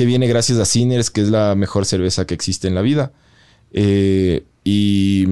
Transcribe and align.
que 0.00 0.06
viene 0.06 0.26
gracias 0.26 0.58
a 0.58 0.64
Sinners, 0.64 1.10
que 1.10 1.20
es 1.20 1.28
la 1.28 1.54
mejor 1.54 1.84
cerveza 1.84 2.26
que 2.26 2.32
existe 2.32 2.66
en 2.66 2.74
la 2.74 2.80
vida. 2.80 3.12
Eh, 3.74 4.44
y 4.64 5.26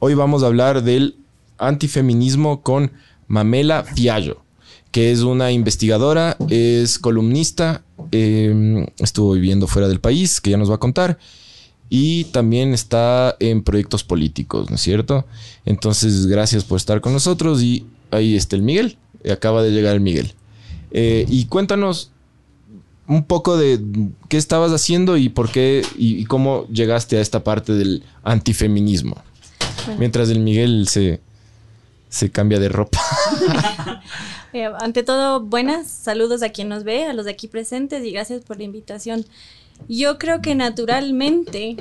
hoy 0.00 0.14
vamos 0.14 0.42
a 0.42 0.48
hablar 0.48 0.82
del 0.82 1.14
antifeminismo 1.56 2.62
con 2.64 2.90
Mamela 3.28 3.84
Fiallo, 3.84 4.42
que 4.90 5.12
es 5.12 5.20
una 5.20 5.52
investigadora, 5.52 6.36
es 6.48 6.98
columnista, 6.98 7.84
eh, 8.10 8.88
estuvo 8.98 9.34
viviendo 9.34 9.68
fuera 9.68 9.86
del 9.86 10.00
país, 10.00 10.40
que 10.40 10.50
ya 10.50 10.56
nos 10.56 10.68
va 10.68 10.74
a 10.74 10.80
contar, 10.80 11.20
y 11.88 12.24
también 12.24 12.74
está 12.74 13.36
en 13.38 13.62
proyectos 13.62 14.02
políticos, 14.02 14.68
¿no 14.68 14.74
es 14.74 14.82
cierto? 14.82 15.26
Entonces, 15.64 16.26
gracias 16.26 16.64
por 16.64 16.78
estar 16.78 17.00
con 17.00 17.12
nosotros 17.12 17.62
y 17.62 17.86
ahí 18.10 18.34
está 18.34 18.56
el 18.56 18.62
Miguel, 18.62 18.98
acaba 19.30 19.62
de 19.62 19.70
llegar 19.70 19.94
el 19.94 20.00
Miguel. 20.00 20.32
Eh, 20.90 21.24
y 21.28 21.44
cuéntanos 21.44 22.10
un 23.08 23.24
poco 23.24 23.56
de 23.56 23.80
qué 24.28 24.36
estabas 24.36 24.70
haciendo 24.70 25.16
y 25.16 25.30
por 25.30 25.50
qué 25.50 25.84
y, 25.96 26.16
y 26.16 26.24
cómo 26.26 26.66
llegaste 26.68 27.16
a 27.16 27.20
esta 27.20 27.42
parte 27.42 27.72
del 27.72 28.04
antifeminismo. 28.22 29.16
Mientras 29.98 30.28
el 30.28 30.40
Miguel 30.40 30.86
se, 30.88 31.20
se 32.08 32.30
cambia 32.30 32.60
de 32.60 32.68
ropa. 32.68 33.00
Eh, 34.54 34.64
ante 34.80 35.02
todo, 35.02 35.40
buenas 35.40 35.90
saludos 35.90 36.42
a 36.42 36.48
quien 36.48 36.70
nos 36.70 36.82
ve, 36.82 37.04
a 37.04 37.12
los 37.12 37.26
de 37.26 37.32
aquí 37.32 37.48
presentes 37.48 38.02
y 38.02 38.12
gracias 38.12 38.42
por 38.42 38.56
la 38.56 38.62
invitación. 38.62 39.26
Yo 39.90 40.18
creo 40.18 40.40
que 40.40 40.54
naturalmente 40.54 41.76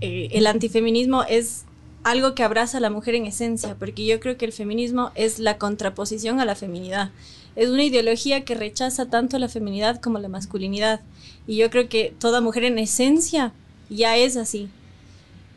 eh, 0.00 0.28
el 0.32 0.46
antifeminismo 0.46 1.22
es 1.24 1.64
algo 2.04 2.34
que 2.34 2.42
abraza 2.42 2.78
a 2.78 2.80
la 2.80 2.90
mujer 2.90 3.14
en 3.14 3.26
esencia, 3.26 3.76
porque 3.78 4.04
yo 4.04 4.20
creo 4.20 4.36
que 4.36 4.44
el 4.44 4.52
feminismo 4.52 5.10
es 5.14 5.38
la 5.38 5.58
contraposición 5.58 6.38
a 6.38 6.44
la 6.44 6.54
feminidad. 6.54 7.10
Es 7.56 7.70
una 7.70 7.82
ideología 7.82 8.44
que 8.44 8.54
rechaza 8.54 9.06
tanto 9.06 9.38
la 9.38 9.48
feminidad 9.48 10.00
como 10.00 10.18
la 10.18 10.28
masculinidad. 10.28 11.00
Y 11.46 11.56
yo 11.56 11.70
creo 11.70 11.88
que 11.88 12.14
toda 12.18 12.40
mujer 12.40 12.64
en 12.64 12.78
esencia 12.78 13.52
ya 13.88 14.16
es 14.16 14.36
así. 14.36 14.68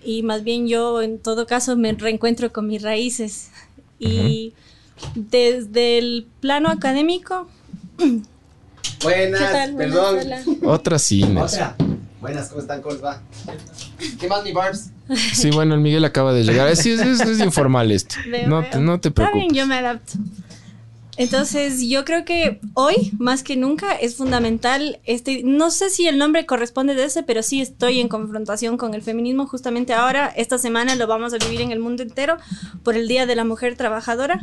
Y 0.03 0.23
más 0.23 0.43
bien 0.43 0.67
yo 0.67 1.01
en 1.01 1.19
todo 1.19 1.45
caso 1.47 1.75
me 1.75 1.91
reencuentro 1.91 2.53
con 2.53 2.67
mis 2.67 2.81
raíces. 2.81 3.49
Y 3.99 4.53
desde 5.15 5.97
el 5.97 6.27
plano 6.39 6.69
académico... 6.69 7.47
Buenas, 9.03 9.41
¿Qué 9.41 9.47
tal? 9.47 9.73
Buenas, 9.73 9.95
perdón. 9.95 10.19
hola. 10.19 10.43
Otra. 10.71 11.73
Otra. 11.75 11.75
Buenas, 12.21 12.49
¿cómo 12.49 12.61
están? 12.61 12.81
¿Cómo 12.81 12.93
les 12.95 13.03
va? 13.03 13.21
¿Qué 14.19 14.27
más, 14.27 14.43
mi 14.43 14.51
Barbs? 14.53 14.91
Sí, 15.33 15.49
bueno, 15.51 15.73
el 15.75 15.81
Miguel 15.81 16.03
acaba 16.05 16.33
de 16.33 16.43
llegar. 16.43 16.67
Es, 16.69 16.85
es- 16.85 17.19
es 17.21 17.39
informal 17.39 17.91
esto. 17.91 18.15
No 18.47 18.63
te, 18.63 18.77
no 18.79 18.99
te 18.99 19.09
Está 19.09 19.23
preocupes. 19.23 19.41
bien, 19.41 19.53
yo 19.55 19.67
me 19.67 19.75
adapto. 19.75 20.13
Entonces, 21.19 21.81
yo 21.81 22.05
creo 22.05 22.25
que 22.25 22.59
hoy, 22.75 23.11
más 23.17 23.41
que 23.41 23.55
nunca, 23.55 23.93
es 23.93 24.15
fundamental, 24.15 24.99
este, 25.03 25.41
no 25.43 25.71
sé 25.71 25.89
si 25.89 26.07
el 26.07 26.19
nombre 26.19 26.45
corresponde 26.45 26.93
de 26.93 27.05
ese, 27.05 27.23
pero 27.23 27.41
sí 27.41 27.59
estoy 27.59 27.99
en 27.99 28.07
confrontación 28.07 28.77
con 28.77 28.93
el 28.93 29.01
feminismo 29.01 29.47
justamente 29.47 29.93
ahora. 29.93 30.27
Esta 30.27 30.59
semana 30.59 30.93
lo 30.93 31.07
vamos 31.07 31.33
a 31.33 31.37
vivir 31.37 31.61
en 31.61 31.71
el 31.71 31.79
mundo 31.79 32.03
entero 32.03 32.37
por 32.83 32.95
el 32.95 33.07
Día 33.07 33.25
de 33.25 33.35
la 33.35 33.45
Mujer 33.45 33.75
Trabajadora. 33.75 34.41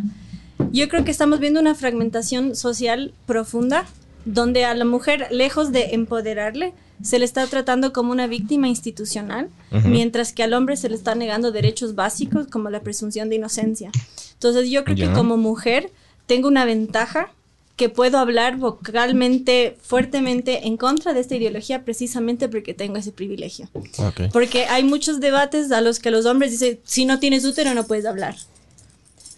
Yo 0.73 0.89
creo 0.89 1.05
que 1.05 1.13
estamos 1.13 1.39
viendo 1.39 1.61
una 1.61 1.77
fragmentación 1.77 2.57
social 2.57 3.15
profunda, 3.27 3.85
donde 4.25 4.65
a 4.65 4.75
la 4.75 4.85
mujer, 4.85 5.29
lejos 5.31 5.71
de 5.71 5.95
empoderarle, 5.95 6.73
se 7.03 7.19
le 7.19 7.25
está 7.25 7.47
tratando 7.47 7.93
como 7.93 8.13
una 8.13 8.27
víctima 8.27 8.69
institucional, 8.69 9.51
Ujú. 9.73 9.89
mientras 9.89 10.33
que 10.33 10.43
al 10.43 10.55
hombre 10.55 10.77
se 10.77 10.89
le 10.89 10.95
está 10.95 11.15
negando 11.15 11.53
derechos 11.53 11.95
básicos 11.95 12.47
como 12.47 12.71
la 12.71 12.81
presunción 12.81 13.29
de 13.29 13.37
inocencia. 13.37 13.91
Entonces 14.35 14.71
yo 14.71 14.85
creo 14.85 14.97
que 14.97 15.13
como 15.13 15.37
mujer 15.37 15.91
tengo 16.27 16.49
una 16.49 16.65
ventaja 16.65 17.31
que 17.77 17.89
puedo 17.89 18.19
hablar 18.19 18.57
vocalmente, 18.57 19.77
fuertemente 19.83 20.67
en 20.69 20.77
contra 20.77 21.13
de 21.13 21.21
esta 21.21 21.35
ideología 21.35 21.85
precisamente 21.85 22.49
porque 22.49 22.73
tengo 22.73 22.97
ese 22.97 23.11
privilegio. 23.11 23.69
Ok. 23.99 24.33
Porque 24.33 24.67
hay 24.67 24.85
muchos 24.85 25.19
debates 25.19 25.73
a 25.73 25.81
los 25.81 25.99
que 25.99 26.13
los 26.13 26.25
hombres 26.27 26.53
dicen, 26.53 26.79
si 26.85 27.05
no 27.05 27.19
tienes 27.19 27.45
útero 27.45 27.75
no 27.75 27.85
puedes 27.87 28.07
hablar. 28.07 28.37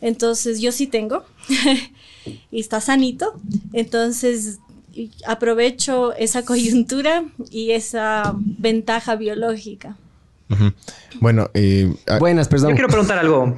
Entonces 0.03 0.61
yo 0.61 0.71
sí 0.73 0.87
tengo 0.87 1.25
y 2.51 2.61
está 2.61 2.81
sanito. 2.83 3.41
Entonces 3.73 4.59
aprovecho 5.27 6.15
esa 6.15 6.45
coyuntura 6.45 7.25
y 7.51 7.73
esa 7.73 8.35
ventaja 8.37 9.17
biológica. 9.17 9.97
Bueno, 11.21 11.51
eh, 11.55 11.93
Buenas, 12.21 12.49
perdón. 12.49 12.71
Yo 12.71 12.75
quiero 12.77 12.89
preguntar 12.89 13.19
algo 13.19 13.57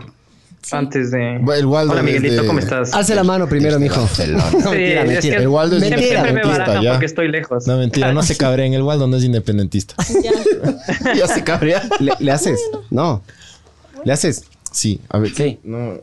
antes 0.72 1.10
de. 1.10 1.36
el 1.36 1.66
Waldo 1.66 1.92
Hola, 1.92 2.02
Miguelito, 2.02 2.42
de- 2.42 2.46
¿cómo 2.46 2.58
estás? 2.58 2.92
Alce 2.94 3.14
la 3.14 3.24
mano 3.24 3.48
primero, 3.48 3.78
mijo. 3.78 4.00
Barcelona. 4.00 4.44
No, 4.52 4.58
Sí, 4.58 4.64
mentira, 4.76 5.02
es 5.02 5.08
mentira. 5.08 5.36
que 5.36 5.42
El 5.42 5.48
Waldo 5.48 5.76
es 5.76 5.82
independentista, 5.84 6.82
ya. 6.82 6.90
porque 6.92 7.06
estoy 7.06 7.28
lejos. 7.28 7.66
No, 7.66 7.76
mentira, 7.78 8.12
no 8.12 8.22
se 8.22 8.36
cabreen. 8.38 8.74
El 8.74 8.82
Waldo 8.82 9.06
no 9.06 9.16
es 9.16 9.24
independentista. 9.24 9.94
Ya. 10.22 11.14
ya 11.14 11.26
se 11.28 11.44
cabrea. 11.44 11.82
¿Le, 12.00 12.12
le 12.18 12.32
haces? 12.32 12.60
No. 12.90 13.22
¿Le 14.04 14.12
haces? 14.12 14.44
Sí, 14.72 15.00
a 15.08 15.18
ver. 15.18 15.34
Sí. 15.34 15.58
No, 15.64 15.94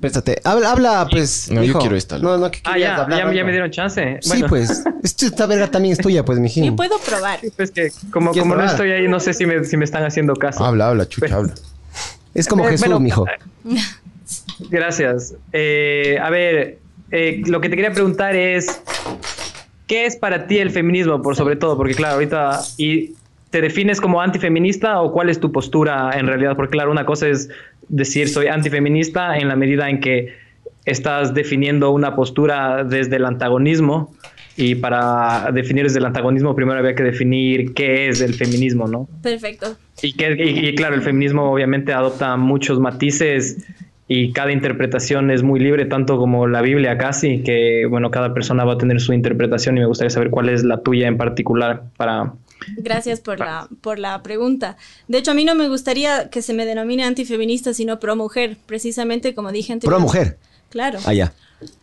Préstate. 0.00 0.40
Habla, 0.44 0.72
habla 0.72 1.06
pues. 1.10 1.50
No, 1.50 1.62
yo 1.62 1.78
quiero 1.78 1.96
esta, 1.96 2.18
No, 2.18 2.36
no, 2.36 2.50
que 2.50 2.60
Ah, 2.64 2.78
ya, 2.78 2.96
hablar 2.96 3.32
ya, 3.34 3.44
me 3.44 3.50
dieron 3.52 3.70
chance. 3.70 4.18
Sí, 4.20 4.28
Bueno, 4.28 4.46
pues. 4.48 4.84
Esta 5.02 5.46
verga 5.46 5.70
también 5.70 5.92
es 5.92 5.98
tuya, 5.98 6.24
pues, 6.24 6.38
Yo 6.38 6.42
mijín. 6.42 6.76
puedo 6.76 6.98
probar. 6.98 7.38
pues 7.56 7.70
que 7.70 7.90
como, 8.10 8.32
¿Quieres 8.32 8.48
como 8.50 8.60
no 8.60 8.68
estoy 8.68 8.90
ahí, 8.92 9.08
no 9.08 9.20
sé 9.20 9.34
si 9.34 9.46
me, 9.46 9.64
si 9.64 9.76
me 9.76 9.84
están 9.84 10.04
haciendo 10.04 10.34
caso. 10.34 10.64
habla, 10.64 10.88
habla, 10.88 11.08
chucha, 11.08 11.36
habla. 11.36 11.54
Es 12.34 12.48
como 12.48 12.64
Eh, 12.66 12.70
Jesús, 12.72 12.86
bueno, 12.86 13.00
mijo. 13.00 13.24
Gracias. 14.70 15.34
Eh, 15.52 16.18
a 16.22 16.30
ver, 16.30 16.78
eh, 17.10 17.42
lo 17.46 17.60
que 17.60 17.68
te 17.68 17.76
quería 17.76 17.92
preguntar 17.92 18.34
es, 18.36 18.80
¿qué 19.86 20.06
es 20.06 20.16
para 20.16 20.46
ti 20.46 20.58
el 20.58 20.70
feminismo, 20.70 21.22
por 21.22 21.36
sobre 21.36 21.56
todo? 21.56 21.76
Porque 21.76 21.94
claro, 21.94 22.14
ahorita, 22.14 22.60
¿y 22.76 23.14
te 23.50 23.60
defines 23.60 24.00
como 24.00 24.20
antifeminista 24.20 25.00
o 25.00 25.12
cuál 25.12 25.28
es 25.30 25.38
tu 25.40 25.52
postura 25.52 26.10
en 26.18 26.26
realidad? 26.26 26.56
Porque 26.56 26.72
claro, 26.72 26.90
una 26.90 27.06
cosa 27.06 27.28
es 27.28 27.48
decir 27.88 28.28
soy 28.28 28.46
antifeminista 28.46 29.36
en 29.38 29.48
la 29.48 29.56
medida 29.56 29.88
en 29.88 30.00
que 30.00 30.34
estás 30.84 31.34
definiendo 31.34 31.90
una 31.90 32.14
postura 32.14 32.84
desde 32.84 33.16
el 33.16 33.24
antagonismo 33.24 34.14
y 34.56 34.76
para 34.76 35.50
definir 35.52 35.84
desde 35.84 35.98
el 35.98 36.04
antagonismo 36.04 36.54
primero 36.54 36.78
había 36.78 36.94
que 36.94 37.02
definir 37.02 37.74
qué 37.74 38.08
es 38.08 38.20
el 38.20 38.34
feminismo, 38.34 38.86
¿no? 38.86 39.08
Perfecto. 39.22 39.76
Y, 40.02 40.12
que, 40.12 40.36
y, 40.38 40.68
y 40.68 40.74
claro, 40.74 40.94
el 40.94 41.02
feminismo 41.02 41.50
obviamente 41.50 41.92
adopta 41.92 42.36
muchos 42.36 42.78
matices 42.78 43.64
y 44.06 44.32
cada 44.32 44.52
interpretación 44.52 45.30
es 45.30 45.42
muy 45.42 45.60
libre, 45.60 45.86
tanto 45.86 46.18
como 46.18 46.46
la 46.46 46.60
Biblia 46.60 46.98
casi, 46.98 47.42
que 47.42 47.86
bueno, 47.88 48.10
cada 48.10 48.34
persona 48.34 48.64
va 48.64 48.74
a 48.74 48.78
tener 48.78 49.00
su 49.00 49.12
interpretación 49.12 49.78
y 49.78 49.80
me 49.80 49.86
gustaría 49.86 50.10
saber 50.10 50.30
cuál 50.30 50.50
es 50.50 50.62
la 50.62 50.82
tuya 50.82 51.08
en 51.08 51.16
particular 51.16 51.84
para... 51.96 52.34
Gracias 52.76 53.20
por 53.20 53.38
la, 53.38 53.68
por 53.80 53.98
la 53.98 54.22
pregunta. 54.22 54.76
De 55.08 55.18
hecho, 55.18 55.32
a 55.32 55.34
mí 55.34 55.44
no 55.44 55.54
me 55.54 55.68
gustaría 55.68 56.30
que 56.30 56.42
se 56.42 56.54
me 56.54 56.66
denomine 56.66 57.04
antifeminista, 57.04 57.74
sino 57.74 58.00
pro 58.00 58.16
mujer, 58.16 58.56
precisamente 58.66 59.34
como 59.34 59.52
dije 59.52 59.72
antes. 59.72 59.88
Pro 59.88 60.00
mujer. 60.00 60.38
Claro. 60.70 60.98
Allá. 61.04 61.32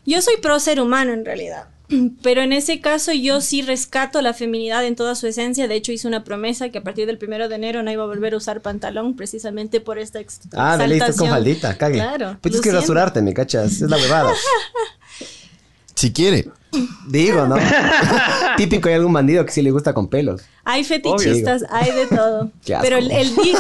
Yo 0.06 0.22
soy 0.22 0.38
pro 0.42 0.60
ser 0.60 0.82
humano 0.82 1.14
en 1.14 1.26
realidad. 1.26 1.68
Pero 2.24 2.42
en 2.42 2.54
ese 2.54 2.82
caso 2.82 3.12
yo 3.14 3.42
sí 3.42 3.62
rescato 3.62 4.22
la 4.22 4.34
feminidad 4.34 4.86
en 4.86 4.96
toda 4.96 5.16
su 5.16 5.28
esencia. 5.28 5.68
De 5.68 5.76
hecho, 5.76 5.92
hice 5.92 6.08
una 6.08 6.24
promesa 6.24 6.70
que 6.70 6.80
a 6.80 6.84
partir 6.84 7.06
del 7.08 7.18
primero 7.18 7.50
de 7.50 7.56
enero 7.56 7.84
no 7.84 7.92
iba 7.92 8.04
a 8.04 8.08
volver 8.08 8.34
a 8.34 8.38
usar 8.38 8.62
pantalón 8.62 9.16
precisamente 9.16 9.82
por 9.82 9.98
esta 10.00 10.20
ex 10.20 10.42
Ah, 10.54 10.78
de 10.78 10.88
ley 10.88 10.98
estás 11.00 11.18
con 11.18 11.30
faldita, 11.30 11.78
cague. 11.78 11.96
Claro. 11.96 12.38
Pues 12.42 12.54
tienes 12.54 12.62
que 12.62 12.72
rasurarte, 12.72 13.22
¿me 13.22 13.34
cachas? 13.34 13.74
Es 13.74 13.90
la 13.90 13.98
huevada. 13.98 14.34
Si 16.02 16.12
quiere. 16.12 16.50
Digo, 17.08 17.46
¿no? 17.48 17.58
Típico 18.58 18.88
hay 18.90 18.96
algún 18.96 19.14
bandido 19.14 19.46
que 19.46 19.52
sí 19.52 19.62
le 19.62 19.70
gusta 19.72 19.94
con 19.94 20.08
pelos. 20.08 20.42
Hay 20.64 20.84
fetichistas, 20.84 21.64
hay 21.70 21.92
de 21.92 22.08
todo. 22.08 22.50
Pero 22.82 22.98
el, 22.98 23.12
el, 23.12 23.36
di- 23.36 23.54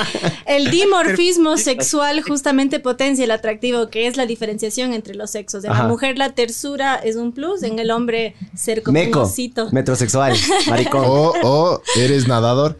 el 0.46 0.70
dimorfismo 0.70 1.56
sexual 1.56 2.22
justamente 2.22 2.78
potencia 2.78 3.24
el 3.24 3.30
atractivo, 3.32 3.88
que 3.88 4.06
es 4.06 4.16
la 4.16 4.26
diferenciación 4.26 4.92
entre 4.92 5.14
los 5.16 5.30
sexos. 5.32 5.64
En 5.64 5.70
Ajá. 5.72 5.82
la 5.84 5.88
mujer 5.88 6.18
la 6.18 6.34
tersura 6.34 6.94
es 6.96 7.16
un 7.16 7.32
plus, 7.32 7.64
en 7.64 7.80
el 7.80 7.90
hombre 7.90 8.36
ser 8.54 8.82
como 8.84 8.96
un 8.98 9.04
Meco. 9.06 9.22
osito. 9.22 9.70
Metrosexual. 9.72 10.36
Maricón. 10.68 11.04
O, 11.04 11.32
o 11.42 11.82
eres 11.96 12.28
nadador. 12.28 12.78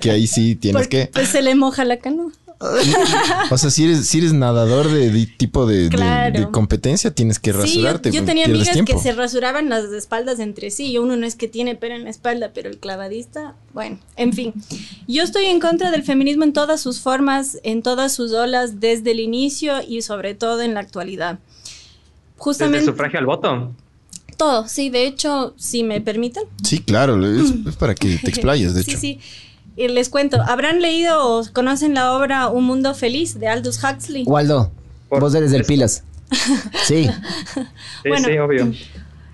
que 0.00 0.10
ahí 0.10 0.26
sí 0.26 0.54
tienes 0.54 0.80
Porque, 0.82 1.06
que. 1.06 1.12
Pues 1.12 1.28
se 1.28 1.42
le 1.42 1.54
moja 1.54 1.84
la 1.84 1.98
canoa. 1.98 2.30
O 3.50 3.56
sea, 3.56 3.70
si 3.70 3.84
eres, 3.84 4.06
si 4.06 4.18
eres 4.18 4.34
nadador 4.34 4.88
de, 4.90 5.10
de 5.10 5.26
tipo 5.26 5.64
de, 5.66 5.84
de- 5.84 5.88
Claro. 5.88 6.38
de 6.40 6.50
competencia, 6.50 7.10
tienes 7.10 7.38
que 7.38 7.52
Sí, 7.52 7.56
yo, 7.56 7.62
rasurarte. 7.62 8.10
yo 8.10 8.20
pues, 8.20 8.26
tenía 8.26 8.44
amigas 8.44 8.72
tiempo. 8.72 8.92
que 8.92 8.98
se 8.98 9.12
rasuraban 9.12 9.68
las 9.70 9.84
espaldas 9.86 10.38
entre 10.40 10.70
sí. 10.70 10.90
Y 10.92 10.98
uno 10.98 11.16
no 11.16 11.26
es 11.26 11.36
que 11.36 11.48
tiene 11.48 11.74
pelo 11.74 11.94
en 11.94 12.04
la 12.04 12.10
espalda, 12.10 12.50
pero 12.54 12.68
el 12.68 12.78
clavadista, 12.78 13.54
bueno, 13.72 13.98
en 14.16 14.32
fin. 14.34 14.52
Yo 15.08 15.22
estoy 15.22 15.46
en 15.46 15.58
contra 15.58 15.90
del 15.90 16.02
feminismo 16.02 16.44
en 16.44 16.52
todas 16.52 16.80
sus 16.82 17.00
formas, 17.00 17.58
en 17.62 17.82
todas 17.82 18.12
sus 18.12 18.32
olas, 18.32 18.78
desde 18.78 19.12
el 19.12 19.20
inicio 19.20 19.76
y 19.86 20.02
sobre 20.02 20.34
todo 20.34 20.60
en 20.60 20.74
la 20.74 20.80
actualidad. 20.80 21.38
Desde 21.38 22.42
Justamente 22.42 22.84
sufragio 22.86 23.18
al 23.18 23.26
voto. 23.26 23.72
todo, 24.36 24.68
sí, 24.68 24.90
de 24.90 25.06
hecho, 25.06 25.54
si 25.58 25.82
me 25.82 26.00
permiten. 26.00 26.44
Sí, 26.62 26.78
claro, 26.80 27.22
es, 27.26 27.52
es 27.66 27.76
para 27.76 27.94
que 27.94 28.16
te 28.18 28.28
explayes, 28.30 28.74
de 28.74 28.82
sí, 28.82 28.90
hecho. 28.90 29.00
sí. 29.00 29.20
Y 29.76 29.88
les 29.88 30.08
cuento, 30.08 30.40
¿habrán 30.42 30.80
leído 30.80 31.26
o 31.26 31.44
conocen 31.52 31.94
la 31.94 32.12
obra 32.12 32.48
Un 32.48 32.64
Mundo 32.64 32.94
Feliz 32.94 33.38
de 33.38 33.48
Aldous 33.48 33.82
Huxley? 33.82 34.24
Waldo, 34.26 34.70
Por 35.08 35.20
vos 35.20 35.34
eres 35.34 35.50
del. 35.52 35.64
Pilas. 35.64 36.04
Sí, 36.84 37.08
Sí, 37.54 38.08
Bueno, 38.08 38.28
sí, 38.28 38.38
obvio. 38.38 38.72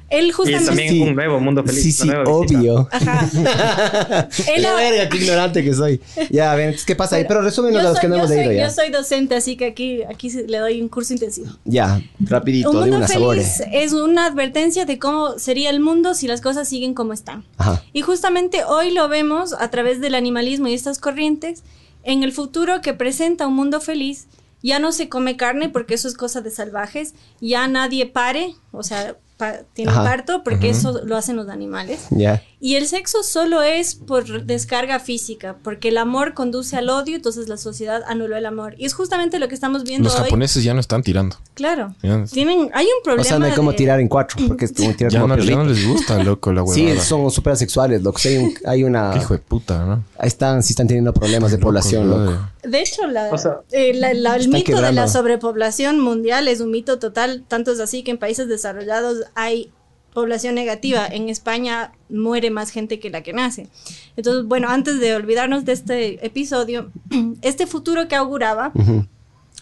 Él 0.08 0.26
Y 0.28 0.30
justamente... 0.30 0.66
también 0.66 0.88
Sí. 0.90 1.00
un 1.02 1.14
nuevo 1.16 1.40
mundo 1.40 1.64
feliz. 1.64 1.82
sí, 1.82 1.90
sí, 1.92 2.08
obvio. 2.26 2.88
Ajá. 2.92 3.28
Él 4.54 4.62
La 4.62 4.74
verga, 4.74 5.08
qué 5.08 5.16
ignorante 5.18 5.64
que 5.64 5.74
soy. 5.74 6.00
Ya, 6.30 6.54
ven, 6.54 6.76
¿qué 6.86 6.94
pasa 6.94 7.16
ahí? 7.16 7.24
Pero 7.26 7.42
resúmenos 7.42 7.80
a 7.84 7.88
los 7.90 7.98
que 7.98 8.06
no 8.08 8.14
yo 8.14 8.18
hemos 8.20 8.28
soy- 8.30 8.38
leído 8.38 8.52
ya. 8.52 8.68
Yo 8.68 8.72
soy 8.72 8.90
docente, 8.90 9.34
así 9.34 9.56
que 9.56 9.66
aquí, 9.66 10.02
aquí 10.04 10.30
se- 10.30 10.46
le 10.46 10.58
doy 10.58 10.80
un 10.80 10.88
curso 10.88 11.12
intensivo. 11.12 11.48
Ya, 11.64 12.00
rapidito, 12.20 12.70
Un 12.70 12.76
de 12.76 12.80
mundo 12.82 12.96
una 12.98 13.08
feliz 13.08 13.62
es 13.72 13.92
una 13.92 14.26
advertencia 14.26 14.84
de 14.86 14.98
cómo 14.98 15.38
sería 15.38 15.70
el 15.70 15.80
mundo 15.80 16.14
si 16.14 16.28
las 16.28 16.40
cosas 16.40 16.68
siguen 16.68 16.94
como 16.94 17.12
están. 17.12 17.44
Ajá. 17.58 17.82
Y 17.92 18.02
justamente 18.02 18.64
hoy 18.64 18.92
lo 18.92 19.08
vemos 19.08 19.52
a 19.54 19.70
través 19.70 20.00
del 20.00 20.14
animalismo 20.14 20.68
y 20.68 20.74
estas 20.74 20.98
corrientes. 20.98 21.62
En 22.04 22.22
el 22.22 22.30
futuro 22.32 22.80
que 22.82 22.94
presenta 22.94 23.48
un 23.48 23.54
mundo 23.54 23.80
feliz, 23.80 24.28
ya 24.62 24.78
no 24.78 24.92
se 24.92 25.08
come 25.08 25.36
carne 25.36 25.68
porque 25.68 25.94
eso 25.94 26.06
es 26.06 26.14
cosa 26.14 26.40
de 26.40 26.50
salvajes, 26.52 27.14
ya 27.40 27.66
nadie 27.66 28.06
pare, 28.06 28.54
o 28.70 28.84
sea, 28.84 29.16
pa- 29.36 29.60
tiene 29.72 29.90
Ajá. 29.92 30.04
parto 30.04 30.42
porque 30.44 30.70
eso 30.70 31.00
lo 31.04 31.16
hacen 31.16 31.36
los 31.36 31.48
animales. 31.48 32.06
Ya. 32.10 32.42
Y 32.58 32.76
el 32.76 32.86
sexo 32.86 33.22
solo 33.22 33.60
es 33.62 33.94
por 33.96 34.44
descarga 34.44 34.98
física, 34.98 35.56
porque 35.62 35.88
el 35.88 35.98
amor 35.98 36.32
conduce 36.32 36.74
al 36.76 36.88
odio, 36.88 37.16
entonces 37.16 37.48
la 37.48 37.58
sociedad 37.58 38.02
anuló 38.08 38.34
el 38.34 38.46
amor. 38.46 38.74
Y 38.78 38.86
es 38.86 38.94
justamente 38.94 39.38
lo 39.38 39.46
que 39.48 39.54
estamos 39.54 39.84
viendo 39.84 40.08
Los 40.08 40.16
hoy. 40.18 40.24
japoneses 40.24 40.64
ya 40.64 40.72
no 40.72 40.80
están 40.80 41.02
tirando. 41.02 41.36
Claro. 41.52 41.94
Tienen, 42.32 42.70
hay 42.72 42.86
un 42.86 43.00
O 43.00 43.02
problema. 43.04 43.24
sea, 43.24 43.38
no 43.38 43.44
hay 43.44 43.52
como 43.52 43.72
de- 43.72 43.76
tirar 43.76 44.00
en 44.00 44.08
cuatro, 44.08 44.38
porque 44.48 44.64
es 44.64 44.72
como 44.72 44.94
tirar 44.94 45.12
ya 45.12 45.20
como 45.20 45.36
no, 45.36 45.42
ya 45.42 45.54
no 45.56 45.64
les 45.66 45.86
gusta, 45.86 46.22
loco, 46.24 46.50
la 46.50 46.66
Sí, 46.66 46.84
huevada. 46.86 47.02
son 47.02 47.30
súper 47.30 47.52
asexuales, 47.52 48.02
loco. 48.02 48.18
Sí, 48.18 48.28
hay, 48.30 48.36
un- 48.38 48.54
hay 48.64 48.84
una... 48.84 49.10
Qué 49.12 49.18
hijo 49.18 49.34
de 49.34 49.40
puta, 49.40 49.84
¿no? 49.84 50.02
Están, 50.22 50.62
sí 50.62 50.72
están 50.72 50.86
teniendo 50.86 51.12
problemas 51.12 51.50
de 51.50 51.58
población, 51.58 52.08
Loco. 52.08 52.38
De 52.62 52.80
hecho, 52.80 53.06
la- 53.06 53.28
O 53.32 53.38
sea, 53.38 53.60
eh, 53.70 53.92
la- 53.94 54.14
la- 54.14 54.36
el 54.36 54.48
mito 54.48 54.80
de 54.80 54.92
la 54.92 55.08
sobrepoblación 55.08 56.00
mundial 56.00 56.48
es 56.48 56.60
un 56.60 56.70
mito 56.70 56.98
total. 56.98 57.44
Tanto 57.46 57.70
es 57.72 57.80
así 57.80 58.02
que 58.02 58.12
en 58.12 58.18
países 58.18 58.48
desarrollados 58.48 59.18
hay 59.34 59.70
población 60.16 60.54
negativa. 60.54 61.06
En 61.06 61.28
España 61.28 61.92
muere 62.08 62.50
más 62.50 62.70
gente 62.70 62.98
que 62.98 63.10
la 63.10 63.22
que 63.22 63.34
nace. 63.34 63.68
Entonces, 64.16 64.46
bueno, 64.46 64.70
antes 64.70 64.98
de 64.98 65.14
olvidarnos 65.14 65.66
de 65.66 65.72
este 65.72 66.24
episodio, 66.24 66.90
este 67.42 67.66
futuro 67.66 68.08
que 68.08 68.16
auguraba, 68.16 68.72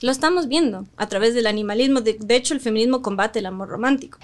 lo 0.01 0.13
estamos 0.13 0.47
viendo 0.47 0.87
a 0.97 1.09
través 1.09 1.35
del 1.35 1.49
animalismo. 1.49 2.03
De, 2.03 2.17
de 2.21 2.37
hecho, 2.37 2.55
el 2.55 2.61
feminismo 2.61 3.03
combate 3.03 3.41
el 3.41 3.47
amor 3.47 3.69
romántico. 3.69 4.21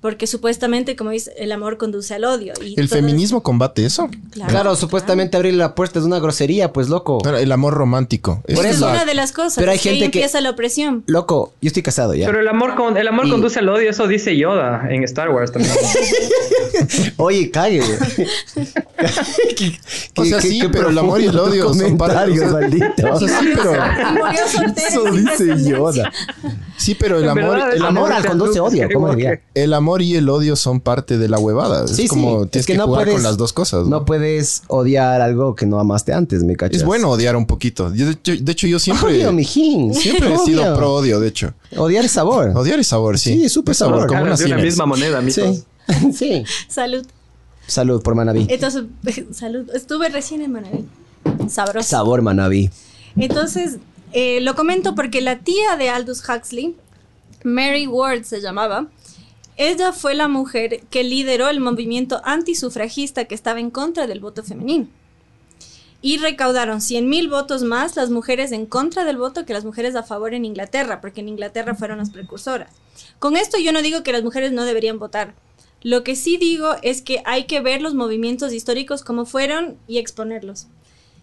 Porque 0.00 0.26
supuestamente, 0.26 0.96
como 0.96 1.10
dice, 1.10 1.30
el 1.36 1.52
amor 1.52 1.76
conduce 1.76 2.14
al 2.14 2.24
odio. 2.24 2.54
Y 2.64 2.78
¿El 2.80 2.88
feminismo 2.88 3.42
combate 3.42 3.84
eso? 3.84 4.08
Claro, 4.48 4.74
supuestamente 4.74 5.36
abrirle 5.36 5.58
la 5.58 5.74
puerta 5.74 5.98
es 5.98 6.06
una 6.06 6.18
grosería, 6.18 6.72
pues, 6.72 6.88
loco. 6.88 7.18
Claro, 7.18 7.36
el 7.36 7.52
amor 7.52 7.74
romántico. 7.74 8.40
Por 8.46 8.50
Esa 8.64 8.68
es 8.70 8.76
eso. 8.76 8.88
una 8.88 9.04
de 9.04 9.12
las 9.14 9.32
cosas. 9.32 9.56
Pero 9.56 9.70
hay 9.72 9.76
ahí 9.76 9.82
gente 9.82 9.98
que- 10.10 10.20
empieza 10.20 10.40
la 10.40 10.50
opresión. 10.50 11.04
Loco, 11.06 11.52
yo 11.60 11.66
estoy 11.68 11.82
casado 11.82 12.14
ya. 12.14 12.24
Pero 12.26 12.40
el 12.40 12.48
amor, 12.48 12.76
con, 12.76 12.96
el 12.96 13.08
amor 13.08 13.26
Y- 13.26 13.30
conduce 13.30 13.58
al 13.58 13.68
odio, 13.68 13.90
eso 13.90 14.06
dice 14.06 14.34
Yoda 14.38 14.86
en 14.88 15.04
Star 15.04 15.28
Wars 15.30 15.52
también. 15.52 15.74
Oye, 17.18 17.50
cague. 17.50 17.82
O 20.16 20.24
sea, 20.24 20.40
sí, 20.40 20.62
pero 20.70 20.90
el 20.90 20.98
amor 20.98 21.20
y 21.20 21.26
el 21.26 21.38
odio 21.38 21.64
son 21.72 21.78
sea, 21.78 21.88
maldito. 21.90 23.12
O 23.12 23.18
sea, 23.18 23.28
sí, 23.40 23.48
pero, 23.54 23.72
Eso 24.88 25.04
dice. 25.12 25.68
Yoda. 25.70 26.12
sí, 26.76 26.94
pero 26.94 27.18
el 27.18 27.28
amor, 27.28 27.58
el 27.74 27.82
amor 27.84 28.12
al 28.12 28.24
conduce 28.26 28.60
odio, 28.60 28.88
¿cómo 28.92 29.14
diría? 29.14 29.40
el 29.54 29.72
amor 29.72 29.89
y 29.98 30.14
el 30.14 30.28
odio 30.28 30.56
son 30.56 30.80
parte 30.80 31.18
de 31.18 31.28
la 31.28 31.38
huevada. 31.38 31.88
Sí, 31.88 32.04
es 32.04 32.08
como 32.08 32.44
sí. 32.44 32.50
tienes 32.50 32.66
que, 32.66 32.78
jugar 32.78 33.10
con 33.10 33.22
las 33.22 33.36
dos 33.36 33.52
cosas. 33.52 33.86
No 33.86 34.04
puedes 34.04 34.62
odiar 34.68 35.20
algo 35.20 35.54
que 35.54 35.66
no 35.66 35.80
amaste 35.80 36.12
antes, 36.12 36.44
me 36.44 36.56
cachas. 36.56 36.78
Es 36.78 36.84
bueno 36.84 37.10
odiar 37.10 37.36
un 37.36 37.46
poquito. 37.46 37.92
Yo, 37.94 38.06
de, 38.06 38.12
hecho, 38.12 38.32
de 38.36 38.52
hecho, 38.52 38.66
yo 38.66 38.78
siempre, 38.78 39.08
Obvio, 39.08 39.32
mijín. 39.32 39.92
siempre 39.94 40.32
he 40.32 40.38
sido 40.38 40.76
pro 40.76 40.94
odio, 40.94 41.18
de 41.18 41.28
hecho. 41.28 41.52
Odiar 41.76 42.04
es 42.04 42.12
sabor. 42.12 42.52
Odiar 42.54 42.78
es 42.78 42.86
sabor, 42.86 43.18
sí. 43.18 43.34
Sí, 43.34 43.44
es 43.44 43.52
súper 43.52 43.72
Es 43.72 43.78
sabor. 43.78 44.06
como 44.06 44.22
una 44.22 44.30
de 44.30 44.36
Siemens. 44.36 44.64
misma 44.64 44.86
moneda, 44.86 45.20
mitos. 45.20 45.64
Sí. 45.88 46.12
sí. 46.12 46.44
Salud. 46.68 47.04
Salud 47.66 48.02
por 48.02 48.14
Manaví. 48.14 48.46
Entonces, 48.48 48.84
salud. 49.32 49.68
Estuve 49.74 50.08
recién 50.08 50.42
en 50.42 50.52
Manaví. 50.52 50.84
Sabroso. 51.48 51.88
Sabor 51.88 52.22
Manaví. 52.22 52.70
Entonces, 53.16 53.78
eh, 54.12 54.40
lo 54.40 54.54
comento 54.54 54.94
porque 54.94 55.20
la 55.20 55.38
tía 55.38 55.76
de 55.76 55.88
Aldous 55.88 56.22
Huxley, 56.28 56.74
Mary 57.44 57.86
Ward 57.86 58.24
se 58.24 58.40
llamaba, 58.40 58.88
ella 59.62 59.92
fue 59.92 60.14
la 60.14 60.26
mujer 60.26 60.80
que 60.88 61.04
lideró 61.04 61.50
el 61.50 61.60
movimiento 61.60 62.22
antisufragista 62.24 63.26
que 63.26 63.34
estaba 63.34 63.60
en 63.60 63.70
contra 63.70 64.06
del 64.06 64.18
voto 64.18 64.42
femenino. 64.42 64.88
Y 66.00 66.16
recaudaron 66.16 66.78
100.000 66.78 67.28
votos 67.28 67.62
más 67.62 67.94
las 67.94 68.08
mujeres 68.08 68.52
en 68.52 68.64
contra 68.64 69.04
del 69.04 69.18
voto 69.18 69.44
que 69.44 69.52
las 69.52 69.66
mujeres 69.66 69.96
a 69.96 70.02
favor 70.02 70.32
en 70.32 70.46
Inglaterra, 70.46 71.02
porque 71.02 71.20
en 71.20 71.28
Inglaterra 71.28 71.74
fueron 71.74 71.98
las 71.98 72.08
precursoras. 72.08 72.72
Con 73.18 73.36
esto 73.36 73.58
yo 73.58 73.70
no 73.74 73.82
digo 73.82 74.02
que 74.02 74.12
las 74.12 74.22
mujeres 74.22 74.50
no 74.52 74.64
deberían 74.64 74.98
votar. 74.98 75.34
Lo 75.82 76.04
que 76.04 76.16
sí 76.16 76.38
digo 76.38 76.76
es 76.80 77.02
que 77.02 77.20
hay 77.26 77.44
que 77.44 77.60
ver 77.60 77.82
los 77.82 77.92
movimientos 77.92 78.54
históricos 78.54 79.04
como 79.04 79.26
fueron 79.26 79.76
y 79.86 79.98
exponerlos. 79.98 80.68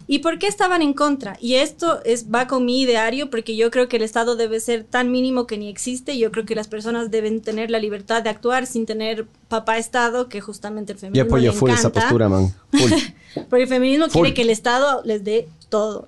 ¿Y 0.10 0.20
por 0.20 0.40
qué 0.40 0.48
estaban 0.48 0.82
en 0.82 0.94
contra? 0.94 1.38
Y 1.42 1.56
esto 1.56 2.02
es, 2.06 2.34
va 2.34 2.48
con 2.48 2.64
mi 2.64 2.82
ideario 2.82 3.30
porque 3.30 3.58
yo 3.58 3.70
creo 3.70 3.90
que 3.90 3.98
el 3.98 4.04
Estado 4.04 4.38
debe 4.38 4.62
ser 4.62 4.86
tan 4.86 5.12
mínimo 5.12 5.46
que 5.48 5.58
ni 5.58 5.68
existe. 5.68 6.18
Yo 6.18 6.32
creo 6.32 6.46
que 6.46 6.56
las 6.56 6.70
personas 6.70 7.12
deben 7.12 7.42
tener 7.42 7.70
la 7.70 7.80
libertad 7.80 8.24
de 8.24 8.30
actuar 8.30 8.68
sin 8.68 8.86
tener 8.86 9.26
papá 9.50 9.78
Estado, 9.78 10.30
que 10.30 10.40
justamente 10.40 10.94
el 10.94 10.98
Yo 10.98 11.02
feminismo 11.02 11.28
apoyo 11.28 11.52
le 11.52 11.58
full 11.58 11.72
esa 11.72 11.92
postura, 11.92 12.30
man. 12.30 12.56
Full. 12.72 12.92
Porque 13.50 13.64
el 13.64 13.70
feminismo 13.70 14.06
Full. 14.06 14.22
quiere 14.22 14.34
que 14.34 14.42
el 14.44 14.50
Estado 14.50 15.02
les 15.04 15.26
dé 15.26 15.50
todo. 15.68 16.08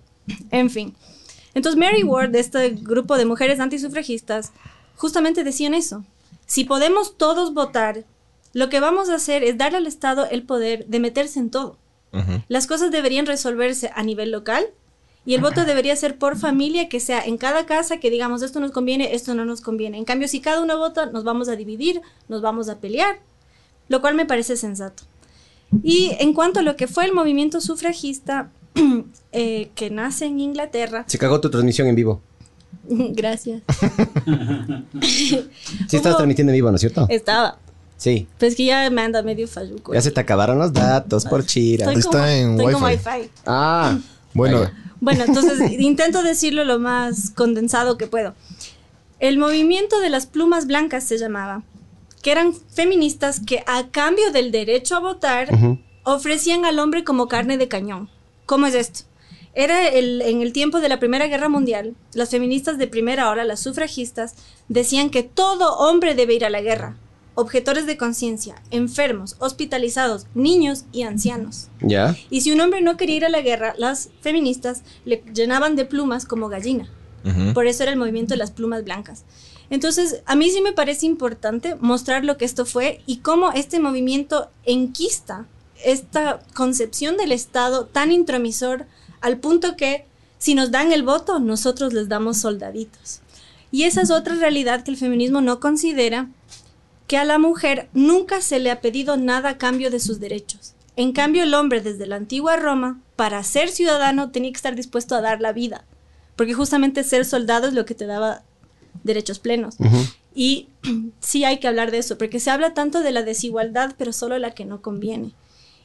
En 0.49 0.69
fin. 0.69 0.95
Entonces 1.53 1.77
Mary 1.77 2.03
Ward, 2.03 2.29
de 2.29 2.39
este 2.39 2.69
grupo 2.69 3.17
de 3.17 3.25
mujeres 3.25 3.59
antisufragistas, 3.59 4.53
justamente 4.95 5.43
decían 5.43 5.73
eso. 5.73 6.05
Si 6.45 6.63
podemos 6.63 7.17
todos 7.17 7.53
votar, 7.53 8.05
lo 8.53 8.69
que 8.69 8.79
vamos 8.79 9.09
a 9.09 9.15
hacer 9.15 9.43
es 9.43 9.57
darle 9.57 9.79
al 9.79 9.87
Estado 9.87 10.25
el 10.31 10.43
poder 10.43 10.85
de 10.87 10.99
meterse 11.01 11.39
en 11.39 11.49
todo. 11.49 11.77
Las 12.47 12.65
cosas 12.67 12.91
deberían 12.91 13.25
resolverse 13.25 13.91
a 13.95 14.03
nivel 14.03 14.31
local 14.31 14.65
y 15.25 15.35
el 15.35 15.41
voto 15.41 15.65
debería 15.65 15.95
ser 15.95 16.17
por 16.17 16.37
familia, 16.37 16.89
que 16.89 16.99
sea 16.99 17.21
en 17.23 17.37
cada 17.37 17.65
casa 17.65 17.99
que 17.99 18.09
digamos 18.09 18.41
esto 18.41 18.59
nos 18.59 18.71
conviene, 18.71 19.13
esto 19.13 19.35
no 19.35 19.45
nos 19.45 19.61
conviene. 19.61 19.97
En 19.97 20.05
cambio, 20.05 20.27
si 20.27 20.39
cada 20.39 20.61
uno 20.61 20.77
vota, 20.77 21.05
nos 21.07 21.23
vamos 21.23 21.49
a 21.49 21.55
dividir, 21.55 22.01
nos 22.27 22.41
vamos 22.41 22.67
a 22.69 22.79
pelear, 22.79 23.19
lo 23.89 24.01
cual 24.01 24.15
me 24.15 24.25
parece 24.25 24.55
sensato. 24.57 25.03
Y 25.83 26.13
en 26.19 26.33
cuanto 26.33 26.61
a 26.61 26.63
lo 26.63 26.75
que 26.75 26.87
fue 26.87 27.05
el 27.05 27.13
movimiento 27.13 27.61
sufragista 27.61 28.49
eh, 29.31 29.69
que 29.75 29.91
nace 29.91 30.25
en 30.25 30.39
Inglaterra, 30.39 31.03
Se 31.07 31.19
cagó 31.19 31.39
tu 31.39 31.49
transmisión 31.51 31.87
en 31.87 31.95
vivo. 31.95 32.21
gracias, 32.89 33.61
Sí 35.01 35.37
estás 35.91 36.13
Hubo- 36.13 36.17
transmitiendo 36.17 36.51
en 36.51 36.55
vivo, 36.55 36.69
¿no 36.69 36.75
es 36.75 36.81
cierto? 36.81 37.05
estaba. 37.09 37.57
Sí. 37.99 38.27
Pues 38.39 38.55
que 38.55 38.65
ya 38.65 38.89
me 38.89 39.01
anda 39.01 39.21
medio 39.21 39.47
falluco. 39.47 39.93
Ya 39.93 40.01
se 40.01 40.09
te 40.09 40.19
acabaron 40.19 40.57
los 40.57 40.73
datos 40.73 41.25
por 41.25 41.45
chira. 41.45 41.85
Estoy 41.85 41.99
Está 41.99 42.09
como- 42.11 42.25
en 42.25 42.51
estoy 42.59 42.73
con 42.73 42.83
Wi-Fi. 42.83 43.09
Wi-Fi. 43.19 43.29
Ah. 43.45 43.97
Bueno. 44.33 44.69
Bueno, 45.01 45.23
entonces 45.27 45.71
intento 45.79 46.21
decirlo 46.23 46.63
lo 46.63 46.77
más 46.79 47.29
condensado 47.31 47.97
que 47.97 48.07
puedo. 48.07 48.35
El 49.19 49.37
movimiento 49.37 49.99
de 49.99 50.09
las 50.09 50.27
plumas 50.27 50.65
blancas 50.67 51.03
se 51.03 51.17
llamaba, 51.17 51.63
que 52.21 52.31
eran 52.31 52.53
feministas 52.53 53.41
que 53.45 53.63
a 53.67 53.87
cambio 53.89 54.31
del 54.31 54.51
derecho 54.51 54.95
a 54.95 54.99
votar 54.99 55.49
ofrecían 56.03 56.63
al 56.65 56.79
hombre 56.79 57.03
como 57.03 57.27
carne 57.27 57.57
de 57.57 57.67
cañón. 57.67 58.09
¿Cómo 58.45 58.67
es 58.67 58.75
esto? 58.75 59.01
Era 59.55 59.87
el- 59.89 60.21
en 60.21 60.41
el 60.41 60.53
tiempo 60.53 60.79
de 60.79 60.89
la 60.89 60.99
Primera 60.99 61.25
Guerra 61.27 61.49
Mundial, 61.49 61.95
las 62.13 62.29
feministas 62.29 62.77
de 62.77 62.87
primera 62.87 63.29
hora, 63.29 63.43
las 63.45 63.59
sufragistas, 63.59 64.35
decían 64.69 65.09
que 65.09 65.23
todo 65.23 65.75
hombre 65.79 66.13
debe 66.13 66.35
ir 66.35 66.45
a 66.45 66.49
la 66.51 66.61
guerra. 66.61 66.97
Objetores 67.39 67.85
de 67.85 67.95
conciencia, 67.95 68.55
enfermos, 68.69 69.37
hospitalizados, 69.39 70.27
niños 70.33 70.83
y 70.91 71.03
ancianos. 71.03 71.69
Ya. 71.79 72.17
Y 72.29 72.41
si 72.41 72.51
un 72.51 72.59
hombre 72.59 72.81
no 72.81 72.97
quería 72.97 73.15
ir 73.15 73.25
a 73.25 73.29
la 73.29 73.39
guerra, 73.39 73.75
las 73.77 74.09
feministas 74.19 74.81
le 75.05 75.23
llenaban 75.33 75.77
de 75.77 75.85
plumas 75.85 76.25
como 76.25 76.49
gallina. 76.49 76.89
Por 77.53 77.65
eso 77.65 77.83
era 77.83 77.93
el 77.93 77.97
movimiento 77.97 78.33
de 78.33 78.39
las 78.39 78.51
plumas 78.51 78.83
blancas. 78.83 79.23
Entonces, 79.69 80.21
a 80.25 80.35
mí 80.35 80.49
sí 80.49 80.59
me 80.61 80.73
parece 80.73 81.05
importante 81.05 81.75
mostrar 81.75 82.25
lo 82.25 82.35
que 82.37 82.43
esto 82.43 82.65
fue 82.65 83.01
y 83.05 83.17
cómo 83.17 83.51
este 83.53 83.79
movimiento 83.79 84.49
enquista 84.65 85.45
esta 85.83 86.41
concepción 86.55 87.15
del 87.15 87.31
Estado 87.31 87.85
tan 87.85 88.11
intromisor 88.11 88.85
al 89.21 89.37
punto 89.37 89.77
que 89.77 90.05
Si 90.41 90.55
nos 90.55 90.71
dan 90.71 90.93
el 90.93 91.03
voto, 91.03 91.39
nosotros 91.39 91.91
les 91.91 92.07
damos 92.07 92.37
soldaditos. 92.37 93.19
Y 93.71 93.83
esa 93.83 94.01
es 94.01 94.09
otra 94.09 94.35
realidad 94.35 94.83
que 94.83 94.91
el 94.91 94.97
feminismo 94.97 95.41
no 95.41 95.59
considera, 95.59 96.29
que 97.09 97.17
a 97.17 97.25
la 97.25 97.39
mujer 97.39 97.89
nunca 97.91 98.39
se 98.39 98.59
le 98.59 98.69
ha 98.69 98.81
pedido 98.81 99.17
nada 99.17 99.49
a 99.49 99.57
cambio 99.57 99.89
de 99.89 99.99
sus 99.99 100.19
derechos. 100.19 100.75
En 100.95 101.11
cambio, 101.11 101.41
el 101.41 101.55
hombre 101.55 101.81
desde 101.81 102.05
la 102.05 102.17
antigua 102.17 102.55
Roma, 102.55 103.01
para 103.15 103.41
ser 103.43 103.69
ciudadano, 103.69 104.29
tenía 104.29 104.51
que 104.51 104.57
estar 104.57 104.75
dispuesto 104.75 105.15
a 105.15 105.21
dar 105.21 105.41
la 105.41 105.51
vida, 105.51 105.85
porque 106.35 106.53
justamente 106.53 107.03
ser 107.03 107.25
soldado 107.25 107.67
es 107.67 107.73
lo 107.73 107.83
que 107.83 107.95
te 107.95 108.05
daba 108.05 108.43
derechos 109.03 109.39
plenos. 109.39 109.77
Y 110.35 110.67
sí 111.19 111.43
hay 111.45 111.57
que 111.57 111.67
hablar 111.67 111.89
de 111.89 111.97
eso, 111.97 112.19
porque 112.19 112.39
se 112.39 112.51
habla 112.51 112.75
tanto 112.75 113.01
de 113.01 113.11
la 113.11 113.23
desigualdad, 113.23 113.95
pero 113.97 114.13
solo 114.13 114.37
la 114.37 114.51
que 114.51 114.65
no 114.65 114.83
conviene. 114.83 115.33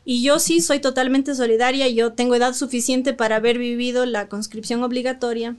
Y 0.04 0.23
yo 0.23 0.38
sí 0.38 0.61
soy 0.61 0.81
totalmente 0.81 1.35
solidaria, 1.35 1.88
yo 1.88 2.12
tengo 2.12 2.35
edad 2.35 2.52
suficiente 2.52 3.14
para 3.14 3.37
haber 3.37 3.57
vivido 3.57 4.04
la 4.04 4.28
conscripción 4.28 4.83
obligatoria. 4.83 5.57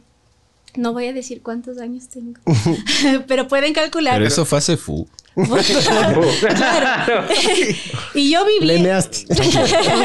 No 0.77 0.93
voy 0.93 1.07
a 1.07 1.13
decir 1.13 1.41
cuántos 1.41 1.77
años 1.79 2.07
tengo, 2.09 2.39
pero 3.27 3.47
pueden 3.47 3.73
calcular. 3.73 4.15
Pero 4.15 4.27
eso 4.27 4.45
fue 4.45 4.57
hace 4.59 4.77
fu. 4.77 5.07
Claro. 5.35 6.21
y 8.13 8.31
yo 8.31 8.45
viví. 8.45 8.65
Le 8.65 8.79
measte. 8.79 9.25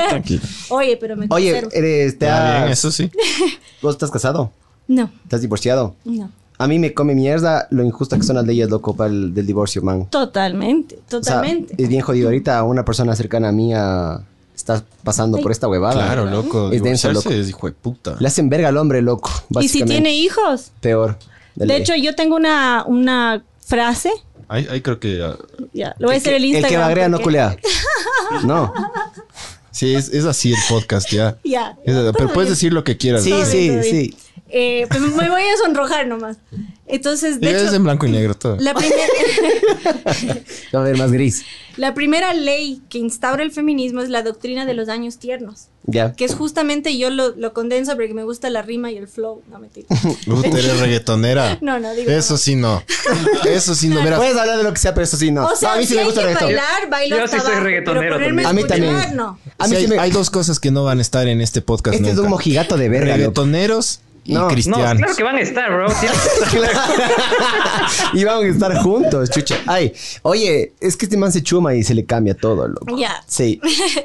Tranquilo. 0.08 0.42
Oye, 0.70 0.96
pero 0.96 1.16
me 1.16 1.26
Oye, 1.30 1.52
conservo. 1.52 1.70
eres, 1.72 2.18
te 2.18 2.26
Está 2.26 2.50
bien, 2.60 2.64
has- 2.72 2.78
eso 2.78 2.90
sí. 2.90 3.10
¿Vos 3.82 3.94
estás 3.94 4.10
casado? 4.10 4.52
No, 4.88 5.10
¿Estás 5.24 5.40
divorciado? 5.42 5.94
no. 6.04 6.30
A 6.58 6.66
mí 6.68 6.78
me 6.78 6.92
come 6.92 7.14
mierda 7.14 7.66
lo 7.70 7.82
injusta 7.82 8.18
que 8.18 8.22
son 8.22 8.36
las 8.36 8.44
leyes, 8.44 8.68
loco, 8.68 8.94
para 8.94 9.08
el 9.08 9.32
del 9.32 9.46
divorcio, 9.46 9.80
man. 9.80 10.10
Totalmente, 10.10 10.96
O 10.96 10.98
sea, 11.08 11.20
totalmente. 11.20 11.74
es 11.82 11.88
bien 11.88 12.02
jodido. 12.02 12.28
Ahorita 12.28 12.62
una 12.64 12.84
persona 12.84 13.16
cercana 13.16 13.48
a 13.48 13.52
mí 13.52 13.72
ah, 13.74 14.20
está 14.60 14.84
pasando 15.02 15.38
por 15.38 15.50
esta 15.50 15.66
huevada. 15.68 15.94
Claro, 16.04 16.26
loco. 16.26 16.70
Es 16.72 16.82
denso, 16.82 17.10
loco. 17.12 17.30
es 17.30 17.48
hijo 17.48 17.66
de 17.66 17.72
puta. 17.72 18.16
Le 18.20 18.28
hacen 18.28 18.48
verga 18.48 18.68
al 18.68 18.76
hombre, 18.76 19.02
loco. 19.02 19.30
y 19.60 19.68
si 19.68 19.82
tiene 19.84 20.14
hijos. 20.14 20.70
Peor. 20.80 21.18
De 21.56 21.66
ley. 21.66 21.80
hecho, 21.80 21.94
yo 21.96 22.14
tengo 22.14 22.36
una, 22.36 22.84
una 22.86 23.42
frase. 23.66 24.10
Ahí, 24.48 24.66
ahí 24.70 24.80
creo 24.80 24.98
que... 25.00 25.22
ah, 25.22 25.36
Ya, 25.72 25.94
lo 25.98 26.08
voy 26.08 26.16
a 26.16 26.18
hacer 26.18 26.34
el 26.34 26.44
Instagram. 26.44 26.72
El 26.72 26.76
que 26.78 26.82
bagrea 26.82 27.08
no 27.08 27.16
porque- 27.18 27.24
culea. 27.24 27.56
No. 28.44 28.72
sí, 29.70 29.94
es, 29.94 30.08
es 30.10 30.24
así 30.24 30.52
el 30.52 30.58
podcast 30.68 31.10
ya. 31.10 31.36
Ya. 31.44 31.76
Es- 31.84 31.94
Todo 31.94 32.12
pero 32.12 32.28
puedes 32.32 32.48
bien. 32.48 32.54
decir 32.54 32.72
lo 32.72 32.84
que 32.84 32.96
quieras. 32.96 33.22
Sí, 33.24 33.32
sí, 33.44 33.82
sí. 33.82 34.16
Eh, 34.52 34.86
pues 34.88 35.00
me 35.00 35.28
voy 35.30 35.42
a 35.42 35.56
sonrojar 35.64 36.06
nomás. 36.06 36.36
Entonces, 36.86 37.38
de 37.40 37.50
es 37.52 37.62
hecho, 37.62 37.74
en 37.76 37.84
blanco 37.84 38.04
y 38.06 38.10
negro 38.10 38.34
todo. 38.34 38.56
la, 38.58 38.74
primer- 38.74 38.98
Va 40.74 40.80
a 40.80 40.82
ver 40.82 40.96
más 40.98 41.12
gris. 41.12 41.44
la 41.76 41.94
primera 41.94 42.34
ley 42.34 42.82
que 42.88 42.98
instaura 42.98 43.44
el 43.44 43.52
feminismo 43.52 44.00
es 44.02 44.08
la 44.08 44.22
doctrina 44.24 44.66
de 44.66 44.74
los 44.74 44.88
años 44.88 45.18
tiernos. 45.18 45.66
Ya. 45.84 46.12
Que 46.14 46.24
es 46.24 46.34
justamente, 46.34 46.98
yo 46.98 47.10
lo, 47.10 47.30
lo 47.36 47.52
condenso 47.52 47.92
porque 47.94 48.12
me 48.12 48.24
gusta 48.24 48.50
la 48.50 48.62
rima 48.62 48.90
y 48.90 48.96
el 48.96 49.06
flow. 49.06 49.42
No, 49.50 49.60
mentira. 49.60 49.86
Puta, 50.26 50.48
eres 50.48 50.80
reggaetonera. 50.80 51.58
No, 51.62 51.78
no, 51.78 51.92
digo 51.94 52.10
Eso 52.10 52.34
no. 52.34 52.38
sí 52.38 52.56
no. 52.56 52.82
Eso 53.48 53.74
sí 53.76 53.88
no. 53.88 54.02
Verás, 54.02 54.18
Puedes 54.18 54.36
hablar 54.36 54.56
de 54.58 54.64
lo 54.64 54.72
que 54.72 54.78
sea, 54.80 54.92
pero 54.94 55.04
eso 55.04 55.16
sí 55.16 55.30
no. 55.30 55.46
O 55.46 55.54
sea, 55.56 55.68
No, 55.70 55.74
a 55.76 55.78
mí 55.78 55.82
sí 55.84 55.88
si 55.90 55.94
me 55.94 56.00
hay 56.00 56.06
gusta 56.06 56.20
el 56.22 56.26
reggaetón. 56.26 56.48
bailar, 56.48 56.90
bailo 56.90 57.16
Yo 57.18 57.28
sí 57.28 57.36
soy 57.38 57.54
reggaetonero 57.54 58.18
también. 58.18 58.46
A 58.46 58.52
mí 58.52 58.64
también. 58.64 58.96
no. 59.16 59.38
A 59.58 59.68
mí 59.68 59.76
sí 59.76 59.76
sí 59.76 59.82
hay, 59.84 59.88
me... 59.88 59.98
hay 60.00 60.10
dos 60.10 60.28
cosas 60.30 60.58
que 60.58 60.70
no 60.72 60.82
van 60.84 60.98
a 60.98 61.02
estar 61.02 61.28
en 61.28 61.40
este 61.40 61.62
podcast 61.62 61.94
Este 61.96 62.08
es 62.08 62.14
nunca. 62.16 62.26
un 62.26 62.30
mojigato 62.30 62.76
de 62.76 62.88
verga, 62.88 63.16
loco. 63.16 63.32
Y 64.30 64.34
No, 64.34 64.48
no, 64.48 64.48
claro 64.96 65.16
que 65.16 65.22
van 65.24 65.36
a 65.36 65.40
estar, 65.40 65.72
bro. 65.72 65.86
Y 68.12 68.24
vamos 68.24 68.44
a 68.44 68.48
estar 68.48 68.76
juntos, 68.82 69.30
chucha. 69.30 69.56
Ay, 69.66 69.92
oye, 70.22 70.72
es 70.80 70.96
que 70.96 71.06
este 71.06 71.16
man 71.16 71.32
se 71.32 71.42
chuma 71.42 71.74
y 71.74 71.82
se 71.82 71.94
le 71.94 72.04
cambia 72.04 72.34
todo, 72.34 72.68
loco. 72.68 72.96
Ya. 72.96 73.22
Sí, 73.26 73.60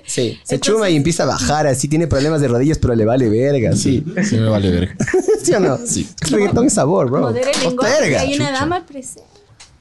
sí. 0.05 0.39
Se 0.44 0.55
Entonces- 0.55 0.62
chuma 0.62 0.89
y 0.89 0.96
empieza 0.96 1.24
a 1.24 1.25
bajar 1.27 1.67
así, 1.67 1.88
tiene 1.88 2.08
problemas 2.08 2.41
de 2.41 2.48
rodillas, 2.48 2.77
pero 2.77 2.96
le 2.96 3.05
vale 3.05 3.29
verga, 3.29 3.74
sí. 3.75 4.03
Sí 4.27 4.38
me 4.38 4.50
vale 4.50 4.72
verga. 4.72 4.96
¿Sí 5.44 5.53
o 5.53 5.60
no? 5.60 5.77
Sí. 5.86 6.08
El 6.22 6.29
reggaetón 6.32 6.65
es 6.67 6.74
sabor, 6.74 7.10
bro. 7.10 7.22
Modera 7.22 7.51
el 7.51 7.60
lenguaje. 7.62 8.01
Verga, 8.01 8.22
Hay 8.22 8.36
una 8.36 8.48
chucha. 8.48 8.60
dama 8.60 8.86
presente. 8.86 9.29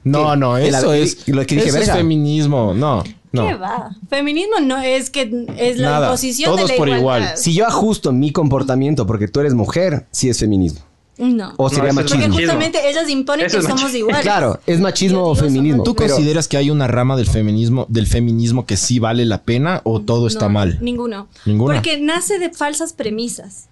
No, 0.03 0.35
no, 0.35 0.57
eso 0.57 0.93
el- 0.93 1.03
es. 1.03 1.27
lo 1.27 1.43
que 1.45 1.55
dije, 1.55 1.69
eso 1.69 1.77
es 1.79 1.87
verga. 1.87 1.95
feminismo. 1.95 2.73
No, 2.75 3.03
no. 3.35 3.47
¿Qué 3.47 3.55
va? 3.55 3.95
Feminismo 4.09 4.59
no 4.61 4.79
es 4.79 5.09
que 5.09 5.45
es 5.57 5.77
la 5.77 5.89
Nada, 5.91 6.07
imposición 6.07 6.55
todos 6.55 6.67
de 6.69 6.73
la 6.73 6.77
por 6.77 6.87
igualdad. 6.89 6.99
igual. 7.27 7.37
Si 7.37 7.53
yo 7.53 7.67
ajusto 7.67 8.11
mi 8.11 8.31
comportamiento 8.31 9.05
porque 9.05 9.27
tú 9.27 9.39
eres 9.41 9.53
mujer, 9.53 10.05
sí 10.11 10.29
es 10.29 10.39
feminismo. 10.39 10.79
No. 11.17 11.53
O 11.55 11.69
sería 11.69 11.91
eso 11.91 12.01
es 12.01 12.11
Porque 12.11 12.17
machismo. 12.27 12.35
justamente 12.35 12.89
ellas 12.89 13.09
imponen 13.09 13.45
Eso 13.45 13.53
que 13.55 13.59
es 13.59 13.63
somos 13.65 13.81
machismo. 13.83 13.99
iguales. 13.99 14.21
Claro, 14.21 14.59
es 14.67 14.81
machismo 14.81 15.19
Yo 15.19 15.25
o 15.27 15.33
digo, 15.35 15.45
feminismo. 15.47 15.83
¿Tú 15.83 15.95
pero- 15.95 16.13
consideras 16.13 16.47
que 16.49 16.57
hay 16.57 16.69
una 16.69 16.87
rama 16.87 17.15
del 17.15 17.27
feminismo, 17.27 17.85
del 17.87 18.05
feminismo 18.07 18.65
que 18.65 18.75
sí 18.75 18.99
vale 18.99 19.23
la 19.25 19.41
pena 19.43 19.79
o 19.85 20.01
todo 20.01 20.27
está 20.27 20.47
No, 20.47 20.53
mal? 20.55 20.77
Ninguno. 20.81 21.29
Ninguna. 21.45 21.75
Porque 21.75 22.01
nace 22.01 22.37
de 22.37 22.49
falsas 22.49 22.91
premisas. 22.91 23.69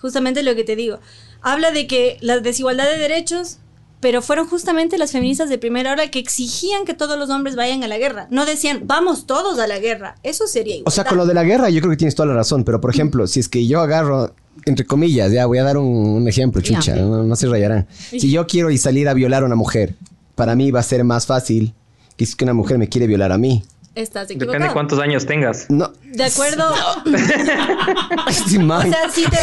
Justamente 0.00 0.42
lo 0.42 0.54
que 0.54 0.64
te 0.64 0.74
digo. 0.74 0.98
Habla 1.42 1.70
de 1.70 1.86
que 1.86 2.16
la 2.22 2.38
desigualdad 2.40 2.86
de 2.86 2.96
derechos, 2.98 3.58
pero 4.06 4.22
fueron 4.22 4.46
justamente 4.46 4.98
las 4.98 5.10
feministas 5.10 5.48
de 5.48 5.58
primera 5.58 5.90
hora 5.90 6.12
que 6.12 6.20
exigían 6.20 6.84
que 6.84 6.94
todos 6.94 7.18
los 7.18 7.28
hombres 7.28 7.56
vayan 7.56 7.82
a 7.82 7.88
la 7.88 7.98
guerra. 7.98 8.28
No 8.30 8.46
decían, 8.46 8.82
vamos 8.84 9.26
todos 9.26 9.58
a 9.58 9.66
la 9.66 9.80
guerra. 9.80 10.14
Eso 10.22 10.46
sería 10.46 10.76
igual. 10.76 10.84
O 10.86 10.92
sea, 10.92 11.02
con 11.02 11.18
lo 11.18 11.26
de 11.26 11.34
la 11.34 11.42
guerra 11.42 11.70
yo 11.70 11.80
creo 11.80 11.90
que 11.90 11.96
tienes 11.96 12.14
toda 12.14 12.28
la 12.28 12.34
razón, 12.34 12.62
pero 12.62 12.80
por 12.80 12.94
ejemplo, 12.94 13.26
si 13.26 13.40
es 13.40 13.48
que 13.48 13.66
yo 13.66 13.80
agarro, 13.80 14.32
entre 14.64 14.86
comillas, 14.86 15.32
ya 15.32 15.44
voy 15.46 15.58
a 15.58 15.64
dar 15.64 15.76
un, 15.76 15.88
un 15.88 16.28
ejemplo, 16.28 16.62
chucha, 16.62 16.94
no, 16.94 17.24
no 17.24 17.34
se 17.34 17.48
rayarán. 17.48 17.88
Si 17.98 18.30
yo 18.30 18.46
quiero 18.46 18.70
y 18.70 18.78
salir 18.78 19.08
a 19.08 19.12
violar 19.12 19.42
a 19.42 19.46
una 19.46 19.56
mujer, 19.56 19.96
para 20.36 20.54
mí 20.54 20.70
va 20.70 20.78
a 20.78 20.84
ser 20.84 21.02
más 21.02 21.26
fácil 21.26 21.74
que 22.16 22.26
si 22.26 22.30
es 22.30 22.36
que 22.36 22.44
una 22.44 22.54
mujer 22.54 22.78
me 22.78 22.88
quiere 22.88 23.08
violar 23.08 23.32
a 23.32 23.38
mí. 23.38 23.64
Estás 23.96 24.28
Depende 24.28 24.68
de 24.68 24.72
cuántos 24.74 24.98
años 24.98 25.24
tengas. 25.24 25.70
No, 25.70 25.90
De 26.04 26.24
acuerdo. 26.24 26.64
sí, 28.46 28.58
man. 28.58 28.86
O 28.86 28.90
sea, 28.92 29.08
si 29.10 29.24
te, 29.24 29.36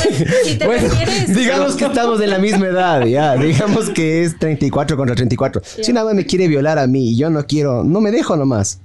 si 0.43 0.57
te 0.60 0.65
Bueno, 0.67 0.89
refieres. 0.89 1.36
digamos 1.36 1.75
que 1.75 1.86
estamos 1.86 2.19
de 2.19 2.27
la 2.27 2.38
misma 2.38 2.67
edad, 2.67 3.03
ya. 3.03 3.36
Digamos 3.36 3.89
que 3.89 4.24
es 4.24 4.38
34 4.38 4.95
contra 4.95 5.15
34. 5.15 5.60
Si 5.81 5.89
una 5.89 6.03
vez 6.03 6.13
me 6.13 6.27
quiere 6.27 6.48
violar 6.48 6.77
a 6.77 6.86
mí 6.86 7.13
y 7.13 7.17
yo 7.17 7.31
no 7.31 7.43
quiero, 7.48 7.83
no 7.83 8.00
me 8.00 8.12
dejo 8.12 8.36
nomás. 8.36 8.79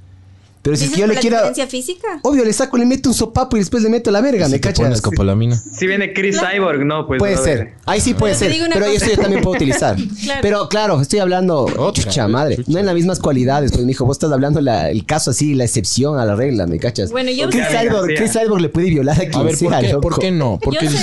Pero 0.63 0.77
si 0.77 0.85
es 0.85 0.91
¿Dices 0.91 0.95
que 0.97 1.01
yo 1.01 1.07
por 1.07 1.09
le 1.09 1.15
la 1.15 1.21
quiero. 1.21 1.37
diferencia 1.37 1.67
física? 1.69 2.21
Obvio, 2.23 2.45
le 2.45 2.53
saco, 2.53 2.77
le 2.77 2.85
meto 2.85 3.09
un 3.09 3.15
sopapo 3.15 3.57
y 3.57 3.61
después 3.61 3.83
le 3.83 3.89
meto 3.89 4.11
la 4.11 4.21
verga, 4.21 4.47
Si 4.47 4.53
¿me 4.53 4.59
te 4.59 4.73
pones 4.73 4.91
cachas? 4.91 5.01
copolamina. 5.03 5.57
Si 5.57 5.87
viene 5.87 6.13
Chris 6.13 6.39
Cyborg, 6.41 6.85
no, 6.85 7.07
pues. 7.07 7.19
Puede 7.19 7.37
ser. 7.37 7.75
Ahí 7.87 8.01
sí 8.01 8.15
puede 8.15 8.35
ser. 8.35 8.53
Pero 8.73 8.87
cosa. 8.87 8.93
eso 8.97 9.07
yo 9.15 9.19
también 9.23 9.43
puedo 9.43 9.57
utilizar. 9.57 9.97
Claro. 10.25 10.41
Pero 10.43 10.69
claro, 10.69 11.01
estoy 11.01 11.21
hablando. 11.21 11.63
Otra, 11.65 12.05
chucha 12.05 12.29
madre. 12.29 12.57
chucha. 12.57 12.71
No 12.73 12.79
en 12.79 12.87
las 12.87 12.95
mismas 12.95 13.19
cualidades. 13.21 13.73
Pues, 13.73 13.85
mijo, 13.85 14.05
vos 14.05 14.17
estás 14.17 14.31
hablando 14.33 14.61
la- 14.61 14.91
el 14.91 15.07
caso 15.07 15.31
así, 15.31 15.55
la 15.55 15.65
excepción 15.65 16.19
a 16.19 16.25
la 16.25 16.35
regla, 16.35 16.67
¿me 16.67 16.79
cachas? 16.79 17.11
Bueno, 17.13 17.31
yo- 17.31 17.49
Chris 17.49 17.63
Ya, 17.73 17.81
Cyborg. 17.83 18.15
Chris 18.17 18.33
Cyborg 18.33 18.61
le 18.61 18.69
puede 18.69 18.91
violar 18.91 19.17
a 19.17 19.21
quien 19.21 19.35
A 19.37 19.43
ver, 19.45 19.57
¿por 19.59 19.71
sea, 19.71 19.81
qué, 19.81 19.89
loco. 19.93 20.01
¿por 20.03 20.19
qué 20.19 20.31
no? 20.33 20.59
¿Por 20.59 20.75
Yo 20.75 20.81
qué 20.81 20.91
sé-? 20.91 20.99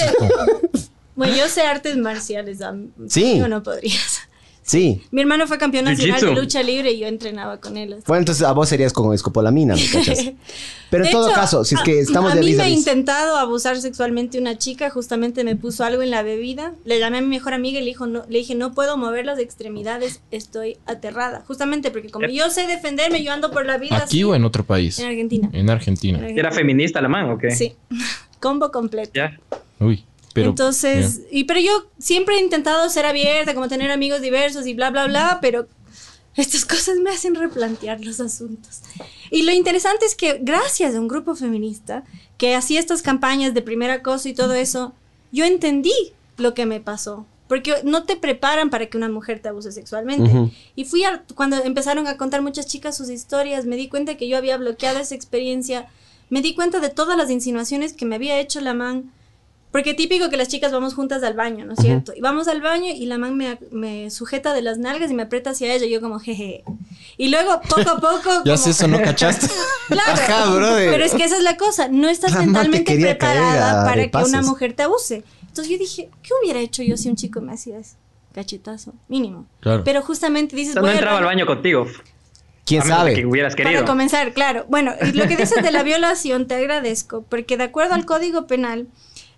Bueno, 1.16 1.34
yo 1.38 1.48
sé 1.48 1.62
artes 1.62 1.96
marciales. 1.98 2.58
Sí. 3.08 3.38
Yo 3.40 3.48
no 3.48 3.64
podría. 3.64 3.94
Sí. 4.68 5.04
Mi 5.12 5.22
hermano 5.22 5.46
fue 5.46 5.60
campeón 5.60 5.86
nacional 5.86 6.20
de 6.20 6.34
lucha 6.34 6.64
libre 6.64 6.92
y 6.92 6.98
yo 7.00 7.06
entrenaba 7.08 7.62
con 7.62 7.78
él. 7.78 7.98
Bueno, 8.08 8.22
entonces 8.22 8.44
a 8.44 8.52
vos 8.52 8.68
serías 8.68 8.94
como 8.94 9.14
escopolamina, 9.14 9.76
¿me 9.78 9.86
cachas? 9.88 10.32
Pero 10.90 11.06
en 11.06 11.12
todo 11.12 11.28
hecho, 11.28 11.36
caso, 11.36 11.64
si 11.64 11.76
es 11.76 11.82
que 11.82 12.00
a- 12.00 12.02
estamos 12.02 12.32
a 12.32 12.36
de 12.36 12.42
mí 12.42 12.48
vis 12.48 12.58
me 12.58 12.64
a 12.64 12.66
ha 12.66 12.70
intentado 12.70 13.38
abusar 13.38 13.78
sexualmente 13.80 14.40
una 14.40 14.58
chica, 14.58 14.90
justamente 14.90 15.44
me 15.44 15.56
puso 15.56 15.84
algo 15.84 16.02
en 16.02 16.10
la 16.10 16.24
bebida. 16.24 16.74
Le 16.84 16.98
llamé 16.98 17.20
a 17.20 17.22
mi 17.22 17.28
mejor 17.28 17.54
amiga 17.54 17.78
y 17.80 17.84
le, 17.84 17.90
dijo, 17.90 18.08
no, 18.08 18.24
le 18.28 18.40
dije, 18.40 18.56
no 18.56 18.74
puedo 18.74 18.98
mover 18.98 19.26
las 19.28 19.38
extremidades, 19.38 20.22
estoy 20.32 20.78
aterrada. 20.88 21.44
Justamente 21.48 21.92
porque 21.92 22.10
como 22.10 22.28
yo 22.28 22.50
sé 22.50 22.66
defenderme, 22.66 23.24
yo 23.24 23.34
ando 23.34 23.52
por 23.52 23.68
la 23.68 23.78
vida 23.78 23.98
¿Aquí 23.98 24.04
así. 24.06 24.24
o 24.24 24.34
en 24.34 24.46
otro 24.46 24.64
país? 24.64 24.98
En 24.98 25.06
Argentina. 25.06 25.50
En 25.54 25.70
Argentina. 25.70 26.18
En 26.18 26.24
Argentina. 26.24 26.40
¿Era 26.48 26.52
feminista 26.52 27.02
la 27.02 27.08
man 27.08 27.30
o 27.30 27.38
qué? 27.38 27.52
Sí. 27.52 27.76
Combo 28.40 28.72
completo. 28.72 29.12
Ya. 29.14 29.40
Uy, 29.80 30.04
pero. 30.36 30.50
Entonces, 30.50 31.22
y 31.32 31.46
pero 31.46 31.62
yo 31.62 31.90
siempre 31.98 32.36
he 32.36 32.42
intentado 32.42 32.90
ser 32.90 33.06
abierta, 33.06 33.54
como 33.54 33.70
tener 33.70 33.90
amigos 33.90 34.20
diversos 34.20 34.68
y 34.68 34.74
bla, 34.74 34.92
bla, 34.92 35.08
bla, 35.08 35.40
pero 35.42 35.66
estas 36.36 36.66
cosas 36.66 36.98
me 36.98 37.10
hacen 37.10 37.36
replantear 37.36 38.04
los 38.04 38.20
asuntos. 38.20 38.82
Y 39.32 39.44
lo 39.44 39.54
interesante 39.54 40.06
es 40.06 40.14
que 40.14 40.40
gracias 40.42 40.94
a 40.94 41.00
un 41.00 41.08
grupo 41.08 41.36
feminista 41.36 42.04
que 42.38 42.54
hacía 42.54 42.82
estas 42.82 43.02
campañas 43.02 43.54
de 43.54 43.62
primer 43.62 43.92
acoso 43.92 44.28
y 44.28 44.34
todo 44.34 44.54
eso, 44.56 44.94
yo 45.32 45.46
entendí 45.46 45.94
lo 46.36 46.54
que 46.54 46.66
me 46.66 46.82
pasó. 46.82 47.26
Porque 47.48 47.76
no 47.86 48.04
te 48.04 48.18
preparan 48.18 48.70
para 48.70 48.88
que 48.88 48.98
una 48.98 49.08
mujer 49.08 49.40
te 49.40 49.48
abuse 49.48 49.72
sexualmente. 49.72 50.52
Y 50.76 50.84
fui 50.84 51.06
a, 51.06 51.24
cuando 51.34 51.64
empezaron 51.64 52.08
a 52.08 52.18
contar 52.18 52.42
muchas 52.42 52.68
chicas 52.68 52.98
sus 52.98 53.10
historias, 53.10 53.66
me 53.66 53.78
di 53.78 53.88
cuenta 53.88 54.18
que 54.18 54.28
yo 54.28 54.36
había 54.36 54.58
bloqueado 54.58 55.00
esa 55.00 55.16
experiencia. 55.16 55.88
Me 56.30 56.42
di 56.42 56.56
cuenta 56.56 56.82
de 56.82 56.90
todas 56.90 57.16
las 57.18 57.30
insinuaciones 57.30 57.94
que 57.94 58.06
me 58.06 58.16
había 58.16 58.40
hecho 58.40 58.60
la 58.60 58.74
man. 58.74 59.14
Porque 59.76 59.94
típico 59.94 60.30
que 60.30 60.38
las 60.38 60.48
chicas 60.48 60.72
vamos 60.72 60.94
juntas 60.94 61.22
al 61.24 61.34
baño, 61.34 61.66
¿no 61.66 61.74
es 61.74 61.80
cierto? 61.82 62.14
Y 62.16 62.22
vamos 62.22 62.48
al 62.48 62.62
baño 62.62 62.94
y 62.96 63.06
la 63.08 63.18
man 63.18 63.36
me, 63.36 63.60
me 63.72 64.10
sujeta 64.10 64.54
de 64.54 64.62
las 64.62 64.78
nalgas 64.78 65.12
y 65.12 65.14
me 65.14 65.24
aprieta 65.24 65.50
hacia 65.50 65.74
ella. 65.74 65.86
Y 65.86 65.90
yo 65.90 66.00
como, 66.00 66.18
jeje. 66.20 66.64
Y 67.18 67.28
luego, 67.28 67.60
poco 67.68 67.82
a 67.90 68.00
poco... 68.00 68.30
Ya 68.46 68.54
como- 68.54 68.58
sé, 68.58 68.70
eso 68.70 68.88
no 68.88 69.02
cachaste. 69.02 69.48
Claro. 69.90 70.12
Ajá, 70.14 70.50
brother. 70.56 70.90
Pero 70.92 71.04
es 71.04 71.14
que 71.14 71.26
esa 71.26 71.36
es 71.36 71.44
la 71.44 71.58
cosa. 71.58 71.90
No 71.90 72.08
estás 72.08 72.32
La 72.32 72.40
mentalmente 72.44 72.98
preparada 72.98 73.82
a 73.82 73.86
para 73.86 74.08
que 74.10 74.18
una 74.18 74.42
mujer 74.42 74.72
te 74.72 74.84
abuse. 74.84 75.24
Entonces 75.42 75.68
yo 75.70 75.78
dije, 75.78 76.10
¿qué 76.24 76.30
hubiera 76.42 76.62
hecho 76.62 76.82
yo 76.82 76.96
si 76.96 77.10
un 77.10 77.18
chico 77.18 77.42
me 77.42 77.52
hacía 77.52 77.78
eso? 77.78 77.98
Cachetazo, 78.34 78.94
mínimo. 79.10 79.46
Claro. 79.60 79.84
Pero 79.84 80.02
justamente 80.02 80.56
O 80.56 80.58
dices, 80.58 80.72
sea, 80.74 80.82
no 80.82 80.90
entraba 80.90 81.18
al 81.18 81.26
baño- 81.26 81.46
contigo. 81.46 81.86
¿Quién 82.66 82.82
sabe? 82.82 83.14
que 83.14 83.26
hubieras 83.26 83.56
querido. 83.56 83.74
Para 83.82 83.86
comenzar, 83.86 84.32
claro. 84.34 84.66
Bueno, 84.70 84.94
lo 85.14 85.28
que 85.28 85.36
dices 85.36 85.62
de 85.62 85.72
la 85.72 85.84
violación, 85.92 86.48
te 86.48 86.56
agradezco, 86.56 87.24
porque 87.30 87.58
de 87.58 87.66
acuerdo 87.66 87.94
al 87.94 88.06
Código 88.06 88.48
Penal, 88.48 88.88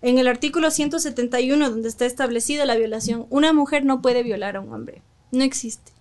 En 0.01 0.17
el 0.19 0.27
artículo 0.27 0.69
171, 0.71 1.69
donde 1.69 1.89
está 1.89 2.05
establecida 2.05 2.65
la 2.65 2.75
violación, 2.75 3.25
una 3.29 3.53
mujer 3.53 3.83
no 3.85 4.01
puede 4.01 4.23
violar 4.23 4.55
a 4.57 4.61
un 4.61 4.71
hombre. 4.73 5.01
No 5.31 5.43
existe. 5.43 5.91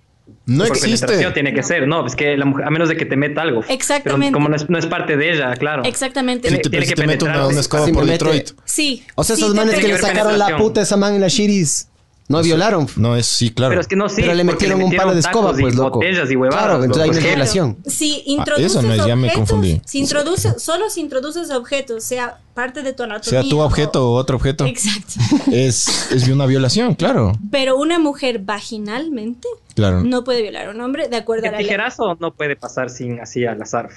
No 0.45 0.65
Por 0.67 0.77
existe. 0.77 1.07
penetración 1.07 1.35
tiene 1.35 1.55
que 1.55 1.63
ser, 1.63 1.87
no, 1.87 2.05
es 2.05 2.17
que 2.17 2.37
la 2.37 2.45
mujer, 2.45 2.67
a 2.67 2.71
menos 2.71 2.89
de 2.89 2.97
que 2.97 3.07
te 3.07 3.17
meta 3.17 3.43
algo. 3.43 3.63
Exactamente. 3.69 4.27
Pero 4.27 4.33
como 4.35 4.49
no 4.49 4.57
es, 4.57 4.69
no 4.69 4.77
es 4.77 4.87
parte 4.87 5.17
de 5.17 5.33
ella, 5.33 5.55
claro. 5.55 5.85
Exactamente. 5.85 6.49
Si 6.49 6.55
Tiene- 6.55 6.63
te, 6.65 6.71
tiene 6.71 6.85
si 6.87 6.91
que 6.95 7.01
te 7.01 7.07
mete 7.07 7.25
una, 7.25 7.33
penetrar. 7.35 7.53
una 7.53 7.61
escoba 7.61 7.85
Si 7.85 7.93
me 7.93 7.95
por 7.95 8.05
mete- 8.07 8.13
Detroit. 8.25 8.51
Sí. 8.65 9.05
O 9.15 9.23
sea, 9.23 9.37
sí, 9.37 9.43
esos 9.43 9.55
manes 9.55 9.79
que 9.79 9.87
le 9.89 9.99
sacaron 9.99 10.37
la 10.39 10.57
puta 10.57 10.81
a 10.81 10.83
esa 10.83 10.97
man 10.97 11.15
en 11.15 11.21
la 11.21 11.29
shiris. 11.29 11.89
No 12.29 12.43
violaron. 12.43 12.89
No 12.97 13.15
es, 13.17 13.27
sí, 13.27 13.51
claro. 13.51 13.71
Pero 13.71 13.81
es 13.81 13.87
que 13.87 13.95
no, 13.97 14.09
sí. 14.09 14.23
pero 14.23 14.35
le 14.35 14.43
metieron 14.45 14.83
un 14.83 14.95
palo 14.95 15.15
de 15.15 15.21
escoba, 15.21 15.53
y 15.57 15.61
pues, 15.63 15.75
loco. 15.77 15.99
botellas 15.99 16.31
y 16.31 16.37
huevadas. 16.37 16.65
Claro, 16.65 16.83
entonces 16.85 17.05
hay 17.05 17.11
una 17.11 17.21
violación. 17.21 17.77
Si 17.87 18.23
introduces 18.27 18.73
eso 18.73 18.83
no 18.83 18.93
es, 18.95 19.07
ya 19.07 19.15
me 19.17 19.29
objetos, 19.29 19.49
confundí. 19.51 19.81
Si 19.85 19.99
introduces, 20.01 20.61
solo 20.63 20.91
si 20.91 21.01
introduces 21.01 21.51
objetos, 21.51 22.03
sea 22.05 22.39
parte 22.55 22.83
de 22.83 22.93
tu 22.93 23.05
anatomía. 23.05 23.43
sea 23.43 23.49
tu 23.49 23.61
objeto 23.61 24.11
o 24.11 24.15
otro 24.17 24.37
objeto. 24.37 24.67
Exacto. 24.67 25.15
Es, 25.53 26.11
es 26.11 26.27
una 26.29 26.47
violación, 26.47 26.95
claro. 26.95 27.33
Pero 27.51 27.77
una 27.77 27.99
mujer 27.99 28.41
vaginalmente 28.41 29.47
Claro. 29.75 30.03
no 30.03 30.25
puede 30.25 30.43
violar 30.43 30.69
a 30.69 30.71
un 30.71 30.81
hombre 30.81 31.09
de 31.09 31.17
acuerdo 31.17 31.45
a 31.45 31.49
El 31.49 31.53
la 31.53 31.59
ley. 31.59 31.67
tijerazo 31.67 32.17
no 32.19 32.33
puede 32.33 32.57
pasar 32.57 32.91
sin 32.91 33.21
así 33.21 33.45
al 33.45 33.61
azar. 33.61 33.91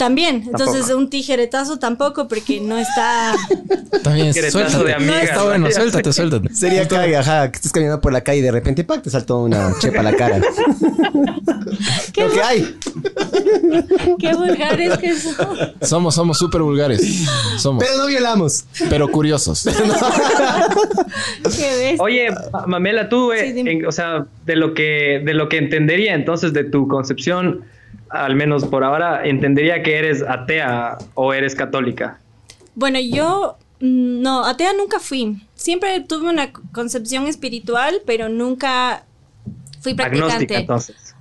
También. 0.00 0.36
Entonces, 0.46 0.78
Tampoco. 0.80 0.98
un 0.98 1.10
tijeretazo 1.10 1.78
tampoco, 1.78 2.26
porque 2.26 2.58
no 2.58 2.78
está. 2.78 3.34
Queretazo 4.02 4.50
suéltate. 4.50 4.84
de 4.84 4.94
amigas, 4.94 5.24
Está 5.24 5.42
bueno, 5.44 5.66
¿no? 5.66 5.70
suéltate, 5.74 6.12
suéltate. 6.14 6.48
Sería 6.54 6.88
cague, 6.88 7.18
ajá, 7.18 7.50
que 7.50 7.56
estés 7.56 7.70
caminando 7.70 8.00
por 8.00 8.10
la 8.10 8.22
calle 8.22 8.38
y 8.38 8.42
de 8.42 8.50
repente, 8.50 8.82
¡pac! 8.82 9.02
te 9.02 9.10
saltó 9.10 9.40
una 9.40 9.74
chepa 9.78 10.00
a 10.00 10.04
la 10.04 10.14
cara. 10.14 10.40
Qué, 12.14 12.24
Lo 12.24 12.32
que 12.32 12.42
hay. 12.42 12.76
qué 14.18 14.34
vulgares 14.34 14.98
que 14.98 15.14
son. 15.16 15.34
Somos, 15.82 16.14
somos 16.14 16.38
súper 16.38 16.62
vulgares. 16.62 17.00
Somos. 17.58 17.84
Pero 17.84 17.98
no 17.98 18.06
violamos. 18.06 18.64
Pero 18.88 19.08
curiosos. 19.08 19.64
Qué 19.64 19.70
bestia. 21.76 21.96
Oye, 22.00 22.30
Ma- 22.52 22.66
Mamela, 22.66 23.08
tú, 23.08 23.32
eh, 23.32 23.46
Sí, 23.48 23.52
dime. 23.52 23.72
en- 23.72 23.86
o 23.86 23.92
sea, 23.92 24.26
de 24.46 24.56
lo 24.56 24.74
que 24.74 25.22
de 25.24 25.34
lo 25.34 25.48
que 25.48 25.58
entendería 25.58 26.14
entonces 26.14 26.52
de 26.52 26.64
tu 26.64 26.88
concepción, 26.88 27.62
al 28.10 28.34
menos 28.36 28.64
por 28.66 28.84
ahora, 28.84 29.24
entendería 29.26 29.82
que 29.82 29.96
eres 29.96 30.22
atea 30.22 30.98
o 31.14 31.32
eres 31.32 31.54
católica. 31.54 32.20
Bueno, 32.74 32.98
yo 33.00 33.56
mm, 33.80 34.20
no, 34.22 34.44
atea 34.44 34.72
nunca 34.72 34.98
fui. 35.00 35.42
Siempre 35.54 36.00
tuve 36.00 36.28
una 36.28 36.52
concepción 36.52 37.26
espiritual, 37.26 38.02
pero 38.06 38.28
nunca 38.28 39.04
fui 39.80 39.92
Agnóstica, 39.92 40.26
practicante. 40.26 40.56
entonces. 40.56 41.14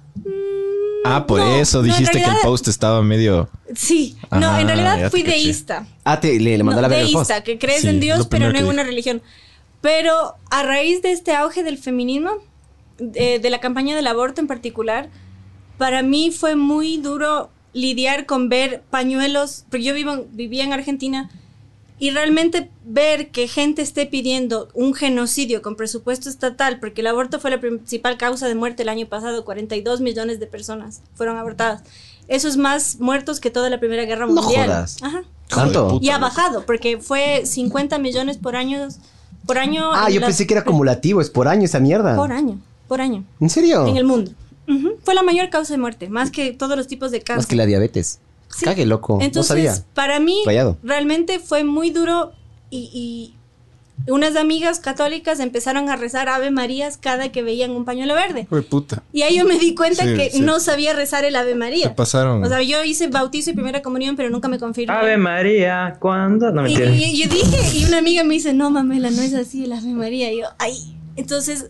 Ah, 1.06 1.26
por 1.26 1.40
No, 1.40 1.56
eso 1.56 1.78
no, 1.78 1.84
dijiste 1.86 2.20
que 2.22 2.30
el 2.30 2.36
post 2.44 2.68
estaba 2.68 3.02
medio. 3.02 3.50
Sí, 3.74 4.18
no, 4.32 4.52
Ah, 4.52 4.62
en 4.62 4.68
realidad 4.68 5.10
fui 5.10 5.24
deísta. 5.24 5.88
Ah, 6.04 6.20
te, 6.20 6.38
le, 6.40 6.58
le 6.58 6.64
mandó 6.64 6.82
No, 6.82 6.88
la 6.88 6.88
verga 6.90 7.06
el 7.08 7.14
post. 7.14 7.30
deísta, 7.30 7.44
que 7.44 7.58
crees 7.58 7.82
Sí, 7.82 7.88
en 7.88 8.00
Dios, 8.02 8.28
pero 8.28 8.52
no 8.52 8.60
en 8.60 8.66
una 8.66 8.84
religión. 8.84 9.22
Pero 9.82 10.36
a 10.52 10.64
raíz 10.64 11.02
de 11.02 11.12
este 11.14 11.34
auge 11.34 11.64
del 11.64 11.78
feminismo, 11.78 12.32
de, 12.98 13.40
de 13.40 13.50
la 13.50 13.60
campaña 13.60 13.96
del 13.96 14.08
aborto 14.08 14.42
en 14.42 14.48
particular, 14.48 15.10
para 15.80 16.04
mí 16.04 16.30
fue 16.30 16.56
muy 16.56 16.98
duro 16.98 17.50
lidiar 17.74 18.28
con 18.28 18.50
ver 18.50 18.84
pañuelos, 18.92 19.66
porque 19.72 19.86
yo 19.86 19.96
vivo, 19.96 20.26
vivía 20.32 20.64
en 20.64 20.74
Argentina, 20.74 21.32
y 21.98 22.12
realmente 22.12 22.70
ver 22.86 23.30
que 23.32 23.48
gente 23.48 23.82
esté 23.82 24.06
pidiendo 24.06 24.70
un 24.74 24.94
genocidio 24.94 25.62
con 25.62 25.76
presupuesto 25.76 26.30
estatal, 26.30 26.80
porque 26.80 27.02
el 27.02 27.08
aborto 27.08 27.40
fue 27.40 27.50
la 27.50 27.60
principal 27.60 28.18
causa 28.18 28.48
de 28.48 28.56
muerte 28.56 28.84
el 28.84 28.90
año 28.90 29.08
pasado, 29.08 29.44
42 29.46 30.00
millones 30.02 30.40
de 30.40 30.46
personas 30.48 31.02
fueron 31.16 31.38
abortadas. 31.38 31.82
Eso 32.28 32.48
es 32.48 32.58
más 32.58 33.00
muertos 33.00 33.40
que 33.40 33.50
toda 33.50 33.70
la 33.72 33.80
Primera 33.80 34.04
Guerra 34.06 34.28
No 34.28 34.34
Mundial. 34.42 34.68
jodas. 34.68 34.98
Ajá. 35.02 35.24
¿Tanto? 35.48 35.88
Puta, 35.88 36.06
Y 36.06 36.10
ha 36.10 36.20
bajado, 36.20 36.66
porque 36.66 37.00
fue 37.00 37.46
50 37.46 37.98
millones 37.98 38.38
por 38.38 38.56
año. 38.56 38.88
Por 39.48 39.58
año. 39.58 39.92
Ah, 39.94 40.10
yo 40.12 40.20
las- 40.20 40.28
pensé 40.28 40.46
que 40.46 40.54
era 40.54 40.62
acumulativo, 40.62 41.22
es 41.22 41.30
por 41.32 41.48
año 41.48 41.64
esa 41.66 41.80
mierda. 41.80 42.16
Por 42.16 42.32
año, 42.32 42.60
por 42.88 43.02
año. 43.02 43.24
¿En 43.40 43.50
serio? 43.50 43.88
En 43.88 43.98
el 43.98 44.04
mundo. 44.06 44.32
Fue 45.04 45.16
la 45.16 45.24
mayor 45.24 45.50
causa 45.50 45.74
de 45.74 45.78
muerte, 45.80 46.10
más 46.10 46.32
que 46.32 46.54
todos 46.54 46.78
los 46.78 46.88
tipos 46.88 47.12
de 47.12 47.20
cáncer. 47.22 47.38
Más 47.38 47.48
que 47.48 47.56
la 47.56 47.66
diabetes. 47.66 48.20
Sí. 48.56 48.66
Cague, 48.66 48.86
loco. 48.86 49.20
Entonces, 49.22 49.56
no 49.56 49.72
sabía. 49.72 49.86
para 49.94 50.20
mí, 50.20 50.44
realmente 50.84 51.40
fue 51.40 51.64
muy 51.64 51.92
duro 51.92 52.32
y, 52.72 52.90
y 52.94 53.36
unas 54.12 54.36
amigas 54.38 54.80
católicas 54.80 55.40
empezaron 55.40 55.90
a 55.90 55.96
rezar 55.98 56.30
Ave 56.30 56.52
Marías 56.52 56.98
cada 56.98 57.32
que 57.32 57.44
veían 57.44 57.72
un 57.72 57.84
pañuelo 57.86 58.16
verde. 58.16 58.48
Fue 58.50 58.62
puta. 58.62 59.04
Y 59.12 59.24
ahí 59.24 59.38
yo 59.38 59.46
me 59.46 59.60
di 59.60 59.76
cuenta 59.76 60.04
Sí, 60.06 60.16
que 60.16 60.32
sí. 60.32 60.42
no 60.42 60.60
sabía 60.60 60.94
rezar 60.94 61.26
el 61.26 61.36
Ave 61.36 61.52
Se 61.52 61.56
María. 61.58 61.96
pasaron. 61.96 62.44
O 62.44 62.48
sea, 62.48 62.62
yo 62.62 62.84
hice 62.84 63.08
bautizo 63.08 63.50
y 63.52 63.54
primera 63.54 63.82
comunión, 63.82 64.16
pero 64.16 64.30
nunca 64.30 64.48
me 64.48 64.58
confirmé. 64.58 64.94
Ave 64.96 65.18
María, 65.18 65.98
¿cuándo? 66.00 66.50
No 66.52 66.64
me 66.64 66.72
Y, 66.72 66.76
y- 66.76 67.22
yo 67.24 67.30
dije, 67.30 67.78
y 67.78 67.86
una 67.86 67.98
amiga 68.00 68.24
me 68.24 68.34
dice, 68.36 68.54
no, 68.54 68.72
Mamela, 68.72 69.12
no 69.12 69.22
es 69.22 69.34
así 69.34 69.66
el 69.66 69.74
Ave 69.74 69.88
María. 69.94 70.32
Y 70.32 70.40
yo, 70.42 70.48
ay. 70.60 70.96
Entonces, 71.18 71.70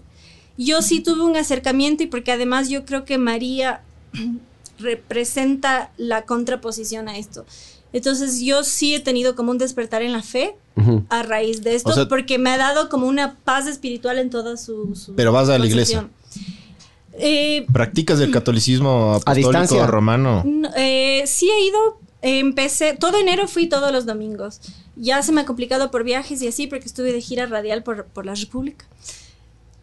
yo 0.59 0.81
sí 0.81 0.99
tuve 1.01 1.21
un 1.23 1.37
acercamiento 1.37 2.03
y 2.03 2.07
porque 2.07 2.31
además 2.33 2.67
yo 2.69 2.85
creo 2.85 3.05
que 3.05 3.17
María 3.17 3.81
representa 4.79 5.91
la 5.97 6.23
contraposición 6.23 7.07
a 7.07 7.17
esto. 7.17 7.45
Entonces, 7.91 8.41
yo 8.41 8.63
sí 8.63 8.93
he 8.93 8.99
tenido 8.99 9.35
como 9.35 9.51
un 9.51 9.57
despertar 9.57 10.01
en 10.03 10.11
la 10.11 10.21
fe 10.21 10.55
a 11.09 11.23
raíz 11.23 11.61
de 11.63 11.75
esto, 11.75 11.89
O 11.89 11.93
sea- 11.93 12.07
porque 12.07 12.37
me 12.37 12.49
ha 12.51 12.57
dado 12.57 12.87
como 12.89 13.07
una 13.07 13.35
paz 13.43 13.67
espiritual 13.67 14.19
en 14.19 14.29
toda 14.29 14.57
su... 14.57 14.95
su 14.95 15.15
Pero 15.15 15.31
vas 15.31 15.49
a 15.49 15.57
la 15.57 15.65
concepción. 15.65 16.11
Eh, 17.13 17.65
¿Practicas 17.73 18.19
el 18.21 18.31
catolicismo 18.31 19.11
apostólico 19.15 19.49
distancia. 19.49 19.87
romano? 19.87 20.43
No, 20.45 20.69
eh, 20.77 21.23
sí 21.25 21.49
he 21.49 21.65
ido, 21.67 21.99
eh, 22.21 22.39
empecé, 22.39 22.95
todo 22.95 23.17
enero 23.17 23.47
fui 23.47 23.67
todos 23.67 23.91
los 23.91 24.05
domingos. 24.05 24.61
Ya 24.95 25.21
se 25.21 25.31
me 25.33 25.41
ha 25.41 25.45
complicado 25.45 25.91
por 25.91 26.03
viajes 26.05 26.41
y 26.41 26.47
así 26.47 26.67
porque 26.67 26.85
estuve 26.85 27.11
de 27.11 27.19
gira 27.21 27.45
radial 27.45 27.83
por, 27.83 28.05
por 28.05 28.25
la 28.25 28.35
República. 28.35 28.85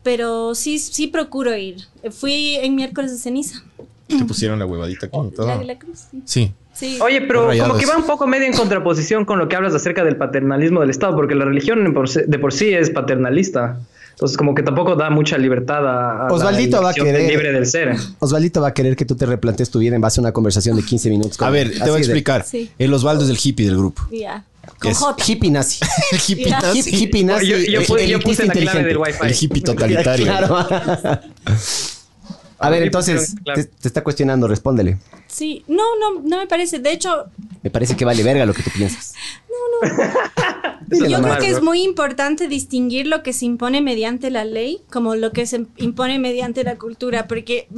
Pero 0.07 0.55
sí, 0.55 0.79
sí 0.79 1.09
procuro 1.09 1.57
ir. 1.57 1.79
Fui 2.13 2.55
en 2.63 2.77
miércoles 2.77 3.11
de 3.11 3.19
ceniza. 3.19 3.61
Te 4.07 4.25
pusieron 4.25 4.57
la 4.61 4.65
huevadita 4.67 5.07
aquí 5.07 5.19
y 5.19 5.31
todo. 5.35 5.49
La 5.49 5.59
de 5.59 5.65
la 5.65 5.77
cruz, 5.77 5.99
sí. 6.13 6.23
Sí. 6.25 6.53
Sí. 6.73 6.99
Oye, 7.03 7.23
pero 7.23 7.49
Rayados. 7.49 7.71
como 7.71 7.81
que 7.81 7.87
va 7.87 7.97
un 7.97 8.05
poco 8.07 8.27
medio 8.29 8.47
en 8.47 8.53
contraposición 8.53 9.25
con 9.25 9.41
lo 9.41 9.49
que 9.49 9.57
hablas 9.57 9.75
acerca 9.75 10.05
del 10.05 10.15
paternalismo 10.17 10.81
del 10.81 10.91
Estado, 10.91 11.17
porque 11.17 11.35
la 11.35 11.45
religión 11.45 11.85
en 11.85 11.93
por 11.93 12.09
sí- 12.09 12.21
de 12.25 12.39
por 12.39 12.53
sí 12.53 12.69
es 12.73 12.91
paternalista. 12.91 13.81
Entonces, 14.13 14.37
como 14.37 14.55
que 14.55 14.63
tampoco 14.63 14.95
da 14.95 15.11
mucha 15.11 15.37
libertad 15.39 15.85
a, 15.89 16.29
a 16.29 16.33
Osvaldito 16.33 16.77
la 16.77 16.83
va 16.85 16.91
a 16.91 16.95
querer- 16.95 17.29
libre 17.29 17.51
del 17.53 17.67
ser. 17.67 17.97
Osvaldito 18.21 18.61
va 18.61 18.69
a 18.69 18.75
querer 18.75 18.95
que 18.95 19.05
tú 19.05 19.17
te 19.17 19.27
replantees 19.27 19.71
tu 19.71 19.79
vida 19.81 19.97
en 19.97 20.01
base 20.01 20.21
a 20.21 20.23
una 20.23 20.33
conversación 20.33 20.77
de 20.77 20.83
15 20.85 21.11
minutos. 21.11 21.37
con 21.37 21.49
A 21.49 21.51
ver, 21.51 21.71
te 21.73 21.81
voy 21.81 21.89
a 21.91 21.93
de- 21.95 21.99
explicar. 22.01 22.45
Sí. 22.45 22.71
El 22.79 22.95
Osvaldo 22.95 23.25
es 23.25 23.31
el 23.31 23.39
hippie 23.43 23.67
del 23.67 23.77
grupo. 23.77 24.03
Ya. 24.13 24.45
Con 24.81 24.91
Es 24.91 24.99
J. 24.99 25.25
Hippie 25.27 25.51
nazi. 25.51 25.79
El 26.13 26.19
hippie 26.27 26.51
nazi. 26.51 26.79
Hip- 26.81 26.95
hippie 27.01 27.25
nazi. 27.25 27.47
Yo, 27.47 27.57
yo 27.59 27.81
el- 27.81 27.87
pu- 27.87 27.99
el 28.01 28.09
yo 28.09 28.21
puse 28.21 28.45
la 28.47 28.53
clave 28.53 28.83
del. 28.85 28.97
Wi-Fi. 28.99 29.27
El 29.27 29.35
hippie 29.41 29.63
totalitario. 29.63 30.27
Claro. 30.37 30.57
A 32.59 32.71
ver, 32.71 32.83
entonces, 32.85 33.35
te, 33.55 33.65
te 33.65 33.89
está 33.89 34.03
cuestionando, 34.03 34.49
respóndele. 34.49 34.97
Sí. 35.27 35.63
No, 35.69 35.83
no, 36.01 36.21
no 36.23 36.39
me 36.39 36.47
parece. 36.47 36.79
De 36.79 36.91
hecho, 36.91 37.27
Me 37.63 37.69
parece 37.71 37.97
que 37.97 38.05
vale 38.07 38.23
verga 38.23 38.47
lo 38.47 38.55
que 38.55 38.63
tú 38.63 38.71
piensas. 38.75 39.13
Dile 40.87 41.11
Yo 41.11 41.19
nomás. 41.19 41.39
creo 41.39 41.49
que 41.51 41.57
es 41.57 41.63
muy 41.63 41.83
importante 41.83 42.49
distinguir 42.49 43.07
lo 43.09 43.23
que 43.23 43.33
se 43.33 43.45
impone 43.45 43.81
mediante 43.83 44.31
la 44.31 44.45
ley 44.45 44.81
como 44.91 45.17
lo 45.17 45.33
que 45.33 45.45
se 45.47 45.67
impone 45.77 46.19
mediante 46.19 46.65
la 46.65 46.77
cultura, 46.77 47.27
porque... 47.27 47.69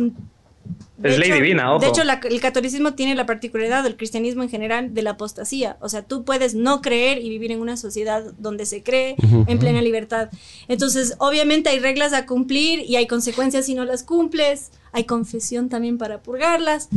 de 0.98 1.10
Es 1.10 1.18
ley 1.18 1.30
divina, 1.30 1.72
ojo. 1.72 1.80
De 1.84 1.88
hecho, 1.90 2.02
la- 2.04 2.20
el 2.28 2.40
catolicismo 2.40 2.94
tiene 2.94 3.14
la 3.14 3.24
particularidad, 3.24 3.84
o 3.84 3.86
el 3.86 3.96
cristianismo 3.96 4.42
en 4.42 4.48
general, 4.50 4.92
de 4.94 5.02
la 5.02 5.10
apostasía. 5.10 5.76
O 5.80 5.88
sea, 5.88 6.02
tú 6.02 6.24
puedes 6.24 6.54
no 6.54 6.82
creer 6.82 7.18
y 7.24 7.28
vivir 7.28 7.52
en 7.52 7.60
una 7.60 7.76
sociedad 7.76 8.24
donde 8.38 8.66
se 8.66 8.82
cree 8.82 9.14
en 9.46 9.58
plena 9.58 9.80
libertad. 9.80 10.28
Entonces, 10.66 11.14
obviamente 11.18 11.70
hay 11.70 11.78
reglas 11.78 12.12
a 12.12 12.26
cumplir 12.26 12.80
y 12.80 12.96
hay 12.96 13.06
consecuencias 13.06 13.66
si 13.66 13.74
no 13.74 13.84
las 13.84 14.02
cumples. 14.02 14.70
Hay 14.92 15.04
confesión 15.04 15.68
también 15.68 15.98
para 15.98 16.20
purgarlas. 16.22 16.88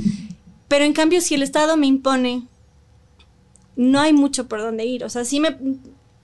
Pero 0.68 0.84
en 0.86 0.94
cambio, 0.94 1.22
si 1.22 1.36
el 1.36 1.44
Estado 1.44 1.78
me 1.78 1.86
impone 1.88 2.48
no 3.76 4.00
hay 4.00 4.14
mucho 4.14 4.48
por 4.48 4.60
dónde 4.62 4.86
ir. 4.86 5.04
O 5.04 5.10
sea, 5.10 5.26
sí 5.26 5.40
me 5.40 5.58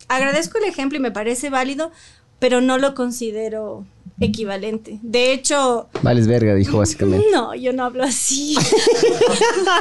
agradezco 0.08 0.58
el 0.58 0.66
ejemplo 0.66 0.98
y 0.98 1.02
me 1.02 1.12
parece 1.12 1.50
válido, 1.50 1.92
pero 2.40 2.62
no 2.62 2.78
lo 2.78 2.94
considero 2.94 3.86
equivalente. 4.20 4.98
De 5.04 5.32
hecho, 5.32 5.90
Vales 6.02 6.28
verga, 6.28 6.56
dijo 6.56 6.78
básicamente. 6.80 7.28
no, 7.32 7.54
yo 7.54 7.72
no 7.72 7.84
hablo 7.84 8.04
así. 8.04 8.56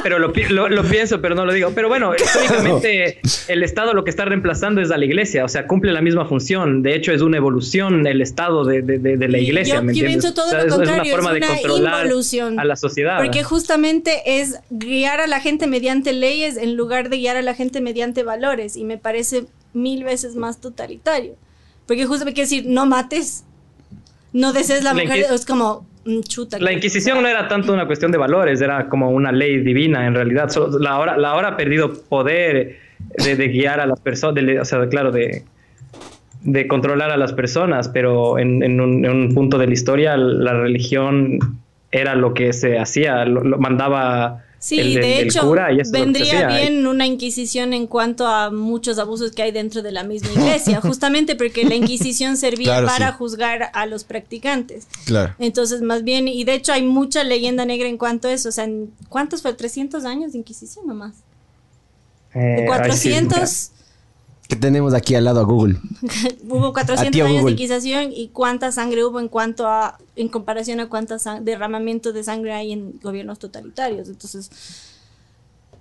Pero 0.03 0.19
lo, 0.19 0.31
pi- 0.31 0.43
lo- 0.49 0.69
lo 0.69 0.83
pienso, 0.83 1.21
pero 1.21 1.33
no 1.35 1.45
lo 1.45 1.53
digo. 1.53 1.71
Pero 1.73 1.87
bueno, 1.89 2.13
históricamente 2.19 3.19
el 3.47 3.63
Estado 3.63 3.93
lo 3.93 4.03
que 4.03 4.09
está 4.11 4.25
reemplazando 4.25 4.81
es 4.81 4.91
a 4.91 4.97
la 4.97 5.05
iglesia, 5.05 5.43
o 5.43 5.47
sea, 5.47 5.65
cumple 5.67 5.91
la 5.91 6.01
misma 6.01 6.25
función. 6.27 6.83
De 6.83 6.95
hecho, 6.95 7.11
es 7.11 7.21
una 7.21 7.37
evolución 7.37 8.05
el 8.05 8.21
Estado 8.21 8.63
de, 8.63 8.81
de- 8.81 8.99
de- 8.99 9.17
de 9.17 9.27
la 9.27 9.39
iglesia, 9.39 9.75
Yo- 9.75 9.83
¿me 9.83 9.93
yo 9.95 10.05
entiendes? 10.05 10.23
pienso 10.23 10.33
todo 10.33 10.47
O 10.47 10.49
sea, 10.49 10.59
lo 10.59 10.65
es- 10.65 10.71
es, 10.71 10.75
contrario, 10.77 11.01
una 11.01 11.09
es 11.09 11.15
forma 11.15 11.31
de 11.33 11.37
una 11.37 11.47
controlar 11.47 12.05
involución. 12.05 12.59
a 12.59 12.65
la 12.65 12.75
sociedad. 12.75 13.17
Porque 13.17 13.43
justamente 13.43 14.39
es 14.39 14.59
guiar 14.69 15.19
a 15.21 15.27
la 15.27 15.39
gente 15.39 15.67
mediante 15.67 16.13
leyes 16.13 16.57
en 16.57 16.75
lugar 16.75 17.09
de 17.09 17.17
guiar 17.17 17.37
a 17.37 17.41
la 17.41 17.55
gente 17.55 17.81
mediante 17.81 18.23
valores. 18.23 18.75
Y 18.77 18.83
me 18.83 18.97
parece 18.99 19.45
mil 19.73 20.03
veces 20.03 20.35
más 20.35 20.59
totalitario. 20.61 21.35
Porque 21.87 22.05
justamente 22.05 22.35
quiere 22.35 22.49
decir, 22.49 22.65
no 22.67 22.85
mates, 22.85 23.43
no 24.33 24.53
desees 24.53 24.83
la 24.83 24.93
La 24.93 25.01
mujer. 25.01 25.25
Es 25.33 25.45
como, 25.45 25.87
mm, 26.05 26.19
chuta. 26.21 26.59
La 26.59 26.71
Inquisición 26.73 27.21
no 27.21 27.27
era 27.27 27.47
tanto 27.47 27.73
una 27.73 27.87
cuestión 27.87 28.11
de 28.11 28.17
valores, 28.17 28.61
era 28.61 28.89
como 28.89 29.09
una 29.09 29.31
ley 29.31 29.59
divina 29.61 30.05
en 30.05 30.13
realidad. 30.13 30.49
Solo- 30.49 30.77
la 30.79 30.99
hora, 30.99 31.17
la 31.17 31.33
hora 31.35 31.49
ha 31.49 31.57
perdido 31.57 31.93
poder 32.03 32.77
de, 33.17 33.35
de 33.35 33.47
guiar 33.47 33.79
a 33.79 33.85
las 33.85 33.99
personas, 34.01 34.43
o 34.61 34.65
sea, 34.65 34.87
claro, 34.89 35.11
de, 35.11 35.43
de 36.41 36.67
controlar 36.67 37.09
a 37.11 37.17
las 37.17 37.31
personas, 37.33 37.87
pero 37.89 38.37
en, 38.37 38.61
en 38.63 38.79
un, 38.81 39.05
en 39.05 39.11
un 39.11 39.33
punto 39.33 39.57
de 39.57 39.67
la 39.67 39.73
historia 39.73 40.17
la 40.17 40.53
religión 40.53 41.39
era 41.91 42.15
lo 42.15 42.33
que 42.33 42.51
se 42.53 42.77
hacía, 42.79 43.23
lo, 43.25 43.43
lo 43.43 43.57
mandaba 43.59 44.43
Sí, 44.59 44.79
el, 44.79 44.93
de 44.95 45.19
el 45.19 45.27
hecho, 45.27 45.41
cura 45.41 45.71
y 45.71 45.77
vendría 45.91 46.47
hacía. 46.47 46.59
bien 46.59 46.87
una 46.87 47.05
inquisición 47.05 47.73
en 47.73 47.85
cuanto 47.85 48.25
a 48.25 48.49
muchos 48.49 48.97
abusos 48.97 49.31
que 49.31 49.43
hay 49.43 49.51
dentro 49.51 49.83
de 49.83 49.91
la 49.91 50.03
misma 50.03 50.31
iglesia, 50.31 50.81
justamente 50.81 51.35
porque 51.35 51.63
la 51.63 51.75
inquisición 51.75 52.37
servía 52.37 52.65
Claro, 52.79 52.87
para 52.87 53.11
sí. 53.11 53.15
juzgar 53.19 53.69
a 53.73 53.85
los 53.85 54.03
practicantes. 54.03 54.87
Claro. 55.05 55.35
Entonces, 55.37 55.81
más 55.83 56.03
bien, 56.03 56.27
y 56.27 56.43
de 56.43 56.55
hecho 56.55 56.73
hay 56.73 56.81
mucha 56.83 57.23
leyenda 57.23 57.65
negra 57.65 57.87
en 57.87 57.97
cuanto 57.99 58.27
a 58.27 58.33
eso, 58.33 58.49
o 58.49 58.51
sea, 58.51 58.63
en- 58.63 58.91
¿cuántos 59.09 59.43
fue? 59.43 59.55
¿300 59.55 60.05
años 60.05 60.31
de 60.31 60.39
inquisición 60.39 60.87
nomás? 60.87 61.13
Eh, 62.33 62.65
¿O 62.67 62.73
ay, 62.73 62.91
sí, 62.91 63.09
400? 63.11 63.71
Que 64.47 64.55
tenemos 64.55 64.93
aquí 64.93 65.13
al 65.15 65.25
lado 65.25 65.41
a 65.41 65.43
Google. 65.43 65.77
hubo 66.49 66.71
400 66.71 67.11
tío 67.11 67.25
años 67.25 67.35
de 67.35 67.41
Google. 67.41 67.51
inquisición 67.53 68.11
y 68.13 68.29
cuánta 68.29 68.71
sangre 68.71 69.03
hubo 69.03 69.19
en 69.19 69.27
cuanto 69.27 69.67
a, 69.67 69.97
en 70.15 70.29
comparación 70.29 70.79
a 70.79 70.87
cuánta 70.87 71.19
san- 71.19 71.43
derramamiento 71.43 72.13
de 72.13 72.23
sangre 72.23 72.53
hay 72.53 72.71
en 72.71 72.97
gobiernos 73.01 73.39
totalitarios. 73.39 74.07
Entonces, 74.07 74.49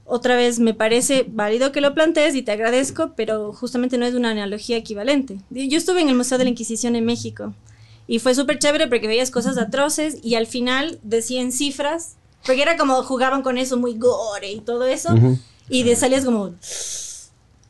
otra 0.05 0.35
vez 0.37 0.59
me 0.59 0.75
parece 0.75 1.27
válido 1.29 1.71
que 1.73 1.81
lo 1.81 1.95
plantees 1.95 2.35
y 2.35 2.43
te 2.43 2.53
agradezco, 2.53 3.13
pero 3.17 3.53
justamente 3.53 3.99
no 3.99 4.07
es 4.07 4.15
una 4.15 4.31
analogía 4.31 4.77
equivalente. 4.77 5.39
Yo 5.51 5.79
estuve 5.79 6.01
en 6.01 6.09
el 6.09 6.15
Museo 6.17 6.39
de 6.39 6.45
la 6.45 6.51
Inquisición 6.51 6.97
en 6.97 7.05
México 7.05 7.55
y 8.09 8.19
fue 8.21 8.35
súper 8.35 8.59
chévere 8.59 8.87
porque 8.89 9.07
veías 9.09 9.31
cosas 9.31 9.59
atroces 9.59 10.19
y 10.23 10.35
al 10.37 10.47
final 10.49 10.99
decían 11.03 11.51
cifras, 11.53 12.15
porque 12.45 12.63
era 12.63 12.77
como 12.77 13.03
jugaban 13.05 13.43
con 13.43 13.59
eso 13.59 13.77
muy 13.77 13.95
gore 13.95 14.53
y 14.53 14.61
todo 14.61 14.87
eso, 14.87 15.13
Ujú. 15.15 15.39
y 15.69 15.83
de 15.85 15.95
salías 15.97 16.25
como... 16.25 16.53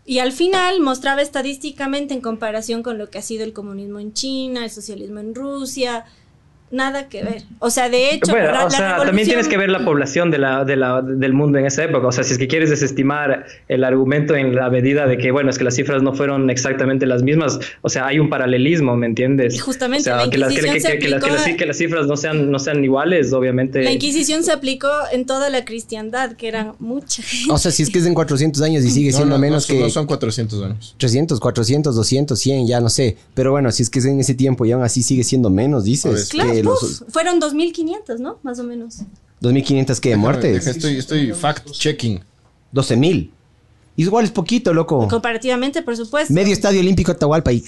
Y 0.07 0.21
al 0.21 0.31
final 0.31 0.81
mostraba 0.81 1.21
estadísticamente 1.21 2.15
en 2.15 2.21
comparación 2.21 2.85
con 2.85 2.97
lo 2.97 3.11
que 3.11 3.19
ha 3.19 3.23
sido 3.23 3.43
el 3.43 3.53
comunismo 3.53 3.99
en 3.99 4.13
China, 4.13 4.65
el 4.65 4.71
socialismo 4.71 5.19
en 5.19 5.35
Rusia, 5.35 6.05
nada 6.71 7.09
que 7.09 7.23
ver. 7.23 7.43
O 7.61 7.71
sea, 7.71 7.89
de 7.89 8.11
hecho, 8.15 8.31
Bueno, 8.33 8.51
la- 8.51 8.61
o 8.63 8.65
la 8.65 8.71
sea, 8.71 8.79
también 8.97 9.07
revolución- 9.07 9.27
tienes 9.29 9.49
que 9.49 9.57
ver 9.57 9.71
la 9.71 9.85
población 9.85 10.31
de 10.31 10.39
la, 10.39 10.65
de 10.65 10.77
la, 10.77 11.01
del 11.03 11.33
mundo 11.33 11.59
en 11.59 11.67
esa 11.67 11.85
época. 11.85 12.07
O 12.09 12.13
sea, 12.13 12.25
si 12.25 12.33
es 12.33 12.39
que 12.39 12.49
quieres 12.49 12.71
desestimar 12.71 13.47
el 13.69 13.85
argumento 13.85 14.35
en 14.35 14.55
la 14.55 14.69
medida 14.71 15.07
de 15.07 15.17
que, 15.19 15.31
bueno, 15.31 15.51
es 15.51 15.59
que 15.59 15.65
las 15.65 15.75
cifras 15.77 16.03
no 16.03 16.15
fueron 16.15 16.51
exactamente 16.51 17.07
las 17.07 17.23
mismas, 17.23 17.59
o 17.83 17.89
sea, 17.89 18.07
hay 18.07 18.19
un 18.19 18.29
paralelismo, 18.31 18.97
¿me 18.97 19.07
entiendes? 19.07 19.55
Y 19.55 19.59
justamente, 19.59 20.11
o 20.11 20.15
sea, 20.17 20.25
la 20.27 20.31
que, 20.31 20.39
las, 20.39 20.53
que, 20.53 20.61
se 20.61 20.67
las, 20.67 20.75
que 20.83 21.09
las- 21.09 21.23
aplicó- 21.23 21.57
que 21.57 21.67
las 21.67 21.77
cifras 21.79 22.07
no 22.07 22.17
sean, 22.17 22.51
no 22.51 22.59
sean 22.59 22.83
iguales, 22.83 23.33
obviamente. 23.33 23.83
La 23.83 23.93
Inquisición 23.93 24.43
se 24.43 24.53
aplicó 24.53 24.89
en 25.13 25.25
toda 25.27 25.51
la 25.51 25.65
cristiandad, 25.65 26.33
que 26.33 26.49
eran 26.49 26.73
mucha 26.79 27.23
gente. 27.23 27.53
O 27.53 27.59
sea, 27.59 27.71
si 27.71 27.83
es 27.83 27.91
que 27.91 27.99
es 27.99 28.07
en 28.07 28.15
400 28.15 28.61
años 28.63 28.85
y 28.85 28.91
sigue 28.91 29.11
No, 29.13 29.17
siendo 29.19 29.35
no, 29.37 29.41
menos 29.41 29.69
no, 29.69 29.75
que 29.75 29.81
no 29.81 29.91
son 29.91 30.07
400 30.07 30.63
años. 30.63 30.95
300, 30.99 31.39
400, 31.41 31.95
200, 31.95 32.39
100, 32.39 32.67
ya 32.67 32.81
no 32.81 32.89
sé. 32.89 33.17
Pero 33.35 33.51
bueno, 33.53 33.71
si 33.73 33.83
es 33.83 33.91
que 33.91 33.99
es 34.01 34.05
en 34.07 34.21
ese 34.21 34.35
tiempo 34.35 34.65
y 34.67 34.73
aún 34.73 34.83
así 34.83 35.03
sigue 35.03 35.23
siendo 35.25 35.51
menos, 35.51 35.85
dices. 35.85 36.29
Claro, 36.29 36.53
que 36.57 36.63
los 36.63 36.81
puf, 36.81 37.13
fueron 37.13 37.41
2.500, 37.41 38.19
¿no? 38.19 38.39
Más 38.43 38.59
o 38.59 38.65
menos. 38.65 38.99
2500 39.41 40.01
que 40.01 40.09
Déjame, 40.11 40.23
muertes. 40.23 40.53
deja, 40.65 40.71
Estoy, 40.71 40.97
estoy 40.97 41.33
fact-checking. 41.33 42.23
12.000. 42.75 43.31
Igual 43.97 44.25
es 44.25 44.31
poquito, 44.31 44.75
loco. 44.75 45.09
Comparativamente, 45.09 45.83
por 45.83 45.97
supuesto. 45.97 46.33
Medio 46.33 46.53
estadio 46.53 46.81
olímpico 46.81 47.13
Atahualpa 47.13 47.53
y 47.53 47.63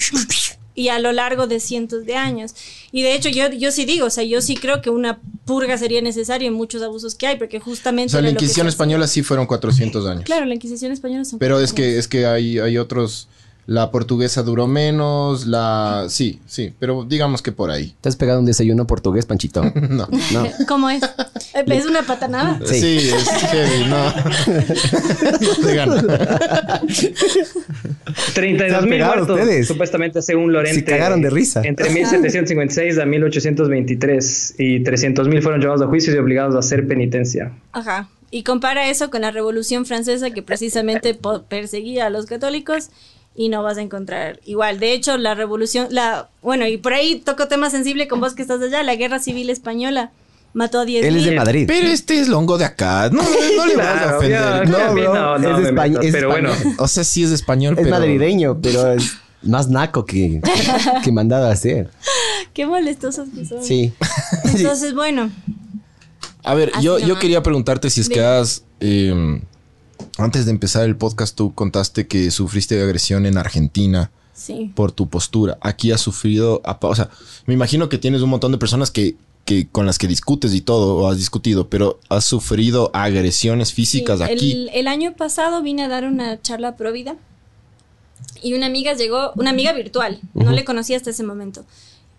y 0.79 0.87
a 0.87 0.99
lo 0.99 1.11
largo 1.11 1.45
de 1.45 1.59
cientos 1.59 2.05
de 2.05 2.15
años. 2.15 2.55
Y 2.93 3.01
de 3.01 3.13
hecho, 3.13 3.27
yo, 3.27 3.49
yo 3.51 3.71
sí 3.71 3.83
digo, 3.83 4.05
o 4.05 4.09
sea, 4.09 4.23
yo 4.23 4.39
sí 4.41 4.55
creo 4.55 4.81
que 4.81 4.89
una 4.89 5.19
purga 5.43 5.77
sería 5.77 6.01
necesaria 6.01 6.47
en 6.47 6.53
muchos 6.53 6.81
abusos 6.81 7.15
que 7.15 7.27
hay, 7.27 7.37
porque 7.37 7.57
O 7.57 7.61
justamente... 7.61 8.11
sea, 8.11 8.21
la 8.21 8.29
Inquisición 8.29 8.65
española 8.67 9.05
sí 9.07 9.21
fueron 9.21 9.45
400 9.45 10.07
años. 10.07 10.23
Claro, 10.23 10.45
la 10.45 10.53
Inquisición 10.55 10.93
española 10.93 11.25
son... 11.25 11.37
Pero 11.37 11.59
es 11.59 11.73
que, 11.73 11.97
es 11.97 12.07
que 12.07 12.25
hay, 12.25 12.59
hay 12.59 12.77
otros. 12.77 13.27
La 13.65 13.91
portuguesa 13.91 14.41
duró 14.41 14.65
menos, 14.65 15.45
la. 15.45 16.05
Sí, 16.09 16.39
sí, 16.47 16.73
pero 16.79 17.05
digamos 17.07 17.43
que 17.43 17.51
por 17.51 17.69
ahí. 17.69 17.93
¿Te 18.01 18.09
has 18.09 18.15
pegado 18.15 18.39
un 18.39 18.45
desayuno 18.47 18.87
portugués, 18.87 19.25
Panchito? 19.27 19.61
No. 19.89 20.07
No. 20.33 20.47
¿Cómo 20.67 20.89
es? 20.89 21.03
Eh, 21.03 21.63
¿Es 21.67 21.85
una 21.85 22.01
patanada? 22.03 22.59
Sí. 22.65 22.79
Sí, 22.99 23.09
es 23.09 23.27
heavy, 23.29 23.85
no. 23.85 24.13
Te 25.67 25.75
gana. 25.75 26.01
32 28.33 28.69
Se 28.69 28.75
han 28.75 28.89
mil 28.89 29.03
muertos, 29.03 29.29
ustedes. 29.39 29.67
supuestamente 29.67 30.21
según 30.21 30.51
Lorente. 30.53 30.79
Se 30.79 30.85
cagaron 30.85 31.21
de 31.21 31.29
risa. 31.29 31.61
Entre 31.63 31.89
1756 31.89 32.97
a 32.99 33.05
1823 33.05 34.55
y 34.57 34.83
300 34.83 35.27
mil 35.27 35.41
fueron 35.41 35.61
llevados 35.61 35.81
a 35.81 35.87
juicio 35.87 36.13
y 36.13 36.17
obligados 36.17 36.55
a 36.55 36.59
hacer 36.59 36.87
penitencia. 36.87 37.51
Ajá. 37.71 38.09
Y 38.31 38.43
compara 38.43 38.89
eso 38.89 39.09
con 39.09 39.21
la 39.21 39.31
Revolución 39.31 39.85
Francesa 39.85 40.29
que 40.31 40.41
precisamente 40.43 41.17
perseguía 41.47 42.05
a 42.07 42.09
los 42.09 42.25
católicos 42.27 42.89
y 43.35 43.49
no 43.49 43.63
vas 43.63 43.77
a 43.77 43.81
encontrar 43.81 44.39
igual. 44.45 44.79
De 44.79 44.93
hecho, 44.93 45.17
la 45.17 45.33
revolución, 45.35 45.87
la, 45.91 46.29
bueno, 46.41 46.67
y 46.67 46.77
por 46.77 46.93
ahí 46.93 47.19
toco 47.19 47.47
tema 47.47 47.69
sensible 47.69 48.07
con 48.07 48.19
vos 48.19 48.33
que 48.33 48.41
estás 48.41 48.61
allá, 48.61 48.83
la 48.83 48.95
Guerra 48.95 49.19
Civil 49.19 49.49
Española 49.49 50.11
mató 50.53 50.79
a 50.79 50.85
10 50.85 51.05
Él 51.05 51.15
es 51.17 51.23
de 51.25 51.29
mil. 51.31 51.39
Madrid. 51.39 51.65
Pero 51.67 51.87
este 51.87 52.19
es 52.19 52.27
longo 52.27 52.57
de 52.57 52.65
acá. 52.65 53.09
No, 53.13 53.21
no 53.21 53.65
le 53.65 53.75
vas 53.77 53.87
a 53.87 53.99
Claro, 54.01 54.17
ofender. 54.17 54.69
No, 54.69 54.93
bro, 54.93 55.13
no, 55.13 55.37
no 55.37 55.57
es 55.59 55.67
españ- 55.67 55.89
metas, 55.91 56.05
es 56.05 56.11
pero 56.11 56.29
bueno. 56.29 56.49
español. 56.51 56.75
O 56.79 56.87
sea, 56.87 57.03
sí 57.03 57.23
es 57.23 57.31
español, 57.31 57.75
Es 57.77 57.83
pero. 57.83 57.95
madrileño, 57.95 58.59
pero 58.61 58.91
es 58.93 59.13
más 59.43 59.69
naco 59.69 60.05
que, 60.05 60.41
que 61.03 61.11
mandado 61.11 61.47
a 61.47 61.51
hacer. 61.51 61.89
Qué 62.53 62.65
molestosos 62.65 63.29
que 63.33 63.45
son. 63.45 63.63
Sí. 63.63 63.93
Entonces, 64.55 64.93
bueno, 64.95 65.29
A 66.43 66.55
ver, 66.55 66.71
Así 66.73 66.83
yo, 66.83 66.97
yo 66.99 67.19
quería 67.19 67.43
preguntarte 67.43 67.89
si 67.91 68.01
es 68.01 68.09
que 68.09 68.19
has. 68.21 68.63
eh, 68.79 69.39
antes 70.19 70.45
de 70.45 70.51
empezar 70.51 70.85
el 70.85 70.95
podcast, 70.95 71.35
tú 71.35 71.53
contaste 71.53 72.07
que 72.07 72.31
sufriste 72.31 72.75
de 72.75 72.83
agresión 72.83 73.25
en 73.25 73.37
Argentina 73.37 74.11
sí. 74.33 74.71
por 74.75 74.91
tu 74.91 75.09
postura. 75.09 75.57
Aquí 75.61 75.91
has 75.91 76.01
sufrido. 76.01 76.61
O 76.81 76.95
sea, 76.95 77.09
me 77.45 77.53
imagino 77.53 77.89
que 77.89 77.97
tienes 77.97 78.21
un 78.21 78.29
montón 78.29 78.51
de 78.51 78.57
personas 78.57 78.91
que, 78.91 79.15
que 79.45 79.67
con 79.67 79.85
las 79.85 79.97
que 79.97 80.07
discutes 80.07 80.53
y 80.53 80.61
todo, 80.61 80.97
o 80.97 81.09
has 81.09 81.17
discutido, 81.17 81.69
pero 81.69 81.99
has 82.09 82.25
sufrido 82.25 82.91
agresiones 82.93 83.73
físicas 83.73 84.19
Sí, 84.19 84.23
aquí. 84.23 84.51
El, 84.51 84.69
el 84.73 84.87
año 84.87 85.15
pasado 85.15 85.61
vine 85.61 85.83
a 85.83 85.87
dar 85.87 86.05
una 86.05 86.41
charla 86.41 86.75
pro 86.75 86.91
vida 86.91 87.15
y 88.41 88.53
una 88.53 88.65
amiga 88.65 88.93
llegó, 88.93 89.31
una 89.35 89.49
amiga 89.49 89.73
virtual, 89.73 90.19
no 90.33 90.51
le 90.51 90.63
conocía 90.63 90.97
hasta 90.97 91.09
ese 91.09 91.23
momento. 91.23 91.65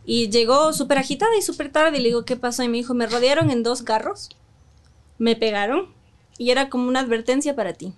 Y 0.05 0.29
llegó 0.31 0.73
súper 0.73 0.99
agitada 0.99 1.37
y 1.39 1.43
súper 1.43 1.71
tarde 1.71 1.99
y 1.99 2.01
le 2.01 2.09
digo, 2.09 2.25
¿qué 2.25 2.37
pasó? 2.37 2.63
Y 2.63 2.69
me 2.69 2.79
dijo, 2.79 2.95
me 2.95 3.07
rodearon 3.07 3.51
en 3.51 3.63
dos 3.63 3.83
carros, 3.83 4.31
me 5.19 5.37
pegaron 5.37 5.89
y 6.39 6.51
era 6.51 6.69
como 6.69 6.89
una 6.89 7.01
advertencia 7.01 7.55
para 7.55 7.73
ti. 7.73 7.93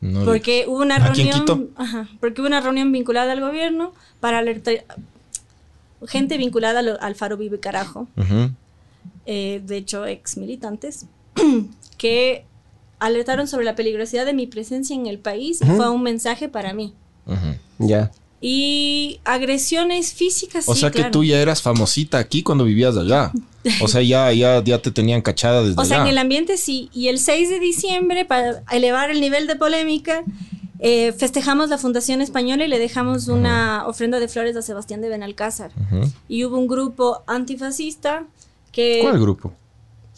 No 0.00 0.24
Porque 0.24 0.64
hubo 0.66 0.80
una 0.80 0.96
¿Aquí 0.96 1.28
en 1.28 1.32
reunión, 1.32 1.70
ajá, 1.76 2.08
porque 2.20 2.40
hubo 2.40 2.48
una 2.48 2.60
reunión 2.60 2.90
vinculada 2.90 3.32
al 3.32 3.40
gobierno 3.40 3.92
para 4.18 4.38
alertar 4.38 4.84
gente 6.06 6.38
vinculada 6.38 6.78
al, 6.78 6.98
al 7.00 7.14
Faro 7.14 7.36
Vive 7.36 7.60
Carajo 7.60 8.08
eh, 9.26 9.62
de 9.64 9.76
hecho 9.76 10.06
ex 10.06 10.36
militantes, 10.36 11.06
que 11.98 12.44
alertaron 12.98 13.46
sobre 13.46 13.64
la 13.64 13.74
peligrosidad 13.74 14.26
de 14.26 14.34
mi 14.34 14.46
presencia 14.46 14.96
en 14.96 15.06
el 15.06 15.18
país 15.18 15.60
y 15.62 15.66
fue 15.66 15.88
un 15.90 16.02
mensaje 16.02 16.48
para 16.48 16.72
mí. 16.72 16.94
Ya. 17.78 18.10
Y 18.40 19.20
agresiones 19.24 20.14
físicas. 20.14 20.66
O 20.68 20.74
sí, 20.74 20.80
sea 20.80 20.90
que 20.90 20.98
claro. 20.98 21.10
tú 21.10 21.24
ya 21.24 21.38
eras 21.40 21.60
famosita 21.60 22.18
aquí 22.18 22.42
cuando 22.42 22.64
vivías 22.64 22.96
allá. 22.96 23.32
O 23.82 23.88
sea, 23.88 24.00
ya, 24.02 24.32
ya, 24.32 24.62
ya 24.64 24.80
te 24.80 24.90
tenían 24.90 25.20
cachada 25.20 25.62
desde 25.62 25.80
O 25.80 25.84
sea, 25.84 25.96
allá. 25.98 26.04
en 26.04 26.10
el 26.12 26.18
ambiente 26.18 26.56
sí. 26.56 26.88
Y 26.94 27.08
el 27.08 27.18
6 27.18 27.50
de 27.50 27.60
diciembre, 27.60 28.24
para 28.24 28.62
elevar 28.70 29.10
el 29.10 29.20
nivel 29.20 29.46
de 29.46 29.56
polémica, 29.56 30.24
eh, 30.78 31.12
festejamos 31.12 31.68
la 31.68 31.76
Fundación 31.76 32.22
Española 32.22 32.64
y 32.64 32.68
le 32.68 32.78
dejamos 32.78 33.28
una 33.28 33.86
ofrenda 33.86 34.18
de 34.18 34.28
flores 34.28 34.56
a 34.56 34.62
Sebastián 34.62 35.02
de 35.02 35.10
Benalcázar. 35.10 35.70
Y 36.26 36.44
hubo 36.46 36.56
un 36.56 36.66
grupo 36.66 37.22
antifascista 37.26 38.24
que... 38.72 39.00
¿Cuál 39.02 39.20
grupo? 39.20 39.52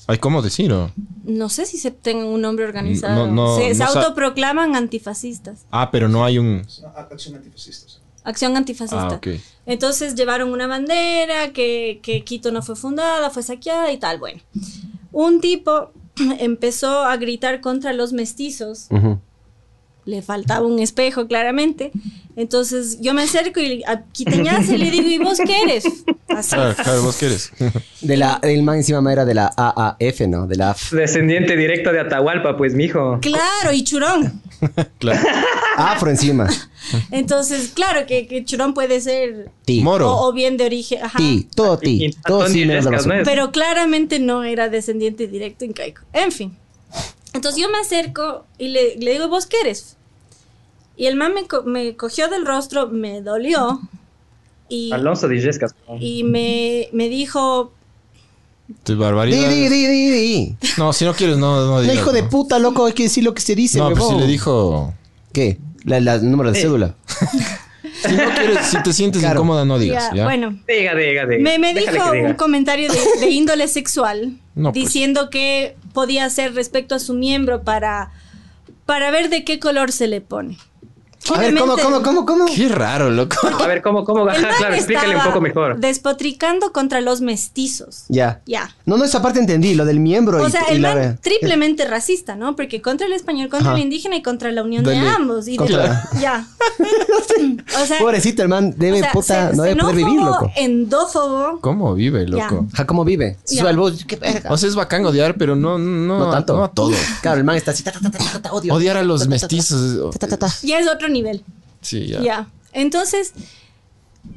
Ay, 0.06 0.18
¿cómo 0.18 0.42
decirlo? 0.42 0.92
No 1.24 1.48
sé 1.48 1.64
si 1.66 1.78
se 1.78 1.90
tengan 1.92 2.26
un 2.26 2.40
nombre 2.40 2.64
organizado. 2.64 3.26
No, 3.26 3.32
no, 3.32 3.56
se 3.56 3.74
se 3.74 3.84
no 3.84 3.90
sa- 3.90 4.00
autoproclaman 4.02 4.74
antifascistas. 4.76 5.64
Ah, 5.70 5.90
pero 5.92 6.08
no 6.08 6.24
hay 6.24 6.38
un. 6.38 6.64
Acción 6.96 7.36
antifascista. 7.36 7.92
Acción 8.24 8.56
antifascista. 8.56 9.20
Ah. 9.24 9.30
Entonces 9.66 10.14
llevaron 10.14 10.52
una 10.52 10.66
bandera 10.66 11.52
que, 11.52 12.00
que 12.02 12.22
Quito 12.22 12.52
no 12.52 12.62
fue 12.62 12.76
fundada, 12.76 13.30
fue 13.30 13.42
saqueada 13.42 13.90
y 13.92 13.98
tal. 13.98 14.18
Bueno, 14.18 14.40
un 15.10 15.40
tipo 15.40 15.92
empezó 16.38 17.02
a 17.02 17.16
gritar 17.16 17.60
contra 17.60 17.92
los 17.92 18.12
mestizos. 18.12 18.88
Le 20.04 20.20
faltaba 20.22 20.66
un 20.66 20.80
espejo, 20.80 21.26
claramente. 21.28 21.92
Entonces 22.34 22.98
yo 23.00 23.12
me 23.14 23.22
acerco 23.22 23.60
y 23.60 23.84
a 23.86 24.02
Quiteñazo 24.10 24.74
y 24.74 24.78
le 24.78 24.90
digo, 24.90 25.08
¿y 25.08 25.18
vos 25.18 25.38
qué 25.44 25.62
eres? 25.62 25.84
Así. 26.28 26.54
Claro, 26.56 26.74
claro, 26.74 27.02
¿vos 27.02 27.16
qué 27.16 27.26
eres? 27.26 27.52
De 28.00 28.16
la, 28.16 28.40
el 28.42 28.62
man 28.62 28.78
encima 28.78 29.12
era 29.12 29.24
de 29.24 29.34
la 29.34 29.52
AAF, 29.56 30.20
¿no? 30.28 30.46
De 30.46 30.56
la 30.56 30.70
AF. 30.70 30.92
Descendiente 30.92 31.56
directo 31.56 31.92
de 31.92 32.00
Atahualpa, 32.00 32.56
pues, 32.56 32.74
mijo. 32.74 33.18
Claro, 33.20 33.72
y 33.72 33.84
churón. 33.84 34.42
claro. 34.98 35.20
Afro 35.76 36.10
encima. 36.10 36.48
Entonces, 37.10 37.70
claro 37.74 38.06
que, 38.06 38.26
que 38.26 38.44
churón 38.44 38.74
puede 38.74 39.00
ser 39.00 39.50
Ti. 39.64 39.82
Moro. 39.82 40.10
o, 40.10 40.28
o 40.28 40.32
bien 40.32 40.56
de 40.56 40.64
origen. 40.64 41.02
Ajá. 41.02 41.18
Ti. 41.18 41.48
Todo 41.54 41.78
ti. 41.78 42.06
Y- 42.06 42.12
Todo 42.26 42.48
sí. 42.48 42.66
Pero 43.24 43.52
claramente 43.52 44.18
no 44.18 44.42
era 44.44 44.68
descendiente 44.68 45.26
directo 45.28 45.64
incaico. 45.64 46.02
En 46.12 46.32
fin. 46.32 46.56
Entonces 47.34 47.60
yo 47.60 47.68
me 47.70 47.78
acerco 47.78 48.44
y 48.58 48.68
le, 48.68 48.96
le 48.96 49.12
digo, 49.12 49.28
¿vos 49.28 49.46
qué 49.46 49.56
eres? 49.62 49.96
Y 50.96 51.06
el 51.06 51.16
man 51.16 51.32
me, 51.34 51.46
co- 51.46 51.62
me 51.64 51.96
cogió 51.96 52.28
del 52.28 52.44
rostro, 52.46 52.88
me 52.88 53.22
dolió. 53.22 53.80
Y, 54.68 54.92
Alonso 54.92 55.28
Dillescas. 55.28 55.74
y 56.00 56.24
me, 56.24 56.88
me 56.92 57.08
dijo, 57.08 57.72
Tu 58.84 58.96
barbaridad. 58.96 59.48
di, 59.48 59.68
di, 59.68 59.86
di, 59.86 60.10
di. 60.10 60.56
No, 60.78 60.92
si 60.92 61.04
no 61.04 61.14
quieres, 61.14 61.38
no, 61.38 61.66
no 61.66 61.80
digas, 61.80 61.96
hijo 61.96 62.12
de 62.12 62.22
puta, 62.22 62.58
loco, 62.58 62.86
hay 62.86 62.92
que 62.92 63.04
decir 63.04 63.24
lo 63.24 63.34
que 63.34 63.40
se 63.42 63.54
dice, 63.54 63.78
No, 63.78 63.90
pues 63.90 64.06
si 64.08 64.14
le 64.14 64.26
dijo. 64.26 64.92
¿Qué? 65.32 65.58
La, 65.84 66.00
la- 66.00 66.14
el 66.14 66.30
número 66.30 66.52
de 66.52 66.58
Eh. 66.58 66.62
cédula. 66.62 66.94
Si 68.02 68.14
no 68.14 68.30
quieres, 68.34 68.66
si 68.66 68.82
te 68.82 68.92
sientes 68.92 69.20
Claro. 69.20 69.40
incómoda, 69.40 69.64
no 69.64 69.78
digas. 69.78 70.10
¿ya? 70.14 70.24
bueno, 70.24 70.58
Diga, 70.66 70.94
diga, 70.94 71.26
diga. 71.26 71.42
me, 71.42 71.58
me 71.58 71.74
dijo 71.74 72.12
un 72.12 72.34
comentario 72.34 72.90
de, 72.92 72.98
de 73.20 73.30
índole 73.30 73.68
sexual, 73.68 74.38
No, 74.54 74.72
pues. 74.72 74.84
diciendo 74.84 75.30
que 75.30 75.76
podía 75.92 76.24
hacer 76.24 76.54
respecto 76.54 76.94
a 76.94 76.98
su 76.98 77.14
miembro 77.14 77.62
para, 77.62 78.10
para 78.86 79.10
ver 79.10 79.28
de 79.28 79.44
qué 79.44 79.58
color 79.58 79.92
se 79.92 80.08
le 80.08 80.20
pone. 80.20 80.56
A 81.34 81.38
ver, 81.38 81.56
¿cómo, 81.56 81.76
cómo, 81.76 82.02
cómo, 82.02 82.26
cómo? 82.26 82.46
Qué 82.46 82.68
raro, 82.68 83.10
loco. 83.10 83.36
A 83.60 83.66
ver, 83.66 83.80
¿cómo, 83.82 84.04
cómo? 84.04 84.28
Ajá, 84.28 84.48
claro, 84.58 84.74
explícale 84.74 85.14
un 85.16 85.22
poco 85.22 85.40
mejor. 85.40 85.78
Despotricando 85.78 86.72
contra 86.72 87.00
los 87.00 87.20
mestizos. 87.20 88.04
Ya. 88.08 88.42
Ya. 88.46 88.74
No, 88.86 88.96
no, 88.96 89.04
esa 89.04 89.22
parte 89.22 89.38
entendí, 89.38 89.74
lo 89.74 89.84
del 89.84 90.00
miembro 90.00 90.42
O 90.42 90.48
y, 90.48 90.50
sea, 90.50 90.64
y 90.70 90.76
el 90.76 90.82
la... 90.82 90.94
man 90.94 91.18
triplemente 91.22 91.84
racista, 91.86 92.34
¿no? 92.34 92.56
Porque 92.56 92.82
contra 92.82 93.06
el 93.06 93.12
español, 93.12 93.48
contra 93.48 93.70
Ajá. 93.70 93.78
el 93.78 93.84
indígena 93.84 94.16
y 94.16 94.22
contra 94.22 94.50
la 94.52 94.62
unión 94.62 94.84
de 94.84 94.96
ambos. 94.98 95.46
Y 95.48 95.52
de- 95.52 95.56
Contra- 95.58 96.08
ya. 96.20 96.46
o 97.80 97.86
sea, 97.86 97.98
Pobrecito, 98.00 98.42
el 98.42 98.48
man 98.48 98.74
debe, 98.76 98.98
o 98.98 99.02
sea, 99.02 99.12
puta, 99.12 99.50
se- 99.50 99.56
no 99.56 99.62
debe 99.62 99.80
poder 99.80 99.96
vivir, 99.96 100.20
loco. 100.20 100.50
Endófobo. 100.56 101.60
¿Cómo 101.60 101.94
vive, 101.94 102.26
loco? 102.26 102.66
Ajá, 102.72 102.86
¿cómo 102.86 103.04
vive? 103.04 103.38
Bus, 103.76 104.04
qué 104.04 104.16
verga. 104.16 104.52
O 104.52 104.56
sea, 104.56 104.68
es 104.68 104.74
bacán 104.74 105.04
odiar, 105.06 105.36
pero 105.36 105.56
no, 105.56 105.78
no, 105.78 106.18
no 106.18 106.30
tanto. 106.30 106.56
No 106.56 106.64
a 106.64 106.68
todo. 106.70 106.92
Claro, 107.20 107.38
el 107.38 107.44
man 107.44 107.56
está 107.56 107.70
así, 107.70 107.82
ta, 107.82 107.92
ta, 107.92 108.00
ta, 108.00 108.10
ta, 108.10 108.18
ta, 108.18 108.42
ta, 108.42 108.52
odio. 108.52 108.74
Odiar 108.74 108.96
a 108.96 109.02
los 109.02 109.26
mestizos. 109.28 110.14
Ya 110.62 110.78
es 110.78 110.88
otro 110.88 111.08
nivel. 111.12 111.42
Sí, 111.80 112.06
Ya. 112.06 112.20
ya. 112.22 112.48
Entonces, 112.72 113.32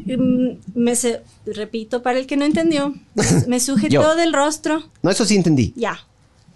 mm, 0.05 0.49
me 0.75 0.95
se- 0.95 1.21
repito, 1.45 2.01
para 2.01 2.19
el 2.19 2.27
que 2.27 2.37
no 2.37 2.45
entendió, 2.45 2.93
me 3.47 3.59
sujetó 3.59 4.15
del 4.15 4.33
rostro. 4.33 4.83
No, 5.01 5.09
eso 5.11 5.25
sí 5.25 5.35
entendí. 5.35 5.73
Ya. 5.75 5.99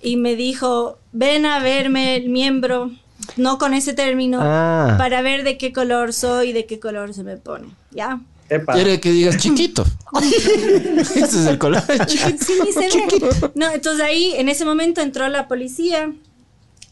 Y 0.02 0.18
me 0.18 0.36
dijo, 0.36 0.98
ven 1.12 1.46
a 1.46 1.60
verme 1.60 2.16
el 2.16 2.30
miembro, 2.30 2.92
no 3.38 3.58
con 3.58 3.74
ese 3.74 3.94
término, 3.94 4.40
Ah. 4.42 4.96
para 4.98 5.22
ver 5.22 5.44
de 5.44 5.58
qué 5.58 5.74
color 5.74 6.14
soy 6.14 6.50
y 6.50 6.54
de 6.54 6.66
qué 6.66 6.80
color 6.80 7.14
se 7.14 7.24
me 7.24 7.38
pone. 7.38 7.68
¿Ya? 7.92 8.22
Epa. 8.50 8.74
Quiere 8.74 9.00
que 9.00 9.12
digas 9.12 9.38
chiquito. 9.38 9.86
Ese 10.22 11.24
es 11.24 11.46
el 11.46 11.60
color. 11.60 11.84
Sí, 12.08 12.54
ni 12.66 12.72
se 12.72 12.80
ve. 12.80 13.52
No, 13.54 13.70
entonces 13.72 14.02
ahí, 14.04 14.34
en 14.38 14.50
ese 14.50 14.66
momento 14.66 15.02
entró 15.02 15.28
la 15.30 15.48
policía, 15.48 16.12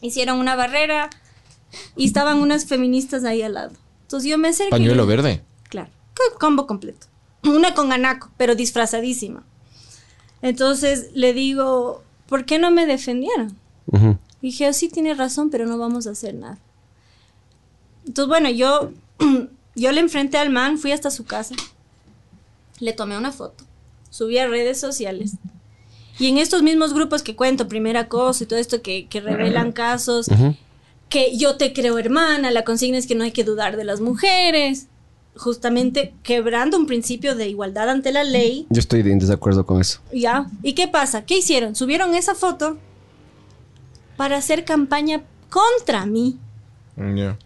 hicieron 0.00 0.38
una 0.38 0.54
barrera 0.54 1.10
y 1.96 2.06
estaban 2.06 2.38
unas 2.38 2.64
feministas 2.66 3.24
ahí 3.24 3.42
al 3.42 3.54
lado. 3.54 3.72
Entonces 4.02 4.30
yo 4.30 4.38
me 4.38 4.48
acerqué. 4.48 4.70
Pañuelo 4.70 5.06
verde. 5.06 5.42
Claro, 5.68 5.90
co- 6.14 6.38
combo 6.38 6.66
completo. 6.66 7.06
Una 7.44 7.74
con 7.74 7.92
anaco, 7.92 8.30
pero 8.36 8.54
disfrazadísima. 8.54 9.44
Entonces 10.42 11.10
le 11.14 11.32
digo, 11.32 12.02
¿por 12.28 12.44
qué 12.44 12.58
no 12.58 12.70
me 12.70 12.86
defendieron? 12.86 13.56
Dije, 14.40 14.68
"Oh, 14.68 14.72
sí, 14.72 14.88
tiene 14.88 15.14
razón, 15.14 15.50
pero 15.50 15.66
no 15.66 15.78
vamos 15.78 16.06
a 16.06 16.10
hacer 16.10 16.34
nada. 16.34 16.58
Entonces, 18.06 18.28
bueno, 18.28 18.48
yo, 18.50 18.92
yo 19.74 19.92
le 19.92 20.00
enfrenté 20.00 20.38
al 20.38 20.50
man, 20.50 20.78
fui 20.78 20.92
hasta 20.92 21.10
su 21.10 21.24
casa, 21.24 21.54
le 22.78 22.92
tomé 22.92 23.18
una 23.18 23.32
foto, 23.32 23.64
subí 24.10 24.38
a 24.38 24.46
redes 24.46 24.78
sociales. 24.80 25.32
Y 26.18 26.26
en 26.28 26.38
estos 26.38 26.62
mismos 26.62 26.94
grupos 26.94 27.22
que 27.22 27.36
cuento, 27.36 27.68
primer 27.68 27.96
acoso 27.96 28.42
y 28.44 28.46
todo 28.46 28.58
esto 28.58 28.82
que, 28.82 29.06
que 29.06 29.20
revelan 29.20 29.72
casos. 29.72 30.28
Que 31.08 31.36
yo 31.36 31.56
te 31.56 31.72
creo 31.72 31.98
hermana, 31.98 32.50
la 32.50 32.64
consigna 32.64 32.98
es 32.98 33.06
que 33.06 33.14
no 33.14 33.24
hay 33.24 33.32
que 33.32 33.44
dudar 33.44 33.76
de 33.76 33.84
las 33.84 34.00
mujeres, 34.00 34.88
justamente 35.36 36.14
quebrando 36.22 36.76
un 36.76 36.86
principio 36.86 37.34
de 37.34 37.48
igualdad 37.48 37.88
ante 37.88 38.12
la 38.12 38.24
ley. 38.24 38.66
Yo 38.70 38.80
estoy 38.80 39.00
en 39.00 39.18
desacuerdo 39.18 39.64
con 39.64 39.80
eso. 39.80 40.00
¿Ya? 40.12 40.46
¿Y 40.62 40.74
qué 40.74 40.88
pasa? 40.88 41.24
¿Qué 41.24 41.38
hicieron? 41.38 41.74
Subieron 41.74 42.14
esa 42.14 42.34
foto 42.34 42.78
para 44.16 44.36
hacer 44.36 44.64
campaña 44.64 45.22
contra 45.48 46.04
mí. 46.06 46.38
Ya. 46.96 47.38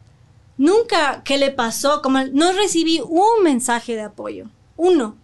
Nunca, 0.57 1.23
¿qué 1.25 1.39
le 1.39 1.51
pasó? 1.51 2.03
Como 2.03 2.25
no 2.33 2.53
recibí 2.53 3.01
un 3.01 3.45
mensaje 3.45 3.95
de 3.95 4.03
apoyo. 4.03 4.47
Uno. 4.77 5.17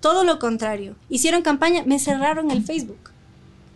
Todo 0.00 0.24
lo 0.24 0.38
contrario. 0.38 0.94
Hicieron 1.08 1.42
campaña, 1.42 1.82
me 1.84 1.98
cerraron 1.98 2.50
el 2.50 2.62
Facebook. 2.62 3.09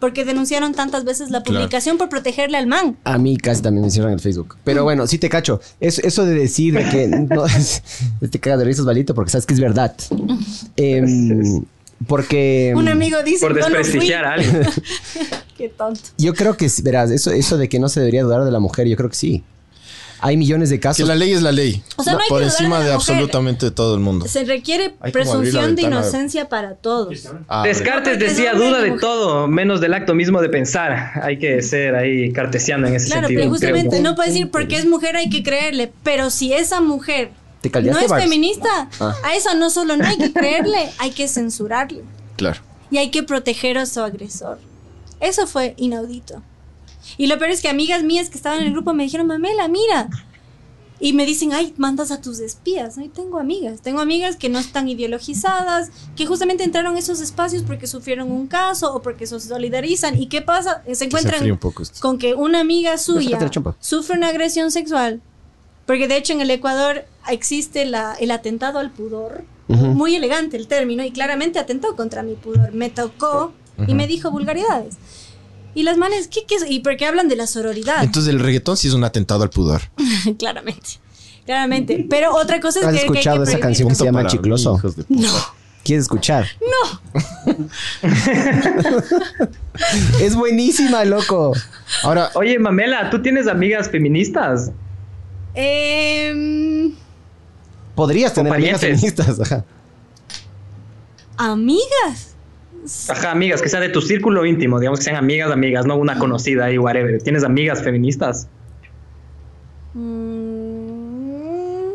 Porque 0.05 0.27
denunciaron 0.27 0.75
tantas 0.75 1.05
veces 1.05 1.31
la 1.31 1.43
Claro. 1.43 1.61
publicación 1.61 1.97
por 1.97 2.11
protegerle 2.11 2.59
al 2.59 2.67
man. 2.67 2.99
A 3.05 3.17
mí 3.17 3.39
casi 3.39 3.63
también 3.63 3.87
me 3.87 3.91
cierran 3.91 4.13
el 4.13 4.21
Facebook. 4.21 4.57
Pero 4.63 4.85
bueno, 4.85 5.07
sí 5.07 5.17
te 5.17 5.31
cacho. 5.31 5.63
Es, 5.81 5.99
eso 5.99 6.27
de 6.27 6.35
decir 6.35 6.75
de 6.75 6.87
que 6.91 7.09
no, 7.09 7.45
te 8.31 8.39
cagas 8.39 8.59
de 8.59 8.67
risas, 8.67 8.85
Valito, 8.85 9.15
porque 9.15 9.31
sabes 9.31 9.47
que 9.47 9.55
es 9.55 9.61
verdad. 9.61 9.95
Em, 10.77 11.65
porque 12.07 12.75
Un 12.77 12.89
amigo 12.89 13.23
dice, 13.23 13.47
Por 13.47 13.55
desprestigiar 13.55 14.27
a 14.27 14.33
alguien. 14.35 14.61
Qué 15.57 15.71
tonto. 15.71 16.01
yo 16.19 16.35
creo 16.35 16.55
que, 16.55 16.69
verás, 16.83 17.11
eso, 17.11 17.31
eso 17.31 17.57
de 17.57 17.71
que 17.71 17.79
no 17.79 17.89
se 17.89 18.01
debería 18.01 18.25
dudar 18.25 18.45
de 18.45 18.51
la 18.51 18.59
mujer, 18.61 18.87
yo 18.87 18.97
creo 18.99 19.09
que 19.09 19.17
sí. 19.17 19.43
Hay 20.27 20.39
millones 20.39 20.71
de 20.71 20.77
Que 20.77 20.81
casos. 20.81 21.07
la 21.07 21.15
ley 21.15 21.33
es 21.33 21.43
la 21.43 21.53
ley. 21.53 21.83
O 21.97 22.03
sea, 22.03 22.15
no 22.15 22.19
hay 22.21 22.29
por 22.31 22.41
que 22.41 22.47
encima 22.47 22.81
de 22.81 22.93
absolutamente 22.93 23.71
todo 23.71 23.95
el 23.95 24.01
mundo. 24.01 24.27
Se 24.27 24.45
requiere 24.45 24.95
Hay 25.01 25.13
presunción 25.13 25.77
de 25.77 25.83
inocencia 25.83 26.49
para 26.49 26.77
todos. 26.77 27.29
Abre. 27.47 27.69
Descartes 27.69 28.19
decía 28.19 28.55
duda 28.55 28.81
de 28.81 28.93
todo, 28.93 29.47
menos 29.49 29.83
del 29.83 29.93
acto 29.93 30.15
mismo 30.15 30.41
de 30.41 30.49
pensar. 30.49 31.21
Hay 31.23 31.39
que 31.39 31.61
ser 31.61 31.95
ahí 31.95 32.33
cartesiano 32.33 32.87
en 32.87 32.95
ese 32.95 33.09
Claro, 33.09 33.29
sentido. 33.29 33.43
pero 33.51 33.57
creo. 33.59 33.71
justamente 33.75 34.01
no 34.01 34.15
puedes 34.15 34.33
decir 34.33 34.51
porque 34.51 34.77
es 34.77 34.87
mujer 34.87 35.15
hay 35.17 35.29
que 35.29 35.43
creerle, 35.43 35.93
pero 36.03 36.31
si 36.31 36.55
esa 36.55 36.81
mujer 36.81 37.31
¿Te 37.61 37.69
no 37.83 37.99
es 37.99 38.11
feminista, 38.13 38.89
Ah. 39.01 39.15
a 39.25 39.35
eso 39.35 39.55
no 39.55 39.69
solo 39.69 39.97
no 39.99 40.07
hay 40.07 40.17
que 40.17 40.33
creerle, 40.33 40.91
hay 40.99 41.11
que 41.11 41.29
censurarle 41.29 42.03
Claro. 42.37 42.61
y 42.91 42.97
hay 42.97 43.11
que 43.11 43.23
proteger 43.23 43.77
a 43.77 43.85
su 43.85 44.01
agresor. 44.01 44.59
Eso 45.21 45.47
fue 45.47 45.75
inaudito. 45.77 46.43
Y 47.17 47.27
lo 47.27 47.39
peor 47.39 47.51
es 47.51 47.61
que 47.61 47.69
amigas 47.69 48.03
mías 48.03 48.31
que 48.31 48.37
estaban 48.37 48.61
en 48.61 48.67
el 48.67 48.73
grupo 48.73 48.95
me 48.95 49.05
dijeron, 49.05 49.27
Mamela, 49.27 49.69
mira. 49.69 50.09
Y 51.01 51.13
me 51.13 51.27
dicen, 51.27 51.53
ay, 51.53 51.75
mandas 51.77 52.11
a 52.11 52.21
tus 52.21 52.39
espías. 52.39 52.97
Ay, 52.99 53.09
tengo 53.09 53.39
amigas. 53.39 53.81
Tengo 53.83 54.01
amigas 54.01 54.37
que 54.37 54.49
no 54.49 54.59
están 54.59 54.89
ideologizadas, 54.89 55.91
que 56.17 56.25
justamente 56.25 56.65
entraron 56.65 56.97
a 56.97 56.99
esos 56.99 57.21
espacios 57.21 57.63
porque 57.63 57.87
sufrieron 57.87 58.31
un 58.31 58.47
caso 58.47 58.95
o 58.95 59.03
porque 59.03 59.27
se 59.27 59.39
solidarizan. 59.41 60.17
¿Y 60.21 60.27
qué 60.27 60.41
pasa? 60.41 60.83
Se 60.87 60.95
se 60.95 61.05
encuentran 61.07 61.45
esto. 61.45 62.01
con 62.01 62.19
que 62.19 62.35
una 62.35 62.61
amiga 62.61 62.97
suya 62.97 63.39
sufre 63.81 64.17
una 64.17 64.29
agresión 64.29 64.71
sexual. 64.71 65.21
Porque 65.85 66.09
de 66.09 66.17
hecho 66.17 66.33
en 66.33 66.41
el 66.41 66.51
Ecuador 66.51 67.05
existe 67.29 67.85
la, 67.85 68.15
el 68.15 68.31
atentado 68.31 68.79
al 68.79 68.91
pudor. 68.91 69.45
Ujú. 69.69 69.87
Muy 69.87 70.15
elegante 70.15 70.57
el 70.57 70.69
término 70.69 71.05
y 71.05 71.11
claramente 71.11 71.59
atentó 71.59 71.97
contra 71.97 72.23
mi 72.23 72.35
pudor. 72.35 72.73
Me 72.73 72.89
tocó 72.89 73.53
y 73.87 73.95
me 73.95 74.07
dijo 74.07 74.31
vulgaridades. 74.31 74.97
Y 75.75 75.83
las 75.83 75.97
manes, 75.97 76.29
¿qué, 76.29 76.45
qué 76.47 76.57
es? 76.57 76.65
¿Y 76.69 76.81
por 76.81 76.97
qué 76.97 77.07
hablan 77.07 77.29
de 77.29 77.37
la 77.37 77.47
sororidad? 77.47 78.03
Entonces 78.05 78.33
el 78.33 78.41
reggaetón 78.41 78.77
sí 78.77 78.89
es 78.89 78.95
un 78.95 79.05
atentado 79.05 79.43
al 79.43 79.51
pudor. 79.51 79.83
claramente. 80.39 81.01
Claramente. 81.45 82.07
Pero 82.09 82.35
otra 82.35 82.61
cosa 82.61 82.81
es 82.81 82.87
¿Has 82.87 82.93
que, 82.93 82.99
que 82.99 83.03
hay 83.03 83.09
que 83.13 83.19
escuchado 83.19 83.43
esa 83.45 83.59
canción 83.61 83.89
que 83.89 83.95
se 83.95 84.05
llama 84.05 84.27
Chicloso? 84.27 84.77
hijos 84.79 84.97
de 84.97 85.05
puta. 85.05 85.21
No. 85.21 85.33
¿Quieres 85.85 86.05
escuchar? 86.05 86.47
No. 86.63 87.01
es 90.21 90.35
buenísima, 90.35 91.05
loco. 91.05 91.53
Ahora, 92.03 92.31
Oye, 92.35 92.59
Mamela, 92.59 93.11
¿tú 93.11 93.21
tienes 93.21 93.47
amigas 93.47 93.91
feministas? 93.91 94.71
Em, 95.55 96.95
Podrías 97.95 98.33
tener 98.33 98.55
amigas 98.55 98.81
feministas. 98.81 99.39
ajá. 99.41 99.65
amigas. 101.37 102.34
Ajá, 103.09 103.31
amigas, 103.31 103.63
que 103.63 103.69
sean 103.69 103.83
de 103.83 103.89
tu 103.89 104.03
círculo 104.03 104.45
íntimo, 104.45 104.79
digamos 104.79 104.99
que 105.01 105.05
sean 105.05 105.17
amigas, 105.17 105.51
amigas, 105.51 105.87
no 105.87 105.97
una 105.97 106.19
conocida 106.19 106.71
y 106.71 106.79
whatever. 106.79 107.23
¿Tienes 107.23 107.43
amigas 107.45 107.83
feministas? 107.83 108.47
Mm, 109.95 111.89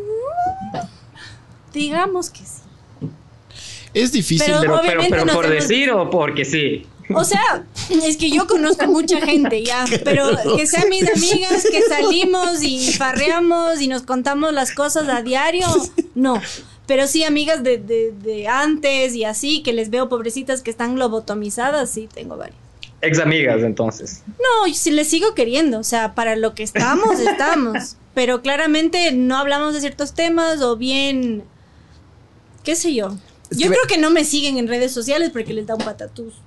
digamos 1.72 2.30
que 2.30 2.40
sí. 2.40 3.08
es 3.94 4.12
difícil. 4.12 4.46
Pero- 4.60 4.80
Pero, 4.82 5.02
pero, 5.08 5.26
por 5.26 5.44
hemos- 5.46 5.50
decir 5.54 5.90
o 5.90 6.10
porque 6.10 6.44
sí. 6.44 6.86
O 7.12 7.24
sea, 7.24 7.64
es 8.04 8.16
que 8.16 8.30
yo 8.30 8.46
conozco 8.46 8.84
a 8.84 8.86
mucha 8.86 9.20
gente 9.20 9.64
ya, 9.64 9.84
pero 10.04 10.28
que 10.56 10.64
sean 10.66 10.88
mis 10.88 11.02
amigas, 11.08 11.64
que 11.70 11.82
salimos 11.82 12.62
y 12.62 12.92
farreamos 12.92 13.80
y 13.80 13.88
nos 13.88 14.02
contamos 14.02 14.52
las 14.52 14.72
cosas 14.72 15.08
a 15.08 15.20
diario, 15.22 15.66
no. 16.14 16.40
Pero 16.90 17.06
sí, 17.06 17.22
amigas 17.22 17.62
de, 17.62 17.78
de, 17.78 18.12
de 18.20 18.48
antes 18.48 19.14
y 19.14 19.22
así, 19.22 19.62
que 19.62 19.72
les 19.72 19.90
veo 19.90 20.08
pobrecitas 20.08 20.60
que 20.60 20.72
están 20.72 20.98
lobotomizadas, 20.98 21.88
sí, 21.88 22.08
tengo 22.12 22.36
varias. 22.36 22.58
Ex 23.00 23.20
amigas, 23.20 23.62
entonces. 23.62 24.24
No, 24.26 24.66
yo 24.66 24.74
sí 24.74 24.90
les 24.90 25.06
sigo 25.06 25.32
queriendo, 25.36 25.78
o 25.78 25.84
sea, 25.84 26.16
para 26.16 26.34
lo 26.34 26.52
que 26.56 26.64
estamos, 26.64 27.20
estamos. 27.30 27.96
Pero 28.12 28.42
claramente 28.42 29.12
no 29.12 29.36
hablamos 29.36 29.72
de 29.72 29.78
ciertos 29.82 30.14
temas 30.14 30.62
o 30.62 30.76
bien, 30.76 31.44
qué 32.64 32.74
sé 32.74 32.92
yo. 32.92 33.16
Yo 33.52 33.68
creo 33.68 33.84
que 33.86 33.96
no 33.96 34.10
me 34.10 34.24
siguen 34.24 34.58
en 34.58 34.66
redes 34.66 34.90
sociales 34.90 35.30
porque 35.30 35.54
les 35.54 35.68
da 35.68 35.76
un 35.76 35.84
patatús. 35.84 36.42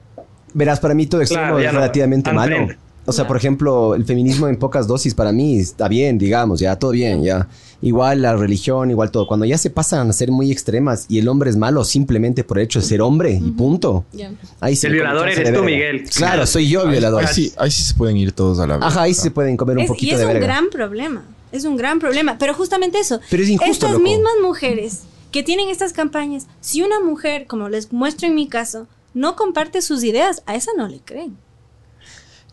Verás, 0.53 0.81
para 0.81 0.93
mí 0.93 1.07
todo 1.07 1.21
extremo 1.21 1.43
Claro, 1.43 1.59
es 1.59 1.71
no, 1.71 1.79
relativamente 1.79 2.31
al 2.31 2.35
malo. 2.35 2.67
O 3.05 3.11
sea, 3.11 3.27
por 3.27 3.35
ejemplo, 3.35 3.95
el 3.95 4.05
feminismo 4.05 4.47
en 4.47 4.57
pocas 4.57 4.87
dosis 4.87 5.13
para 5.13 5.31
mí 5.33 5.59
está 5.59 5.87
bien, 5.89 6.17
digamos, 6.17 6.59
ya, 6.61 6.77
todo 6.77 6.91
bien, 6.91 7.21
ya. 7.23 7.47
Igual 7.81 8.21
la 8.21 8.35
religión, 8.37 8.89
igual 8.91 9.11
todo. 9.11 9.27
Cuando 9.27 9.45
ya 9.45 9.57
se 9.57 9.69
pasan 9.69 10.09
a 10.09 10.13
ser 10.13 10.31
muy 10.31 10.51
extremas 10.53 11.05
y 11.09 11.19
el 11.19 11.27
hombre 11.27 11.49
es 11.49 11.57
malo 11.57 11.83
simplemente 11.83 12.45
por 12.45 12.57
el 12.59 12.63
hecho 12.63 12.79
de 12.79 12.85
ser 12.85 13.01
hombre 13.01 13.31
y 13.33 13.51
punto. 13.51 14.05
Ahí 14.61 14.77
sí 14.77 14.87
El 14.87 14.93
violador 14.93 15.27
eres 15.27 15.39
de 15.39 15.43
tú, 15.45 15.51
verga. 15.51 15.65
Miguel. 15.65 16.03
Claro, 16.15 16.47
soy 16.47 16.69
yo 16.69 16.83
el 16.83 16.91
violador. 16.91 17.25
Ahí 17.25 17.33
sí, 17.33 17.51
ahí 17.57 17.69
sí 17.71 17.81
se 17.83 17.93
pueden 17.93 18.15
ir 18.15 18.31
todos 18.31 18.59
a 18.59 18.67
la 18.67 18.77
vez. 18.77 18.85
Ajá, 18.85 19.01
ahí 19.01 19.13
sí 19.13 19.21
se 19.21 19.31
pueden 19.31 19.57
comer 19.57 19.75
un 19.77 19.83
Es- 19.83 19.89
y 19.89 19.93
poquito 19.93 20.13
es 20.13 20.19
de 20.19 20.25
un 20.25 20.31
verga. 20.33 20.47
gran 20.47 20.69
problema. 20.69 21.25
Es 21.51 21.65
un 21.65 21.75
gran 21.75 21.99
problema. 21.99 22.37
Pero 22.39 22.53
justamente 22.53 22.99
eso. 22.99 23.19
Pero 23.29 23.43
es 23.43 23.49
injusto, 23.49 23.71
Estas 23.73 23.91
loco. 23.91 24.03
mismas 24.03 24.33
mujeres 24.41 25.01
que 25.31 25.43
tienen 25.43 25.67
estas 25.69 25.91
campañas, 25.91 26.47
si 26.61 26.81
una 26.83 27.01
mujer, 27.01 27.47
como 27.47 27.67
les 27.67 27.91
muestro 27.91 28.27
en 28.29 28.35
mi 28.35 28.47
caso, 28.47 28.87
no 29.13 29.35
comparte 29.35 29.81
sus 29.81 30.03
ideas, 30.05 30.41
a 30.45 30.55
esa 30.55 30.71
no 30.77 30.87
le 30.87 30.99
creen. 30.99 31.35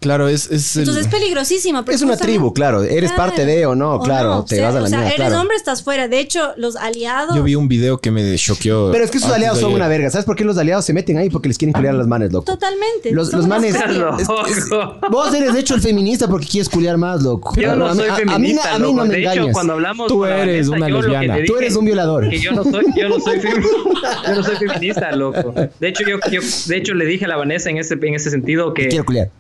Claro, 0.01 0.29
es, 0.29 0.51
es 0.51 0.77
el- 0.77 0.83
Entonces 0.83 1.07
es 1.07 1.13
peligrosísima. 1.13 1.85
porque 1.85 1.95
Es 1.97 2.03
una 2.03 2.17
tribu, 2.17 2.55
claro. 2.55 2.83
Eres 2.83 3.13
parte 3.13 3.45
de 3.45 3.67
o 3.67 3.75
no, 3.75 4.01
claro, 4.01 4.45
te 4.49 4.61
vas 4.61 4.75
a 4.75 4.81
la 4.81 4.87
o 4.87 4.89
sea, 4.89 4.99
mierda, 5.01 5.15
eres 5.15 5.27
claro. 5.29 5.41
hombre, 5.43 5.57
estás 5.57 5.83
fuera. 5.83 6.09
De 6.09 6.19
hecho, 6.21 6.53
los 6.57 6.77
aliados. 6.77 7.37
Yo 7.37 7.43
vi 7.43 7.55
un 7.55 7.69
video 7.69 7.99
que 7.99 8.11
me 8.11 8.35
choqueó. 8.37 8.91
Pero 8.93 9.05
es 9.05 9.11
que 9.11 9.19
sus 9.19 9.25
antes 9.27 9.37
aliados 9.37 9.61
son 9.61 9.73
una 9.75 9.89
verga. 9.89 10.09
¿Sabes 10.11 10.25
por 10.25 10.37
qué 10.37 10.45
los 10.45 10.57
aliados 10.57 10.85
se 10.87 10.93
meten 10.95 11.19
ahí? 11.19 11.29
Porque 11.29 11.49
les 11.49 11.59
quieren 11.59 11.75
culiar 11.75 11.95
a 11.95 11.99
las 11.99 12.07
manes, 12.07 12.33
loco. 12.33 12.47
Totalmente. 12.47 13.13
Los, 13.13 13.33
los 13.35 13.47
manes. 13.47 13.77
carias. 13.77 14.21
es- 14.21 14.29
es- 14.59 14.65
vos 15.11 15.35
eres 15.35 15.53
de 15.53 15.61
hecho 15.61 15.75
el 15.75 15.83
feminista 15.83 16.27
porque 16.29 16.47
quieres 16.47 16.69
culiar 16.71 16.97
más, 16.97 17.23
loco. 17.23 17.55
Yo 17.61 17.77
no 17.77 17.87
A 17.87 17.95
soy 17.95 18.09
a- 18.09 18.15
a 18.15 18.17
mí 18.19 18.25
no- 18.25 18.33
feminista, 18.33 18.75
A 18.75 18.79
mí, 18.79 18.83
no 18.93 18.93
loco. 18.93 19.05
me 19.09 19.15
De 19.17 19.23
hecho, 19.33 19.47
cuando 19.53 19.73
hablamos 19.75 20.09
Tú 20.09 20.25
eres 20.25 20.69
Vanessa, 20.71 20.71
una 20.73 20.89
lesbiana. 20.89 21.37
Tú 21.47 21.57
eres 21.59 21.77
un 21.77 21.85
violador. 21.85 22.31
Que 22.31 22.39
yo 22.39 22.53
no 22.53 22.65
soy, 22.65 22.87
yo 22.97 23.09
no 23.11 23.21
soy, 23.21 23.39
femi- 23.39 23.65
yo 24.27 24.35
no 24.35 24.43
soy 24.43 24.57
feminista, 24.57 25.13
loco. 25.13 25.53
De 25.79 25.89
hecho, 25.89 26.05
yo, 26.09 26.17
yo- 26.31 26.41
de 26.67 26.77
hecho, 26.77 26.95
le 26.95 27.05
dije 27.05 27.27
a 27.27 27.29
la 27.29 27.37
Vanessa 27.37 27.69
en 27.69 27.77
ese, 27.77 27.95
en 28.01 28.15
ese 28.15 28.31
sentido 28.31 28.73
que 28.73 28.89
Quiero 28.89 29.05
culiar. 29.05 29.31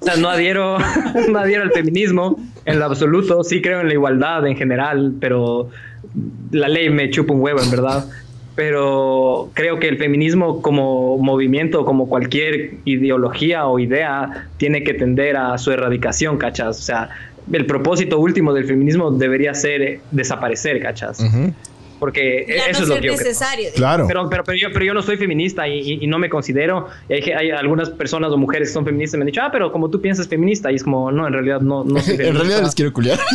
O 0.00 0.04
sea, 0.04 0.16
no 0.16 0.30
adhiero, 0.30 0.78
no 1.28 1.38
adhiero 1.38 1.62
al 1.62 1.72
feminismo 1.72 2.38
en 2.64 2.78
lo 2.78 2.86
absoluto. 2.86 3.44
Sí 3.44 3.60
creo 3.60 3.80
en 3.80 3.88
la 3.88 3.94
igualdad 3.94 4.46
en 4.46 4.56
general, 4.56 5.14
pero 5.20 5.70
la 6.50 6.68
ley 6.68 6.90
me 6.90 7.10
chupa 7.10 7.34
un 7.34 7.40
huevo, 7.40 7.60
en 7.60 7.70
verdad. 7.70 8.06
Pero 8.56 9.50
creo 9.54 9.78
que 9.78 9.88
el 9.88 9.96
feminismo 9.96 10.60
como 10.60 11.16
movimiento, 11.18 11.84
como 11.84 12.08
cualquier 12.08 12.74
ideología 12.84 13.66
o 13.66 13.78
idea, 13.78 14.48
tiene 14.56 14.82
que 14.82 14.94
tender 14.94 15.36
a 15.36 15.56
su 15.56 15.70
erradicación, 15.70 16.36
¿cachas? 16.36 16.78
O 16.78 16.82
sea, 16.82 17.10
el 17.52 17.66
propósito 17.66 18.18
último 18.18 18.52
del 18.52 18.64
feminismo 18.64 19.10
debería 19.10 19.54
ser 19.54 19.82
eh, 19.82 20.00
desaparecer, 20.10 20.80
¿cachas? 20.82 21.20
Ujú. 21.20 21.52
Porque 22.00 22.44
Ya 22.48 22.54
eso 22.66 22.78
no 22.80 22.82
es 22.84 22.88
lo 22.88 22.94
que 22.96 23.06
yo 23.08 23.14
creo. 23.14 23.18
necesario. 23.28 23.68
Claro. 23.76 24.06
Pero, 24.08 24.28
pero, 24.28 24.42
pero, 24.42 24.58
yo, 24.58 24.68
pero 24.72 24.84
yo 24.86 24.94
no 24.94 25.02
soy 25.02 25.16
feminista 25.18 25.68
y, 25.68 25.78
y- 25.80 25.98
y 26.04 26.06
no 26.08 26.18
me 26.18 26.28
considero. 26.28 26.88
Y 27.08 27.12
hay, 27.12 27.22
hay 27.30 27.50
algunas 27.50 27.90
personas 27.90 28.32
o 28.32 28.36
mujeres 28.38 28.68
que 28.70 28.74
son 28.74 28.84
feministas 28.86 29.14
y 29.14 29.18
me 29.18 29.22
han 29.24 29.26
dicho, 29.26 29.42
ah, 29.44 29.50
pero 29.52 29.70
como 29.70 29.88
tú 29.90 30.00
piensas 30.00 30.26
feminista. 30.26 30.72
Y 30.72 30.76
es 30.76 30.82
como, 30.82 31.12
no, 31.12 31.26
en 31.26 31.32
realidad 31.34 31.60
no, 31.60 31.84
no 31.84 32.00
soy 32.00 32.16
feminista. 32.16 32.24
en 32.28 32.34
realidad 32.36 32.62
les 32.64 32.74
quiero 32.74 32.92
culiar. 32.92 33.20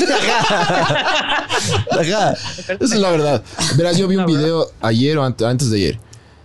Ajá. 1.92 2.34
Esa 2.34 2.74
es 2.80 2.96
la 2.96 3.12
verdad. 3.12 3.44
Verás, 3.78 3.98
yo 3.98 4.08
vi 4.08 4.16
un 4.18 4.26
video 4.26 4.68
ayer 4.82 5.18
o 5.18 5.24
ante- 5.24 5.46
antes 5.46 5.70
de 5.70 5.78
ayer 5.78 6.00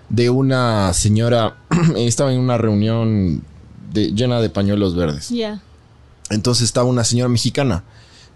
de 0.09 0.30
una 0.30 0.92
señora. 0.92 1.56
estaba 1.96 2.33
en 2.33 2.40
una 2.40 2.59
reunión 2.59 3.42
de- 3.92 4.12
llena 4.12 4.40
de 4.40 4.50
pañuelos 4.50 4.94
verdes. 4.96 5.28
Ya. 5.30 5.61
Entonces 6.30 6.64
estaba 6.64 6.87
una 6.88 7.04
señora 7.04 7.28
mexicana. 7.28 7.83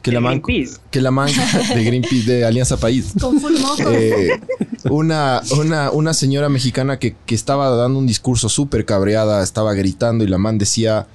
Que 0.05 0.11
De 0.11 0.17
la 0.17 0.21
man, 0.21 0.43
Greenpeace. 0.43 0.81
que 0.90 1.01
la 1.01 1.11
man 1.11 1.31
de 1.75 1.83
Greenpeace, 1.83 2.31
de 2.31 2.45
Alianza 2.45 2.77
País. 2.77 3.14
Con 3.19 3.40
full 3.40 3.55
mojo. 3.59 3.90
Eh, 3.90 4.38
una, 4.90 5.40
una, 5.59 5.90
una 5.90 6.12
señora 6.12 6.51
mexicana 6.51 6.99
que, 6.99 7.17
que 7.25 7.35
estaba 7.35 7.71
dando 7.71 7.99
un 7.99 8.07
discurso 8.07 8.51
súper 8.51 8.85
cabreada, 8.85 9.43
estaba 9.43 9.73
gritando 9.73 10.23
y 10.23 10.27
la 10.27 10.37
man 10.37 10.59
decía 10.59 11.07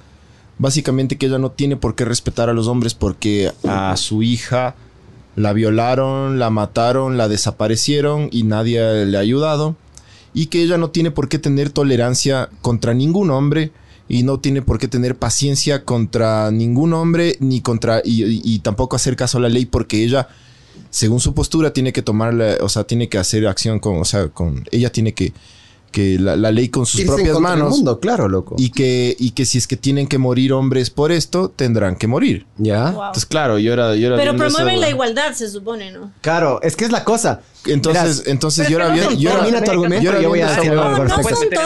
básicamente 0.58 1.16
que 1.16 1.26
ella 1.26 1.38
no 1.38 1.52
tiene 1.52 1.76
por 1.76 1.94
qué 1.94 2.04
respetar 2.04 2.50
a 2.50 2.52
los 2.52 2.66
hombres 2.66 2.94
porque 2.94 3.52
a 3.66 3.96
su 3.96 4.24
hija 4.24 4.74
la 5.36 5.52
violaron, 5.52 6.40
la 6.40 6.50
mataron, 6.50 7.16
la 7.16 7.28
desaparecieron 7.28 8.28
y 8.32 8.42
nadie 8.42 9.06
le 9.06 9.16
ha 9.16 9.20
ayudado 9.20 9.76
y 10.34 10.46
que 10.46 10.62
ella 10.64 10.78
no 10.78 10.90
tiene 10.90 11.12
por 11.12 11.28
qué 11.28 11.38
tener 11.38 11.70
tolerancia 11.70 12.48
contra 12.60 12.92
ningún 12.92 13.30
hombre 13.30 13.70
y 14.10 14.24
no 14.24 14.40
tiene 14.40 14.60
por 14.60 14.78
qué 14.78 14.88
tener 14.88 15.16
paciencia 15.16 15.84
contra 15.84 16.50
ningún 16.50 16.92
hombre 16.92 17.36
ni 17.40 17.60
contra 17.60 18.02
y, 18.04 18.24
y- 18.44 18.58
tampoco 18.58 18.96
hacer 18.96 19.14
caso 19.14 19.38
a 19.38 19.40
la 19.40 19.48
ley 19.48 19.64
porque 19.66 20.02
ella 20.02 20.26
según 20.90 21.20
su 21.20 21.32
postura 21.32 21.72
tiene 21.72 21.92
que 21.92 22.02
tomar 22.02 22.34
la- 22.34 22.56
o 22.60 22.68
sea 22.68 22.82
tiene 22.84 23.08
que 23.08 23.18
hacer 23.18 23.46
acción 23.46 23.78
con 23.78 23.98
o 23.98 24.04
sea 24.04 24.28
con 24.28 24.66
ella 24.72 24.90
tiene 24.90 25.14
que 25.14 25.32
que 25.90 26.18
la, 26.18 26.36
la 26.36 26.52
ley 26.52 26.68
con 26.68 26.86
sus 26.86 27.00
Irse 27.00 27.12
propias 27.14 27.38
manos 27.40 27.70
mundo, 27.76 27.98
claro, 28.00 28.28
loco. 28.28 28.54
y 28.58 28.70
que 28.70 29.16
y 29.18 29.32
que 29.32 29.44
si 29.44 29.58
es 29.58 29.66
que 29.66 29.76
tienen 29.76 30.06
que 30.06 30.18
morir 30.18 30.52
hombres 30.52 30.90
por 30.90 31.10
esto 31.12 31.48
tendrán 31.54 31.96
que 31.96 32.06
morir 32.06 32.46
¿Ya? 32.58 32.90
Wow. 32.92 33.02
entonces 33.06 33.26
claro 33.26 33.58
yo 33.58 33.72
era 33.72 33.96
yo 33.96 34.06
era 34.08 34.16
Pero 34.16 34.36
promueven 34.36 34.74
eso, 34.74 34.80
la 34.80 34.90
igualdad, 34.90 35.32
se 35.34 35.48
supone, 35.48 35.90
¿no? 35.92 36.12
Claro, 36.20 36.60
es 36.62 36.76
que 36.76 36.84
es 36.84 36.92
la 36.92 37.04
cosa. 37.04 37.40
entonces 37.66 38.02
Verás, 38.18 38.22
entonces 38.26 38.68
yo 38.68 38.76
era 38.76 38.88
no 38.88 38.94
bien 38.94 39.18
yo 39.18 39.30
Termina 39.32 39.62
tu 39.64 39.70
argumento 39.70 40.12
yo 40.12 40.20
yo 40.20 40.28
voy 40.28 40.40
a 40.40 40.48
decir 40.50 40.72
esa 40.72 40.72
algo 40.72 40.82
al 40.84 41.08
No, 41.08 41.16
no 41.16 41.16
respecto. 41.16 41.60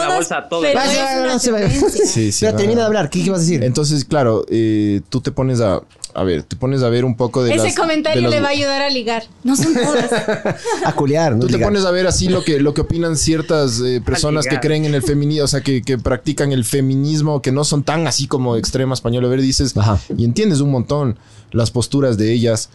no 1.27 1.39
se 1.39 1.51
vaya. 1.51 1.67
tendencia. 1.67 2.05
Sí, 2.05 2.31
sí, 2.31 2.45
termina 2.45 2.81
de 2.81 2.85
hablar. 2.87 3.09
¿Qué, 3.09 3.19
vas 3.29 3.39
a 3.39 3.41
decir? 3.41 3.63
Entonces, 3.63 4.05
claro, 4.05 4.45
eh, 4.49 5.01
tú 5.09 5.21
te 5.21 5.31
pones 5.31 5.61
a. 5.61 5.81
A 6.17 6.23
ver, 6.23 6.43
te 6.43 6.55
pones 6.55 6.81
a 6.81 6.87
ver 6.89 7.03
un 7.03 7.17
poco 7.17 7.43
de 7.43 7.53
Ese 7.53 7.65
las- 7.65 7.75
comentario 7.75 8.21
de 8.21 8.27
las- 8.27 8.31
le 8.35 8.39
va 8.41 8.47
a 8.47 8.51
ayudar 8.51 8.81
a 8.81 8.89
ligar. 8.89 9.23
No 9.43 9.55
son 9.57 9.73
todas. 9.73 10.09
a 10.85 10.91
culiar, 10.93 11.33
¿no? 11.35 11.41
Tú 11.41 11.47
te 11.47 11.59
pones 11.59 11.83
a 11.83 11.91
ver 11.91 12.07
así 12.07 12.29
lo 12.29 12.43
que, 12.43 12.59
lo 12.61 12.73
que 12.73 12.81
opinan 12.81 13.17
ciertas 13.17 13.81
eh, 13.81 14.01
personas 14.03 14.47
que 14.47 14.59
creen 14.61 14.85
en 14.85 14.95
el 14.95 15.03
feminismo, 15.03 15.43
o 15.43 15.47
sea, 15.47 15.61
que, 15.61 15.81
que 15.81 15.97
practican 15.97 16.51
el 16.53 16.63
feminismo, 16.63 17.41
que 17.41 17.51
no 17.51 17.63
son 17.65 17.83
tan 17.83 18.07
así 18.07 18.27
como 18.27 18.55
extrema 18.55 18.93
española. 18.93 19.27
A 19.27 19.29
ver, 19.29 19.41
dices, 19.41 19.75
Ajá. 19.75 19.99
y 20.17 20.23
entiendes 20.23 20.61
un 20.61 20.71
montón 20.71 21.17
las 21.51 21.69
posturas 21.71 22.17
de 22.17 22.31
ellas, 22.31 22.69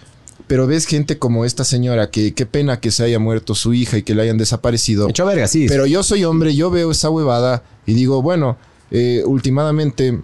pero 0.46 0.66
ves 0.66 0.86
gente 0.86 1.18
como 1.18 1.44
esta 1.44 1.64
señora, 1.64 2.10
que 2.10 2.34
qué 2.34 2.44
pena 2.44 2.78
que 2.80 2.90
se 2.90 3.04
haya 3.04 3.18
muerto 3.18 3.54
su 3.54 3.72
hija 3.72 3.96
y 3.98 4.02
que 4.02 4.14
la 4.14 4.22
hayan 4.24 4.36
desaparecido. 4.36 5.08
Echó 5.08 5.24
verga, 5.24 5.46
sí. 5.48 5.66
Pero 5.68 5.86
yo 5.86 6.02
soy 6.02 6.24
hombre, 6.24 6.54
yo 6.54 6.70
veo 6.70 6.90
esa 6.90 7.08
huevada 7.08 7.62
y 7.86 7.94
digo, 7.94 8.20
bueno, 8.20 8.58
eh, 8.90 9.22
últimamente 9.26 10.18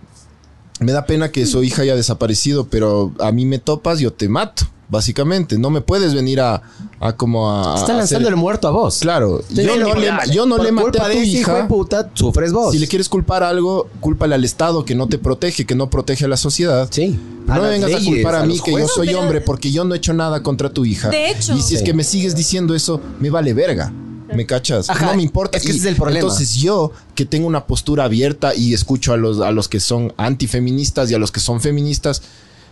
me 0.80 0.92
da 0.92 1.06
pena 1.06 1.30
que 1.30 1.46
su 1.46 1.62
hija 1.62 1.82
haya 1.82 1.96
desaparecido, 1.96 2.66
pero 2.68 3.12
a 3.20 3.32
mí 3.32 3.46
me 3.46 3.58
topas, 3.58 3.98
yo 3.98 4.12
te 4.12 4.28
mato, 4.28 4.64
básicamente. 4.88 5.58
No 5.58 5.70
me 5.70 5.80
puedes 5.80 6.12
venir 6.14 6.40
a, 6.40 6.62
a 7.00 7.16
como 7.16 7.50
a... 7.50 7.76
Está 7.78 7.92
a 7.92 7.96
lanzando 7.96 8.26
hacer- 8.26 8.34
el 8.34 8.36
muerto 8.36 8.68
a 8.68 8.70
vos. 8.72 8.98
Claro, 9.00 9.42
Sí, 9.48 9.62
yo 9.64 9.76
no, 9.76 9.94
le, 9.94 10.10
yo 10.32 10.44
no 10.46 10.56
Por 10.56 10.64
le 10.66 10.72
maté 10.72 10.90
culpa 10.90 11.04
a 11.04 11.08
de 11.08 11.14
tu 11.14 11.20
ese 11.20 11.28
hijo 11.30 11.52
de 11.52 11.58
hija. 11.60 11.68
puta, 11.68 12.10
sufres 12.14 12.52
vos. 12.52 12.72
Si 12.72 12.78
le 12.78 12.86
quieres 12.88 13.08
culpar 13.08 13.42
algo, 13.42 13.88
cúlpale 14.00 14.34
al 14.34 14.44
Estado 14.44 14.84
que 14.84 14.94
no 14.94 15.08
te 15.08 15.18
protege, 15.18 15.64
que 15.64 15.74
no 15.74 15.88
protege 15.88 16.26
a 16.26 16.28
la 16.28 16.36
sociedad. 16.36 16.88
Sí. 16.90 17.18
No 17.46 17.54
me 17.62 17.68
vengas 17.68 17.94
a 17.94 18.04
culpar 18.04 18.34
a, 18.34 18.42
a 18.42 18.46
mí 18.46 18.60
que 18.60 18.72
yo 18.72 18.86
soy 18.88 19.14
hombre 19.14 19.40
porque 19.40 19.70
yo 19.70 19.84
no 19.84 19.94
he 19.94 19.98
hecho 19.98 20.12
nada 20.12 20.42
contra 20.42 20.70
tu 20.70 20.84
hija. 20.84 21.08
De 21.08 21.30
hecho. 21.30 21.54
Y 21.56 21.62
si 21.62 21.74
es 21.76 21.82
que 21.82 21.94
me 21.94 22.04
sigues 22.04 22.34
diciendo 22.36 22.74
eso, 22.74 23.00
me 23.18 23.30
vale 23.30 23.54
verga. 23.54 23.92
¿Me 24.34 24.46
cachas? 24.46 24.90
Ajá, 24.90 25.06
no 25.06 25.14
me 25.16 25.22
importa. 25.22 25.56
es 25.58 25.64
que 25.64 25.70
ese 25.70 25.80
es 25.80 25.84
el 25.86 25.96
problema. 25.96 26.20
Entonces 26.20 26.54
yo, 26.54 26.92
que 27.14 27.24
tengo 27.24 27.46
una 27.46 27.66
postura 27.66 28.04
abierta 28.04 28.54
y 28.54 28.74
escucho 28.74 29.12
a 29.12 29.16
los, 29.16 29.40
a 29.40 29.50
los 29.52 29.68
que 29.68 29.80
son 29.80 30.12
antifeministas 30.16 31.10
y 31.10 31.14
a 31.14 31.18
los 31.18 31.30
que 31.30 31.40
son 31.40 31.60
feministas, 31.60 32.22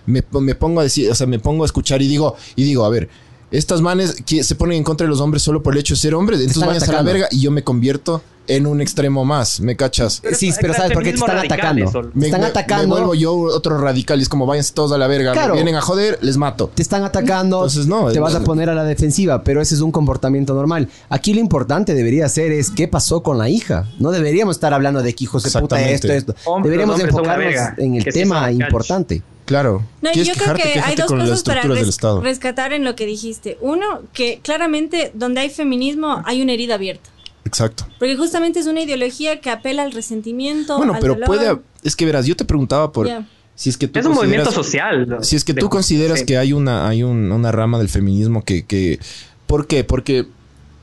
me, 0.07 0.23
me 0.41 0.55
pongo 0.55 0.81
a 0.81 0.83
decir, 0.83 1.11
o 1.11 1.15
sea, 1.15 1.27
me 1.27 1.39
pongo 1.39 1.65
a 1.65 1.67
escuchar 1.67 2.03
y 2.03 2.09
digo, 2.09 2.37
y 2.57 2.65
digo, 2.65 2.85
a 2.85 2.89
ver, 2.89 3.09
estas 3.55 3.81
manes 3.81 4.17
que 4.27 4.43
se 4.43 4.55
ponen 4.55 4.79
en 4.79 4.85
contra 4.85 5.07
de 5.07 5.11
los 5.11 5.21
hombres 5.21 5.43
solo 5.43 5.63
por 5.63 5.75
el 5.75 5.81
hecho 5.81 5.95
de 5.95 6.01
ser 6.01 6.15
hombres, 6.15 6.41
entonces 6.41 6.67
váyanse 6.67 6.91
a 6.91 6.95
la 6.95 7.03
verga 7.03 7.29
y 7.31 7.41
yo 7.41 7.51
me 7.51 7.63
convierto 7.63 8.23
en 8.47 8.67
un 8.67 8.81
extremo 8.81 9.25
más, 9.25 9.61
¿me 9.61 9.77
cachas? 9.77 10.21
Sí, 10.33 10.53
pero 10.61 10.75
¿sabes 10.75 10.93
por 10.93 11.03
qué 11.03 11.11
te 11.11 11.19
están 11.19 11.39
atacando? 11.39 11.91
Te 11.91 12.27
están 12.27 12.41
me, 12.41 12.47
atacando. 12.47 12.83
Me 12.83 12.93
vuelvo 12.93 13.15
yo 13.15 13.35
otro 13.35 13.79
radical 13.79 14.19
y 14.19 14.23
es 14.23 14.29
como 14.29 14.45
váyanse 14.45 14.75
todos 14.75 14.93
a 14.93 14.99
la 14.99 15.07
verga. 15.07 15.33
Claro. 15.33 15.55
Me 15.55 15.63
vienen 15.63 15.77
a 15.77 15.81
joder, 15.81 16.19
les 16.21 16.37
mato. 16.37 16.71
Te 16.75 16.83
están 16.83 17.05
atacando, 17.05 17.59
Entonces, 17.59 17.87
no, 17.87 18.11
te 18.11 18.21
vas 18.21 18.35
a 18.35 18.41
poner 18.41 18.69
a 18.69 18.75
la 18.75 18.85
defensiva, 18.85 19.43
pero 19.45 19.63
ese 19.63 19.77
es 19.77 19.81
un 19.81 19.93
comportamiento 19.93 20.53
normal. 20.55 20.89
Aquí 21.09 21.33
lo 21.33 21.41
importante 21.41 21.95
debería 21.95 22.29
ser 22.29 22.53
es 22.53 22.71
qué 22.71 22.89
pasó 22.89 23.23
con 23.23 23.39
la 23.39 23.49
hija. 23.49 23.89
No 23.99 24.11
deberíamos 24.11 24.57
estar 24.57 24.75
hablando 24.75 25.03
de 25.03 25.15
que 25.15 25.25
hijos 25.25 25.43
de 25.43 25.61
puta 25.61 25.81
esto, 25.89 26.13
esto. 26.13 26.35
Hombre, 26.45 26.71
deberíamos 26.71 27.01
enfocarnos 27.01 27.55
en 27.79 27.95
el 27.95 28.05
que 28.05 28.13
tema 28.13 28.51
importante. 28.53 29.23
Claro. 29.45 29.85
No, 30.01 30.11
¿Quieres 30.11 30.29
yo 30.29 30.35
creo 30.43 30.55
quejarte? 30.55 30.73
que 30.73 30.81
hay 30.81 30.97
dos 30.97 31.07
cosas 31.07 31.43
para 31.43 31.63
res- 31.63 31.99
rescatar 32.23 32.73
en 32.73 32.85
lo 32.85 32.97
que 32.97 33.05
dijiste. 33.07 33.59
Uno, 33.61 34.03
que 34.13 34.41
claramente 34.43 35.11
donde 35.15 35.41
hay 35.43 35.51
feminismo 35.51 36.23
hay 36.25 36.41
una 36.43 36.53
herida 36.53 36.75
abierta. 36.77 37.11
Exacto. 37.45 37.87
Porque 37.99 38.17
justamente 38.17 38.59
es 38.59 38.67
una 38.67 38.81
ideología 38.81 39.41
que 39.41 39.51
apela 39.51 39.83
al 39.83 39.93
resentimiento. 39.93 40.79
Bueno, 40.79 40.95
al 40.95 41.01
pero 41.01 41.15
dolor. 41.15 41.27
puede... 41.27 41.59
Es 41.83 41.95
que 41.95 42.07
verás, 42.07 42.25
yo 42.27 42.35
te 42.37 42.45
preguntaba 42.47 42.91
por... 42.91 43.07
Si 43.55 43.69
es 43.71 43.77
que 43.77 43.87
tú 43.87 44.01
Es 44.01 44.07
un 44.07 44.15
movimiento 44.15 44.51
consideras- 44.51 44.55
social. 44.55 45.09
¿no? 45.09 45.23
Si 45.23 45.37
es 45.37 45.45
que 45.45 45.53
De- 45.53 45.61
tú 45.61 45.69
consideras 45.69 46.21
sí. 46.21 46.25
que 46.27 46.39
hay 46.39 46.53
una, 46.55 46.89
hay 46.89 47.03
un- 47.03 47.31
una 47.31 47.53
rama 47.53 47.79
del 47.79 47.89
feminismo 47.91 48.43
que, 48.45 48.65
que... 48.65 48.99
¿Por 49.47 49.67
qué? 49.67 49.85
Porque 49.85 50.27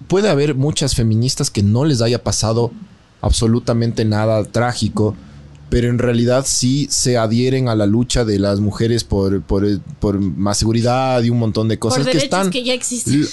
puede 0.07 0.29
haber 0.29 0.53
muchas 0.55 0.93
feministas 0.95 1.49
que 1.49 1.63
no 1.63 1.83
les 1.83 2.01
haya 2.01 2.23
pasado 2.23 2.71
absolutamente 3.21 4.05
nada 4.05 4.43
trágico, 4.45 5.15
pero 5.71 5.87
en 5.89 5.97
realidad 5.97 6.43
sí 6.45 6.87
se 6.91 7.17
adhieren 7.17 7.67
a 7.69 7.75
la 7.75 7.85
lucha 7.87 8.25
de 8.25 8.37
las 8.37 8.59
mujeres 8.59 9.03
por, 9.03 9.41
por, 9.41 9.65
por 9.99 10.19
más 10.19 10.57
seguridad 10.57 11.23
y 11.23 11.29
un 11.31 11.39
montón 11.39 11.67
de 11.69 11.79
cosas 11.79 11.99
Por 11.99 12.07
que 12.11 12.17
derechos 12.19 12.37
están... 12.39 12.51
que 12.51 12.63
ya 12.63 12.73
existen. 12.73 13.25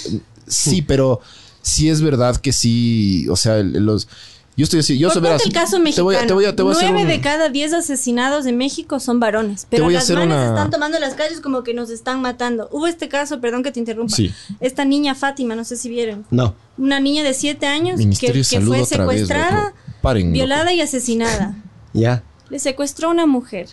Sí, 0.47 0.81
pero 0.81 1.19
sí 1.61 1.89
es 1.89 2.01
verdad 2.01 2.37
que 2.37 2.51
sí, 2.53 3.27
o 3.29 3.35
sea, 3.35 3.61
los... 3.61 4.07
Yo 4.57 4.63
estoy 4.65 4.79
así. 4.81 4.97
Yo 4.97 5.07
Por 5.09 5.21
verás, 5.21 5.45
el 5.45 5.53
caso 5.53 5.77
te 5.77 5.83
mexicano. 5.83 6.03
voy 6.03 6.15
a, 6.15 6.27
te 6.27 6.33
voy 6.33 6.43
a, 6.45 6.53
te 6.55 6.63
voy 6.63 6.73
a 6.73 6.75
hacer 6.75 6.89
Nueve 6.91 7.03
un- 7.03 7.07
de 7.09 7.21
cada 7.21 7.47
diez 7.47 7.71
asesinados 7.71 8.45
en 8.45 8.57
México 8.57 8.99
son 8.99 9.19
varones. 9.21 9.65
Pero 9.69 9.85
voy 9.85 9.95
a 9.95 9.99
las 9.99 10.09
una- 10.09 10.47
están 10.47 10.69
tomando 10.69 10.99
las 10.99 11.13
calles 11.13 11.39
como 11.39 11.63
que 11.63 11.73
nos 11.73 11.89
están 11.89 12.21
matando. 12.21 12.67
Hubo 12.71 12.85
este 12.87 13.07
caso, 13.07 13.39
perdón 13.39 13.63
que 13.63 13.71
te 13.71 13.79
interrumpa. 13.79 14.13
Sí. 14.13 14.33
Esta 14.59 14.83
niña 14.83 15.15
Fátima, 15.15 15.55
no 15.55 15.63
sé 15.63 15.77
si 15.77 15.87
vieron. 15.87 16.25
No. 16.29 16.55
Una 16.77 16.99
niña 16.99 17.23
de 17.23 17.33
siete 17.33 17.67
años 17.67 17.99
Ministerio 17.99 18.43
que, 18.49 18.59
fue 18.59 18.79
vez, 18.79 18.89
secuestrada, 18.89 19.73
violada 20.25 20.73
y 20.73 20.81
asesinada. 20.81 21.55
Ya. 21.93 22.23
Le 22.49 22.59
secuestró 22.59 23.09
una 23.09 23.25
mujer. 23.25 23.67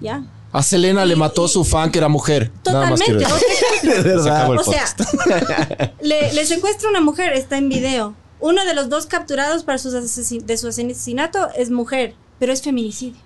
¿Ya? 0.00 0.24
A 0.52 0.62
Selena 0.62 1.04
le 1.04 1.16
mató 1.16 1.48
su 1.48 1.64
fan 1.64 1.90
que 1.90 1.98
era 1.98 2.08
mujer. 2.08 2.50
Nada 2.64 2.90
más 2.90 3.00
quiero 3.00 3.20
Totalmente. 3.20 4.22
Se 4.22 4.30
O 4.30 4.62
sea, 4.62 5.94
le, 6.00 6.32
le 6.32 6.46
secuestra 6.46 6.88
una 6.90 7.00
mujer, 7.00 7.32
está 7.32 7.56
en 7.58 7.68
video. 7.68 8.14
Uno 8.40 8.64
de 8.64 8.74
los 8.74 8.88
dos 8.88 9.06
capturados 9.06 9.64
para 9.64 9.78
sus 9.78 9.94
asesin- 9.94 10.44
de 10.44 10.56
su 10.56 10.68
asesinato 10.68 11.48
es 11.56 11.70
mujer, 11.70 12.14
pero 12.38 12.52
es 12.52 12.62
feminicidio. 12.62 13.20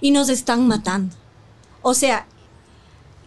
Y 0.00 0.10
nos 0.10 0.28
están 0.28 0.68
matando. 0.68 1.16
O 1.82 1.94
sea, 1.94 2.26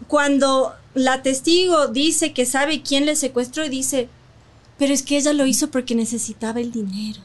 cuando 0.08 0.74
la 0.94 1.22
testigo 1.22 1.88
dice 1.88 2.34
que 2.34 2.46
sabe 2.46 2.82
quién 2.82 3.06
le 3.06 3.16
secuestró 3.16 3.66
y 3.66 3.70
dice, 3.70 4.10
pero 4.78 4.94
es 4.94 5.04
que 5.04 5.18
ella 5.18 5.34
lo 5.34 5.46
hizo 5.46 5.70
porque 5.72 5.96
necesitaba 5.96 6.60
el 6.60 6.72
dinero. 6.72 7.20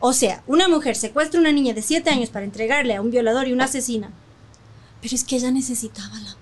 O 0.00 0.12
sea, 0.12 0.42
una 0.46 0.68
mujer 0.68 0.96
secuestra 0.96 1.38
a 1.38 1.40
una 1.40 1.52
niña 1.52 1.74
de 1.74 1.82
7 1.82 2.08
años 2.10 2.30
para 2.30 2.44
entregarle 2.44 2.94
a 2.94 3.00
un 3.00 3.10
violador 3.10 3.48
y 3.48 3.52
una 3.52 3.64
asesina. 3.64 4.10
Pero 5.00 5.14
es 5.14 5.24
que 5.24 5.36
ella 5.36 5.50
necesitaba 5.50 6.14
la 6.18 6.34
plata. 6.34 6.36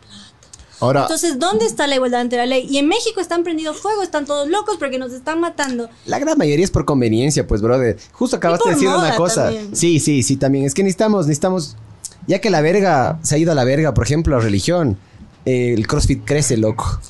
Ahora, 0.80 1.02
Entonces, 1.02 1.38
¿dónde 1.38 1.66
está 1.66 1.86
la 1.86 1.94
igualdad 1.94 2.20
ante 2.20 2.36
la 2.36 2.46
ley? 2.46 2.66
Y 2.68 2.78
en 2.78 2.88
México 2.88 3.20
están 3.20 3.44
prendidos 3.44 3.78
fuego, 3.78 4.02
están 4.02 4.26
todos 4.26 4.48
locos 4.48 4.76
porque 4.78 4.98
nos 4.98 5.12
están 5.12 5.40
matando. 5.40 5.88
La 6.04 6.18
gran 6.18 6.36
mayoría 6.36 6.64
es 6.64 6.70
por 6.70 6.84
conveniencia, 6.84 7.46
pues, 7.46 7.62
brother. 7.62 7.96
Justo 8.12 8.36
acabaste 8.36 8.68
de 8.68 8.74
decir 8.74 8.88
una 8.88 9.14
cosa. 9.14 9.44
también. 9.44 9.76
Sí, 9.76 10.00
sí, 10.00 10.22
sí, 10.22 10.36
también. 10.36 10.64
Es 10.64 10.74
que 10.74 10.82
necesitamos, 10.82 11.26
necesitamos. 11.26 11.76
Ya 12.26 12.40
que 12.40 12.50
la 12.50 12.60
verga 12.60 13.18
se 13.22 13.34
ha 13.34 13.38
ido 13.38 13.52
a 13.52 13.54
la 13.54 13.64
verga, 13.64 13.94
por 13.94 14.04
ejemplo, 14.04 14.36
la 14.36 14.42
religión, 14.42 14.98
eh, 15.44 15.74
el 15.74 15.86
CrossFit 15.86 16.24
crece, 16.24 16.56
loco. 16.56 17.00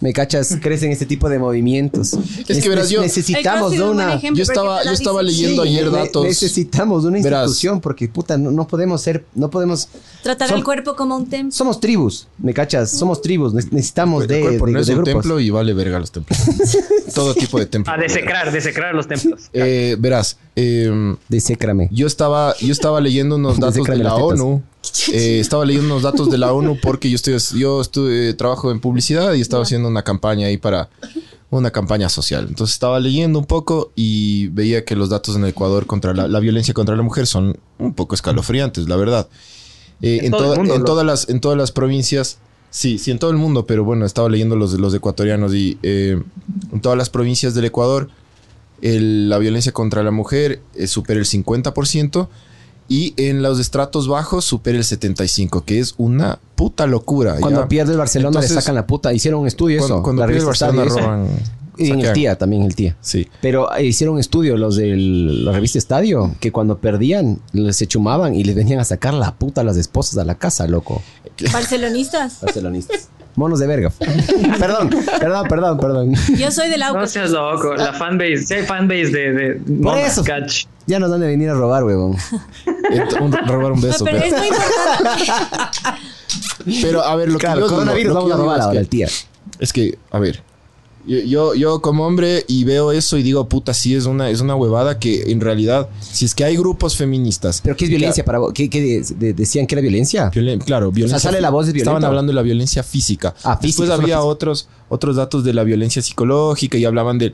¿Me 0.00 0.12
cachas? 0.12 0.58
Crecen 0.60 0.90
este 0.90 1.06
tipo 1.06 1.28
de 1.28 1.38
movimientos. 1.38 2.14
Es 2.48 2.60
que 2.60 2.68
verás, 2.68 2.90
yo- 2.90 3.00
necesitamos 3.02 3.70
El 3.72 3.78
de 3.78 3.84
un 3.84 3.90
una. 3.92 4.14
ejemplo 4.14 4.36
yo 4.38 4.42
estaba, 4.42 4.82
yo 4.82 4.90
estaba 4.90 5.22
leyendo 5.22 5.62
Sí, 5.62 5.68
ayer 5.68 5.84
ne- 5.92 5.98
datos. 5.98 6.24
Necesitamos 6.24 7.04
de 7.04 7.10
una 7.10 7.20
Verás. 7.20 7.42
institución 7.44 7.80
porque, 7.80 8.08
puta, 8.08 8.36
no, 8.36 8.50
no 8.50 8.66
podemos 8.66 9.00
ser, 9.00 9.24
no 9.36 9.48
podemos. 9.48 9.88
Tratar 10.24 10.52
al 10.52 10.64
cuerpo 10.64 10.96
como 10.96 11.14
un 11.16 11.28
templo. 11.28 11.52
Somos 11.52 11.78
tribus, 11.78 12.26
¿me 12.38 12.52
cachas? 12.52 12.90
Somos 12.90 13.22
tribus, 13.22 13.54
ne- 13.54 13.62
necesitamos 13.70 14.22
El 14.22 14.28
de, 14.28 14.40
cuerpo 14.40 14.66
de- 14.66 14.72
no 14.72 14.80
es 14.80 14.86
de 14.88 14.94
un 14.94 15.04
grupos. 15.04 15.22
templo 15.22 15.38
y 15.40 15.50
vale 15.50 15.72
verga 15.72 16.00
los 16.00 16.10
templos. 16.10 16.36
Todo 17.14 17.32
tipo 17.34 17.60
de 17.60 17.66
templos. 17.66 17.96
A 17.96 18.00
desecrar, 18.00 18.50
desecrar 18.50 18.94
los 18.96 19.06
templos. 19.06 19.42
Eh, 19.52 19.94
verás, 20.00 20.36
eh, 20.56 21.14
Desécrame. 21.28 21.88
yo 21.92 22.08
estaba, 22.08 22.56
yo 22.58 22.72
estaba 22.72 23.00
leyendo 23.00 23.36
unos 23.36 23.60
datos 23.60 23.86
de 23.86 23.96
la. 23.98 24.16
ONU. 24.16 24.62
Eh, 25.12 25.40
estaba 25.40 25.64
leyendo 25.64 25.86
unos 25.88 26.02
datos 26.02 26.30
de 26.30 26.38
la 26.38 26.52
ONU 26.54 26.78
porque 26.82 27.08
yo 27.10 27.16
estoy, 27.16 27.36
yo 27.58 27.80
estuve, 27.80 28.34
trabajo 28.34 28.70
en 28.70 28.80
publicidad 28.80 29.32
y 29.34 29.40
estaba 29.40 29.62
haciendo 29.62 29.88
una 29.88 30.02
campaña 30.02 30.46
ahí 30.48 30.56
para 30.58 30.88
una 31.50 31.70
campaña 31.70 32.08
social. 32.08 32.46
Entonces 32.48 32.74
estaba 32.74 32.98
leyendo 33.00 33.38
un 33.38 33.44
poco 33.46 33.92
y 33.94 34.48
veía 34.48 34.84
que 34.84 34.96
los 34.96 35.08
datos 35.10 35.36
en 35.36 35.44
Ecuador 35.44 35.86
contra 35.86 36.14
la, 36.14 36.28
la 36.28 36.40
violencia 36.40 36.72
contra 36.74 36.96
la 36.96 37.02
mujer 37.02 37.26
son 37.26 37.58
un 37.78 37.94
poco 37.94 38.14
escalofriantes, 38.14 38.88
la 38.88 38.96
verdad. 38.96 39.28
Eh, 40.00 40.18
En 40.20 40.24
en, 40.26 40.30
todo 40.32 40.56
mundo, 40.56 40.74
en 40.74 40.80
¿no? 40.80 40.84
todas 40.86 41.06
las, 41.06 41.28
en 41.28 41.40
todas 41.40 41.56
las 41.58 41.72
provincias, 41.72 42.38
sí, 42.70 42.98
sí, 42.98 43.10
en 43.10 43.18
todo 43.18 43.30
el 43.30 43.36
mundo, 43.36 43.66
pero 43.66 43.84
bueno, 43.84 44.04
estaba 44.06 44.28
leyendo 44.28 44.56
los, 44.56 44.72
de- 44.72 44.78
los 44.78 44.94
ecuatorianos 44.94 45.54
y 45.54 45.78
eh, 45.82 46.20
en 46.72 46.80
todas 46.80 46.96
las 46.98 47.08
provincias 47.10 47.54
del 47.54 47.66
Ecuador 47.66 48.08
el- 48.80 49.28
la 49.28 49.38
violencia 49.38 49.72
contra 49.72 50.02
la 50.02 50.10
mujer 50.10 50.60
eh, 50.74 50.86
supera 50.86 51.20
el 51.20 51.26
50% 51.26 52.28
y 52.92 53.14
en 53.16 53.40
los 53.40 53.58
estratos 53.58 54.06
bajos 54.06 54.44
supera 54.44 54.76
el 54.76 54.84
75%, 54.84 55.64
que 55.64 55.78
es 55.78 55.94
una 55.96 56.38
puta 56.56 56.86
locura. 56.86 57.38
Cuando 57.40 57.62
¿ya? 57.62 57.68
pierde 57.68 57.92
el 57.92 57.98
Barcelona 57.98 58.28
Entonces, 58.28 58.50
le 58.50 58.60
sacan 58.60 58.74
la 58.74 58.86
puta. 58.86 59.14
Hicieron 59.14 59.40
un 59.40 59.46
estudio 59.46 59.78
Cuando, 59.78 59.94
eso. 59.94 60.02
cuando 60.02 60.20
la 60.20 60.26
pierde 60.26 60.40
el 60.40 60.44
revista 60.44 60.66
Barcelona 60.66 60.88
Estadio, 60.88 61.06
roban... 61.06 61.28
Y 61.78 61.90
en 61.90 62.00
el 62.00 62.12
tía, 62.12 62.36
también 62.36 62.64
el 62.64 62.74
tía. 62.74 62.98
Sí. 63.00 63.28
Pero 63.40 63.74
eh, 63.74 63.86
hicieron 63.86 64.16
un 64.16 64.20
estudio 64.20 64.58
los 64.58 64.76
de 64.76 64.94
la 64.94 65.52
revista 65.52 65.78
Estadio, 65.78 66.34
que 66.38 66.52
cuando 66.52 66.80
perdían, 66.80 67.40
les 67.54 67.76
se 67.76 67.86
chumaban 67.86 68.34
y 68.34 68.44
les 68.44 68.54
venían 68.54 68.78
a 68.78 68.84
sacar 68.84 69.14
la 69.14 69.36
puta 69.36 69.62
a 69.62 69.64
las 69.64 69.78
esposas 69.78 70.18
a 70.18 70.24
la 70.26 70.34
casa, 70.34 70.68
loco. 70.68 71.00
Barcelonistas. 71.50 72.42
Barcelonistas. 72.42 73.08
Monos 73.34 73.58
de 73.60 73.66
verga. 73.66 73.90
perdón, 74.58 74.90
perdón, 75.18 75.48
perdón, 75.48 75.78
perdón. 75.78 76.14
Yo 76.36 76.50
soy 76.50 76.68
del 76.68 76.80
No 76.80 76.86
Aucas. 76.88 77.12
seas 77.12 77.30
loco. 77.30 77.74
La 77.74 77.92
fanbase, 77.94 78.36
si 78.38 78.54
hay 78.54 78.66
fanbase 78.66 79.06
de, 79.10 79.32
de 79.32 79.60
Por 79.82 79.96
eso. 79.98 80.22
cach. 80.22 80.64
Ya 80.86 80.98
nos 80.98 81.10
van 81.10 81.22
a 81.22 81.26
venir 81.26 81.48
a 81.48 81.54
robar, 81.54 81.84
huevón. 81.84 82.16
Un- 83.20 83.32
robar 83.46 83.72
un 83.72 83.80
No, 83.80 83.86
beso. 83.86 84.04
pero 84.04 84.18
pero, 84.20 84.26
es 84.26 84.32
muy 84.38 84.48
importante. 84.48 85.78
pero, 86.82 87.02
a 87.02 87.16
ver, 87.16 87.30
lo 87.30 87.38
Claro, 87.38 87.54
que 87.56 87.60
yo 87.60 87.66
digo- 87.68 87.76
coronavirus 87.78 88.12
lo 88.12 88.12
que 88.12 88.14
vamos 88.14 88.28
yo 88.28 88.34
a 88.34 88.36
digo 88.36 88.44
robar 88.44 88.58
es 88.58 88.64
ahora 88.64 88.72
que- 88.74 88.78
al 88.78 88.88
tía. 88.88 89.08
Es 89.58 89.72
que, 89.72 89.98
a 90.10 90.18
ver, 90.18 90.42
yo, 91.06 91.18
yo, 91.20 91.54
yo 91.54 91.80
como 91.82 92.06
hombre 92.06 92.44
y 92.48 92.64
veo 92.64 92.92
eso 92.92 93.16
y 93.18 93.22
digo, 93.22 93.48
puta, 93.48 93.74
sí 93.74 93.94
es 93.94 94.06
una, 94.06 94.30
es 94.30 94.40
una 94.40 94.54
huevada 94.54 94.98
que 94.98 95.30
en 95.32 95.40
realidad, 95.40 95.88
si 96.00 96.24
es 96.24 96.34
que 96.34 96.44
hay 96.44 96.56
grupos 96.56 96.96
feministas. 96.96 97.60
¿Pero 97.62 97.76
qué 97.76 97.84
es 97.84 97.90
violencia 97.90 98.24
para 98.24 98.38
vos? 98.38 98.52
¿Qué, 98.52 98.70
qué 98.70 98.80
de- 98.80 99.14
de- 99.16 99.34
decían 99.34 99.66
que 99.66 99.74
era 99.74 99.82
violencia? 99.82 100.30
Violen- 100.30 100.62
claro, 100.64 100.92
violencia. 100.92 101.18
sale 101.18 101.40
la 101.40 101.50
voz 101.50 101.66
de 101.66 101.72
Estaban 101.72 101.94
violento. 102.00 102.06
hablando 102.06 102.30
de 102.30 102.34
la 102.36 102.42
violencia 102.42 102.82
física. 102.82 103.34
Ah, 103.42 103.56
física, 103.56 103.66
Después 103.84 103.90
había 103.90 104.16
física. 104.16 104.22
otros, 104.22 104.68
otros 104.88 105.16
datos 105.16 105.42
de 105.44 105.52
la 105.54 105.64
violencia 105.64 106.00
psicológica 106.02 106.78
y 106.78 106.84
hablaban 106.84 107.18
de. 107.18 107.32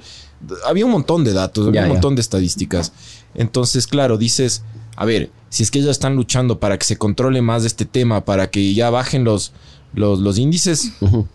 Había 0.66 0.84
un 0.86 0.92
montón 0.92 1.24
de 1.24 1.32
datos, 1.32 1.66
había 1.68 1.80
Ya, 1.80 1.86
un 1.86 1.88
ya. 1.88 1.94
montón 1.94 2.14
de 2.14 2.20
estadísticas. 2.22 2.92
Entonces, 3.34 3.86
claro, 3.86 4.16
dices, 4.18 4.62
a 4.96 5.04
ver, 5.04 5.30
si 5.50 5.62
es 5.62 5.70
que 5.70 5.78
ellos 5.80 5.90
están 5.90 6.16
luchando 6.16 6.58
para 6.58 6.78
que 6.78 6.84
se 6.86 6.96
controle 6.96 7.42
más 7.42 7.64
este 7.64 7.84
tema, 7.84 8.24
para 8.24 8.50
que 8.50 8.72
ya 8.72 8.88
bajen 8.90 9.24
los, 9.24 9.52
los, 9.94 10.20
los 10.20 10.38
índices, 10.38 10.92
Ujú. 11.00 11.26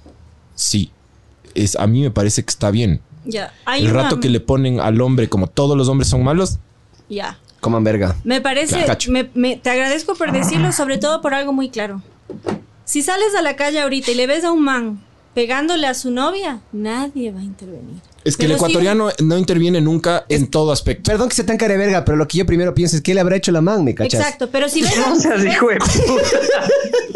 sí. 0.56 0.92
Es, 1.56 1.76
a 1.76 1.88
mí 1.88 2.02
me 2.02 2.12
parece 2.12 2.44
que 2.44 2.50
está 2.50 2.72
bien. 2.72 3.02
Ya. 3.26 3.54
Hay 3.66 3.86
El 3.86 3.92
una- 3.92 4.04
rato 4.04 4.20
que 4.20 4.30
le 4.30 4.40
ponen 4.40 4.80
al 4.80 5.00
hombre 5.02 5.30
como 5.30 5.48
todos 5.48 5.78
los 5.78 5.88
hombres 5.88 6.10
son 6.10 6.24
malos, 6.24 6.58
Ya. 7.10 7.38
Coman 7.62 7.84
verga. 7.84 8.16
Me 8.26 8.42
parece, 8.42 8.80
Ya, 8.80 8.86
cacho. 8.86 9.10
me- 9.12 9.30
me- 9.36 9.56
te 9.56 9.70
agradezco 9.70 10.16
por 10.16 10.32
decirlo, 10.34 10.72
sobre 10.74 10.98
todo 10.98 11.22
por 11.22 11.34
algo 11.34 11.54
muy 11.54 11.70
claro. 11.70 12.02
Si 12.86 13.02
sales 13.02 13.34
a 13.38 13.42
la 13.42 13.56
calle 13.56 13.80
ahorita 13.80 14.12
y 14.12 14.16
le 14.16 14.28
ves 14.28 14.44
a 14.44 14.52
un 14.52 14.64
man 14.64 15.00
pegándole 15.34 15.88
a 15.88 15.94
su 15.94 16.12
novia, 16.12 16.60
nadie 16.72 17.32
va 17.32 17.40
a 17.40 17.44
intervenir. 17.44 17.96
es 18.24 18.38
que 18.38 18.44
el 18.46 18.52
Pero 18.52 18.60
sí- 18.60 18.66
ecuatoriano 18.66 19.10
no 19.20 19.38
interviene 19.38 19.82
nunca 19.82 20.26
en 20.30 20.48
todo 20.48 20.72
aspecto. 20.72 21.12
Perdón 21.12 21.28
que 21.30 21.36
se 21.36 21.44
tan 21.44 21.58
cara 21.58 21.74
de 21.74 21.78
verga, 21.80 22.06
pero 22.06 22.16
lo 22.18 22.28
que 22.28 22.38
yo 22.38 22.46
primero 22.46 22.74
pienso 22.74 22.96
es 22.96 23.02
¿qué 23.02 23.14
le 23.14 23.20
habrá 23.20 23.36
hecho 23.36 23.52
la 23.52 23.60
man? 23.62 23.84
¿Me 23.84 23.94
cachas? 23.96 24.22
Exacto, 24.22 24.50
pero 24.50 24.70
si 24.70 24.82
ves, 24.84 24.96
No 24.98 25.16
seas 25.20 25.44
hijo 25.46 25.68
de 25.70 25.78
puta. 25.78 25.94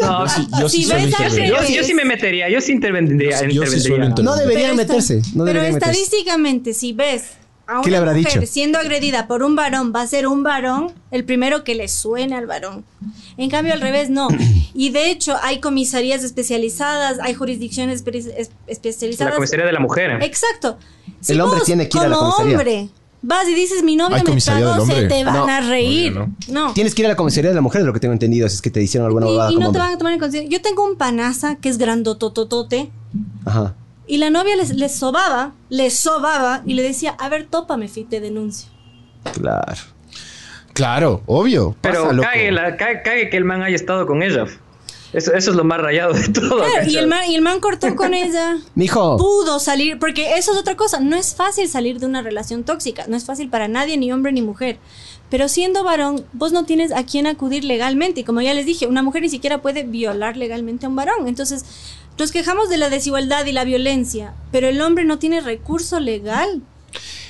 No, 0.00 0.24
Yo 0.26 0.28
sí, 0.28 0.46
yo 0.60 0.68
sí 0.68 0.82
Si 0.84 0.90
ves 0.92 1.02
yo, 1.02 1.08
sí, 1.08 1.14
intervenir. 1.22 1.48
yo- 1.54 1.74
yo 1.76 1.84
sí 1.84 1.94
me 1.94 2.04
metería, 2.04 2.48
yo 2.48 2.60
sí 2.60 2.72
intervendría. 2.72 3.30
Yo 3.30 3.38
sí- 3.38 3.50
sí 3.50 3.56
intervendría. 3.56 3.94
intervenir. 4.06 4.24
No 4.24 4.36
deberían 4.36 4.76
meterse. 4.76 5.16
No 5.16 5.22
pero 5.44 5.44
deberían 5.44 5.74
meterse. 5.74 6.00
estadísticamente, 6.00 6.74
si 6.74 6.92
ves 6.92 7.22
a 7.68 7.82
¿Qué 7.82 7.90
le 7.90 7.98
una 7.98 8.08
habrá 8.10 8.18
mujer 8.18 8.40
dicho? 8.40 8.52
siendo 8.52 8.78
agredida 8.78 9.26
por 9.28 9.42
un 9.42 9.54
varón, 9.54 9.92
va 9.94 10.00
a 10.02 10.06
ser 10.06 10.26
un 10.26 10.42
varón 10.42 10.92
el 11.10 11.24
primero 11.24 11.62
que 11.64 11.74
le 11.74 11.86
suene 11.88 12.34
al 12.34 12.46
varón. 12.46 12.84
En 13.36 13.50
cambio, 13.50 13.72
al 13.74 13.80
revés, 13.80 14.10
no. 14.10 14.26
Y 14.74 14.90
de 14.90 15.10
hecho, 15.10 15.36
hay 15.42 15.60
comisarías 15.60 16.24
especializadas, 16.24 17.18
hay 17.20 17.34
jurisdicciones 17.34 18.04
espe- 18.04 18.16
es- 18.16 18.48
La 18.66 18.72
especializadas. 18.72 19.34
comisaría 19.34 19.66
de 19.66 19.72
la 19.72 19.80
mujer. 19.80 20.22
Exacto. 20.22 20.78
Si 21.20 21.32
El 21.34 21.40
hombre 21.42 21.58
vos, 21.60 21.66
tiene 21.66 21.88
que 21.88 21.98
ir 21.98 22.04
a 22.04 22.08
la 22.08 22.16
como 22.16 22.30
comisaría. 22.32 22.56
hombre, 22.58 22.88
vas 23.22 23.48
y 23.48 23.54
dices, 23.54 23.82
mi 23.82 23.96
novia 23.96 24.16
¿Hay 24.18 24.22
me 24.22 24.40
pagó, 24.40 24.86
se 24.86 25.06
te 25.06 25.24
van 25.24 25.34
No. 25.34 25.46
a 25.48 25.60
reír. 25.60 26.12
Obvio, 26.12 26.28
no. 26.48 26.72
Tienes 26.72 26.94
que 26.94 27.02
ir 27.02 27.06
a 27.06 27.10
la 27.10 27.16
comisaría 27.16 27.50
de 27.50 27.54
la 27.56 27.60
mujer, 27.60 27.82
de 27.82 27.86
lo 27.86 27.92
que 27.92 28.00
tengo 28.00 28.12
entendido, 28.12 28.48
si 28.48 28.54
es 28.56 28.62
que 28.62 28.70
te 28.70 28.82
hicieron 28.82 29.06
alguna 29.06 29.26
Y, 29.26 29.30
y 29.30 29.34
como 29.34 29.48
no 29.50 29.58
te 29.58 29.66
hombre. 29.66 29.80
van 29.82 29.92
a 29.94 29.98
tomar 29.98 30.12
en 30.14 30.18
consideración. 30.20 30.50
Yo 30.52 30.62
tengo 30.62 30.84
un 30.84 30.96
panaza 30.96 31.56
que 31.56 31.68
es 31.68 31.76
grandotototote. 31.78 32.90
Ajá. 33.44 33.74
Y 34.08 34.16
la 34.16 34.30
novia 34.30 34.56
les, 34.56 34.70
les 34.74 34.94
sobaba, 34.96 35.52
les 35.68 35.94
sobaba 35.96 36.62
y 36.66 36.74
le 36.74 36.82
decía, 36.82 37.10
a 37.18 37.28
ver, 37.28 37.46
tópame, 37.46 37.86
Fit, 37.88 38.08
te 38.08 38.20
denuncio. 38.20 38.68
Claro. 39.34 39.76
Claro, 40.72 41.22
obvio. 41.26 41.76
Pero 41.80 42.04
pasa, 42.08 42.20
cague, 42.22 42.52
la- 42.52 42.76
cague- 42.76 43.02
cague 43.02 43.30
que 43.30 43.36
el 43.36 43.44
man 43.44 43.62
haya 43.62 43.76
estado 43.76 44.06
con 44.06 44.22
ella. 44.22 44.44
Eso, 45.12 45.32
eso 45.32 45.50
es 45.50 45.56
lo 45.56 45.64
más 45.64 45.80
rayado 45.80 46.12
de 46.12 46.28
todo. 46.28 46.58
Claro, 46.58 46.86
y 46.88 46.96
el 46.96 47.06
man, 47.06 47.28
y 47.30 47.34
el 47.34 47.40
man 47.42 47.60
cortó 47.60 47.96
con 47.96 48.12
ella. 48.14 48.58
Mijo, 48.74 49.16
Pudo 49.16 49.58
salir, 49.58 49.98
porque 49.98 50.36
eso 50.36 50.52
es 50.52 50.58
otra 50.58 50.76
cosa. 50.76 51.00
No 51.00 51.16
es 51.16 51.34
fácil 51.34 51.66
salir 51.68 51.98
de 51.98 52.06
una 52.06 52.20
relación 52.22 52.62
tóxica. 52.64 53.06
No 53.08 53.16
es 53.16 53.24
fácil 53.24 53.48
para 53.48 53.68
nadie, 53.68 53.96
ni 53.96 54.12
hombre 54.12 54.32
ni 54.32 54.42
mujer. 54.42 54.78
Pero 55.30 55.48
siendo 55.48 55.82
varón, 55.82 56.24
vos 56.32 56.52
no 56.52 56.64
tienes 56.64 56.92
a 56.92 57.04
quién 57.04 57.26
acudir 57.26 57.64
legalmente. 57.64 58.20
Y 58.20 58.24
como 58.24 58.40
ya 58.42 58.52
les 58.54 58.66
dije, 58.66 58.86
una 58.86 59.02
mujer 59.02 59.22
ni 59.22 59.30
siquiera 59.30 59.60
puede 59.62 59.82
violar 59.82 60.36
legalmente 60.36 60.86
a 60.86 60.90
un 60.90 60.96
varón. 60.96 61.26
Entonces, 61.26 61.64
nos 62.18 62.32
quejamos 62.32 62.68
de 62.68 62.76
la 62.78 62.90
desigualdad 62.90 63.46
y 63.46 63.52
la 63.52 63.64
violencia, 63.64 64.34
pero 64.52 64.68
el 64.68 64.80
hombre 64.80 65.04
no 65.04 65.18
tiene 65.18 65.40
recurso 65.40 66.00
legal. 66.00 66.62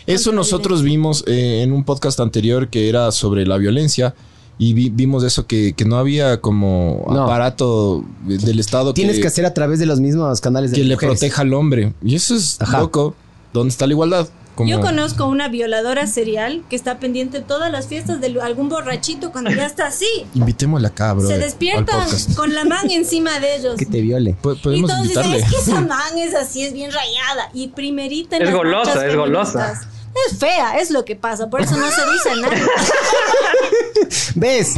Eso 0.06 0.32
nosotros 0.32 0.82
vimos 0.82 1.24
eh, 1.26 1.60
en 1.62 1.72
un 1.72 1.84
podcast 1.84 2.18
anterior 2.20 2.68
que 2.68 2.88
era 2.88 3.10
sobre 3.12 3.46
la 3.46 3.58
violencia 3.58 4.14
y 4.58 4.72
vi- 4.72 4.88
vimos 4.90 5.22
eso 5.24 5.46
que, 5.46 5.74
que 5.76 5.84
no 5.84 5.96
había 5.98 6.40
como 6.40 7.04
No. 7.10 7.24
aparato 7.24 8.04
del 8.24 8.58
Estado 8.58 8.94
tienes 8.94 9.16
que, 9.16 9.22
que 9.22 9.28
hacer 9.28 9.44
a 9.46 9.52
través 9.54 9.78
de 9.78 9.86
los 9.86 10.00
mismos 10.00 10.40
canales 10.40 10.70
de 10.70 10.78
que 10.78 10.84
le 10.84 10.96
proteja 10.96 11.42
al 11.42 11.52
hombre. 11.54 11.92
Y 12.02 12.14
eso 12.14 12.34
es 12.34 12.60
Ajá. 12.60 12.80
loco. 12.80 13.14
¿Dónde 13.52 13.70
está 13.70 13.86
la 13.86 13.92
igualdad? 13.92 14.28
Como- 14.58 14.68
Yo 14.70 14.80
conozco 14.80 15.26
una 15.26 15.48
violadora 15.48 16.06
serial 16.08 16.62
que 16.68 16.74
está 16.76 16.98
pendiente 16.98 17.38
de 17.38 17.44
todas 17.44 17.70
las 17.70 17.86
fiestas 17.86 18.20
de 18.20 18.36
algún 18.42 18.68
borrachito 18.68 19.30
cuando 19.30 19.50
ya 19.50 19.64
está 19.66 19.86
así. 19.86 20.06
Invitémosla 20.34 20.88
acá, 20.88 21.12
bro. 21.12 21.26
Se 21.28 21.38
despiertan 21.38 22.08
con 22.34 22.54
la 22.54 22.64
man 22.64 22.90
encima 22.90 23.38
de 23.38 23.56
ellos. 23.56 23.76
Que 23.76 23.86
te 23.86 24.00
viole. 24.00 24.30
Y 24.30 24.34
Podemos 24.34 24.90
todos 24.90 25.08
dicen, 25.08 25.32
es 25.32 25.44
que 25.48 25.56
esa 25.56 25.80
man 25.88 26.18
es 26.18 26.34
así, 26.34 26.62
es 26.64 26.72
bien 26.72 26.90
rayada. 26.90 27.50
Y 27.54 27.68
primerita 27.68 28.36
en 28.36 28.42
Es 28.42 28.48
las 28.48 28.56
golosa, 28.56 29.06
es 29.06 29.14
golosa. 29.16 29.80
Es 30.26 30.36
fea, 30.38 30.78
es 30.80 30.90
lo 30.90 31.04
que 31.04 31.14
pasa. 31.14 31.48
Por 31.48 31.60
eso 31.60 31.76
no 31.76 31.88
se 31.90 32.00
dice 32.12 32.40
nada. 32.40 32.56
¿Ves? 34.34 34.74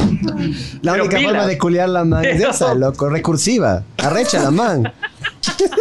La 0.81 0.91
Pero 0.93 1.05
única 1.05 1.21
forma 1.21 1.47
de 1.47 1.57
culiar 1.57 1.89
la 1.89 2.03
man 2.03 2.23
es 2.25 2.41
esa, 2.49 2.73
loco. 2.75 3.09
Recursiva. 3.09 3.83
Arrecha 3.97 4.39
la 4.43 4.51
man. 4.51 4.93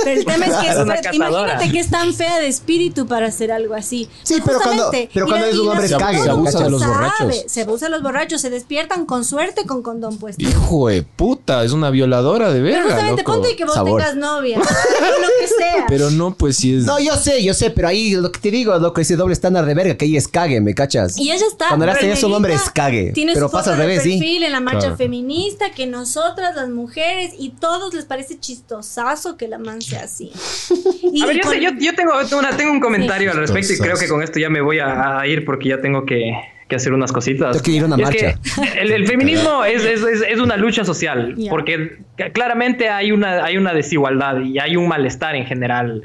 Pero 0.04 0.10
el 0.20 0.24
tema 0.24 0.46
es 0.46 0.54
que 0.56 0.68
Es 0.70 0.76
una 0.78 0.94
es- 0.94 1.14
imagínate 1.14 1.70
que 1.70 1.80
es 1.80 1.90
tan 1.90 2.12
fea 2.14 2.38
de 2.38 2.46
espíritu 2.48 3.06
para 3.06 3.26
hacer 3.26 3.52
algo 3.52 3.74
así. 3.74 4.08
Sí, 4.22 4.36
pero 4.44 4.58
cuando- 4.60 4.84
Justamente, 4.84 5.10
pero 5.12 5.26
cuando 5.26 5.46
es 5.46 5.58
un 5.58 5.68
hombre 5.68 5.88
la- 5.88 5.98
cague, 5.98 6.22
se 6.22 6.30
abusa 6.30 6.62
de 6.64 6.70
los 6.70 6.86
borrachos. 6.86 7.36
Se 7.46 7.62
abusa 7.62 7.86
de 7.86 7.90
los 7.90 8.02
borrachos, 8.02 8.40
se 8.40 8.50
despiertan 8.50 9.06
con 9.06 9.24
suerte 9.24 9.66
con 9.66 9.82
condón 9.82 10.18
puesto. 10.18 10.42
Hijo 10.42 10.88
de 10.88 11.02
puta, 11.02 11.64
es 11.64 11.72
una 11.72 11.90
violadora 11.90 12.52
de 12.52 12.60
Pero 12.60 12.74
verga, 12.78 12.90
justamente 12.90 13.22
loco. 13.22 13.32
ponte 13.32 13.56
que 13.56 13.64
vos 13.64 13.74
Sabor. 13.74 14.00
tengas 14.00 14.16
novia, 14.16 14.58
o 14.58 14.60
lo 14.60 15.28
que 15.40 15.48
sea. 15.48 15.84
Pero 15.88 16.10
no, 16.10 16.34
pues 16.34 16.56
si 16.56 16.76
es... 16.76 16.84
No, 16.84 16.98
yo 16.98 17.16
sé, 17.16 17.42
yo 17.42 17.54
sé, 17.54 17.70
pero 17.70 17.88
ahí 17.88 18.14
lo 18.14 18.30
que 18.32 18.38
te 18.40 18.50
digo, 18.50 18.76
loco, 18.78 19.00
ese 19.00 19.16
doble 19.16 19.32
estándar 19.32 19.64
de 19.66 19.74
verga, 19.74 19.94
que 19.96 20.04
ahí 20.04 20.16
es 20.16 20.28
cague, 20.28 20.60
¿me 20.60 20.74
cachas? 20.74 21.16
Y 21.18 21.30
ella 21.32 21.44
está. 21.50 21.68
Cuando 21.68 21.84
eras 21.84 21.98
tenías 21.98 22.22
un 22.22 22.32
hombre 22.32 22.54
es 22.54 22.70
cague. 22.70 23.12
Tiene 23.12 23.32
pero 23.34 23.46
su 23.46 23.50
foto 23.50 23.58
pasa 23.60 23.70
al 23.72 23.78
de 23.78 23.82
revés, 23.84 23.98
perfil 24.02 24.38
sí. 24.38 24.44
en 24.44 24.52
la 24.52 24.60
marcha 24.60 24.80
Claro. 24.80 24.96
feminista, 24.96 25.70
que 25.72 25.86
nosotras, 25.86 26.54
las 26.56 26.68
mujeres, 26.68 27.32
y 27.38 27.50
todos 27.50 27.92
les 27.94 28.04
parece 28.04 28.38
chistosazo 28.38 29.36
que 29.36 29.48
la 29.50 29.58
man 29.58 29.82
sea 29.82 30.04
así. 30.04 30.30
Y 31.12 31.22
A 31.22 31.26
ver, 31.26 31.36
yo, 31.36 31.42
con- 31.42 31.52
sé- 31.52 31.60
yo, 31.62 31.70
yo 31.78 31.94
tengo, 31.94 32.12
una- 32.38 32.56
tengo 32.56 32.72
un 32.72 32.80
comentario 32.80 33.30
al 33.32 33.36
respecto 33.38 33.72
y 33.72 33.78
creo 33.78 33.96
que 33.96 34.08
con 34.08 34.22
esto 34.22 34.38
ya 34.38 34.48
me 34.48 34.60
voy 34.60 34.78
a, 34.78 35.18
a 35.20 35.26
ir 35.26 35.44
porque 35.44 35.68
ya 35.70 35.80
tengo 35.80 36.06
que, 36.06 36.32
que 36.68 36.76
hacer 36.76 36.92
unas 36.92 37.10
cositas. 37.12 37.50
Tengo 37.52 37.64
que 37.64 37.70
ir 37.72 37.82
a 37.82 37.86
una 37.86 38.10
que 38.10 38.34
el, 38.80 38.92
el 38.92 39.06
feminismo 39.06 39.64
es, 39.64 39.84
es- 39.84 40.02
es- 40.02 40.22
es 40.28 40.38
una 40.40 40.56
lucha 40.56 40.84
social 40.84 41.34
porque 41.50 41.98
claramente 42.32 42.88
hay 42.88 43.12
una, 43.12 43.44
hay 43.44 43.56
una 43.56 43.72
desigualdad 43.74 44.40
y 44.40 44.58
hay 44.58 44.76
un 44.76 44.88
malestar 44.88 45.34
en 45.34 45.46
general. 45.46 46.02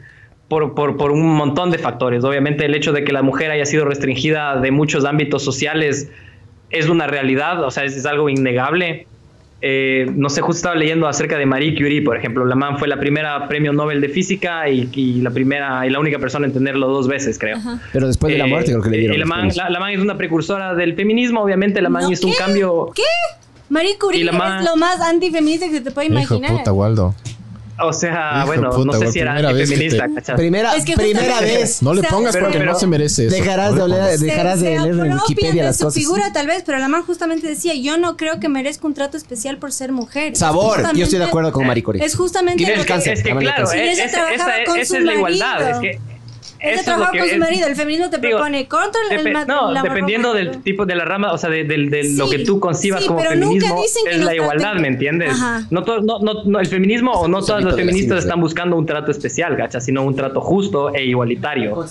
Por, 0.47 0.75
por, 0.75 0.95
por 0.95 1.09
un 1.11 1.25
montón 1.35 1.71
de 1.71 1.79
factores. 1.79 2.23
Obviamente 2.23 2.65
el 2.65 2.75
hecho 2.75 2.91
de 2.93 3.03
que 3.03 3.11
la 3.11 3.23
mujer 3.23 3.49
haya 3.49 3.65
sido 3.65 3.83
restringida 3.83 4.57
de 4.59 4.69
muchos 4.69 5.03
ámbitos 5.03 5.43
sociales 5.43 6.11
es 6.69 6.87
una 6.87 7.07
realidad, 7.07 7.63
o 7.63 7.71
sea, 7.71 7.83
es, 7.83 7.97
es 7.97 8.05
algo 8.05 8.29
innegable. 8.29 9.07
Eh, 9.68 10.05
no 10.16 10.30
sé, 10.30 10.41
justo 10.41 10.57
estaba 10.57 10.76
leyendo 10.76 11.07
acerca 11.07 11.39
de 11.39 11.45
Marie 11.47 11.74
Curie, 11.76 12.03
por 12.03 12.16
ejemplo. 12.16 12.45
La 12.45 12.53
man 12.55 12.78
fue 12.78 12.88
la 12.88 12.99
primera 12.99 13.47
premio 13.47 13.74
Nobel 13.74 13.99
de 13.99 14.09
física 14.09 14.70
y, 14.70 14.88
y 14.93 15.22
la 15.22 15.32
primera 15.32 15.88
y 15.88 15.89
la 15.89 15.99
única 15.99 16.20
persona 16.20 16.45
en 16.45 16.53
tenerlo 16.53 16.88
dos 16.88 17.07
veces, 17.07 17.39
creo. 17.39 17.57
Pero 17.91 18.05
después 18.05 18.32
de 18.32 18.38
la 18.38 18.45
Eh, 18.45 18.49
muerte 18.49 18.72
creo 18.72 18.84
que 18.84 18.89
le 18.91 18.97
eh, 18.97 18.99
dieron. 18.99 19.16
y 19.16 19.20
la, 19.20 19.26
man, 19.26 19.38
premios. 19.39 19.57
la, 19.57 19.70
la 19.72 19.80
man 19.80 19.91
es 19.91 19.99
una 19.99 20.18
precursora 20.18 20.76
del 20.76 20.93
feminismo, 20.95 21.41
obviamente 21.41 21.82
la 21.82 21.89
man 21.89 22.03
¿No? 22.03 22.11
hizo 22.11 22.28
un 22.28 22.34
cambio. 22.34 22.91
¿Qué? 22.93 23.01
Marie 23.70 23.97
Curie 23.97 24.22
Y 24.22 24.24
la 24.24 24.34
man- 24.34 24.59
es 24.59 24.66
lo 24.70 24.76
más 24.76 25.01
antifeminista 25.01 25.66
que 25.66 25.72
se 25.72 25.82
te 25.82 25.89
puede 25.89 26.07
Hijo 26.09 26.16
de 26.16 26.22
imaginar. 26.22 26.57
puta, 26.59 26.72
Waldo. 26.72 27.16
O 27.78 27.91
sea, 27.91 28.32
Hijo 28.38 28.39
de 28.39 28.45
bueno, 28.45 28.69
puta, 28.69 28.86
no 28.86 28.93
sé 29.05 29.11
si 29.11 29.19
era 29.19 29.36
feminista, 29.36 30.07
te- 30.07 30.13
¿cachai? 30.13 30.36
Primera, 30.38 30.76
Es 30.76 30.86
que 30.86 30.93
primera 30.95 31.41
vez. 31.41 31.82
No 31.82 31.93
le 31.93 32.03
pongas 32.03 32.32
pero- 32.34 32.45
porque 32.45 32.59
pero- 32.59 32.71
no 32.71 32.80
se 32.80 32.88
merece 32.88 33.28
eso. 33.28 33.36
Dejarás 33.36 33.71
No 33.71 33.88
de 33.88 33.93
oler- 33.95 34.17
de- 34.17 34.26
dejarás 34.26 34.61
de 34.61 34.78
se 34.78 34.82
leer 34.82 35.05
en 35.05 35.13
Wikipedia 35.13 35.61
de 35.63 35.67
las 35.67 35.78
su 35.78 35.84
cosas. 35.86 35.99
figura 36.01 36.32
tal 36.32 36.47
vez, 36.47 36.63
pero 36.65 36.78
la 36.78 36.88
man 36.88 37.03
justamente 37.03 37.47
decía, 37.47 37.73
yo 37.76 37.97
no 37.97 38.15
creo 38.15 38.39
que 38.39 38.47
merezca 38.47 38.88
un 38.88 38.93
trato 38.93 39.17
especial 39.17 39.57
por 39.57 39.73
ser 39.73 39.91
mujer. 39.91 40.38
Sabor. 40.38 40.76
Justamente- 40.76 40.99
Yo 40.99 41.03
estoy 41.03 41.19
de 41.19 41.26
acuerdo 41.26 41.51
con 41.51 41.67
Marie 41.67 41.84
Curie. 41.84 42.05
Es 42.05 42.15
justamente 42.15 42.63
el 42.63 42.86
cáncer. 42.86 43.13
Es 43.13 43.23
que 43.23 43.36
claro, 43.36 43.65
es- 43.65 43.73
ella 43.73 44.05
esa, 44.05 44.34
esa- 44.34 44.63
es 44.78 44.89
la 44.91 45.13
igualdad. 45.13 45.69
Es 45.71 45.78
que 45.80 45.99
eso 46.74 46.91
es 46.91 46.97
lo 46.97 47.05
con 47.07 47.30
su 47.30 47.38
marido. 47.38 47.68
El 47.68 47.76
feminismo 47.76 48.09
te 48.09 48.18
digo, 48.20 48.38
propone 48.38 48.68
contra 48.68 49.01
el 49.11 49.34
no, 49.47 49.72
la 49.72 49.82
dependiendo 49.82 50.34
del 50.34 50.61
tipo 50.63 50.86
de 50.86 50.95
la 50.95 51.05
rama, 51.05 51.32
o 51.34 51.38
sea, 51.38 51.49
de, 51.49 51.63
de 51.63 51.78
lo 52.16 52.28
Sí, 52.28 52.38
que 52.38 52.43
tú 52.45 52.59
concibas 52.59 53.01
sí, 53.01 53.07
como 53.07 53.20
pero 53.20 53.32
nunca 53.36 53.47
feminismo, 53.49 53.82
dicen 53.82 54.03
que 54.05 54.11
es 54.11 54.18
la 54.20 54.32
traten- 54.32 54.36
igualdad, 54.36 54.76
¿me 54.76 54.88
entiendes? 54.88 55.30
Ajá. 55.32 55.68
No, 55.70 55.84
todo- 55.84 56.01
no, 56.01 56.20
no, 56.20 56.43
no, 56.45 56.59
el 56.59 56.68
feminismo 56.68 57.11
o 57.11 57.28
no 57.28 57.41
todas 57.41 57.63
las 57.63 57.76
de 57.76 57.82
la 57.84 57.88
feministas 57.88 58.20
están 58.24 58.39
buscando 58.41 58.76
un 58.78 58.86
trato 58.86 59.11
especial, 59.11 59.55
¿gachas? 59.55 59.86
Sino 59.86 60.03
un 60.03 60.16
trato 60.16 60.41
justo 60.41 60.93
e 60.93 61.05
igualitario. 61.05 61.86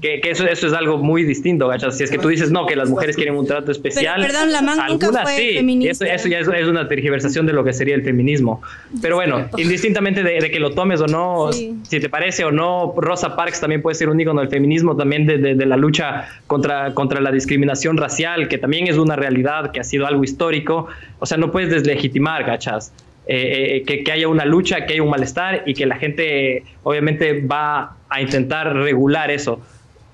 Que, 0.00 0.20
que 0.20 0.30
eso, 0.30 0.46
eso 0.46 0.66
es 0.66 0.72
algo 0.72 0.98
muy 0.98 1.24
distinto, 1.24 1.68
¿gachas? 1.68 1.96
Si 1.96 2.04
es 2.04 2.10
que 2.10 2.18
tú 2.18 2.28
dices, 2.28 2.50
no, 2.50 2.66
que 2.66 2.76
las 2.76 2.88
mujeres 2.88 3.16
quieren 3.16 3.34
un 3.36 3.46
trato 3.46 3.72
especial. 3.72 4.20
Pero, 4.20 4.32
perdón, 4.32 4.52
la 4.52 4.62
man 4.62 4.78
nunca 4.88 5.22
fue 5.22 5.36
sí, 5.36 5.54
feminista. 5.56 6.04
Eso, 6.06 6.14
eso 6.14 6.28
ya 6.28 6.38
es, 6.38 6.48
es 6.48 6.68
una 6.68 6.88
tergiversación 6.88 7.46
de 7.46 7.52
lo 7.52 7.64
que 7.64 7.72
sería 7.72 7.94
el 7.94 8.02
feminismo. 8.02 8.62
Pero 9.02 9.16
bueno, 9.16 9.48
indistintamente 9.56 10.22
de, 10.22 10.40
de 10.40 10.50
que 10.50 10.60
lo 10.60 10.70
tomes 10.72 11.00
o 11.00 11.06
no, 11.06 11.52
Sí. 11.52 11.74
si 11.82 12.00
te 12.00 12.08
parece 12.08 12.44
o 12.44 12.50
no, 12.50 12.94
Rosa 12.96 13.34
Parks 13.36 13.60
también 13.60 13.82
puede 13.82 13.94
ser 13.98 14.08
un 14.08 14.20
ícono 14.20 14.40
del 14.40 14.48
feminismo, 14.50 14.96
también 14.96 15.26
de, 15.26 15.38
de- 15.38 15.54
de 15.54 15.66
la 15.66 15.76
lucha 15.76 16.28
contra, 16.46 16.94
contra 16.94 17.20
la 17.20 17.30
discriminación 17.32 17.96
racial, 17.96 18.48
que 18.48 18.56
también 18.58 18.86
es 18.86 18.96
una 18.96 19.16
realidad, 19.16 19.70
que 19.72 19.80
ha 19.80 19.84
sido 19.84 20.06
algo 20.06 20.24
histórico. 20.24 20.86
O 21.18 21.26
sea, 21.26 21.36
no 21.36 21.50
puedes 21.50 21.70
deslegitimar, 21.70 22.44
¿cachas? 22.46 22.92
Eh, 23.26 23.76
eh, 23.76 23.82
que, 23.86 24.02
que 24.04 24.12
haya 24.12 24.26
una 24.28 24.46
lucha, 24.46 24.86
que 24.86 24.94
haya 24.94 25.02
un 25.02 25.10
malestar 25.10 25.62
y 25.66 25.74
que 25.74 25.84
la 25.84 25.96
gente 25.96 26.62
obviamente 26.82 27.42
va 27.46 27.96
a 28.08 28.22
intentar 28.22 28.74
regular 28.74 29.30
eso. 29.30 29.60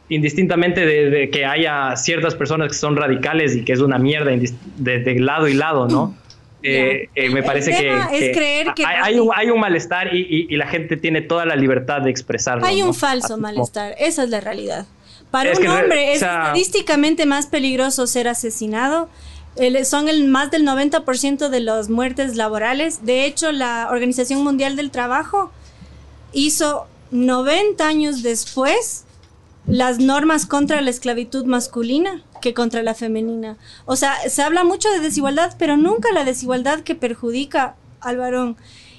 Indistintamente 0.08 0.84
de, 0.84 1.08
de 1.10 1.30
que 1.30 1.44
haya 1.46 1.96
ciertas 1.96 2.34
personas 2.34 2.68
que 2.68 2.74
son 2.74 2.96
radicales 2.96 3.56
y 3.56 3.64
que 3.64 3.72
es 3.72 3.80
una 3.80 3.98
mierda 3.98 4.32
de, 4.32 4.98
de 4.98 5.20
lado 5.20 5.48
y 5.48 5.54
lado, 5.54 5.88
¿no? 5.88 6.14
Eh, 6.66 7.08
eh, 7.14 7.30
me 7.30 7.40
El 7.40 7.44
parece 7.44 7.70
que, 7.72 7.76
tema 7.82 8.08
es 8.12 8.20
que 8.20 8.32
creer 8.32 8.74
que- 8.74 8.86
hay, 8.86 8.96
hay 9.14 9.18
un, 9.20 9.30
hay 9.34 9.50
un 9.50 9.60
malestar 9.60 10.14
y, 10.14 10.20
y- 10.22 10.46
y 10.48 10.56
la 10.56 10.66
gente 10.66 10.96
tiene 10.96 11.20
toda 11.20 11.44
la 11.44 11.56
libertad 11.56 12.00
de 12.00 12.10
expresarlo. 12.10 12.64
Hay 12.64 12.80
¿no? 12.80 12.86
un 12.88 12.94
falso 12.94 13.36
malestar, 13.36 13.94
esa 13.98 14.22
es 14.24 14.30
la 14.30 14.40
realidad. 14.40 14.86
Para 15.30 15.50
Es 15.50 15.58
un 15.58 15.66
hombre 15.68 16.10
o 16.10 16.12
es 16.12 16.20
sea- 16.20 16.42
estadísticamente 16.42 17.26
más 17.26 17.46
peligroso 17.46 18.06
ser 18.06 18.28
asesinado. 18.28 19.08
El- 19.56 19.84
son 19.84 20.08
el 20.08 20.24
más 20.24 20.50
del 20.50 20.64
90% 20.64 21.48
de 21.48 21.60
las 21.60 21.88
muertes 21.90 22.34
laborales. 22.36 23.04
De 23.04 23.24
hecho, 23.26 23.52
la 23.52 23.88
Organización 23.90 24.42
Mundial 24.42 24.74
del 24.76 24.90
Trabajo 24.90 25.52
hizo 26.32 26.86
90 27.10 27.86
años 27.86 28.22
después 28.22 29.04
las 29.66 29.98
normas 29.98 30.46
contra 30.46 30.80
la 30.80 30.90
esclavitud 30.90 31.44
masculina 31.46 32.22
que 32.40 32.54
contra 32.54 32.82
la 32.82 32.94
femenina. 32.94 33.56
O 33.86 33.96
sea, 33.96 34.14
se 34.28 34.42
habla 34.42 34.64
mucho 34.64 34.90
de 34.90 35.00
desigualdad, 35.00 35.54
pero 35.58 35.76
nunca 35.76 36.12
la 36.12 36.24
desigualdad 36.24 36.80
que 36.80 36.94
perjudica 36.94 37.76
al 38.00 38.18
varón. 38.18 38.56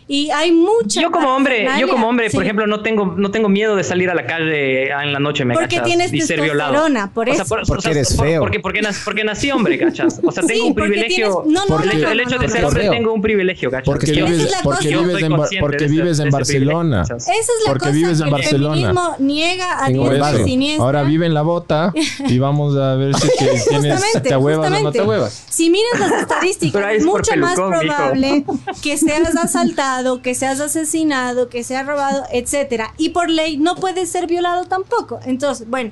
Y 0.08 0.30
hay 0.30 0.52
mucha 0.52 1.02
Yo 1.02 1.10
como 1.10 1.36
hombre, 1.36 1.68
yo 1.80 1.88
como 1.88 2.08
hombre, 2.08 2.30
por 2.30 2.42
Sí. 2.42 2.46
ejemplo, 2.46 2.68
no 2.68 2.82
tengo, 2.84 3.16
no 3.18 3.32
tengo 3.32 3.50
miedo 3.50 3.76
de 3.76 3.84
salir 3.84 4.10
a 4.12 4.14
la 4.14 4.28
calle 4.28 4.90
en 4.92 5.12
la 5.14 5.18
noche, 5.20 5.46
me 5.46 5.56
Porque 5.56 5.78
cachas, 5.78 5.88
tienes 5.88 6.14
y 6.14 6.22
ser 6.22 6.42
violado. 6.42 6.86
por 7.14 7.28
O 7.28 7.34
sea, 7.34 7.44
eso. 7.44 7.56
Porque 7.66 7.90
eres 7.90 8.14
por- 8.14 8.26
feo. 8.28 8.42
Porque, 8.42 8.60
porque, 8.60 8.82
nac- 8.82 9.04
porque 9.04 9.24
nací 9.24 9.50
hombre, 9.50 9.80
cachas. 9.80 10.20
O 10.24 10.32
sea, 10.32 10.44
Sí, 10.44 10.50
tengo 10.50 10.68
un 10.68 10.74
porque 10.76 10.90
privilegio. 10.92 11.42
tienes- 11.44 11.60
no, 11.60 11.66
no, 11.76 11.82
el 11.82 11.88
no, 11.90 11.94
hecho, 11.96 12.12
el 12.12 12.20
hecho 12.20 12.38
de 12.38 12.50
ser 12.50 12.66
hombre 12.66 12.90
tengo 12.90 13.14
un 13.14 13.22
privilegio, 13.24 13.72
cachas. 13.72 13.86
Porque 13.86 14.12
vives, 14.12 14.32
es 14.44 14.52
la 14.52 14.58
porque 14.62 14.88
vives 14.90 15.24
en, 15.24 15.36
porque 15.60 15.88
vives 15.88 16.20
en 16.20 16.30
Barcelona. 16.30 17.02
Esa 17.02 17.16
es 17.16 17.48
la 17.66 17.72
Porque 17.72 17.80
cosa 17.80 17.92
vives 17.92 18.20
en 18.20 18.26
que 18.26 18.32
Barcelona. 18.32 18.76
el 18.76 18.82
feminismo 18.82 19.16
niega 19.20 19.86
a 19.86 19.90
Por 19.90 20.14
eso. 20.14 20.84
Ahora 20.84 21.02
vive 21.04 21.26
en 21.26 21.34
la 21.34 21.42
bota 21.42 21.92
y 22.28 22.38
vamos 22.38 22.78
a 22.78 22.94
ver 22.96 23.16
si 23.16 23.28
que 23.28 23.60
tienes, 23.70 24.04
te 24.22 24.38
huevas 24.38 24.72
o 24.72 24.84
no 24.84 24.92
te 24.92 25.02
huevas. 25.02 25.46
Si 25.50 25.70
miras 25.72 26.00
las 26.00 26.12
estadísticas, 26.22 26.94
es 26.94 27.06
por 27.06 27.18
mucho 27.22 27.36
más 27.38 27.56
probable 27.56 28.46
que 28.84 28.98
seas 28.98 29.36
asaltado, 29.36 29.95
que 30.22 30.36
seas 30.36 30.60
asesinado, 30.60 31.50
que 31.50 31.64
seas 31.64 31.86
robado, 31.86 32.24
etcétera. 32.32 32.94
Y 32.98 33.10
por 33.10 33.30
ley 33.30 33.58
no 33.58 33.76
puedes 33.76 34.10
ser 34.10 34.28
violado 34.28 34.66
tampoco. 34.66 35.20
Entonces, 35.26 35.68
bueno, 35.70 35.92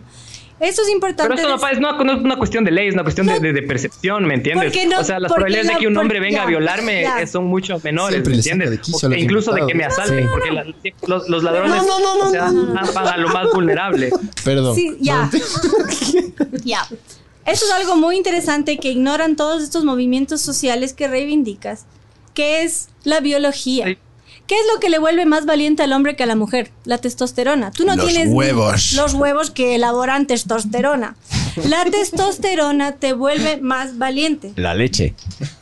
eso 0.60 0.82
es 0.84 0.90
importante. 0.90 1.24
Pero 1.24 1.34
esto 1.56 1.58
no, 1.58 1.68
es 1.70 1.80
no, 1.80 2.04
no 2.04 2.14
es 2.14 2.20
una 2.24 2.38
cuestión 2.38 2.64
de 2.64 2.72
ley, 2.72 2.88
es 2.88 2.94
una 2.94 3.04
cuestión 3.04 3.28
de, 3.28 3.40
de- 3.40 3.52
de 3.54 3.62
percepción, 3.64 4.26
¿me 4.26 4.36
entiendes? 4.36 4.74
No- 4.88 5.00
o 5.00 5.04
sea, 5.04 5.20
las 5.20 5.32
probabilidades 5.32 5.68
la- 5.68 5.74
de 5.74 5.80
que 5.80 5.88
un 5.88 5.98
hombre 5.98 6.20
venga 6.22 6.38
ya, 6.38 6.44
a 6.44 6.46
violarme 6.46 7.02
ya. 7.02 7.28
son 7.28 7.46
mucho 7.46 7.80
menores, 7.84 8.14
Siempre 8.24 8.32
¿me 8.32 8.38
entiendes? 8.38 8.70
de 8.72 9.08
O- 9.08 9.12
e 9.12 9.20
incluso 9.20 9.52
de 9.52 9.66
que 9.66 9.74
me 9.74 9.84
asalten, 9.84 10.24
Sí. 10.24 10.30
porque 10.32 10.52
la- 10.52 10.66
los, 11.08 11.28
los 11.28 11.44
ladrones 11.44 11.72
No, 11.72 11.84
no, 11.84 12.00
no, 12.00 12.18
no, 12.24 12.28
o 12.30 12.32
sea, 12.32 12.52
no, 12.52 12.94
van 12.94 13.08
a 13.08 13.18
lo 13.18 13.30
más 13.30 13.48
vulnerable. 13.54 14.12
Perdón. 14.46 14.76
Sí, 14.76 14.96
ya. 15.02 15.30
ya. 16.64 16.88
Eso 17.46 17.66
es 17.66 17.72
algo 17.72 17.98
muy 17.98 18.16
interesante 18.16 18.78
que 18.78 18.90
ignoran 18.90 19.36
todos 19.36 19.62
estos 19.64 19.84
movimientos 19.84 20.40
sociales 20.40 20.94
que 20.94 21.10
reivindicas, 21.10 21.86
que 22.34 22.64
es 22.64 22.90
la 23.04 23.20
biología. 23.20 23.86
Sí. 23.88 23.98
¿Qué 24.48 24.56
es 24.56 24.66
lo 24.74 24.80
que 24.82 24.90
le 24.90 25.00
vuelve 25.00 25.26
más 25.26 25.46
valiente 25.46 25.84
al 25.84 25.94
hombre 25.94 26.16
que 26.18 26.24
a 26.24 26.26
la 26.26 26.36
mujer? 26.36 26.70
La 26.84 26.98
testosterona. 26.98 27.72
Tú 27.72 27.86
no 27.86 27.96
Los 27.96 28.06
tienes 28.08 28.28
huevos. 28.30 28.92
los 28.94 29.14
huevos 29.14 29.52
que 29.52 29.76
elaboran 29.76 30.28
testosterona. 30.28 31.16
La 31.70 31.86
testosterona 31.92 32.94
te 32.98 33.14
vuelve 33.14 33.58
más 33.62 33.98
valiente, 33.98 34.52
La 34.58 34.74
leche. 34.76 35.16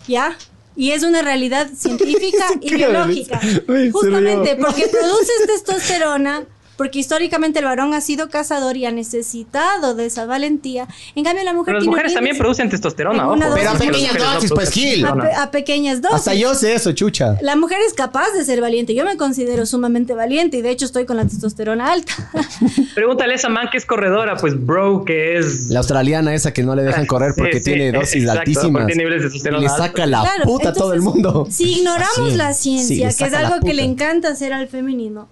¿ya? 0.07 0.35
Y 0.75 0.91
es 0.91 1.03
una 1.03 1.21
realidad 1.21 1.69
científica 1.77 2.45
y 2.61 2.73
biológica. 2.73 3.39
Uy, 3.67 3.91
Justamente 3.91 4.55
porque 4.55 4.87
produces 4.87 5.45
testosterona, 5.45 6.43
porque 6.81 6.97
históricamente 6.97 7.59
el 7.59 7.65
varón 7.65 7.93
ha 7.93 8.01
sido 8.01 8.27
cazador 8.29 8.75
y 8.75 8.85
ha 8.87 8.91
necesitado 8.91 9.93
de 9.93 10.07
esa 10.07 10.25
valentía. 10.25 10.87
En 11.13 11.23
cambio, 11.23 11.43
la 11.43 11.53
mujer 11.53 11.65
Pero 11.65 11.77
las 11.77 11.83
tiene 11.83 11.91
mujeres 11.91 12.13
también 12.15 12.37
producen 12.39 12.69
testosterona, 12.71 13.27
Una 13.29 13.45
ojo. 13.47 13.49
dosis. 13.51 13.53
Pero 13.55 13.69
a 13.69 13.73
pequeñas 13.77 14.15
no 14.17 14.33
dosis, 14.33 14.51
pues, 14.51 14.71
Gil. 14.71 15.05
a, 15.05 15.13
pe- 15.15 15.33
a 15.33 15.51
pequeñas 15.51 16.01
dosis. 16.01 16.15
Hasta 16.17 16.33
yo 16.33 16.55
sé 16.55 16.73
eso, 16.73 16.91
chucha. 16.93 17.37
La 17.43 17.55
mujer 17.55 17.77
es 17.85 17.93
capaz 17.93 18.31
de 18.35 18.43
ser 18.43 18.61
valiente. 18.61 18.95
Yo 18.95 19.05
me 19.05 19.15
considero 19.15 19.67
sumamente 19.67 20.15
valiente 20.15 20.57
y 20.57 20.61
de 20.63 20.71
hecho 20.71 20.85
estoy 20.85 21.05
con 21.05 21.17
la 21.17 21.25
testosterona 21.25 21.91
alta. 21.91 22.13
Pregúntale 22.95 23.33
a 23.33 23.35
esa 23.35 23.49
man 23.49 23.67
que 23.71 23.77
es 23.77 23.85
corredora, 23.85 24.35
pues 24.37 24.53
bro, 24.65 25.05
que 25.05 25.37
es... 25.37 25.67
La 25.69 25.79
australiana 25.79 26.33
esa 26.33 26.51
que 26.51 26.63
no 26.63 26.75
le 26.75 26.81
dejan 26.81 27.05
correr 27.05 27.33
porque 27.37 27.59
Sí, 27.59 27.59
sí, 27.59 27.63
tiene 27.73 27.91
dosis 27.91 28.15
exacto, 28.23 28.39
altísimas. 28.39 28.71
porque 28.71 28.85
tiene 28.95 29.03
niveles 29.09 29.43
de 29.43 29.49
y 29.49 29.61
le 29.61 29.69
saca 29.69 30.05
la 30.07 30.21
Claro, 30.21 30.43
puta 30.45 30.69
a 30.69 30.73
todo 30.73 30.93
el 30.93 31.01
mundo. 31.01 31.45
Si 31.51 31.77
ignoramos 31.79 32.31
Sí. 32.31 32.35
la 32.37 32.53
ciencia, 32.53 33.09
que 33.15 33.23
es 33.25 33.33
algo 33.33 33.59
que 33.63 33.73
le 33.73 33.83
encanta 33.83 34.29
hacer 34.29 34.51
al 34.53 34.67
feminismo, 34.67 35.29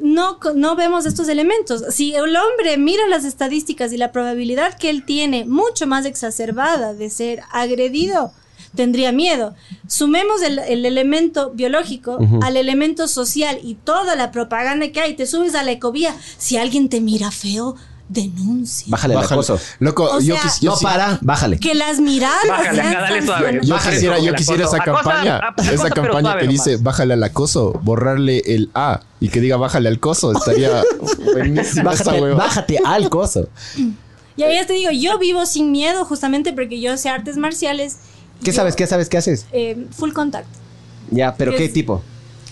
no, 0.00 0.38
no 0.54 0.76
vemos 0.76 1.06
estos 1.06 1.28
elementos. 1.28 1.84
Si 1.90 2.14
el 2.14 2.36
hombre 2.36 2.76
mira 2.78 3.06
las 3.08 3.24
estadísticas 3.24 3.92
y 3.92 3.96
la 3.96 4.12
probabilidad 4.12 4.76
que 4.76 4.90
él 4.90 5.04
tiene 5.04 5.44
mucho 5.44 5.86
más 5.86 6.04
exacerbada 6.04 6.94
de 6.94 7.10
ser 7.10 7.42
agredido, 7.52 8.32
tendría 8.74 9.12
miedo. 9.12 9.54
Sumemos 9.86 10.42
el, 10.42 10.58
el 10.58 10.84
elemento 10.84 11.50
biológico 11.50 12.18
al 12.42 12.56
elemento 12.56 13.08
social 13.08 13.58
y 13.62 13.74
toda 13.74 14.16
la 14.16 14.30
propaganda 14.32 14.88
que 14.88 15.00
hay. 15.00 15.14
Te 15.14 15.26
subes 15.26 15.54
a 15.54 15.62
la 15.62 15.72
ecovía. 15.72 16.14
Si 16.38 16.56
alguien 16.56 16.88
te 16.88 17.00
mira 17.00 17.30
feo, 17.30 17.76
denuncia. 18.08 18.86
Bájale 18.90 19.14
el 19.14 19.20
Bájale. 19.20 19.34
acoso. 19.42 19.58
Loco, 19.80 20.04
O 20.04 20.20
yo, 20.20 20.34
sea- 20.34 20.42
quis- 20.44 20.60
yo 20.60 20.70
No, 20.72 20.76
sí- 20.76 20.84
para, 20.84 21.18
bájale. 21.22 21.58
Que 21.58 21.74
las 21.74 22.00
miradas. 22.00 22.36
Bájale, 22.48 22.80
acá, 22.82 23.00
dale 23.00 23.22
suave. 23.26 23.60
Yo 23.62 23.74
Bájale 23.74 23.94
quisiera, 23.96 24.18
yo 24.18 24.28
el 24.30 24.34
quisiera 24.36 24.64
esa. 24.64 24.76
Acosa- 24.76 24.84
campaña, 25.02 25.36
acosa, 25.38 25.72
esa 25.72 25.82
pero 25.84 25.94
campaña 25.94 26.20
suave 26.20 26.40
que 26.40 26.46
nomás. 26.46 26.64
dice 26.64 26.76
bájale 26.82 27.14
al 27.14 27.22
acoso, 27.22 27.80
borrarle 27.82 28.42
el 28.46 28.70
A 28.74 29.00
y 29.20 29.28
que 29.28 29.40
diga 29.40 29.56
bájale 29.56 29.88
al 29.88 30.00
coso, 30.00 30.32
estaría 30.32 30.70
buenísima 31.32 31.92
esa 31.94 32.04
Bájate, 32.12 32.30
bájate 32.34 32.78
al 32.84 33.08
coso. 33.10 33.48
Y 34.36 34.42
ahí 34.42 34.56
ya 34.56 34.66
te 34.66 34.72
digo, 34.74 34.90
yo 34.90 35.18
vivo 35.18 35.46
sin 35.46 35.70
miedo 35.72 36.04
justamente 36.04 36.52
porque 36.52 36.80
yo 36.80 36.96
sé 36.96 37.08
artes 37.08 37.36
marciales. 37.36 37.98
¿Qué 38.42 38.50
Yo, 38.50 38.56
sabes? 38.56 38.74
¿Qué 38.76 38.86
sabes? 38.86 39.08
¿Qué 39.08 39.16
haces? 39.16 39.46
eh, 39.52 39.86
full 39.92 40.12
contact. 40.12 40.48
Ya, 41.10 41.34
pero 41.36 41.52
¿Qué 41.52 41.58
¿qué 41.58 41.64
es? 41.66 41.72
tipo? 41.72 42.02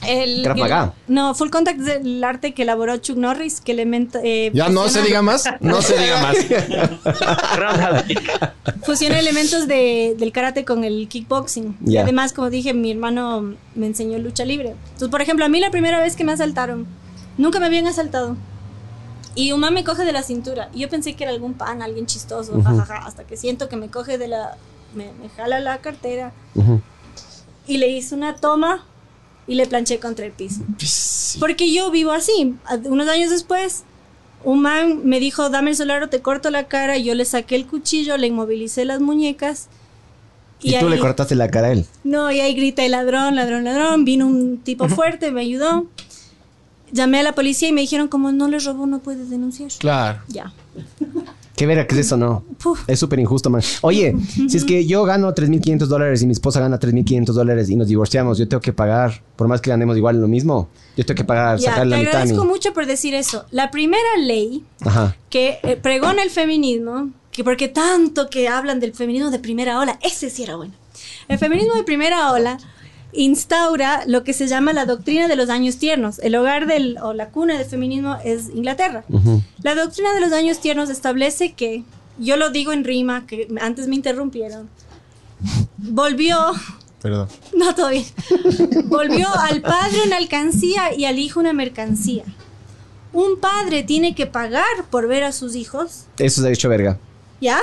El, 0.07 0.43
Krav 0.43 0.57
Maga. 0.57 0.93
el- 1.09 1.15
no, 1.15 1.35
full 1.35 1.51
contact 1.51 1.81
es 1.81 1.89
el 2.01 2.23
arte 2.25 2.55
que 2.55 2.63
elaboró 2.63 2.97
Chuck 2.97 3.17
Norris, 3.17 3.61
que 3.61 3.73
elementa, 3.73 4.21
eh, 4.25 4.51
Ya 4.53 4.69
no 4.69 4.89
se 4.89 5.03
diga 5.03 5.23
más, 5.23 5.45
no 5.61 5.81
se 5.83 5.97
diga 5.99 6.21
más. 6.21 6.37
Fusiona 8.85 9.19
elementos 9.19 9.69
de- 9.69 10.15
del 10.19 10.33
karate 10.33 10.65
con 10.65 10.85
el 10.85 11.09
kickboxing. 11.09 11.77
Y 11.87 11.97
además, 11.97 12.33
como 12.33 12.51
dije, 12.51 12.75
mi 12.75 12.91
hermano 12.91 13.55
me 13.75 13.87
enseñó 13.87 14.19
lucha 14.19 14.45
libre. 14.45 14.71
Entonces, 14.85 15.09
por 15.09 15.23
ejemplo, 15.23 15.45
a 15.45 15.49
mí 15.49 15.61
la 15.61 15.71
primera 15.71 15.99
vez 16.01 16.17
que 16.17 16.25
me 16.25 16.33
asaltaron, 16.33 16.87
nunca 17.39 17.61
me 17.61 17.67
habían 17.67 17.87
asaltado. 17.87 18.37
Y 19.35 19.53
un 19.53 19.61
man 19.61 19.73
me 19.73 19.85
coge 19.85 20.05
de 20.05 20.13
la 20.13 20.23
cintura. 20.23 20.69
Y 20.75 20.81
yo 20.81 20.89
pensé 20.91 21.15
que 21.15 21.25
era 21.25 21.33
algún 21.33 21.55
pan, 21.55 21.81
alguien 21.81 22.07
chistoso, 22.07 22.61
jajaja, 22.63 22.99
hasta 23.07 23.25
que 23.25 23.37
siento 23.37 23.69
que 23.69 23.77
me 23.77 23.89
coge 23.89 24.19
de 24.19 24.29
la. 24.29 24.57
Me, 24.95 25.11
me 25.23 25.31
jala 25.31 25.59
la 25.61 25.79
cartera. 25.79 26.33
Y 27.67 27.79
le 27.79 27.89
hice 27.89 28.15
una 28.15 28.35
toma 28.37 28.85
y 29.47 29.55
le 29.55 29.67
planché 29.67 29.99
contra 29.99 30.25
el 30.27 30.33
piso. 30.33 30.61
Sí. 30.79 31.39
Porque 31.39 31.73
yo 31.73 31.91
vivo 31.91 32.13
así. 32.13 32.55
Unos 32.85 33.09
años 33.09 33.31
después, 33.31 33.85
un 34.45 34.61
man 34.63 35.01
me 35.05 35.21
dijo, 35.21 35.51
dame 35.51 35.71
el 35.71 35.77
celular 35.77 36.03
o 36.03 36.09
te 36.09 36.21
corto 36.23 36.51
la 36.51 36.69
cara. 36.69 36.97
Y 36.97 37.05
yo 37.05 37.15
le 37.15 37.25
saqué 37.25 37.57
el 37.57 37.67
cuchillo, 37.67 38.17
le 38.17 38.29
inmovilicé 38.29 38.85
las 38.85 39.01
muñecas. 39.01 39.69
Y, 40.61 40.79
tú 40.79 40.87
ahí- 40.87 40.93
le 40.95 40.99
cortaste 41.01 41.35
la 41.35 41.51
cara 41.51 41.69
a 41.69 41.73
él. 41.73 41.87
No, 42.05 42.31
y 42.31 42.39
ahí 42.41 42.55
grité 42.55 42.89
ladrón, 42.89 43.35
ladrón, 43.35 43.65
ladrón. 43.65 44.05
Vino 44.05 44.27
un 44.27 44.59
tipo 44.59 44.89
fuerte, 44.89 45.31
me 45.33 45.41
ayudó. 45.41 45.87
Llamé 46.93 47.21
a 47.21 47.23
la 47.23 47.35
policía 47.35 47.69
y 47.69 47.73
me 47.73 47.81
dijeron, 47.81 48.07
como 48.09 48.31
no 48.33 48.49
le 48.49 48.59
robó, 48.61 48.87
no 48.87 49.01
puedes 49.01 49.29
denunciar. 49.31 49.71
Claro. 49.79 50.21
Ya. 50.29 50.53
Qué 51.57 51.67
vera 51.67 51.87
que 51.87 51.95
es 51.95 52.07
eso, 52.07 52.17
¿no? 52.17 52.45
Es 52.87 52.99
súper 52.99 53.19
injusto, 53.21 53.51
man. 53.51 53.61
Oye, 53.83 54.15
si 54.49 54.57
es 54.57 54.65
que 54.65 54.87
yo 54.87 55.05
gano 55.05 55.35
3.500 55.35 55.79
dólares 55.87 56.23
y 56.23 56.27
mi 56.27 56.33
esposa 56.33 56.61
gana 56.61 56.79
3.500 56.81 57.27
dólares 57.33 57.69
y 57.69 57.77
nos 57.77 57.89
divorciamos, 57.89 58.39
yo 58.39 58.49
tengo 58.49 58.61
que 58.63 58.73
pagar, 58.73 59.23
por 59.37 59.49
más 59.49 59.61
que 59.61 59.69
ganemos 59.71 59.97
igual 59.97 60.19
lo 60.21 60.29
mismo, 60.29 60.69
yo 60.97 61.05
tengo 61.05 61.17
que 61.19 61.25
pagar, 61.25 61.59
Ya, 61.59 61.71
sacar 61.71 61.83
te 61.85 61.91
la 61.91 61.97
mitad. 61.99 62.11
mí. 62.13 62.17
agradezco 62.17 62.45
mucho 62.47 62.73
por 62.73 62.87
decir 62.87 63.15
eso. 63.15 63.45
La 63.51 63.71
primera 63.71 64.17
ley 64.19 64.65
Ajá. 64.81 65.15
que 65.29 65.59
eh, 65.63 65.77
pregona 65.77 66.23
el 66.23 66.31
feminismo, 66.31 67.11
que 67.31 67.45
porque 67.45 67.69
tanto 67.69 68.31
que 68.31 68.49
hablan 68.49 68.81
del 68.81 68.95
feminismo 68.95 69.31
de 69.31 69.39
primera 69.39 69.79
ola, 69.79 69.99
ese 70.03 70.31
sí 70.31 70.43
era 70.45 70.57
bueno. 70.57 70.73
El 71.29 71.39
feminismo 71.39 71.75
de 71.75 71.83
primera 71.85 72.33
ola 72.33 72.59
instaura 73.13 74.05
lo 74.07 74.25
que 74.25 74.33
se 74.33 74.47
llama 74.47 74.73
la 74.73 74.87
doctrina 74.87 75.29
de 75.29 75.37
los 75.37 75.51
años 75.51 75.77
tiernos. 75.77 76.19
El 76.21 76.35
hogar 76.35 76.67
del, 76.67 76.99
o 77.03 77.13
la 77.13 77.29
cuna 77.29 77.59
del 77.59 77.67
feminismo 77.67 78.17
es 78.25 78.49
Inglaterra. 78.55 79.05
La 79.63 79.75
doctrina 79.75 80.15
de 80.15 80.21
los 80.21 80.33
años 80.33 80.61
tiernos 80.61 80.91
establece 80.91 81.53
que, 81.53 81.85
yo 82.19 82.37
lo 82.37 82.51
digo 82.51 82.73
en 82.73 82.85
rima, 82.85 83.27
que 83.27 83.49
antes 83.61 83.89
me 83.89 83.97
interrumpieron, 83.97 84.69
volvió, 85.77 86.39
Perdón. 87.01 87.29
no 87.57 87.75
todo 87.75 87.91
bien, 87.91 88.05
volvió 88.87 89.29
al 89.35 89.61
padre 89.61 89.99
una 90.07 90.17
alcancía 90.17 90.95
y 90.95 91.05
al 91.05 91.19
hijo 91.19 91.41
una 91.41 91.53
mercancía. 91.53 92.25
Un 93.13 93.39
padre 93.41 93.83
tiene 93.83 94.15
que 94.15 94.27
pagar 94.27 94.87
por 94.91 95.07
ver 95.07 95.25
a 95.25 95.33
sus 95.33 95.55
hijos, 95.55 96.07
Eso 96.19 96.41
se 96.41 96.49
ha 96.49 96.51
hecho 96.51 96.69
verga. 96.69 96.99
¿ya? 97.41 97.61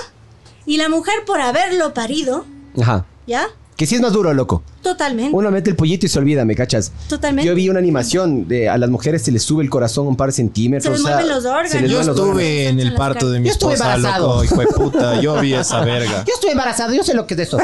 Y 0.66 0.78
la 0.78 0.89
mujer 0.89 1.16
por 1.26 1.41
haberlo 1.41 1.93
parido, 1.95 2.45
Ajá. 2.80 3.06
¿ya? 3.26 3.47
Que 3.80 3.86
sí 3.86 3.96
es 3.96 4.02
más 4.02 4.12
duro, 4.12 4.34
loco. 4.34 4.62
Totalmente. 4.84 5.34
Uno 5.34 5.50
mete 5.52 5.70
el 5.70 5.78
pollito 5.78 6.06
y 6.06 6.10
se 6.10 6.20
olvida, 6.20 6.44
¿me 6.44 6.54
cachas? 6.54 6.92
Totalmente. 7.08 7.48
Yo 7.48 7.56
vi 7.56 7.70
una 7.70 7.80
animación 7.80 8.46
de 8.46 8.68
a 8.68 8.78
las 8.78 8.90
mujeres 8.90 9.22
se 9.22 9.32
les 9.32 9.42
sube 9.42 9.64
el 9.64 9.70
corazón 9.70 10.06
un 10.06 10.18
par 10.18 10.28
de 10.28 10.34
centímetros. 10.34 10.84
Se 10.84 10.90
les 10.92 11.00
o 11.00 11.04
sea, 11.08 11.16
mueven 11.16 11.34
los 11.34 11.46
órganos. 11.46 11.72
se 11.72 11.80
les 11.80 11.90
Yo 11.90 11.98
los 12.00 12.08
órganos. 12.10 12.28
estuve 12.28 12.68
en 12.68 12.80
el 12.82 12.94
parto 12.96 13.30
de 13.32 13.40
mi 13.40 13.46
Yo 13.48 13.54
estuve 13.54 13.76
esposa, 13.76 13.96
embarazado. 13.96 14.28
loco, 14.34 14.44
hijo 14.44 14.56
de 14.58 14.68
puta. 14.76 15.22
Yo 15.22 15.40
vi 15.40 15.54
esa 15.54 15.80
verga. 15.86 16.26
Yo 16.28 16.34
estoy 16.34 16.50
embarazado, 16.50 16.94
yo 16.94 17.06
sé 17.06 17.14
lo 17.14 17.26
que 17.26 17.36
es 17.36 17.38
de 17.38 17.44
eso. 17.44 17.58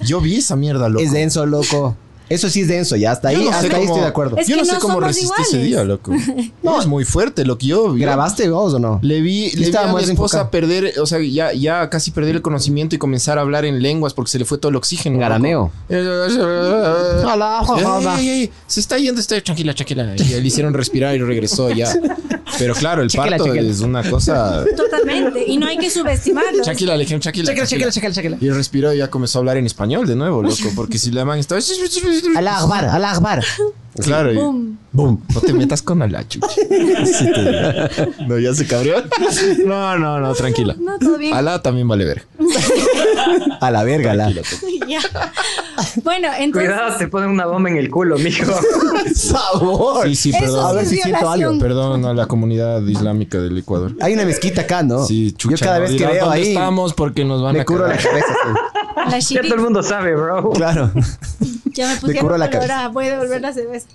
Yo 0.00 0.22
vi 0.22 0.36
esa 0.36 0.56
mierda, 0.56 0.88
loco. 0.88 1.04
Es 1.04 1.12
denso, 1.12 1.44
loco. 1.44 1.94
Eso 2.28 2.48
sí 2.50 2.60
es 2.62 2.68
denso, 2.68 2.96
ya 2.96 3.12
hasta 3.12 3.28
ahí, 3.28 3.36
Yo 3.36 3.44
no 3.44 3.50
sé 3.50 3.54
hasta 3.56 3.66
ahí 3.68 3.72
cómo- 3.82 3.84
estoy 3.84 4.00
de 4.02 4.06
acuerdo. 4.06 4.36
Es 4.36 4.46
yo 4.46 4.56
no 4.56 4.64
sé 4.64 4.76
cómo 4.78 5.00
resistí 5.00 5.42
ese 5.42 5.56
iguales. 5.56 5.68
día, 5.68 5.84
loco. 5.84 6.12
No, 6.62 6.78
es 6.80 6.86
muy 6.86 7.04
fuerte, 7.04 7.44
lo 7.44 7.56
que 7.56 7.68
yo 7.68 7.92
vi. 7.92 8.00
¿Grabaste 8.02 8.48
vos 8.50 8.74
o 8.74 8.78
no? 8.78 8.98
Le 9.02 9.20
vi, 9.20 9.50
le 9.52 9.70
vi 9.70 9.76
a 9.76 9.86
mi 9.92 10.02
esposa 10.02 10.50
perder, 10.50 10.94
o 11.00 11.06
sea, 11.06 11.18
ya, 11.20 11.52
ya 11.52 11.88
casi 11.88 12.10
perder 12.10 12.36
el 12.36 12.42
conocimiento 12.42 12.94
y 12.94 12.98
comenzar 12.98 13.38
a 13.38 13.40
hablar 13.40 13.64
en 13.64 13.80
lenguas 13.82 14.12
porque 14.12 14.30
se 14.30 14.38
le 14.38 14.44
fue 14.44 14.58
todo 14.58 14.70
el 14.70 14.76
oxígeno. 14.76 15.16
hola. 17.96 18.20
ey, 18.20 18.28
ey, 18.28 18.50
se 18.66 18.80
está 18.80 18.98
yendo, 18.98 19.20
está 19.20 19.40
tranquila, 19.40 19.74
tranquila. 19.74 20.14
Y 20.16 20.22
le 20.40 20.46
hicieron 20.46 20.74
respirar 20.74 21.14
y 21.14 21.18
regresó 21.20 21.70
ya. 21.70 21.92
Pero 22.58 22.74
claro, 22.74 23.02
el 23.02 23.08
Chequela, 23.08 23.36
parto 23.36 23.44
chequela. 23.52 23.70
es 23.70 23.80
una 23.80 24.08
cosa. 24.10 24.64
Totalmente. 24.76 25.44
Y 25.46 25.56
no 25.58 25.66
hay 25.66 25.78
que 25.78 25.90
subestimarlo. 25.90 26.62
Tranquila, 26.62 26.94
le 26.96 27.00
dijeron 27.04 27.20
tranquila. 27.20 27.46
chequela, 27.66 27.90
chequela, 27.92 28.12
chequela. 28.14 28.36
Y 28.40 28.50
respiró 28.50 28.92
y 28.92 28.98
ya 28.98 29.08
comenzó 29.10 29.38
a 29.38 29.40
hablar 29.40 29.56
en 29.58 29.66
español 29.66 30.06
de 30.06 30.16
nuevo, 30.16 30.42
loco. 30.42 30.56
Porque 30.74 30.98
si 30.98 31.10
la 31.10 31.24
man 31.24 31.38
estaba. 31.38 31.60
Alá 32.36 32.58
Akbar, 32.58 32.84
Alá 32.86 33.12
Akbar. 33.12 33.44
Claro, 34.02 34.32
Boom. 34.32 34.78
Boom. 34.92 35.22
No 35.34 35.40
te 35.40 35.52
metas 35.52 35.82
con 35.82 36.00
Alá, 36.02 36.26
chuchi. 36.26 36.46
Sí 37.04 37.32
te. 37.32 38.24
No, 38.26 38.38
ya 38.38 38.54
se 38.54 38.66
cabreó. 38.66 39.02
No, 39.66 39.98
no, 39.98 40.20
no, 40.20 40.32
tranquila. 40.34 40.76
No, 40.78 40.98
todo 40.98 41.18
bien. 41.18 41.34
Alá 41.34 41.60
también 41.62 41.88
vale 41.88 42.04
ver. 42.04 42.26
A 43.60 43.70
la 43.70 43.84
verga, 43.84 44.14
la. 44.14 44.30
Ya. 44.88 45.00
Bueno, 46.02 46.28
entonces. 46.38 46.70
Cuidado, 46.70 46.96
te 46.96 47.08
ponen 47.08 47.30
una 47.30 47.46
bomba 47.46 47.68
en 47.68 47.76
el 47.76 47.90
culo, 47.90 48.16
mijo. 48.18 48.52
¡Sabor! 49.14 50.06
Sí, 50.08 50.14
sí, 50.14 50.30
Eso 50.30 50.38
perdón. 50.40 50.66
A 50.66 50.72
ver 50.72 50.86
si 50.86 50.96
siento 50.96 51.28
algo. 51.28 51.58
Perdón 51.58 52.04
a 52.04 52.14
la 52.14 52.26
comunidad 52.26 52.80
islámica 52.82 53.38
del 53.38 53.58
Ecuador. 53.58 53.94
Hay 54.00 54.14
una 54.14 54.24
mezquita 54.24 54.62
acá, 54.62 54.82
¿no? 54.82 55.04
Sí, 55.04 55.32
chucha. 55.32 55.56
Yo 55.56 55.64
cada 55.64 55.78
vez 55.80 55.92
que 55.92 56.06
veo 56.06 56.30
ahí, 56.30 56.48
estamos 56.48 56.94
porque 56.94 57.24
nos 57.24 57.42
van 57.42 57.54
me 57.54 57.60
a 57.60 57.64
curo 57.64 57.86
la 57.86 57.96
cabeza. 57.96 58.26
sí. 59.20 59.34
La 59.34 59.42
Ya 59.42 59.42
todo 59.42 59.54
el 59.54 59.60
mundo 59.60 59.82
sabe, 59.82 60.14
bro. 60.14 60.50
Claro. 60.52 60.90
Ya 61.78 61.94
me 61.94 62.00
pusieron 62.00 62.40
la 62.40 62.50
ah, 62.72 62.88
voy 62.88 63.06
a 63.06 63.10
devolver 63.12 63.40
la 63.40 63.52
cerveza. 63.52 63.86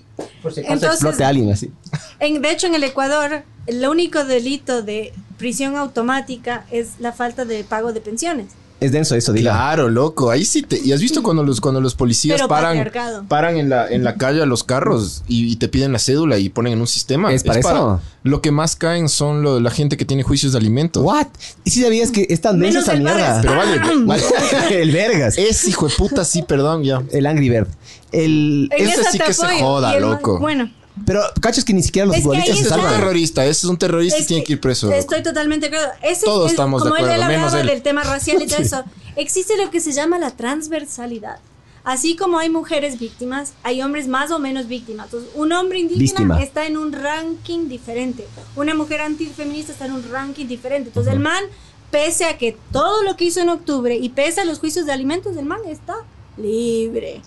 Por 0.42 0.54
si 0.54 0.60
Entonces, 0.60 0.92
explote 0.92 1.22
alguien 1.22 1.50
así. 1.50 1.70
en, 2.18 2.40
de 2.40 2.50
hecho, 2.50 2.66
en 2.66 2.74
el 2.74 2.82
Ecuador, 2.82 3.42
el 3.66 3.86
único 3.86 4.24
delito 4.24 4.82
de 4.82 5.12
prisión 5.36 5.76
automática 5.76 6.64
es 6.70 6.98
la 6.98 7.12
falta 7.12 7.44
de 7.44 7.62
pago 7.62 7.92
de 7.92 8.00
pensiones. 8.00 8.46
Es 8.84 8.92
denso 8.92 9.14
eso, 9.14 9.32
diga. 9.32 9.52
Claro, 9.52 9.88
loco. 9.88 10.30
Ahí 10.30 10.44
sí 10.44 10.62
te. 10.62 10.78
¿Y 10.78 10.92
has 10.92 11.00
visto 11.00 11.22
cuando 11.22 11.42
los, 11.42 11.60
cuando 11.60 11.80
los 11.80 11.94
policías 11.94 12.36
Pero 12.36 12.48
paran, 12.48 12.90
paran 13.28 13.56
en 13.56 13.68
la, 13.70 13.88
en 13.88 14.04
la 14.04 14.16
calle 14.16 14.42
a 14.42 14.46
los 14.46 14.62
carros 14.64 15.22
y, 15.26 15.50
y 15.50 15.56
te 15.56 15.68
piden 15.68 15.92
la 15.92 15.98
cédula 15.98 16.38
y 16.38 16.48
ponen 16.50 16.74
en 16.74 16.80
un 16.80 16.86
sistema? 16.86 17.32
¿Es 17.32 17.42
para 17.44 17.60
eso? 17.60 18.00
Lo 18.22 18.42
que 18.42 18.50
más 18.50 18.76
caen 18.76 19.08
son 19.08 19.42
lo- 19.42 19.60
la 19.60 19.70
gente 19.70 19.96
que 19.96 20.04
tiene 20.04 20.22
juicios 20.22 20.52
de 20.52 20.58
alimentos. 20.58 21.02
What? 21.02 21.26
¿Y 21.64 21.70
si 21.70 21.82
sabías 21.82 22.10
que 22.10 22.26
es 22.28 22.40
tan 22.40 22.58
densa 22.58 22.80
esa 22.80 22.94
mierda? 22.94 23.12
Vargas. 23.14 23.38
Pero 23.42 23.56
vale, 23.56 23.80
vale. 24.04 24.22
el 24.82 24.90
vergas. 24.92 25.38
Es 25.38 25.66
hijo 25.68 25.88
de 25.88 25.94
puta, 25.94 26.24
sí, 26.24 26.42
perdón, 26.42 26.82
ya. 26.84 27.02
El 27.12 27.26
Angry 27.26 27.48
Bird. 27.48 27.68
El... 28.12 28.68
En 28.76 28.88
Ese 28.88 29.04
sí 29.10 29.18
que 29.18 29.32
se 29.32 29.60
joda, 29.60 29.98
loco. 29.98 30.38
Bueno, 30.38 30.70
Pero, 31.06 31.22
cachos 31.40 31.64
que 31.64 31.72
ni 31.74 31.82
siquiera 31.82 32.06
los 32.06 32.16
Es 32.16 32.22
futbolistas 32.22 32.54
se 32.56 32.60
Ese 32.62 32.68
es 32.68 32.72
un 32.72 32.78
salvan. 32.82 33.00
terrorista, 33.00 33.42
ese 33.44 33.50
es 33.52 33.64
un 33.64 33.76
terrorista 33.76 34.18
y 34.18 34.22
Es 34.22 34.26
tiene 34.28 34.44
que 34.44 34.52
ir 34.52 34.60
preso. 34.60 34.86
loco. 34.86 34.98
Estoy 34.98 35.22
totalmente 35.22 35.68
de 35.68 35.76
acuerdo. 35.76 35.94
Ese 36.02 36.24
Todos 36.24 36.46
es, 36.46 36.52
estamos 36.52 36.82
de 36.84 36.90
como 36.90 37.02
acuerdo, 37.02 37.22
él 37.22 37.28
menos 37.28 37.52
él. 37.54 37.66
del 37.66 37.82
tema 37.82 38.04
racial 38.04 38.40
y 38.40 38.46
todo 38.46 38.58
eso. 38.62 38.84
Existe 39.16 39.56
lo 39.56 39.70
que 39.70 39.80
se 39.80 39.92
llama 39.92 40.18
la 40.18 40.30
transversalidad. 40.30 41.38
Así 41.82 42.16
como 42.16 42.38
hay 42.38 42.48
mujeres 42.48 42.98
víctimas, 42.98 43.52
hay 43.62 43.82
hombres 43.82 44.08
más 44.08 44.30
o 44.30 44.38
menos 44.38 44.68
víctimas. 44.68 45.06
Entonces, 45.06 45.30
un 45.34 45.52
hombre 45.52 45.80
indígena 45.80 46.20
Víctima. 46.20 46.42
está 46.42 46.66
en 46.66 46.76
un 46.78 46.92
ranking 46.92 47.68
diferente. 47.68 48.24
Una 48.56 48.74
mujer 48.74 49.00
antifeminista 49.02 49.72
está 49.72 49.84
en 49.86 49.92
un 49.92 50.08
ranking 50.10 50.46
diferente. 50.46 50.88
Entonces, 50.88 51.12
el 51.12 51.18
man, 51.20 51.44
pese 51.90 52.24
a 52.24 52.38
que 52.38 52.56
todo 52.72 53.02
lo 53.02 53.16
que 53.16 53.24
hizo 53.26 53.40
en 53.40 53.50
octubre 53.50 53.96
y 53.96 54.08
pese 54.10 54.40
a 54.40 54.44
los 54.46 54.60
juicios 54.60 54.86
de 54.86 54.92
alimentos, 54.92 55.36
el 55.36 55.44
man 55.44 55.60
está 55.68 55.94
libre. 56.38 57.20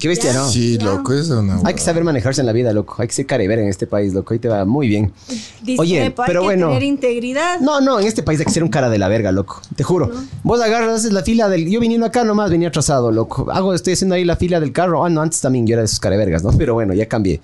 Qué 0.00 0.08
bestia, 0.08 0.32
¿no? 0.32 0.48
Sí, 0.48 0.78
loco, 0.78 1.12
es 1.12 1.28
una. 1.28 1.60
Hay 1.62 1.74
que 1.74 1.80
saber 1.80 2.02
manejarse 2.04 2.40
en 2.40 2.46
la 2.46 2.52
vida, 2.52 2.72
loco. 2.72 2.96
Hay 2.98 3.06
que 3.06 3.12
ser 3.14 3.26
carevera 3.26 3.60
en 3.62 3.68
este 3.68 3.86
país, 3.86 4.14
loco. 4.14 4.32
Ahí 4.32 4.40
te 4.40 4.48
va 4.48 4.64
muy 4.64 4.88
bien. 4.88 5.12
Oye, 5.78 5.94
Discrepo, 6.00 6.22
hay 6.22 6.26
pero 6.26 6.40
que 6.40 6.44
bueno. 6.46 6.68
tener 6.68 6.82
integridad. 6.82 7.60
No, 7.60 7.80
no, 7.82 8.00
en 8.00 8.06
este 8.06 8.22
país 8.22 8.40
hay 8.40 8.46
que 8.46 8.52
ser 8.52 8.62
un 8.64 8.70
cara 8.70 8.88
de 8.88 8.98
la 8.98 9.08
verga, 9.08 9.30
loco. 9.30 9.60
Te 9.76 9.84
juro. 9.84 10.10
Vos 10.42 10.60
agarras, 10.62 11.00
haces 11.00 11.12
la 11.12 11.22
fila 11.22 11.48
del. 11.50 11.68
Yo 11.70 11.80
viniendo 11.80 12.06
acá 12.06 12.24
nomás 12.24 12.50
venía 12.50 12.68
atrasado, 12.68 13.12
loco. 13.12 13.50
Hago, 13.52 13.74
estoy 13.74 13.92
haciendo 13.92 14.14
ahí 14.14 14.24
la 14.24 14.36
fila 14.36 14.58
del 14.58 14.72
carro. 14.72 15.04
Ah, 15.04 15.10
no, 15.10 15.20
antes 15.20 15.40
también 15.42 15.66
yo 15.66 15.74
era 15.74 15.82
de 15.82 15.86
esos 15.86 16.00
carevergas, 16.00 16.42
¿no? 16.42 16.50
Pero 16.56 16.72
bueno, 16.74 16.94
ya 16.94 17.06
cambié. 17.06 17.40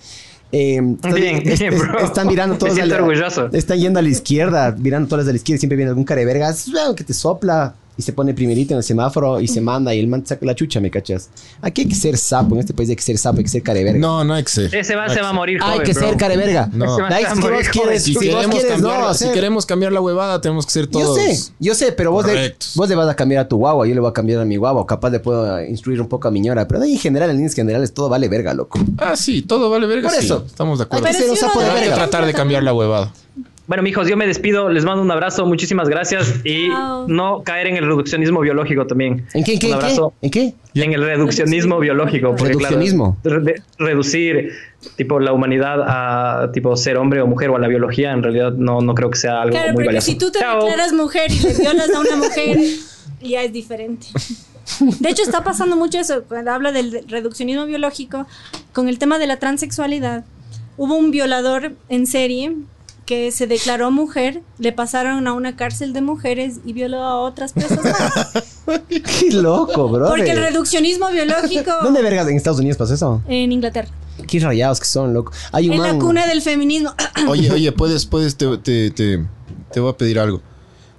Eh, 0.52 0.80
Bien, 1.12 1.42
es- 1.44 1.58
bien, 1.60 1.78
bro. 1.78 1.98
Están 1.98 2.28
mirando 2.28 2.54
Me 2.54 2.58
todos 2.60 2.72
siento 2.74 2.94
a 2.94 2.98
la- 2.98 3.04
orgulloso. 3.04 3.48
Están 3.52 3.78
yendo 3.78 3.98
a 3.98 4.02
la 4.02 4.08
izquierda, 4.08 4.74
mirando 4.78 5.08
todos 5.08 5.26
a 5.26 5.30
la 5.30 5.36
izquierda 5.36 5.56
y 5.56 5.60
siempre 5.60 5.76
viene 5.76 5.90
algún 5.90 6.04
carevergas 6.04 6.66
que 6.96 7.04
te 7.04 7.12
sopla 7.12 7.74
y 7.98 8.02
se 8.02 8.12
pone 8.12 8.34
primerito 8.34 8.74
en 8.74 8.78
el 8.78 8.82
semáforo 8.84 9.40
y 9.40 9.48
se 9.48 9.60
manda 9.60 9.94
y 9.94 9.98
el 10.00 10.06
man 10.06 10.24
saca 10.26 10.44
la 10.46 10.54
chucha, 10.54 10.80
¿me 10.80 10.90
cachas? 10.90 11.30
Aquí 11.62 11.82
hay 11.82 11.88
que 11.88 11.94
ser 11.94 12.16
sapo, 12.18 12.54
en 12.54 12.60
este 12.60 12.74
país 12.74 12.88
hay 12.90 12.96
que 12.96 13.02
ser 13.02 13.16
sapo, 13.18 13.38
hay 13.38 13.44
que 13.44 13.50
ser 13.50 13.62
careverga. 13.62 13.98
No, 13.98 14.22
no 14.24 14.34
hay 14.34 14.42
que 14.44 14.50
ser. 14.50 14.74
Ese 14.74 14.96
man 14.96 15.08
se 15.10 15.20
va 15.20 15.30
a 15.30 15.32
morir 15.32 15.58
Hay 15.62 15.72
joven, 15.78 15.86
que 15.86 15.92
bro. 15.92 16.08
ser 16.08 16.16
careverga. 16.16 16.68
No. 16.72 16.96
Se 16.96 17.02
va 17.02 17.08
a 17.08 17.18
si 17.18 17.24
vos 17.24 17.38
morir 17.38 17.66
quieres, 17.70 17.74
joven. 17.76 18.00
Si, 18.00 18.06
si 18.06 18.14
vos 18.14 18.22
queremos 18.24 18.50
quieres, 18.56 18.72
cambiar, 18.72 19.00
no, 19.00 19.14
si 19.14 19.28
queremos 19.30 19.66
cambiar 19.66 19.92
la 19.92 20.00
huevada, 20.00 20.40
tenemos 20.40 20.66
que 20.66 20.72
ser 20.72 20.84
Yo 20.90 21.00
todos. 21.00 21.16
sé, 21.18 21.52
yo 21.58 21.74
sé, 21.74 21.92
pero 21.92 22.12
vos 22.12 22.26
le, 22.26 22.54
vos 22.74 22.88
le 22.88 22.94
vas 22.94 23.08
a 23.08 23.14
cambiar 23.16 23.44
a 23.44 23.48
tu 23.48 23.56
guagua, 23.56 23.86
yo 23.86 23.94
le 23.94 24.00
voy 24.00 24.10
a 24.10 24.12
cambiar 24.12 24.40
a 24.40 24.44
mi 24.44 24.56
guagua, 24.56 24.82
o 24.82 24.86
capaz 24.86 25.10
le 25.10 25.20
puedo 25.20 25.62
instruir 25.64 26.00
un 26.00 26.08
poco 26.08 26.28
a 26.28 26.30
mi 26.30 26.40
ñora, 26.40 26.66
pero 26.68 26.80
de 26.80 26.86
ahí 26.86 26.92
en 26.94 26.98
general, 27.00 27.30
en 27.30 27.36
líneas 27.36 27.54
generales, 27.54 27.94
todo 27.94 28.08
vale 28.08 28.28
verga, 28.28 28.52
loco. 28.54 28.78
Ah, 28.98 29.16
sí, 29.16 29.42
todo 29.42 29.70
vale 29.70 29.86
verga. 29.86 30.08
Por 30.10 30.18
sí, 30.18 30.24
eso. 30.26 30.44
estamos 30.46 30.78
de 30.78 30.82
Hay 30.84 30.86
acuerdo. 30.86 31.06
que 31.06 31.12
Pero 31.12 31.18
ser 31.22 31.30
un 31.30 31.36
si 31.36 31.40
sapo 31.40 31.58
uno 31.58 31.62
de 31.68 31.72
Pero 31.72 31.82
hay 31.84 31.88
que 31.90 31.94
tratar 31.94 32.26
de 32.26 32.32
cambiar 32.34 32.62
la 32.62 32.74
huevada. 32.74 33.12
Bueno, 33.66 33.82
mijos, 33.82 34.06
yo 34.08 34.16
me 34.16 34.26
despido, 34.28 34.68
les 34.70 34.84
mando 34.84 35.02
un 35.02 35.10
abrazo, 35.10 35.44
muchísimas 35.44 35.88
gracias 35.88 36.34
y 36.44 36.68
no 37.08 37.42
caer 37.44 37.66
en 37.66 37.76
el 37.76 37.84
reduccionismo 37.86 38.40
biológico 38.40 38.86
también. 38.86 39.26
¿En 39.34 39.42
qué, 39.42 39.54
en 39.54 39.58
qué, 39.58 39.66
Un 39.66 39.72
en 39.72 39.78
qué? 39.80 39.84
abrazo. 39.86 40.12
¿En 40.22 40.30
qué? 40.30 40.54
En 40.74 40.92
el 40.92 41.02
reduccionismo 41.02 41.80
biológico. 41.80 42.36
porque, 42.36 42.54
claro, 42.54 42.76
Reduccionismo. 42.76 43.16
re- 43.24 43.62
reducir 43.78 44.52
tipo 44.96 45.18
la 45.18 45.32
humanidad 45.32 45.80
a 45.84 46.52
tipo 46.52 46.76
ser 46.76 46.96
hombre 46.96 47.20
o 47.22 47.26
mujer 47.26 47.50
o 47.50 47.56
a 47.56 47.58
la 47.58 47.66
biología, 47.66 48.12
en 48.12 48.22
realidad 48.22 48.52
no, 48.52 48.80
no 48.82 48.94
creo 48.94 49.10
que 49.10 49.18
sea 49.18 49.42
algo 49.42 49.56
Claro, 49.56 49.68
muy 49.72 49.74
porque 49.74 49.86
valioso. 49.88 50.06
si 50.12 50.16
tú 50.16 50.30
te 50.30 50.38
Chao. 50.38 50.60
declaras 50.64 50.92
mujer 50.92 51.30
y 51.32 51.40
le 51.40 51.54
violas 51.54 51.90
a 51.90 51.98
una 52.00 52.16
mujer, 52.16 52.58
ya 53.20 53.42
es 53.42 53.52
diferente. 53.52 54.06
De 55.00 55.08
hecho, 55.08 55.22
está 55.22 55.42
pasando 55.42 55.74
mucho 55.76 55.98
eso 55.98 56.22
cuando 56.28 56.52
habla 56.52 56.70
del 56.70 57.04
reduccionismo 57.08 57.66
biológico 57.66 58.26
con 58.72 58.88
el 58.88 58.98
tema 59.00 59.18
de 59.18 59.26
la 59.26 59.38
transexualidad. 59.38 60.24
Hubo 60.76 60.94
un 60.96 61.10
violador 61.10 61.72
en 61.88 62.06
serie 62.06 62.52
que 63.06 63.30
se 63.30 63.46
declaró 63.46 63.90
mujer, 63.90 64.42
le 64.58 64.72
pasaron 64.72 65.26
a 65.28 65.32
una 65.32 65.56
cárcel 65.56 65.92
de 65.92 66.02
mujeres 66.02 66.56
y 66.64 66.72
violó 66.72 66.98
a 67.04 67.20
otras 67.20 67.52
personas. 67.52 67.94
Qué 68.88 69.30
loco, 69.30 69.88
bro. 69.88 70.08
Porque 70.08 70.32
el 70.32 70.38
reduccionismo 70.38 71.08
biológico 71.10 71.70
¿Dónde 71.82 72.02
vergas 72.02 72.26
en 72.28 72.36
Estados 72.36 72.58
Unidos 72.58 72.76
pasó 72.76 72.94
eso? 72.94 73.22
en 73.28 73.52
Inglaterra, 73.52 73.88
Qué 74.26 74.40
rayados 74.40 74.80
que 74.80 74.86
son, 74.86 75.14
loco. 75.14 75.32
Hay 75.52 75.68
un 75.68 75.76
en 75.76 75.82
la 75.82 75.98
cuna 75.98 76.26
del 76.26 76.42
feminismo 76.42 76.92
Oye, 77.28 77.50
oye, 77.52 77.70
puedes, 77.72 78.06
puedes, 78.06 78.36
te, 78.36 78.58
te, 78.58 78.90
te, 78.90 79.24
te 79.72 79.80
voy 79.80 79.92
a 79.92 79.96
pedir 79.96 80.18
algo. 80.18 80.42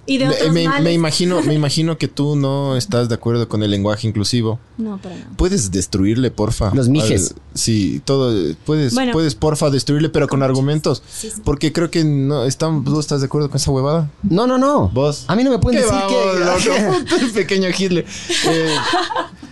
Y 0.08 0.18
de 0.18 0.24
Me, 0.26 0.34
otros 0.34 0.52
me- 0.52 0.64
males. 0.64 0.82
me 0.84 0.92
imagino, 0.92 1.42
me 1.42 1.54
imagino 1.62 1.98
que 1.98 2.08
tú 2.08 2.34
no 2.34 2.76
estás 2.76 3.08
de 3.08 3.14
acuerdo 3.14 3.48
con 3.48 3.62
el 3.62 3.70
lenguaje 3.70 4.08
inclusivo. 4.08 4.58
No, 4.78 4.98
pero 5.02 5.14
no. 5.14 5.36
Puedes 5.36 5.70
destruirle, 5.70 6.30
porfa. 6.30 6.74
Los 6.74 6.88
mijes. 6.88 7.32
Al- 7.32 7.42
sí, 7.54 8.00
todo. 8.04 8.32
Puedes, 8.64 8.94
Bueno. 8.94 9.12
puedes, 9.12 9.34
porfa, 9.34 9.70
destruirle, 9.70 10.08
pero 10.08 10.26
con 10.26 10.42
argumentos. 10.42 11.02
Sí, 11.08 11.30
sí. 11.30 11.42
Porque 11.44 11.72
creo 11.72 11.90
que 11.90 12.04
no 12.04 12.44
están, 12.44 12.82
¿tú 12.84 12.98
estás 12.98 13.20
de 13.20 13.26
acuerdo 13.26 13.48
con 13.50 13.56
esa 13.58 13.70
huevada? 13.70 14.10
No, 14.22 14.46
no, 14.46 14.56
no. 14.58 14.88
Vos. 14.88 15.24
A 15.28 15.36
mí 15.36 15.44
no 15.44 15.50
me 15.50 15.58
pueden 15.58 15.80
¿Qué 15.80 15.86
decir 15.86 16.00
vamos, 16.00 16.62
que. 16.64 16.70
loco? 17.20 17.32
Pequeño 17.34 17.68
Hitler. 17.76 18.06
Eh, 18.48 18.74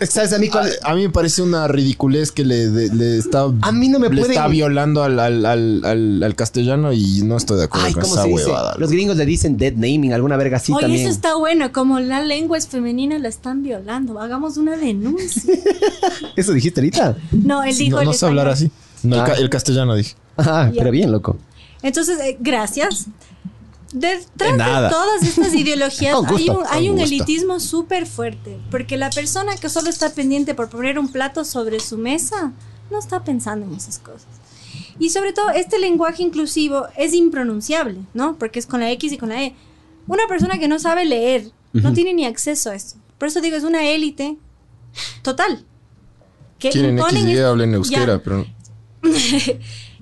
¿Sabes 0.01 0.32
a 0.32 0.38
mí 0.38 0.49
cuál- 0.49 0.70
a, 0.82 0.90
a 0.90 0.94
mí 0.94 1.03
me 1.03 1.11
parece 1.11 1.40
una 1.42 1.66
ridiculez 1.68 2.30
que 2.32 2.44
le, 2.44 2.68
de- 2.68 2.94
le 2.94 3.16
está, 3.18 3.47
A 3.62 3.72
mí 3.72 3.88
no 3.88 3.99
me 3.99 4.09
le 4.09 4.16
pueden- 4.20 4.32
está 4.32 4.47
violando 4.49 5.03
al, 5.03 5.18
al, 5.18 5.47
al, 5.47 5.84
al- 5.84 6.22
al 6.22 6.34
castellano 6.34 6.92
y 6.92 7.22
no 7.24 7.36
estoy 7.36 7.57
de 7.59 7.64
acuerdo 7.64 7.86
Ay, 7.86 7.92
con 7.94 8.03
¿cómo 8.03 8.14
esa 8.14 8.22
se 8.24 8.28
dice? 8.28 8.44
huevada. 8.47 8.74
Los 8.78 8.90
gringos 8.90 9.16
le 9.16 9.24
dicen 9.26 9.57
dead 9.57 9.72
naming, 9.74 10.12
alguna 10.12 10.36
verga 10.36 10.59
así 10.59 10.72
Oye, 10.72 10.82
también. 10.82 11.03
eso 11.07 11.11
está 11.11 11.34
bueno. 11.36 11.72
Como 11.72 11.99
la 12.01 12.22
lengua 12.22 12.59
es 12.59 12.66
femenina, 12.68 13.18
la 13.18 13.28
están 13.28 13.62
violando. 13.62 14.20
Hagamos 14.20 14.57
una 14.59 14.76
denuncia. 14.76 15.55
¿Eso 16.36 16.53
dijiste 16.53 16.80
ahorita? 16.80 17.16
No, 17.32 17.62
él 17.62 17.76
dijo 17.76 17.97
no, 17.97 18.01
el 18.03 18.07
no 18.09 18.12
sé 18.12 18.26
hablar 18.26 18.49
así. 18.49 18.70
No, 19.03 19.16
el, 19.16 19.20
Ah. 19.22 19.24
ca- 19.24 19.34
el 19.34 19.49
castellano 19.51 19.94
dije. 19.94 20.14
Ajá, 20.36 20.70
Ya. 20.72 20.78
pero 20.80 20.90
bien, 20.90 21.11
loco. 21.12 21.38
Entonces, 21.82 22.18
eh, 22.20 22.36
gracias. 22.40 23.07
Detrás 23.99 24.59
De 24.59 24.82
de, 24.82 24.88
todas 24.90 25.22
estas 25.22 25.55
ideologías 25.62 26.14
gusto, 26.16 26.36
hay 26.36 26.49
un, 26.51 26.62
hay 26.68 26.88
un 26.90 26.99
elitismo 26.99 27.61
súper 27.61 28.07
fuerte. 28.07 28.59
Porque 28.70 28.99
la 28.99 29.09
persona 29.09 29.57
que 29.57 29.70
solo 29.70 29.88
está 29.88 30.11
pendiente 30.12 30.55
por 30.55 30.68
poner 30.68 30.99
un 30.99 31.09
plato 31.11 31.44
sobre 31.47 31.80
su 31.80 31.97
mesa 31.97 32.53
no 32.90 32.99
está 32.99 33.24
pensando 33.24 33.64
en 33.64 33.74
esas 33.74 33.99
cosas. 33.99 34.26
Y 34.99 35.09
sobre 35.11 35.32
todo, 35.32 35.49
este 35.51 35.78
lenguaje 35.78 36.22
inclusivo 36.22 36.86
es 36.97 37.14
impronunciable, 37.14 38.01
¿no? 38.12 38.36
Porque 38.38 38.59
es 38.59 38.66
con 38.66 38.80
la 38.80 38.90
X 38.92 39.12
y 39.12 39.18
con 39.18 39.30
la 39.30 39.42
E. 39.44 39.55
Una 40.07 40.26
persona 40.28 40.59
que 40.59 40.68
no 40.68 40.78
sabe 40.78 41.05
leer 41.07 41.51
no 41.72 41.92
tiene 41.94 42.12
ni 42.12 42.26
acceso 42.26 42.70
a 42.70 42.74
esto. 42.74 42.99
Por 43.18 43.28
eso 43.28 43.40
digo, 43.40 43.57
es 43.57 43.64
una 43.64 43.88
élite 43.88 44.36
total. 45.22 45.64
Que 46.59 46.68
Quieren 46.70 46.99
X 46.99 47.12
y 47.14 47.26
Y, 47.28 47.32
es- 47.32 47.40
hablen 47.44 47.72
euskera, 47.74 48.16
Ya. 48.16 48.22
pero 48.22 48.47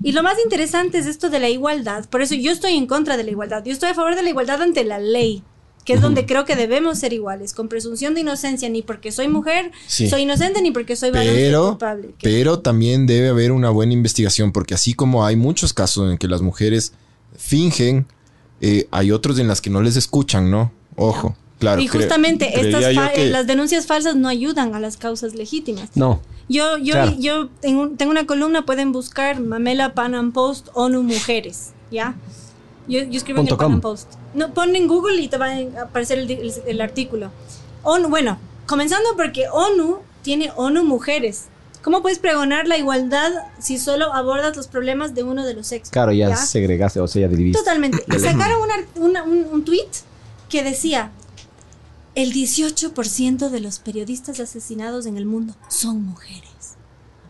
y 0.03 0.11
lo 0.11 0.23
más 0.23 0.35
interesante 0.43 0.97
es 0.97 1.05
esto 1.05 1.29
de 1.29 1.39
la 1.39 1.49
igualdad. 1.49 2.07
Por 2.09 2.21
eso 2.21 2.35
yo 2.35 2.51
estoy 2.51 2.73
en 2.75 2.87
contra 2.87 3.17
de 3.17 3.23
la 3.23 3.31
igualdad. 3.31 3.63
Yo 3.65 3.71
estoy 3.71 3.89
a 3.89 3.93
favor 3.95 4.15
de 4.15 4.23
la 4.23 4.29
igualdad 4.29 4.61
ante 4.61 4.83
la 4.83 4.99
ley, 4.99 5.43
que 5.85 5.93
es 5.93 6.01
donde 6.01 6.25
creo 6.25 6.45
que 6.45 6.55
debemos 6.55 6.97
ser 6.99 7.13
iguales, 7.13 7.53
con 7.53 7.67
presunción 7.69 8.13
de 8.15 8.21
inocencia, 8.21 8.67
ni 8.69 8.81
porque 8.81 9.11
soy 9.11 9.27
mujer 9.27 9.71
Sí. 9.87 10.09
soy 10.09 10.23
inocente, 10.23 10.61
ni 10.61 10.71
porque 10.71 10.95
soy 10.95 11.11
varón 11.11 11.27
soy 11.27 11.35
pero, 11.35 11.67
culpable. 11.69 12.07
Que- 12.17 12.27
pero 12.29 12.59
también 12.59 13.05
debe 13.05 13.29
haber 13.29 13.51
una 13.51 13.69
buena 13.69 13.93
investigación, 13.93 14.51
porque 14.51 14.73
así 14.73 14.93
como 14.95 15.25
hay 15.25 15.35
muchos 15.35 15.73
casos 15.73 16.11
en 16.11 16.17
que 16.17 16.27
las 16.27 16.41
mujeres 16.41 16.93
fingen, 17.37 18.07
eh, 18.61 18.87
hay 18.91 19.11
otros 19.11 19.37
en 19.39 19.47
las 19.47 19.61
que 19.61 19.69
no 19.69 19.81
les 19.81 19.95
escuchan, 19.95 20.49
¿no? 20.49 20.71
Ojo, 20.95 21.35
claro. 21.59 21.81
y 21.81 21.87
justamente 21.87 22.59
estas 22.59 22.83
que- 23.13 23.29
las 23.29 23.47
denuncias 23.47 23.85
falsas 23.87 24.15
no 24.15 24.27
ayudan 24.27 24.75
a 24.75 24.79
las 24.79 24.97
causas 24.97 25.33
legítimas. 25.35 25.89
No. 25.95 26.21
Yo, 26.47 26.77
yo, 26.77 26.93
Claro. 26.93 27.15
yo 27.17 27.47
tengo, 27.61 27.89
tengo 27.89 28.11
una 28.11 28.25
columna, 28.27 28.65
pueden 28.65 28.91
buscar 28.91 29.39
Mamela 29.39 29.93
Panam 29.93 30.31
Post 30.31 30.67
ONU 30.73 31.01
Mujeres, 31.01 31.71
¿ya? 31.91 32.15
Yo, 32.87 33.01
yo 33.03 33.17
escribo 33.17 33.39
en 33.41 33.47
el. 33.47 33.57
Panam 33.57 33.81
Post. 33.81 34.13
No, 34.35 34.53
pon 34.53 34.75
en 34.75 34.87
Google 34.87 35.19
y 35.21 35.27
te 35.27 35.37
va 35.37 35.47
a 35.47 35.83
aparecer 35.85 36.19
el, 36.19 36.29
el- 36.29 36.53
el 36.67 36.81
artículo. 36.81 37.31
ONU, 37.83 38.09
bueno, 38.09 38.37
comenzando 38.67 39.09
porque 39.17 39.45
ONU 39.51 39.99
tiene 40.21 40.51
ONU 40.55 40.83
Mujeres. 40.83 41.45
¿Cómo 41.81 42.01
puedes 42.01 42.17
pregonar 42.19 42.67
la 42.67 42.77
igualdad 42.77 43.31
si 43.59 43.77
solo 43.77 44.11
abordas 44.13 44.55
los 44.57 44.67
problemas 44.67 45.13
de 45.15 45.21
uno 45.23 45.45
de 45.45 45.53
los 45.53 45.67
sexos? 45.67 45.91
Claro, 45.91 46.11
ya, 46.11 46.35
segregaste, 46.35 46.99
o 46.99 47.07
sea, 47.07 47.21
ya 47.23 47.27
dividiste. 47.27 47.59
Totalmente. 47.59 48.03
Sacaron 48.19 48.57
una- 48.61 48.85
una- 49.03 49.23
un, 49.23 49.47
un 49.51 49.63
tweet 49.65 49.87
que 50.49 50.63
decía, 50.63 51.11
el 52.15 52.33
18% 52.33 53.49
de 53.49 53.59
los 53.59 53.79
periodistas 53.79 54.39
asesinados 54.39 55.05
en 55.05 55.17
el 55.17 55.25
mundo 55.25 55.53
son 55.67 56.03
mujeres. 56.03 56.49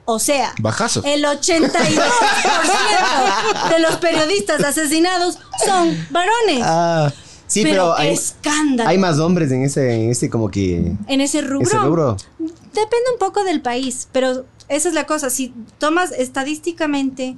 O 0.06 0.20
sea, 0.20 0.54
Bajazo. 0.60 1.02
el 1.04 1.26
82% 1.26 3.70
de 3.70 3.80
los 3.80 3.96
periodistas 3.96 4.64
asesinados 4.64 5.40
son 5.66 5.98
varones. 6.12 6.62
Ah, 6.62 7.12
sí, 7.48 7.64
pero, 7.64 7.76
pero 7.76 7.98
hay, 7.98 8.14
escándalo. 8.14 8.88
hay 8.88 9.00
más 9.00 9.18
hombres 9.18 9.52
en 9.52 9.64
ese, 9.64 9.96
en 9.96 10.12
ese 10.12 10.30
como 10.30 10.52
que... 10.52 10.94
en 11.08 11.22
ese 11.22 11.42
rubro. 11.42 11.68
Ese 11.68 11.80
rubro. 11.80 12.18
Depende 12.38 13.12
un 13.14 13.20
poco 13.20 13.44
del 13.44 13.62
país, 13.62 14.08
pero 14.12 14.46
esa 14.68 14.90
es 14.90 14.94
la 14.94 15.08
cosa. 15.08 15.32
Si 15.32 15.56
tomas 15.80 16.12
estadísticamente, 16.12 17.36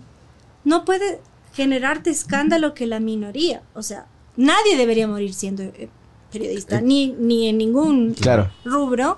no 0.66 0.84
puede 0.84 1.22
generarte 1.54 2.10
escándalo 2.10 2.74
que 2.74 2.86
la 2.86 3.00
minoría. 3.00 3.62
O 3.74 3.82
sea, 3.82 4.08
nadie 4.36 4.76
debería 4.76 5.08
morir 5.08 5.34
siendo 5.34 5.64
eh, 5.64 5.88
periodista, 6.32 6.82
ni, 6.82 7.08
ni 7.18 7.48
en 7.48 7.58
ningún 7.58 8.14
Claro. 8.14 8.52
rubro, 8.66 9.18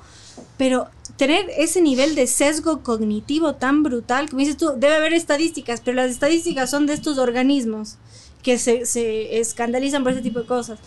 pero 0.58 0.88
tener 1.18 1.50
ese 1.58 1.82
nivel 1.82 2.16
de 2.16 2.28
sesgo 2.28 2.82
cognitivo 2.82 3.56
tan 3.56 3.84
brutal, 3.84 4.30
como 4.30 4.40
dices 4.40 4.58
tú, 4.58 4.72
debe 4.78 4.96
haber 4.96 5.14
estadísticas, 5.14 5.82
pero 5.84 5.96
las 5.96 6.12
estadísticas 6.12 6.70
son 6.70 6.86
de 6.86 6.94
estos 6.94 7.18
organismos 7.18 7.96
que 8.44 8.58
se, 8.58 8.86
se 8.86 9.40
escandalizan 9.40 10.04
por 10.04 10.14
ese 10.14 10.22
tipo 10.22 10.40
de 10.40 10.46
cosas. 10.46 10.80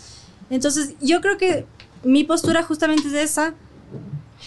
Entonces, 0.49 0.95
yo 1.01 1.21
creo 1.21 1.37
que 1.37 1.67
mi 2.03 2.25
postura 2.25 2.63
justamente 2.63 3.09
es 3.09 3.15
esa, 3.15 3.55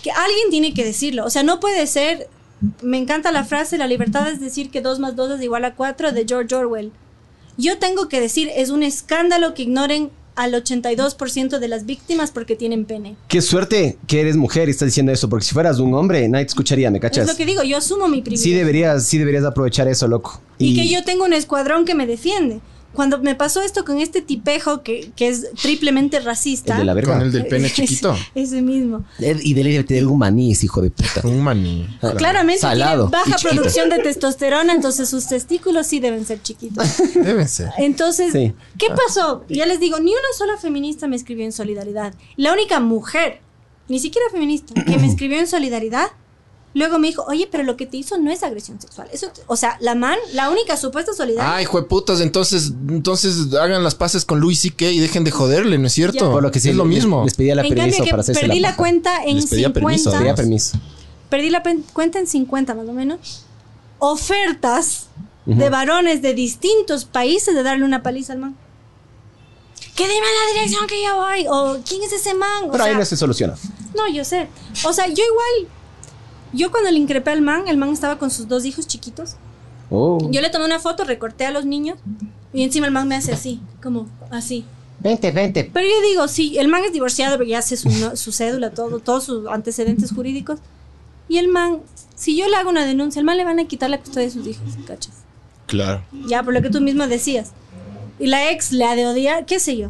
que 0.04 0.12
alguien 0.12 0.50
tiene 0.50 0.74
que 0.74 0.84
decirlo, 0.84 1.24
o 1.26 1.30
sea, 1.30 1.44
no 1.44 1.60
puede 1.60 1.86
ser, 1.88 2.28
me 2.82 2.98
encanta 2.98 3.32
la 3.32 3.44
frase, 3.44 3.78
la 3.78 3.88
libertad 3.88 4.28
es 4.28 4.40
decir 4.40 4.72
que 4.72 4.82
2 4.82 5.00
más 5.00 5.16
2 5.16 5.32
es 5.38 5.42
igual 5.44 5.66
a 5.66 5.76
4 5.76 6.12
de 6.12 6.26
George 6.28 6.54
Orwell. 6.56 6.92
Yo 7.58 7.78
tengo 7.78 8.10
que 8.10 8.20
decir, 8.20 8.50
es 8.56 8.70
un 8.72 8.84
escándalo 8.84 9.54
que 9.54 9.64
ignoren 9.64 10.10
al 10.36 10.54
82% 10.54 11.60
de 11.60 11.68
las 11.68 11.86
víctimas 11.86 12.32
porque 12.32 12.56
tienen 12.56 12.86
pene. 12.86 13.16
Qué 13.28 13.42
suerte 13.42 13.98
que 14.08 14.22
eres 14.22 14.36
mujer 14.36 14.68
y 14.68 14.72
estás 14.72 14.88
diciendo 14.88 15.12
eso, 15.12 15.30
porque 15.30 15.46
si 15.46 15.54
fueras 15.54 15.80
un 15.80 15.94
hombre, 15.94 16.28
nadie 16.28 16.46
te 16.46 16.50
escucharía, 16.50 16.92
¿me 16.92 16.98
Es 16.98 17.02
cachas? 17.02 17.28
lo 17.28 17.36
que 17.36 17.46
digo, 17.46 17.64
yo 17.64 17.78
asumo 17.78 18.08
mi 18.08 18.22
privilegio. 18.22 18.44
Sí 18.44 18.54
deberías, 18.54 19.06
sí 19.06 19.18
deberías 19.18 19.46
aprovechar 19.46 19.88
eso, 19.88 20.08
loco. 20.08 20.42
y, 20.58 20.76
que 20.76 20.88
yo 20.90 21.04
tengo 21.04 21.26
un 21.26 21.34
escuadrón 21.34 21.86
que 21.86 21.96
me 21.96 22.08
defiende. 22.08 22.60
Cuando 22.96 23.20
me 23.20 23.36
pasó 23.36 23.62
esto 23.62 23.86
con 23.86 24.00
este 24.00 24.22
tipejo 24.22 24.82
que, 24.84 25.12
que 25.16 25.28
es 25.28 25.48
triplemente 25.62 26.20
racista. 26.20 26.74
El 26.74 26.80
de 26.80 26.86
la 26.86 26.94
verga. 26.94 27.14
Con 27.14 27.22
el 27.24 27.32
del 27.32 27.46
pene 27.48 27.68
Ese- 27.68 27.76
chiquito. 27.86 28.16
Ese 28.34 28.62
mismo. 28.62 29.04
Eh, 29.20 29.38
Y 29.42 29.54
debe 29.54 29.84
tener 29.84 30.08
un 30.08 30.18
maní, 30.18 30.52
ese 30.54 30.66
hijo 30.66 30.82
de 30.82 30.90
puta. 30.92 31.22
Un 31.28 31.42
maní. 31.44 31.88
claro. 32.00 32.18
Claramente 32.18 32.62
Salado 32.62 33.10
tiene 33.10 33.24
baja 33.32 33.38
producción 33.50 33.90
de 33.90 34.00
testosterona, 34.00 34.74
entonces 34.74 35.10
sus 35.10 35.28
testículos 35.28 35.88
sí 35.88 36.00
deben 36.00 36.26
ser 36.26 36.42
chiquitos. 36.42 36.86
Deben 37.16 37.48
ser. 37.48 37.70
Entonces, 37.78 38.32
Sí. 38.32 38.54
¿qué 38.78 38.88
pasó? 38.90 39.44
Ya 39.50 39.66
les 39.66 39.80
digo, 39.80 40.00
ni 40.00 40.12
una 40.12 40.22
sola 40.38 40.58
feminista 40.58 41.08
me 41.08 41.16
escribió 41.16 41.46
en 41.46 41.52
solidaridad. 41.52 42.14
La 42.38 42.54
única 42.54 42.80
mujer, 42.80 43.40
ni 43.88 44.00
siquiera 44.00 44.28
feminista, 44.32 44.74
que 44.84 44.98
me 44.98 45.08
escribió 45.08 45.38
en 45.40 45.48
solidaridad, 45.48 46.08
luego 46.76 47.00
me 47.00 47.08
dijo, 47.08 47.24
oye, 47.28 47.48
pero 47.52 47.64
lo 47.64 47.76
que 47.78 47.88
te 47.88 47.98
hizo 47.98 48.18
no 48.20 48.30
es 48.32 48.44
agresión 48.44 48.80
sexual. 48.80 49.08
Eso, 49.12 49.32
o 49.48 49.56
sea, 49.56 49.78
la 49.80 49.96
man, 49.96 50.18
la 50.34 50.52
única 50.52 50.78
supuesta 50.78 51.14
solidaridad. 51.14 51.56
Ay, 51.56 51.66
jueputas, 51.66 52.22
entonces, 52.22 52.72
entonces 52.90 53.54
hagan 53.56 53.84
las 53.84 53.96
paces 53.96 54.26
con 54.26 54.40
Luis 54.40 54.60
C.K. 54.60 54.86
y 54.92 55.00
dejen 55.00 55.24
de 55.24 55.32
joderle, 55.32 55.78
¿no 55.80 55.88
es 55.88 55.94
cierto? 55.94 56.26
Ya. 56.26 56.32
Por 56.32 56.44
lo 56.44 56.52
que 56.52 56.60
sí, 56.60 56.70
es 56.70 56.76
lo 56.76 56.86
les- 56.86 56.96
mismo. 56.98 57.24
Les 57.24 57.34
pedía 57.34 57.56
la 57.56 57.64
en 57.64 57.70
permiso 57.74 57.98
cambio, 57.98 58.12
para 58.12 58.24
que 58.24 58.32
hacerse 58.32 58.42
perdí 58.48 58.60
la, 58.60 58.76
cuenta 58.76 59.24
en 59.24 59.36
Les 59.38 59.46
pedía 59.48 59.68
50. 59.68 59.74
permiso, 59.74 60.10
Les 60.12 60.20
pedía 60.20 60.36
permiso. 60.36 60.78
Perdí 61.30 61.50
la 61.50 61.64
cuenta 61.94 62.20
en 62.20 62.28
50 62.28 62.76
más 62.76 62.88
o 62.88 62.94
menos. 62.94 63.46
Ofertas 64.00 65.08
de 65.46 65.70
varones 65.70 66.22
de 66.22 66.34
distintos 66.34 67.06
países 67.06 67.54
de 67.56 67.64
darle 67.64 67.86
una 67.86 68.04
paliza 68.04 68.34
al 68.34 68.40
man. 68.40 68.56
Que 69.96 70.04
dime 70.08 70.26
la 70.26 70.54
dirección 70.54 70.88
que 70.88 71.02
yo 71.04 71.16
voy. 71.16 71.46
O 71.48 71.78
quién 71.88 72.04
es 72.04 72.12
ese 72.12 72.34
man. 72.34 72.66
O 72.68 72.72
Pero 72.72 72.84
ahí 72.84 72.96
no 72.96 73.06
se 73.06 73.16
soluciona. 73.16 73.56
No, 73.96 74.08
yo 74.10 74.26
sé. 74.26 74.48
O 74.84 74.92
sea, 74.92 75.08
yo 75.08 75.24
igual. 75.24 75.72
Yo 76.54 76.72
cuando 76.72 76.90
le 76.92 76.98
increpé 76.98 77.32
al 77.32 77.42
man, 77.42 77.68
el 77.68 77.78
man 77.78 77.90
estaba 77.90 78.18
con 78.18 78.32
sus 78.32 78.48
dos 78.48 78.66
hijos 78.66 78.88
chiquitos. 78.88 79.36
Oh. 79.90 80.18
Yo 80.32 80.42
le 80.42 80.50
tomé 80.50 80.66
una 80.66 80.80
foto, 80.80 81.04
recorté 81.04 81.46
a 81.46 81.52
los 81.52 81.66
niños. 81.66 81.98
Y 82.54 82.64
encima 82.64 82.86
el 82.88 82.94
man 82.94 83.08
me 83.08 83.16
hace 83.16 83.34
así. 83.34 83.60
Como 83.84 84.08
así. 84.32 84.66
Vente, 85.00 85.32
vente. 85.32 85.70
Pero 85.74 85.86
yo 85.88 86.08
digo, 86.10 86.28
sí, 86.28 86.58
el 86.58 86.68
man 86.70 86.84
es 86.86 86.94
divorciado, 86.94 87.38
pero 87.38 87.50
ya 87.50 87.60
hace 87.60 87.76
su, 87.78 87.90
no- 87.90 88.16
su 88.16 88.32
cédula, 88.32 88.72
todo, 88.72 89.00
todos 89.00 89.26
sus 89.26 89.48
antecedentes 89.48 90.12
jurídicos. 90.14 90.60
Y 91.28 91.38
el 91.38 91.48
man, 91.50 91.80
si 92.16 92.38
yo 92.38 92.48
le 92.48 92.56
hago 92.56 92.70
una 92.70 92.86
denuncia, 92.86 93.20
el 93.20 93.26
man 93.26 93.38
le 93.38 93.44
van 93.44 93.60
a 93.60 93.66
quitar 93.66 93.90
la 93.90 94.00
custodia 94.00 94.28
de 94.28 94.32
sus 94.32 94.48
hijos, 94.48 94.64
¿cachas? 94.88 95.14
Claro. 95.68 96.04
Ya, 96.28 96.42
por 96.44 96.54
lo 96.54 96.62
que 96.62 96.70
tú 96.70 96.80
mismo 96.82 97.08
decías. 97.08 97.52
Y 98.20 98.28
la 98.28 98.50
ex 98.52 98.72
le 98.72 98.86
ha 98.86 98.96
de 98.96 99.06
odiar, 99.08 99.46
qué 99.46 99.60
sé 99.60 99.76
yo. 99.76 99.90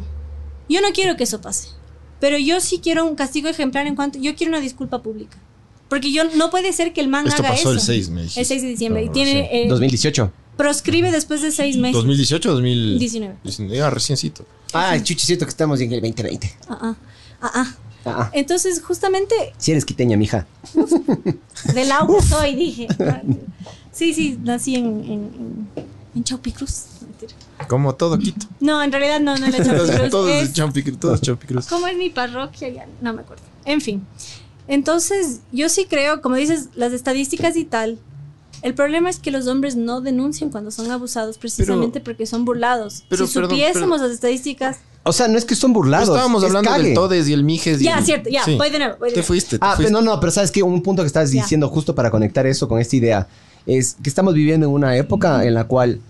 Yo 0.68 0.80
no 0.80 0.88
quiero 0.92 1.16
que 1.16 1.24
eso 1.24 1.40
pase. 1.40 1.68
Pero 2.18 2.38
yo 2.38 2.60
sí 2.60 2.80
quiero 2.82 3.04
un 3.06 3.14
castigo 3.14 3.48
ejemplar 3.48 3.86
en 3.86 3.94
cuanto. 3.94 4.18
Yo 4.18 4.34
quiero 4.34 4.50
una 4.52 4.60
disculpa 4.60 5.02
pública. 5.02 5.36
Porque 5.88 6.12
yo 6.12 6.24
no 6.34 6.50
puede 6.50 6.72
ser 6.72 6.92
que 6.92 7.00
el 7.00 7.08
man 7.08 7.26
Esto 7.26 7.42
haga 7.42 7.50
pasó 7.52 7.70
el 7.70 7.76
eso. 7.78 7.86
6, 7.86 8.10
me 8.10 8.22
dijiste. 8.22 8.40
El 8.40 8.46
6 8.46 8.62
de 8.62 8.68
diciembre. 8.68 9.02
y 9.04 9.06
No, 9.06 9.12
tiene. 9.12 9.32
sí. 9.32 9.48
eh, 9.52 9.66
2018. 9.68 10.32
proscribe 10.56 11.12
después 11.12 11.42
de 11.42 11.50
seis 11.52 11.76
meses. 11.76 11.94
2018 11.94 12.48
o 12.50 12.52
2019. 12.54 13.36
19. 13.44 13.76
Ya, 13.76 13.90
reciencito. 13.90 14.44
Ah, 14.72 14.96
chuchicito 15.02 15.44
que 15.44 15.50
estamos 15.50 15.80
en 15.80 15.92
el 15.92 16.00
2020. 16.00 16.54
Ah, 16.68 16.78
ah. 16.82 16.96
Ah, 17.40 17.50
ah. 17.54 17.74
Ah, 18.04 18.14
ah. 18.18 18.30
Entonces, 18.32 18.80
justamente 18.82 19.34
Si 19.58 19.72
eres 19.72 19.84
quiteña, 19.84 20.16
mija. 20.16 20.46
del 21.74 21.92
agua 21.92 22.22
soy, 22.22 22.54
dije. 22.54 22.86
Sí, 23.92 24.12
sí, 24.14 24.38
nací 24.42 24.76
en, 24.76 24.86
en, 24.86 25.68
en, 26.14 26.24
Chaupicruz. 26.24 26.84
Mentira. 27.00 27.32
Como 27.68 27.94
todo 27.94 28.18
Quito. 28.18 28.46
No, 28.60 28.82
en 28.82 28.92
realidad 28.92 29.20
no, 29.20 29.36
no 29.36 29.46
era 29.46 29.56
Chaupicruz. 29.64 30.10
todos 30.10 30.30
es- 30.30 30.52
Champicruz. 30.52 30.98
Todos 31.00 31.20
Champicruz. 31.20 31.66
¿Cómo 31.66 31.86
es 31.86 31.96
mi 31.96 32.10
parroquia? 32.10 32.68
Ya 32.68 32.86
no 33.00 33.12
me 33.12 33.22
acuerdo. 33.22 33.42
En 33.64 33.80
fin. 33.80 34.06
Entonces, 34.68 35.40
yo 35.52 35.68
sí 35.68 35.86
creo, 35.88 36.20
como 36.22 36.36
dices, 36.36 36.68
las 36.74 36.92
estadísticas 36.92 37.56
y 37.56 37.64
tal. 37.64 37.98
El 38.62 38.74
problema 38.74 39.10
es 39.10 39.18
que 39.18 39.30
los 39.30 39.46
hombres 39.46 39.76
no 39.76 40.00
denuncian 40.00 40.50
cuando 40.50 40.70
son 40.70 40.90
abusados 40.90 41.38
precisamente 41.38 42.00
porque 42.00 42.26
son 42.26 42.44
burlados. 42.44 43.04
pero, 43.08 43.26
si 43.26 43.34
perdón, 43.34 43.50
supiésemos 43.50 43.98
pero- 43.98 44.02
las 44.08 44.12
estadísticas. 44.12 44.78
O 45.08 45.12
sea, 45.12 45.28
no 45.28 45.38
es 45.38 45.44
que 45.44 45.54
son 45.54 45.72
burlados. 45.72 46.08
Estábamos 46.08 46.42
es 46.42 46.48
hablando 46.48 46.70
cague. 46.70 46.84
del 46.86 46.94
Todes 46.94 47.28
y 47.28 47.32
el 47.32 47.44
Mijes. 47.44 47.80
y 47.80 47.84
Ya, 47.84 47.98
el- 47.98 48.04
cierto, 48.04 48.28
ya, 48.28 48.44
Sí. 48.44 48.56
voy 48.56 48.70
de 48.70 48.78
nuevo. 48.80 48.96
voy 48.98 49.10
de 49.10 49.14
Te 49.14 49.22
fuiste. 49.22 49.58
te 49.58 49.64
Ah, 49.64 49.76
fuiste. 49.76 49.92
no, 49.92 50.02
no, 50.02 50.18
pero 50.18 50.32
sabes 50.32 50.50
que 50.50 50.64
un 50.64 50.82
punto 50.82 51.02
que 51.02 51.06
estás 51.06 51.30
Ya. 51.30 51.42
diciendo 51.42 51.68
justo 51.68 51.94
para 51.94 52.10
conectar 52.10 52.44
eso 52.46 52.66
con 52.66 52.80
esta 52.80 52.96
idea 52.96 53.28
es 53.66 53.96
que 54.02 54.08
estamos 54.08 54.34
viviendo 54.34 54.66
en 54.66 54.72
una 54.72 54.96
época 54.96 55.44
en 55.44 55.54
la 55.54 55.64
cual, 55.64 56.00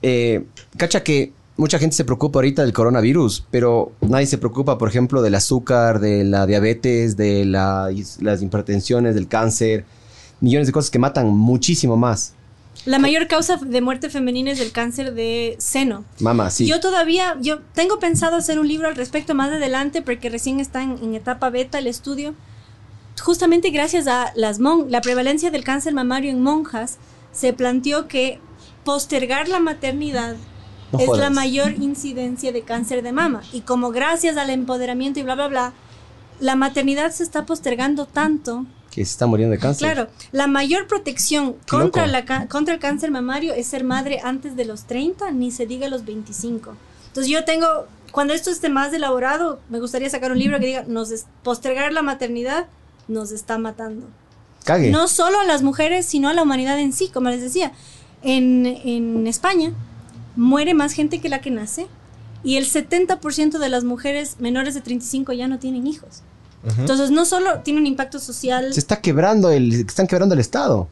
eh, 0.00 0.46
cacha 0.78 1.02
que 1.04 1.32
mucha 1.56 1.78
gente 1.78 1.96
se 1.96 2.04
preocupa 2.04 2.38
ahorita 2.38 2.62
del 2.62 2.72
coronavirus, 2.72 3.46
pero 3.50 3.92
nadie 4.00 4.26
se 4.26 4.38
preocupa, 4.38 4.78
por 4.78 4.88
ejemplo, 4.88 5.22
del 5.22 5.34
azúcar, 5.34 6.00
de 6.00 6.24
la 6.24 6.46
diabetes, 6.46 7.16
de 7.16 7.44
la- 7.44 7.90
las 8.20 8.42
hipertensiones, 8.42 9.14
del 9.14 9.28
cáncer, 9.28 9.84
millones 10.40 10.66
de 10.66 10.72
cosas 10.72 10.90
que 10.90 10.98
matan 10.98 11.28
muchísimo 11.28 11.96
más. 11.96 12.34
La 12.84 12.98
mayor 12.98 13.26
causa 13.26 13.56
de 13.56 13.80
muerte 13.80 14.10
femenina 14.10 14.52
es 14.52 14.60
el 14.60 14.70
cáncer 14.70 15.14
de 15.14 15.56
seno. 15.58 16.04
Mamá, 16.20 16.50
sí. 16.50 16.66
Yo 16.66 16.78
todavía, 16.78 17.36
yo 17.40 17.60
tengo 17.74 17.98
pensado 17.98 18.36
hacer 18.36 18.58
un 18.60 18.68
libro 18.68 18.86
al 18.86 18.94
respecto 18.94 19.34
más 19.34 19.50
adelante 19.50 20.02
porque 20.02 20.28
recién 20.28 20.60
está 20.60 20.82
en, 20.82 20.98
en 21.02 21.14
etapa 21.14 21.50
beta 21.50 21.78
el 21.78 21.86
estudio. 21.88 22.34
Justamente 23.20 23.70
gracias 23.70 24.06
a 24.06 24.30
las 24.36 24.60
mon 24.60 24.90
la 24.90 25.00
prevalencia 25.00 25.50
del 25.50 25.64
cáncer 25.64 25.94
mamario 25.94 26.30
en 26.30 26.42
monjas, 26.42 26.98
se 27.32 27.52
planteó 27.54 28.08
que 28.08 28.38
postergar 28.84 29.48
la 29.48 29.58
maternidad 29.58 30.36
No 30.92 30.98
es 31.00 31.06
la 31.08 31.14
jodas. 31.14 31.32
mayor 31.32 31.72
incidencia 31.72 32.52
de 32.52 32.62
cáncer 32.62 33.02
de 33.02 33.12
mama. 33.12 33.42
Y 33.52 33.62
como 33.62 33.90
gracias 33.90 34.36
al 34.36 34.50
empoderamiento 34.50 35.20
y 35.20 35.22
bla, 35.24 35.34
bla, 35.34 35.48
bla, 35.48 35.72
la 36.40 36.54
maternidad 36.56 37.10
se 37.12 37.22
está 37.22 37.46
postergando 37.46 38.06
tanto 38.06 38.66
que 38.90 39.04
se 39.04 39.10
está 39.10 39.26
muriendo 39.26 39.52
de 39.52 39.58
cáncer. 39.58 39.92
Claro, 39.92 40.10
la 40.32 40.46
mayor 40.46 40.86
protección 40.86 41.56
contra, 41.68 42.06
la 42.06 42.24
contra 42.48 42.72
el 42.74 42.80
cáncer 42.80 43.10
mamario 43.10 43.52
es 43.52 43.66
ser 43.66 43.84
madre 43.84 44.20
antes 44.24 44.56
de 44.56 44.64
los 44.64 44.84
30, 44.84 45.32
ni 45.32 45.50
se 45.50 45.66
diga 45.66 45.88
los 45.88 46.06
25. 46.06 46.74
Entonces 47.08 47.30
yo 47.30 47.44
tengo, 47.44 47.66
cuando 48.10 48.32
esto 48.32 48.50
esté 48.50 48.70
más 48.70 48.92
elaborado, 48.94 49.60
me 49.68 49.80
gustaría 49.80 50.08
sacar 50.08 50.32
un 50.32 50.38
libro 50.38 50.58
que 50.60 50.66
diga, 50.66 50.84
nos 50.88 51.10
es- 51.10 51.26
postergar 51.42 51.92
la 51.92 52.00
maternidad 52.00 52.68
nos 53.06 53.32
está 53.32 53.58
matando. 53.58 54.06
Cague. 54.64 54.90
No 54.90 55.08
solo 55.08 55.40
a 55.40 55.44
las 55.44 55.62
mujeres, 55.62 56.06
sino 56.06 56.28
a 56.30 56.32
la 56.34 56.42
humanidad 56.42 56.78
en 56.78 56.92
sí, 56.94 57.08
como 57.12 57.28
les 57.28 57.42
decía. 57.42 57.72
En, 58.22 58.64
en 58.66 59.26
España 59.26 59.72
muere 60.36 60.74
más 60.74 60.92
gente 60.92 61.20
que 61.20 61.28
la 61.28 61.40
que 61.40 61.50
nace 61.50 61.86
y 62.44 62.56
el 62.56 62.66
70% 62.66 63.58
de 63.58 63.68
las 63.68 63.84
mujeres 63.84 64.36
menores 64.38 64.74
de 64.74 64.80
35 64.80 65.32
ya 65.32 65.48
no 65.48 65.58
tienen 65.58 65.86
hijos. 65.86 66.22
Entonces 66.78 67.10
no 67.10 67.24
solo 67.24 67.60
tiene 67.60 67.78
un 67.80 67.86
impacto 67.86 68.18
social, 68.18 68.72
Se 68.74 68.80
está 68.80 69.00
quebrando 69.00 69.50
el, 69.50 69.72
están 69.72 70.06
quebrando 70.06 70.34
el 70.34 70.40
Estado. 70.40 70.88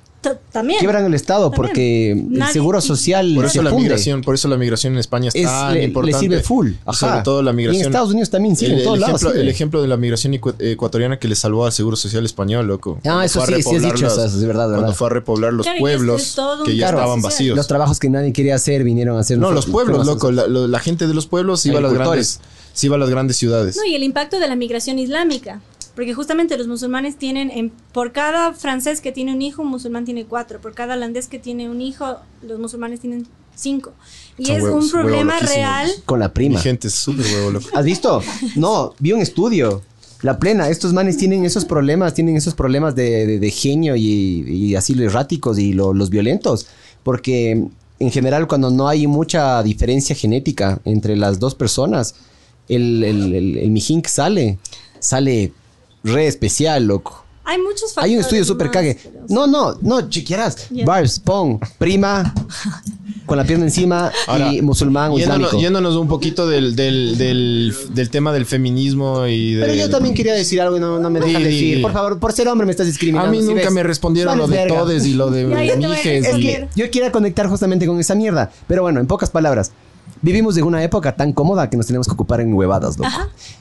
También. 0.52 0.78
Quiebran 0.78 1.04
el 1.06 1.14
Estado 1.14 1.50
También. 1.50 1.56
porque 1.56 2.10
el 2.12 2.30
Nadie- 2.38 2.52
seguro 2.52 2.80
social 2.80 3.32
Por 3.34 3.44
se 3.44 3.50
eso 3.52 3.62
la 3.62 3.70
funde. 3.70 3.82
migración, 3.84 4.20
por 4.22 4.34
eso 4.34 4.48
la 4.48 4.56
migración 4.56 4.92
en 4.94 4.98
España 4.98 5.28
es, 5.28 5.34
Es- 5.34 5.44
tan 5.46 5.72
le, 5.74 5.80
le 5.80 5.84
importante. 5.86 6.18
sirve 6.18 6.40
full. 6.42 6.68
Y 6.70 6.76
Ajá. 6.86 6.92
Sobre 7.10 7.22
todo 7.22 7.42
la 7.42 7.50
Y 7.50 7.54
migración. 7.54 7.82
en 7.82 7.88
Estados 7.88 8.10
Unidos 8.10 8.30
también 8.30 8.56
sirve, 8.56 8.72
el, 8.74 8.78
en 8.80 8.84
todos 8.84 8.94
el 8.96 9.00
lados 9.02 9.14
ejemplo, 9.20 9.30
sirve. 9.30 9.42
el 9.42 9.48
ejemplo 9.48 9.82
de 9.82 9.88
la 9.88 9.96
migración 9.96 10.32
ecu- 10.34 10.54
ecuatoriana 10.58 11.18
que 11.18 11.28
le 11.28 11.36
salvó 11.36 11.66
al 11.66 11.72
Seguro 11.72 11.96
Social 11.96 12.24
español, 12.24 12.66
loco. 12.66 12.98
Cuando 13.02 13.20
Ah, 13.20 13.24
eso 13.24 13.40
sí, 13.40 13.46
sí 13.46 13.52
has 13.52 13.58
repoblar 13.58 13.92
dicho, 13.94 14.04
los- 14.06 14.12
eso 14.18 14.24
es 14.38 14.44
verdad, 14.44 14.64
Cuando 14.64 14.80
verdad. 14.82 14.94
fue 14.96 15.06
a 15.06 15.10
repoblar 15.10 15.52
los 15.52 15.64
Claro, 15.64 15.76
y 15.76 15.78
es- 15.78 15.80
pueblos 15.82 16.22
es 16.22 16.36
que 16.64 16.76
ya 16.76 16.86
Claro, 16.88 16.98
estaban 16.98 17.22
vacíos. 17.22 17.56
Los 17.56 17.66
trabajos 17.66 17.98
que 18.00 18.10
nadie 18.10 18.32
quería 18.32 18.54
hacer 18.54 18.84
vinieron 18.84 19.16
a 19.16 19.20
hacer. 19.20 19.38
no, 19.38 19.50
los 19.52 19.66
pueblos, 19.66 20.06
loco. 20.06 20.30
La, 20.32 20.46
lo- 20.46 20.66
la 20.68 20.78
gente 20.80 21.06
de 21.06 21.14
los 21.14 21.26
pueblos 21.26 21.64
iba 21.66 21.78
a 21.78 21.82
las 21.82 21.92
grandes, 21.92 22.40
se 22.72 22.86
iba 22.86 22.96
a 22.96 22.98
las 22.98 23.10
grandes 23.10 23.36
ciudades. 23.36 23.76
No, 23.76 23.84
y 23.84 23.94
el 23.94 24.02
impacto 24.02 24.38
de 24.40 24.48
la 24.48 24.56
migración 24.56 24.98
islámica. 24.98 25.60
Porque 25.94 26.12
justamente 26.14 26.56
los 26.58 26.66
musulmanes 26.66 27.16
tienen, 27.16 27.50
en- 27.50 27.70
por 27.92 28.12
cada 28.12 28.52
francés 28.52 29.00
que 29.00 29.12
tiene 29.12 29.32
un 29.32 29.42
hijo, 29.42 29.62
un 29.62 29.68
musulmán 29.68 30.04
tiene 30.04 30.24
cuatro. 30.24 30.60
Por 30.60 30.74
cada 30.74 30.94
holandés 30.94 31.28
que 31.28 31.38
tiene 31.38 31.70
un 31.70 31.80
hijo, 31.80 32.16
los 32.42 32.58
musulmanes 32.58 33.00
tienen 33.00 33.26
cinco. 33.54 33.92
Y 34.36 34.46
Son 34.46 34.56
es 34.56 34.62
huevos, 34.64 34.84
un 34.86 34.90
problema 34.90 35.38
real. 35.38 35.88
Con 36.04 36.18
la 36.18 36.28
Mi 36.28 36.34
prima. 36.34 36.60
gente 36.60 36.88
es 36.88 36.94
súper 36.94 37.24
huevo, 37.26 37.50
loco. 37.52 37.68
¿Has 37.74 37.84
visto? 37.84 38.20
No, 38.56 38.94
vi 38.98 39.12
un 39.12 39.20
estudio. 39.20 39.82
La 40.22 40.38
plena, 40.38 40.68
estos 40.70 40.92
manes 40.94 41.16
tienen 41.18 41.44
esos 41.44 41.64
problemas, 41.64 42.14
tienen 42.14 42.36
esos 42.36 42.54
problemas 42.54 42.94
de, 42.96 43.26
de- 43.26 43.38
de 43.38 43.50
genio 43.50 43.94
y, 43.94 44.02
y 44.48 44.74
así 44.74 44.94
los 44.94 45.04
erráticos 45.12 45.58
y 45.58 45.74
lo- 45.74 45.92
los 45.94 46.10
violentos. 46.10 46.66
Porque 47.04 47.66
en 48.00 48.10
general 48.10 48.48
cuando 48.48 48.70
no 48.70 48.88
hay 48.88 49.06
mucha 49.06 49.62
diferencia 49.62 50.16
genética 50.16 50.80
entre 50.84 51.14
las 51.16 51.38
dos 51.38 51.54
personas, 51.54 52.14
el, 52.68 53.04
el, 53.04 53.34
el, 53.34 53.58
el 53.58 53.70
mijín 53.70 54.00
que 54.02 54.08
sale, 54.08 54.58
sale 54.98 55.52
re 56.04 56.26
especial, 56.28 56.84
loco. 56.86 57.22
Hay 57.46 57.58
muchos 57.58 57.92
factores. 57.92 58.04
Hay 58.10 58.14
un 58.16 58.20
estudio 58.22 58.44
súper 58.44 58.70
cague. 58.70 58.98
pero- 59.02 59.26
No, 59.28 59.46
no, 59.46 59.76
no, 59.82 60.08
chequearás. 60.08 60.68
Ya. 60.70 60.84
Barbs, 60.86 61.18
pon, 61.20 61.60
prima, 61.76 62.32
con 63.26 63.36
la 63.36 63.44
pierna 63.44 63.66
encima 63.66 64.10
Ahora, 64.26 64.50
y 64.50 64.62
musulmán 64.62 65.10
o 65.10 65.18
Yéndonos, 65.18 65.48
islámico. 65.48 65.60
yéndonos 65.62 65.96
un 65.96 66.08
poquito 66.08 66.46
del, 66.48 66.74
del, 66.74 67.18
del, 67.18 67.74
del 67.90 68.08
tema 68.10 68.32
del 68.32 68.46
feminismo 68.46 69.26
y 69.26 69.54
de... 69.54 69.60
Pero 69.62 69.74
yo 69.74 69.90
también 69.90 70.14
quería 70.14 70.32
decir 70.32 70.58
algo 70.62 70.78
y 70.78 70.80
no, 70.80 70.98
no 70.98 71.10
me 71.10 71.20
dejan 71.20 71.42
decir. 71.42 71.82
Por 71.82 71.92
favor, 71.92 72.18
por 72.18 72.32
ser 72.32 72.48
hombre 72.48 72.64
me 72.64 72.70
estás 72.70 72.86
discriminando. 72.86 73.28
A 73.28 73.30
mí 73.30 73.40
¿sí 73.42 73.46
nunca 73.48 73.64
ves? 73.64 73.72
me 73.72 73.82
respondieron 73.82 74.38
lo 74.38 74.46
de 74.46 74.56
verga. 74.56 74.78
todes 74.80 75.04
y 75.04 75.12
lo 75.12 75.30
de 75.30 75.44
mijes. 75.76 76.26
Es 76.26 76.36
que 76.36 76.68
yo 76.74 76.90
quiero 76.90 77.12
conectar 77.12 77.46
justamente 77.48 77.86
con 77.86 78.00
esa 78.00 78.14
mierda. 78.14 78.50
Pero 78.66 78.80
bueno, 78.82 79.00
en 79.00 79.06
pocas 79.06 79.28
palabras. 79.30 79.70
Vivimos 80.24 80.56
en 80.56 80.64
una 80.64 80.82
época 80.82 81.14
tan 81.14 81.32
cómoda 81.34 81.68
que 81.68 81.76
nos 81.76 81.86
tenemos 81.86 82.06
que 82.06 82.14
ocupar 82.14 82.40
en 82.40 82.54
huevadas, 82.54 82.96
loco. 82.98 83.10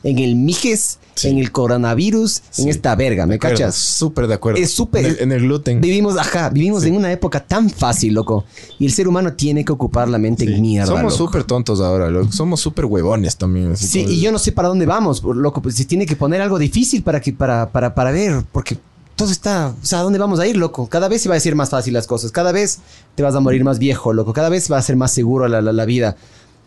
En 0.01 0.17
el 0.17 0.35
mijes, 0.35 0.97
Sí. 1.15 1.27
en 1.27 1.37
el 1.37 1.51
coronavirus, 1.51 2.41
en 2.57 2.69
esta 2.69 2.95
verga, 2.95 3.25
¿me 3.27 3.35
acuerdo, 3.35 3.57
cachas? 3.57 3.75
Súper 3.75 4.27
de 4.27 4.33
acuerdo. 4.35 4.59
Es 4.61 4.71
súper- 4.71 5.05
En 5.05 5.11
el, 5.11 5.19
en 5.19 5.31
el 5.33 5.41
gluten. 5.41 5.81
Vivimos, 5.81 6.17
ajá, 6.17 6.49
vivimos 6.49 6.83
en 6.85 6.95
una 6.95 7.11
época 7.11 7.41
tan 7.45 7.69
fácil, 7.69 8.13
loco. 8.13 8.45
Y 8.79 8.85
el 8.85 8.91
ser 8.93 9.07
humano 9.09 9.33
tiene 9.33 9.65
que 9.65 9.71
ocupar 9.73 10.07
la 10.07 10.17
mente 10.17 10.45
en 10.45 10.61
mierda. 10.61 10.87
Somos 10.87 11.15
súper 11.15 11.43
tontos 11.43 11.81
ahora, 11.81 12.09
loco. 12.09 12.31
Somos 12.31 12.61
súper 12.61 12.85
huevones 12.85 13.35
también. 13.35 13.73
así 13.73 13.85
Sí, 13.87 14.05
y 14.07 14.21
yo 14.21 14.31
no 14.31 14.39
sé 14.39 14.51
para 14.53 14.69
dónde 14.69 14.85
vamos, 14.85 15.21
loco. 15.21 15.61
Pues 15.61 15.75
se 15.75 15.83
tiene 15.85 16.05
que 16.05 16.15
poner 16.15 16.41
algo 16.41 16.57
difícil 16.57 17.03
para 17.03 17.19
que, 17.19 17.33
para, 17.33 17.69
para, 17.69 17.93
para 17.93 18.11
ver, 18.11 18.41
porque 18.53 18.77
todo 19.15 19.29
está, 19.31 19.75
o 19.81 19.85
sea, 19.85 19.99
¿a 19.99 20.03
dónde 20.03 20.17
vamos 20.17 20.39
a 20.39 20.47
ir, 20.47 20.57
loco? 20.57 20.87
Cada 20.87 21.07
vez 21.07 21.21
se 21.21 21.29
va 21.29 21.35
a 21.35 21.37
decir 21.37 21.55
más 21.55 21.69
fácil 21.69 21.93
las 21.93 22.07
cosas, 22.07 22.31
cada 22.31 22.51
vez 22.51 22.79
te 23.15 23.21
vas 23.21 23.35
a 23.35 23.39
morir 23.39 23.63
más 23.63 23.77
viejo, 23.77 24.11
loco, 24.13 24.33
cada 24.33 24.49
vez 24.49 24.71
va 24.71 24.77
a 24.77 24.81
ser 24.81 24.95
más 24.95 25.11
seguro 25.11 25.47
la, 25.47 25.61
la, 25.61 25.71
la 25.73 25.85
vida. 25.85 26.15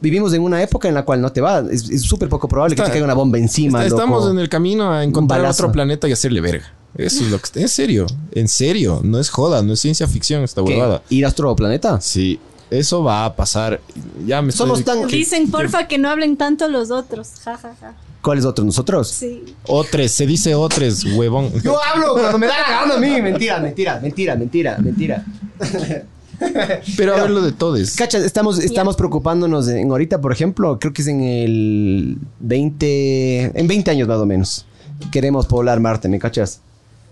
Vivimos 0.00 0.32
en 0.34 0.42
una 0.42 0.62
época 0.62 0.88
en 0.88 0.94
la 0.94 1.04
cual 1.04 1.22
no 1.22 1.32
te 1.32 1.40
va, 1.40 1.64
es 1.70 2.02
súper 2.02 2.28
poco 2.28 2.48
probable 2.48 2.76
que 2.76 2.82
te 2.82 2.90
caiga 2.90 3.04
una 3.04 3.14
bomba 3.14 3.38
encima, 3.38 3.78
Está- 3.82 3.90
loco. 3.90 4.02
estamos 4.02 4.30
en 4.30 4.38
el 4.38 4.48
camino 4.48 4.92
a 4.92 5.02
encontrar 5.02 5.44
otro 5.44 5.72
planeta 5.72 6.06
y 6.08 6.12
hacerle 6.12 6.40
verga. 6.40 6.72
Eso 6.96 7.24
es 7.24 7.30
lo 7.30 7.38
que 7.38 7.44
está. 7.44 7.60
En 7.60 7.68
serio, 7.68 8.06
en 8.32 8.48
serio. 8.48 9.00
No 9.04 9.18
es 9.18 9.28
joda, 9.28 9.62
no 9.62 9.72
es 9.74 9.80
ciencia 9.80 10.06
ficción 10.06 10.42
esta 10.42 10.62
huevada. 10.62 11.02
¿Ir 11.10 11.26
a 11.26 11.28
otro 11.28 11.54
planeta? 11.56 12.00
Sí, 12.00 12.40
eso 12.70 13.02
va 13.02 13.24
a 13.26 13.36
pasar. 13.36 13.80
Ya 14.26 14.40
me 14.42 14.50
Somos 14.52 14.80
estoy... 14.80 15.00
tan... 15.00 15.08
Dicen, 15.08 15.50
porfa, 15.50 15.86
que 15.88 15.98
no 15.98 16.08
hablen 16.10 16.36
tanto 16.36 16.68
los 16.68 16.90
otros. 16.90 17.28
Ja, 17.44 17.56
ja, 17.58 17.74
ja. 17.80 17.94
¿Cuáles 18.22 18.44
otros? 18.44 18.64
¿Nosotros? 18.66 19.08
Sí. 19.08 19.44
Otres, 19.66 20.12
se 20.12 20.26
dice 20.26 20.54
otres, 20.54 21.04
huevón. 21.04 21.52
Yo 21.62 21.78
hablo 21.82 22.14
cuando 22.14 22.38
me 22.38 22.46
da 22.46 22.54
la 22.60 22.80
gana 22.80 22.94
a 22.94 22.98
mí. 22.98 23.20
Mentira, 23.22 23.60
mentira, 23.60 24.00
mentira, 24.00 24.34
mentira, 24.36 24.78
mentira. 24.78 25.24
Pero 26.96 27.14
a 27.14 27.22
ver 27.22 27.30
lo 27.30 27.42
de 27.42 27.52
todes. 27.52 27.96
Cacha, 27.96 28.18
estamos, 28.18 28.58
estamos 28.58 28.96
preocupándonos 28.96 29.68
en 29.68 29.90
ahorita, 29.90 30.20
por 30.20 30.32
ejemplo, 30.32 30.78
creo 30.78 30.92
que 30.92 31.02
es 31.02 31.08
en 31.08 31.20
el 31.22 32.18
20, 32.40 33.58
en 33.58 33.66
20 33.66 33.90
años 33.90 34.08
más 34.08 34.18
o 34.18 34.26
menos. 34.26 34.66
Queremos 35.10 35.46
poblar 35.46 35.80
Marte, 35.80 36.08
¿me 36.08 36.18
cachas? 36.18 36.60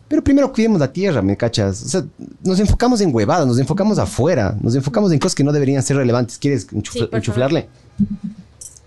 Pero 0.09 0.23
primero 0.23 0.53
cuidemos 0.53 0.79
la 0.81 0.93
Tierra, 0.93 1.23
¿me 1.23 1.37
cachas? 1.37 1.83
O 1.83 1.89
sea, 1.89 2.05
nos 2.43 2.61
enfocamos 2.61 3.01
en 3.01 3.15
huevadas, 3.15 3.47
nos 3.47 3.59
enfocamos 3.59 3.99
afuera, 3.99 4.57
nos 4.61 4.75
enfocamos 4.75 5.11
en 5.13 5.19
cosas 5.19 5.35
que 5.35 5.45
no 5.45 5.53
deberían 5.53 5.83
ser 5.83 5.97
relevantes. 5.97 6.39
¿Quieres 6.39 6.69
enchufla- 6.71 7.09
Sí, 7.11 7.17
enchuflarle? 7.17 7.69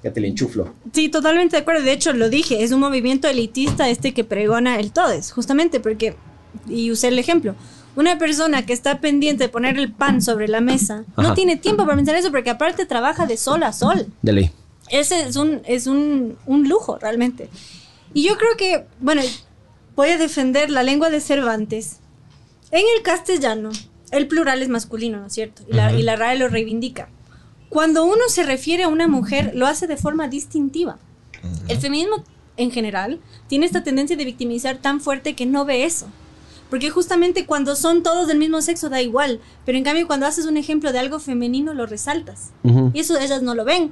Ya 0.03 0.13
te 0.13 0.21
le 0.21 0.27
enchuflo. 0.27 0.73
Sí, 0.93 1.09
totalmente 1.09 1.55
de 1.55 1.61
acuerdo. 1.63 1.81
De 1.83 1.91
hecho, 1.91 2.13
lo 2.13 2.29
dije, 2.29 2.63
es 2.63 2.71
un 2.71 2.79
movimiento 2.79 3.27
elitista 3.27 3.89
este 3.89 4.13
que 4.13 4.23
pregona 4.23 4.79
el 4.79 4.91
todes, 4.91 5.31
justamente 5.31 5.79
porque, 5.79 6.15
y 6.69 6.91
usé 6.91 7.07
el 7.07 7.17
ejemplo, 7.19 7.55
una 7.97 8.19
persona 8.19 8.63
que 8.63 8.73
está 8.73 9.01
pendiente 9.01 9.45
de 9.45 9.49
poner 9.49 9.77
el 9.79 9.91
pan 9.91 10.21
sobre 10.21 10.47
la 10.47 10.61
mesa 10.61 11.03
Ajá. 11.15 11.29
no 11.29 11.33
tiene 11.33 11.57
tiempo 11.57 11.83
para 11.83 11.97
pensar 11.97 12.15
eso 12.15 12.29
porque 12.29 12.51
aparte 12.51 12.85
trabaja 12.85 13.25
de 13.25 13.37
sol 13.37 13.63
a 13.63 13.73
sol. 13.73 14.05
De 14.21 14.33
ley. 14.33 14.51
Ese 14.89 15.21
es 15.21 15.35
un, 15.35 15.61
es 15.65 15.87
un, 15.87 16.37
un 16.45 16.69
lujo 16.69 16.99
realmente. 16.99 17.49
Y 18.13 18.21
yo 18.23 18.37
creo 18.37 18.55
que, 18.55 18.85
bueno, 18.99 19.23
voy 19.95 20.09
a 20.09 20.19
defender 20.19 20.69
la 20.69 20.83
lengua 20.83 21.09
de 21.09 21.19
Cervantes. 21.19 21.97
En 22.69 22.85
el 22.95 23.01
castellano, 23.01 23.71
el 24.11 24.27
plural 24.27 24.61
es 24.61 24.69
masculino, 24.69 25.19
¿no 25.19 25.25
es 25.25 25.33
cierto? 25.33 25.63
Y 25.67 25.73
la, 25.73 25.91
y 25.91 26.03
la 26.03 26.15
RAE 26.15 26.37
lo 26.37 26.49
reivindica. 26.49 27.09
Cuando 27.69 28.05
uno 28.05 28.21
se 28.29 28.43
refiere 28.43 28.83
a 28.83 28.89
una 28.89 29.07
mujer, 29.07 29.53
lo 29.55 29.65
hace 29.65 29.87
de 29.87 29.97
forma 29.97 30.27
distintiva. 30.27 30.99
El 31.67 31.79
feminismo, 31.79 32.23
en 32.57 32.69
general, 32.69 33.19
tiene 33.47 33.65
esta 33.65 33.83
tendencia 33.83 34.15
de 34.15 34.23
victimizar 34.23 34.77
tan 34.77 35.01
fuerte 35.01 35.35
que 35.35 35.47
no 35.47 35.65
ve 35.65 35.83
eso. 35.83 36.07
Porque 36.69 36.89
justamente 36.89 37.45
cuando 37.45 37.75
son 37.75 38.03
todos 38.03 38.27
del 38.27 38.37
mismo 38.37 38.61
sexo 38.61 38.89
da 38.89 39.01
igual, 39.01 39.39
pero 39.65 39.77
en 39.77 39.83
cambio 39.83 40.07
cuando 40.07 40.25
haces 40.25 40.45
un 40.45 40.57
ejemplo 40.57 40.91
de 40.91 40.99
algo 40.99 41.19
femenino 41.19 41.73
lo 41.73 41.85
resaltas. 41.85 42.51
Ujú. 42.63 42.91
Y 42.93 42.99
eso 42.99 43.17
ellas 43.17 43.41
no 43.41 43.55
lo 43.55 43.63
ven. 43.63 43.91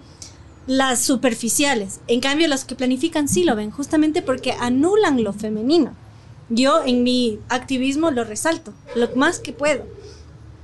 Las 0.67 0.99
superficiales, 0.99 1.99
en 2.07 2.19
cambio 2.19 2.47
las 2.47 2.65
que 2.65 2.75
planifican 2.75 3.27
sí 3.27 3.43
lo 3.43 3.55
ven, 3.55 3.71
justamente 3.71 4.21
porque 4.21 4.53
anulan 4.53 5.23
lo 5.23 5.31
femenino. 5.31 5.93
Yo 6.49 6.83
en 6.85 7.03
mi 7.03 7.39
activismo 7.49 8.11
lo 8.11 8.23
resalto, 8.23 8.73
lo 8.95 9.15
más 9.15 9.39
que 9.39 9.53
puedo. 9.53 9.85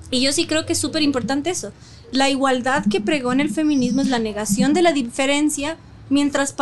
Y 0.09 0.22
yo 0.22 0.34
sí 0.34 0.45
creo 0.45 0.66
que 0.66 0.74
es 0.74 0.80
súper 0.80 1.01
importante 1.01 1.49
eso. 1.49 1.72
La 2.12 2.30
igualdad 2.30 2.84
que 2.89 2.99
pregona 2.99 3.41
el 3.41 3.49
feminismo 3.49 4.01
es 4.01 4.09
la 4.09 4.20
negación 4.20 4.74
de 4.74 4.82
la 4.82 4.91
diferencia 4.91 5.78
mientras 6.12 6.53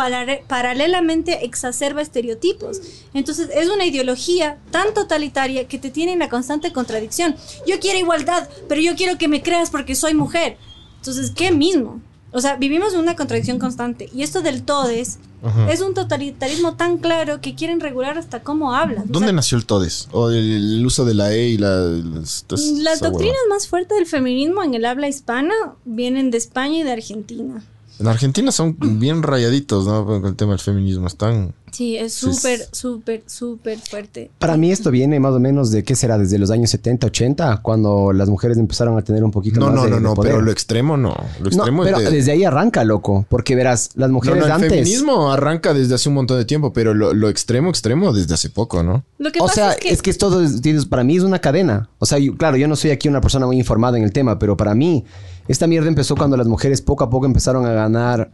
paralelamente 0.46 1.44
exacerba 1.44 2.00
estereotipos. 2.00 2.80
Entonces 3.12 3.50
es 3.54 3.68
una 3.68 3.84
ideología 3.84 4.58
tan 4.70 4.94
totalitaria 4.94 5.68
que 5.68 5.78
te 5.78 5.90
tiene 5.90 6.12
en 6.14 6.20
la 6.20 6.28
constante 6.28 6.72
contradicción. 6.72 7.36
Yo 7.66 7.78
quiero 7.80 7.98
igualdad, 7.98 8.48
pero 8.68 8.80
yo 8.80 8.94
quiero 8.96 9.18
que 9.18 9.28
me 9.28 9.42
creas 9.42 9.70
porque 9.70 9.94
soy 9.94 10.14
mujer. 10.14 10.56
Entonces, 10.96 11.30
¿qué 11.34 11.50
mismo? 11.52 12.00
O 12.32 12.40
sea, 12.40 12.54
vivimos 12.56 12.94
en 12.94 13.00
una 13.00 13.16
contradicción 13.16 13.58
constante. 13.58 14.08
Y 14.14 14.22
esto 14.22 14.40
del 14.40 14.62
todes 14.62 15.18
Ajá. 15.42 15.72
es 15.72 15.80
un 15.80 15.94
totalitarismo 15.94 16.76
tan 16.76 16.98
claro 16.98 17.40
que 17.40 17.56
quieren 17.56 17.80
regular 17.80 18.18
hasta 18.18 18.42
cómo 18.44 18.72
hablan. 18.74 19.04
O 19.04 19.06
¿Dónde 19.12 19.28
sea, 19.28 19.32
nació 19.32 19.58
el 19.58 19.66
todes? 19.66 20.06
O 20.12 20.28
el, 20.30 20.36
el 20.78 20.86
uso 20.86 21.04
de 21.04 21.14
la 21.14 21.32
E 21.34 21.48
y 21.48 21.58
la... 21.58 21.74
las- 21.76 22.44
Las 22.78 23.00
doctrinas 23.00 23.40
más 23.48 23.66
fuertes 23.66 23.96
del 23.98 24.06
feminismo 24.06 24.62
en 24.62 24.74
el 24.74 24.84
habla 24.84 25.08
hispana 25.08 25.54
vienen 25.84 26.30
de 26.30 26.38
España 26.38 26.76
y 26.78 26.82
de 26.84 26.92
Argentina. 26.92 27.64
En 28.00 28.08
Argentina 28.08 28.50
son 28.50 28.76
bien 28.98 29.22
rayaditos, 29.22 29.86
¿no? 29.86 30.06
Con 30.06 30.24
el 30.24 30.34
tema 30.34 30.52
del 30.52 30.60
feminismo. 30.60 31.06
Están... 31.06 31.52
Sí, 31.70 31.96
es 31.96 32.14
súper, 32.14 32.60
súper, 32.72 33.22
súper 33.26 33.78
fuerte. 33.78 34.30
Para 34.40 34.56
mí 34.56 34.72
esto 34.72 34.90
viene 34.90 35.20
más 35.20 35.34
o 35.34 35.38
menos 35.38 35.70
de, 35.70 35.84
¿qué 35.84 35.94
será? 35.94 36.18
Desde 36.18 36.36
los 36.38 36.50
años 36.50 36.68
70, 36.70 37.06
80, 37.06 37.58
cuando 37.62 38.12
las 38.12 38.28
mujeres 38.28 38.58
empezaron 38.58 38.98
a 38.98 39.02
tener 39.02 39.22
un 39.22 39.30
poquito 39.30 39.60
No, 39.60 39.66
más 39.66 39.74
no, 39.76 39.84
de, 39.84 39.90
no, 39.90 40.00
no, 40.00 40.14
poder. 40.14 40.32
pero 40.32 40.42
lo 40.42 40.50
extremo 40.50 40.96
no. 40.96 41.14
Lo 41.38 41.42
No, 41.42 41.46
extremo 41.48 41.82
pero 41.84 41.98
es 41.98 42.04
de... 42.06 42.10
desde 42.10 42.32
ahí 42.32 42.42
arranca, 42.42 42.82
loco. 42.84 43.24
Porque 43.28 43.54
verás, 43.54 43.90
las 43.94 44.08
No, 44.08 44.14
mujeres 44.14 44.40
no, 44.40 44.46
el 44.46 44.52
antes... 44.52 44.68
feminismo 44.70 45.30
arranca 45.30 45.72
desde 45.72 45.94
hace 45.94 46.08
un 46.08 46.16
montón 46.16 46.38
de 46.38 46.44
tiempo, 46.44 46.72
pero 46.72 46.92
lo, 46.92 47.14
lo 47.14 47.28
extremo, 47.28 47.68
extremo 47.70 48.12
desde 48.12 48.34
hace 48.34 48.50
poco, 48.50 48.82
¿no? 48.82 49.04
Lo 49.18 49.30
que 49.30 49.40
O 49.40 49.46
pasa 49.46 49.54
sea, 49.54 49.72
es 49.72 49.76
que, 49.76 49.90
es 49.90 50.02
que 50.02 50.10
es 50.10 50.18
todo, 50.18 50.42
es- 50.42 50.60
tienes- 50.62 50.86
para 50.86 51.04
mí 51.04 51.16
es 51.18 51.22
una 51.22 51.38
cadena. 51.38 51.88
O 52.00 52.06
sea, 52.06 52.18
yo- 52.18 52.36
claro, 52.36 52.56
yo 52.56 52.66
no 52.66 52.74
soy 52.74 52.90
aquí 52.90 53.08
una 53.08 53.20
persona 53.20 53.46
muy 53.46 53.58
informada 53.58 53.96
en 53.96 54.02
el 54.04 54.12
tema, 54.12 54.38
pero 54.40 54.56
para 54.56 54.74
mí 54.74 55.04
esta 55.50 55.66
mierda 55.66 55.88
empezó 55.88 56.14
cuando 56.14 56.36
las 56.36 56.46
mujeres 56.46 56.80
poco 56.80 57.02
a 57.02 57.10
poco 57.10 57.26
empezaron 57.26 57.66
a 57.66 57.72
ganar 57.72 58.30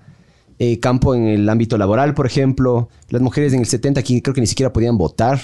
eh, 0.58 0.78
campo 0.80 1.14
en 1.14 1.26
el 1.26 1.48
ámbito 1.48 1.78
laboral, 1.78 2.12
por 2.12 2.26
ejemplo. 2.26 2.90
Las 3.08 3.22
mujeres 3.22 3.54
en 3.54 3.60
el 3.60 3.66
70 3.66 4.00
aquí 4.00 4.20
creo 4.20 4.34
que 4.34 4.42
ni 4.42 4.46
siquiera 4.46 4.70
podían 4.70 4.98
votar. 4.98 5.40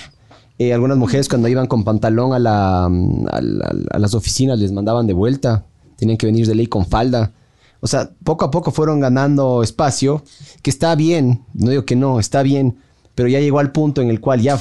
Eh, 0.59 0.75
algunas 0.75 0.99
mujeres 0.99 1.31
cuando 1.31 1.49
iban 1.49 1.67
con 1.67 1.83
pantalón 1.83 2.35
a, 2.35 2.85
a 2.85 3.99
las 3.99 4.15
oficinas 4.15 4.59
les 4.59 4.71
mandaban 4.71 5.07
de 5.07 5.15
vuelta. 5.15 5.65
Tenían 5.97 6.19
que 6.19 6.27
venir 6.27 6.47
de 6.47 6.55
ley 6.55 6.67
con 6.67 6.85
falda. 6.85 7.33
O 7.81 7.87
sea, 7.87 8.11
poco 8.23 8.45
a 8.45 8.51
poco 8.51 8.71
fueron 8.71 9.01
ganando 9.01 9.63
espacio, 9.63 10.23
que 10.61 10.69
está 10.69 10.95
bien, 10.95 11.43
no 11.55 11.71
digo 11.71 11.87
que 11.87 11.97
no, 11.97 12.21
está 12.21 12.43
bien, 12.43 12.77
pero 13.15 13.29
ya 13.29 13.41
llegó 13.41 13.61
al 13.61 13.73
punto 13.73 14.03
en 14.03 14.11
el 14.11 14.21
cual 14.21 14.43
ya 14.43 14.61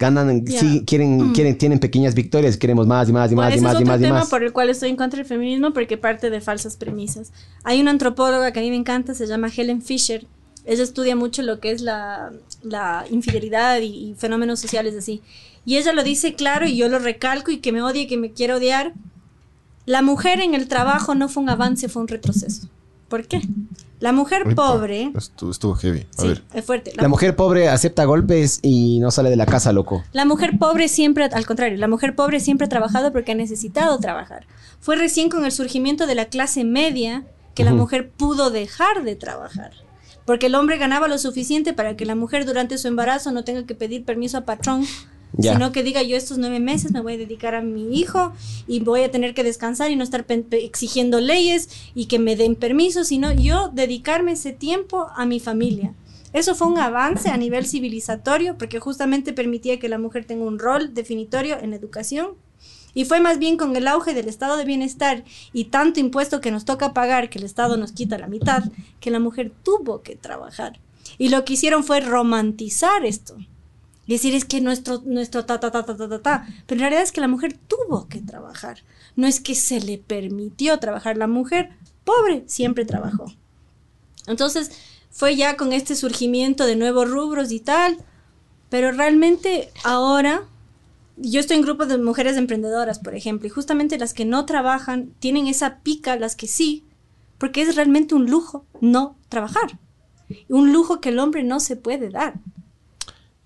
ganan, 0.00 0.44
Ya. 0.44 0.58
sí, 0.58 0.82
quieren, 0.86 1.32
quieren, 1.32 1.56
tienen 1.58 1.78
pequeñas 1.78 2.14
victorias, 2.16 2.56
queremos 2.56 2.86
más 2.88 3.08
y 3.08 3.12
más 3.12 3.30
y 3.30 3.34
Bueno, 3.36 3.50
más 3.50 3.58
y 3.58 3.60
más 3.62 3.74
es 3.76 3.80
y 3.80 3.84
más 3.84 4.00
y 4.00 4.02
tema 4.02 4.18
más. 4.20 4.28
por 4.30 4.42
el 4.42 4.52
cual 4.52 4.70
estoy 4.70 4.88
en 4.88 4.96
contra 4.96 5.18
del 5.18 5.26
feminismo 5.26 5.72
porque 5.72 5.96
parte 5.96 6.30
de 6.30 6.40
falsas 6.40 6.76
premisas. 6.76 7.32
Hay 7.62 7.80
una 7.80 7.92
antropóloga 7.92 8.50
que 8.52 8.58
a 8.58 8.62
mí 8.62 8.70
me 8.70 8.76
encanta, 8.76 9.14
se 9.14 9.26
llama 9.28 9.48
Helen 9.54 9.82
Fisher. 9.82 10.26
Ella 10.64 10.82
estudia 10.82 11.14
mucho 11.16 11.42
lo 11.42 11.60
que 11.60 11.70
es 11.70 11.80
la, 11.82 12.32
la 12.62 13.04
infidelidad 13.10 13.80
y, 13.80 13.86
y 14.10 14.14
fenómenos 14.18 14.58
sociales 14.60 14.94
así. 14.96 15.22
Y 15.64 15.76
ella 15.76 15.92
lo 15.92 16.02
dice 16.02 16.34
claro 16.34 16.66
y 16.66 16.76
yo 16.76 16.88
lo 16.88 16.98
recalco 16.98 17.50
y 17.50 17.58
que 17.58 17.70
me 17.72 17.82
odie, 17.82 18.06
que 18.06 18.16
me 18.16 18.32
quiera 18.32 18.56
odiar. 18.56 18.94
La 19.86 20.02
mujer 20.02 20.40
en 20.40 20.54
el 20.54 20.68
trabajo 20.68 21.14
no 21.14 21.28
fue 21.28 21.42
un 21.42 21.50
avance, 21.50 21.88
fue 21.88 22.02
un 22.02 22.08
retroceso. 22.08 22.68
¿Por 23.08 23.26
qué? 23.26 23.40
La 24.00 24.12
mujer 24.12 24.54
pobre... 24.54 25.12
Estuvo, 25.16 25.50
estuvo 25.50 25.74
heavy. 25.74 26.06
A 26.18 26.20
Sí, 26.22 26.28
ver. 26.28 26.42
es 26.54 26.64
fuerte. 26.64 26.92
La 26.96 27.06
mujer 27.08 27.36
pobre 27.36 27.68
acepta 27.68 28.04
golpes 28.04 28.58
y 28.62 28.98
no 28.98 29.10
sale 29.10 29.30
de 29.30 29.36
la 29.36 29.46
casa, 29.46 29.72
loco. 29.72 30.02
La 30.12 30.24
mujer 30.24 30.58
pobre 30.58 30.88
siempre, 30.88 31.24
al 31.24 31.46
contrario, 31.46 31.76
la 31.78 31.86
mujer 31.88 32.14
pobre 32.16 32.40
siempre 32.40 32.64
ha 32.64 32.68
trabajado 32.68 33.12
porque 33.12 33.32
ha 33.32 33.34
necesitado 33.34 33.98
trabajar. 33.98 34.46
Fue 34.80 34.96
recién 34.96 35.28
con 35.28 35.44
el 35.44 35.52
surgimiento 35.52 36.06
de 36.06 36.14
la 36.14 36.24
clase 36.26 36.64
media 36.64 37.24
que 37.54 37.64
la 37.64 37.74
mujer 37.74 38.08
pudo 38.10 38.50
dejar 38.50 39.04
de 39.04 39.16
trabajar. 39.16 39.72
Porque 40.24 40.46
el 40.46 40.54
hombre 40.54 40.78
ganaba 40.78 41.08
lo 41.08 41.18
suficiente 41.18 41.74
para 41.74 41.96
que 41.96 42.06
la 42.06 42.14
mujer 42.14 42.46
durante 42.46 42.78
su 42.78 42.88
embarazo 42.88 43.32
no 43.32 43.44
tenga 43.44 43.66
que 43.66 43.74
pedir 43.74 44.04
permiso 44.04 44.38
a 44.38 44.42
patrón, 44.46 44.86
Ya. 45.32 45.52
sino 45.52 45.70
que 45.70 45.82
diga 45.82 46.02
yo 46.02 46.16
estos 46.16 46.38
nueve 46.38 46.58
meses 46.58 46.90
me 46.90 47.00
voy 47.00 47.14
a 47.14 47.18
dedicar 47.18 47.54
a 47.54 47.62
mi 47.62 47.98
hijo 47.98 48.32
y 48.66 48.80
voy 48.80 49.02
a 49.02 49.10
tener 49.10 49.32
que 49.32 49.44
descansar 49.44 49.90
y 49.90 49.96
no 49.96 50.02
estar 50.02 50.26
exigiendo 50.50 51.20
leyes 51.20 51.68
y 51.94 52.06
que 52.06 52.18
me 52.18 52.34
den 52.36 52.56
permiso, 52.56 53.04
sino 53.04 53.32
yo 53.32 53.68
dedicarme 53.68 54.32
ese 54.32 54.52
tiempo 54.52 55.06
a 55.14 55.26
mi 55.26 55.38
familia. 55.38 55.94
Eso 56.32 56.54
fue 56.54 56.68
un 56.68 56.78
avance 56.78 57.28
a 57.28 57.36
nivel 57.36 57.66
civilizatorio 57.66 58.56
porque 58.56 58.78
justamente 58.78 59.32
permitía 59.32 59.80
que 59.80 59.88
la 59.88 59.98
mujer 59.98 60.24
tenga 60.24 60.44
un 60.44 60.58
rol 60.58 60.94
definitorio 60.94 61.58
en 61.60 61.70
la 61.70 61.76
educación. 61.76 62.30
Y 62.92 63.04
fue 63.04 63.20
más 63.20 63.38
bien 63.38 63.56
con 63.56 63.74
el 63.76 63.86
auge 63.86 64.14
del 64.14 64.28
estado 64.28 64.56
de 64.56 64.64
bienestar 64.64 65.24
y 65.52 65.66
tanto 65.66 66.00
impuesto 66.00 66.40
que 66.40 66.50
nos 66.50 66.64
toca 66.64 66.92
pagar, 66.92 67.30
que 67.30 67.38
el 67.38 67.44
Estado 67.44 67.76
nos 67.76 67.92
quita 67.92 68.18
la 68.18 68.26
mitad, 68.26 68.64
que 68.98 69.12
la 69.12 69.20
mujer 69.20 69.52
tuvo 69.62 70.02
que 70.02 70.16
trabajar. 70.16 70.80
Y 71.16 71.28
lo 71.28 71.44
que 71.44 71.52
hicieron 71.52 71.84
fue 71.84 72.00
romantizar 72.00 73.04
esto. 73.04 73.36
Decir 74.10 74.34
es 74.34 74.44
que 74.44 74.60
nuestro, 74.60 75.02
nuestro 75.04 75.44
ta, 75.44 75.60
ta, 75.60 75.70
ta, 75.70 75.84
ta, 75.84 75.96
ta, 75.96 76.08
ta, 76.08 76.20
ta. 76.20 76.46
Pero 76.66 76.78
en 76.78 76.80
realidad 76.80 77.04
es 77.04 77.12
que 77.12 77.20
la 77.20 77.28
mujer 77.28 77.56
tuvo 77.68 78.08
que 78.08 78.20
trabajar. 78.20 78.82
No 79.14 79.28
es 79.28 79.38
que 79.38 79.54
se 79.54 79.80
le 79.80 79.98
permitió 79.98 80.80
trabajar. 80.80 81.16
La 81.16 81.28
mujer 81.28 81.70
pobre 82.02 82.42
siempre 82.48 82.84
trabajó. 82.84 83.32
Entonces 84.26 84.72
fue 85.10 85.36
ya 85.36 85.56
con 85.56 85.72
este 85.72 85.94
surgimiento 85.94 86.66
de 86.66 86.74
nuevos 86.74 87.08
rubros 87.08 87.52
y 87.52 87.60
tal, 87.60 87.98
pero 88.68 88.90
realmente 88.90 89.70
ahora 89.84 90.42
yo 91.16 91.38
estoy 91.38 91.58
en 91.58 91.62
grupos 91.62 91.86
de 91.86 91.98
mujeres 91.98 92.36
emprendedoras, 92.36 92.98
por 92.98 93.14
ejemplo, 93.14 93.46
y 93.46 93.50
justamente 93.50 93.96
las 93.96 94.12
que 94.12 94.24
no 94.24 94.44
trabajan 94.44 95.14
tienen 95.20 95.46
esa 95.46 95.78
pica, 95.84 96.16
las 96.16 96.34
que 96.34 96.48
sí, 96.48 96.84
porque 97.38 97.62
es 97.62 97.76
realmente 97.76 98.16
un 98.16 98.28
lujo 98.28 98.66
no 98.80 99.16
trabajar. 99.28 99.78
Un 100.48 100.72
lujo 100.72 101.00
que 101.00 101.10
el 101.10 101.20
hombre 101.20 101.44
no 101.44 101.60
se 101.60 101.76
puede 101.76 102.10
dar. 102.10 102.40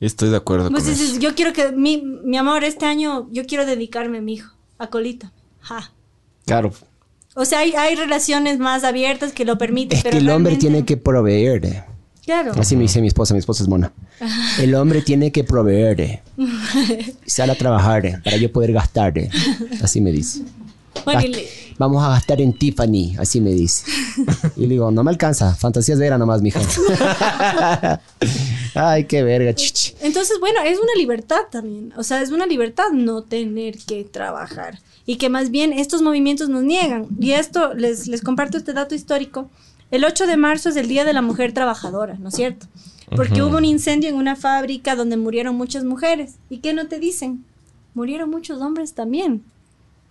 Estoy 0.01 0.30
de 0.30 0.36
acuerdo 0.36 0.70
Pues 0.70 0.84
con 0.84 0.92
dices, 0.92 1.11
eso. 1.11 1.20
yo 1.20 1.34
quiero 1.34 1.53
que 1.53 1.72
mi, 1.72 2.03
mi 2.03 2.36
amor, 2.36 2.64
este 2.64 2.84
año 2.84 3.28
yo 3.30 3.47
quiero 3.47 3.64
dedicarme 3.64 4.18
a 4.18 4.20
mi 4.20 4.34
hijo, 4.34 4.55
a 4.78 4.88
colita. 4.88 5.32
Ja. 5.61 5.92
Claro. 6.47 6.72
O 7.34 7.45
sea, 7.45 7.61
hay, 7.61 7.72
hay 7.72 7.95
relaciones 7.97 8.59
más 8.59 8.84
abiertas 8.84 9.32
que 9.32 9.45
lo 9.45 9.57
permiten. 9.59 9.99
Es 9.99 10.05
que 10.05 10.18
el 10.18 10.28
hombre 10.30 10.57
tiene 10.57 10.84
que 10.84 10.97
proveer. 10.97 11.84
Claro. 12.24 12.53
Así 12.57 12.76
me 12.76 12.82
dice 12.82 13.01
mi 13.01 13.09
esposa, 13.09 13.34
mi 13.34 13.40
esposa 13.40 13.62
es 13.62 13.68
mona. 13.68 13.92
El 14.59 14.74
hombre 14.74 15.03
tiene 15.03 15.32
que 15.32 15.45
proveer. 15.45 16.22
Sale 17.26 17.53
a 17.53 17.55
trabajar 17.59 18.20
para 18.22 18.36
yo 18.36 18.51
poder 18.53 18.72
gastar. 18.72 19.14
Así 19.82 20.01
me 20.01 20.12
dice. 20.12 20.42
Bueno, 21.05 21.20
le- 21.22 21.49
Vamos 21.76 22.05
a 22.05 22.11
gastar 22.11 22.40
en 22.40 22.53
Tiffany, 22.53 23.16
así 23.18 23.40
me 23.40 23.51
dice. 23.53 23.84
Y 24.57 24.62
le 24.62 24.68
digo, 24.68 24.90
no 24.92 25.03
me 25.03 25.11
alcanza, 25.11 25.55
fantasías 25.57 25.99
de 25.99 26.05
vera 26.05 26.18
nomás, 26.18 26.40
mija. 26.40 26.61
Ay, 28.74 29.05
qué 29.05 29.22
verga, 29.22 29.55
chichi. 29.55 29.95
Entonces, 30.01 30.38
bueno, 30.40 30.61
es 30.64 30.78
una 30.78 30.92
libertad 30.97 31.42
también. 31.51 31.92
O 31.97 32.03
sea, 32.03 32.22
es 32.22 32.30
una 32.30 32.47
libertad 32.47 32.90
no 32.92 33.22
tener 33.22 33.78
que 33.78 34.05
trabajar. 34.05 34.78
Y 35.07 35.16
que 35.16 35.28
más 35.28 35.51
bien 35.51 35.72
estos 35.72 36.03
movimientos 36.03 36.49
nos 36.49 36.62
niegan. 36.62 37.07
Y 37.20 37.32
esto, 37.32 37.74
les, 37.74 38.07
les 38.09 38.22
comparto 38.22 38.57
este 38.57 38.72
dato 38.72 38.95
histórico. 38.95 39.51
El 39.90 40.05
8 40.05 40.26
de 40.26 40.36
marzo 40.36 40.70
es 40.70 40.76
el 40.76 40.88
Día 40.88 41.05
de 41.05 41.12
la 41.12 41.22
Mujer 41.22 41.53
Trabajadora, 41.53 42.16
¿no 42.18 42.28
es 42.28 42.34
cierto? 42.34 42.66
Porque 43.14 43.42
hubo 43.42 43.59
un 43.59 43.64
incendio 43.64 44.09
en 44.09 44.16
una 44.16 44.34
fábrica 44.34 44.97
donde 44.97 45.16
murieron 45.16 45.55
muchas 45.57 45.84
mujeres. 45.84 46.36
¿Y 46.51 46.59
qué 46.59 46.72
no 46.72 46.88
te 46.88 46.99
dicen? 46.99 47.45
Murieron 47.92 48.30
muchos 48.30 48.61
hombres 48.61 48.95
también. 48.95 49.45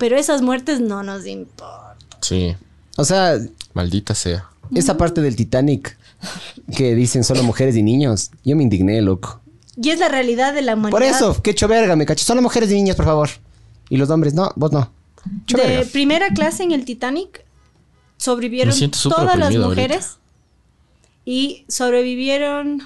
Pero 0.04 0.18
esas 0.18 0.42
muertes 0.42 0.82
no 0.82 1.02
nos 1.02 1.26
importan. 1.26 1.96
Sí, 2.20 2.58
O 2.98 3.06
sea, 3.06 3.38
maldita 3.74 4.14
sea. 4.14 4.50
esa 4.76 4.98
parte 4.98 5.22
del 5.22 5.38
Titanic 5.38 5.98
que 6.76 6.94
dicen 6.94 7.24
solo 7.24 7.42
mujeres 7.42 7.78
y 7.78 7.84
niños, 7.84 8.32
yo 8.44 8.58
me 8.58 8.64
indigné, 8.64 9.02
loco. 9.02 9.40
Y 9.78 9.92
es 9.92 10.00
la 10.00 10.10
realidad 10.10 10.54
de 10.54 10.62
la 10.62 10.74
humanidad. 10.74 10.92
Por 10.92 11.04
eso, 11.04 11.42
qué 11.42 11.52
hecho 11.52 11.70
verga, 11.70 11.96
me 11.96 12.06
cacho. 12.06 12.26
Solo 12.26 12.42
mujeres 12.42 12.70
y 12.72 12.74
niños, 12.74 12.98
por 12.98 13.06
favor. 13.06 13.30
Y 13.88 13.96
los 13.96 14.10
hombres, 14.10 14.34
no, 14.34 14.52
vos 14.58 14.74
no. 14.74 14.92
De 15.48 15.56
verga. 15.56 15.90
primera 15.94 16.28
clase 16.34 16.64
en 16.64 16.74
el 16.74 16.84
Titanic 16.84 17.46
sobrevivieron 18.18 18.76
todas 19.04 19.40
las 19.40 19.56
mujeres 19.56 20.18
y 21.24 21.64
sobrevivieron 21.70 22.82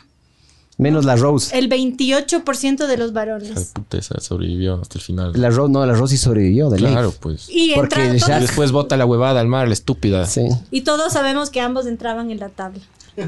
Menos 0.77 1.05
la 1.05 1.15
Rose. 1.15 1.57
el 1.57 1.69
28% 1.69 2.85
de 2.85 2.97
los 2.97 2.97
Hija 2.97 3.05
de 3.05 3.11
varones. 3.11 3.71
puta, 3.73 3.97
esa 3.97 4.19
sobrevivió 4.19 4.79
hasta 4.81 4.99
el 4.99 5.03
final. 5.03 5.31
La 5.35 5.49
Rose, 5.49 5.71
no, 5.71 5.85
la 5.85 5.93
Rose 5.93 6.17
sí 6.17 6.23
sobrevivió, 6.23 6.69
de 6.69 6.79
ley. 6.79 6.91
Claro, 6.91 7.13
pues. 7.19 7.47
Y, 7.49 7.73
Porque 7.73 7.95
entraron 8.05 8.17
ya- 8.17 8.39
después 8.39 8.71
bota 8.71 8.95
la 8.95 9.05
huevada 9.05 9.39
al 9.39 9.47
mar, 9.47 9.67
la 9.67 9.73
estúpida. 9.73 10.25
Sí. 10.27 10.47
y 10.71 10.81
todos 10.81 11.13
sabemos 11.13 11.49
que 11.49 11.61
ambos 11.61 11.87
entraban 11.87 12.29
en 12.31 12.39
la 12.39 12.49
tabla. 12.49 12.79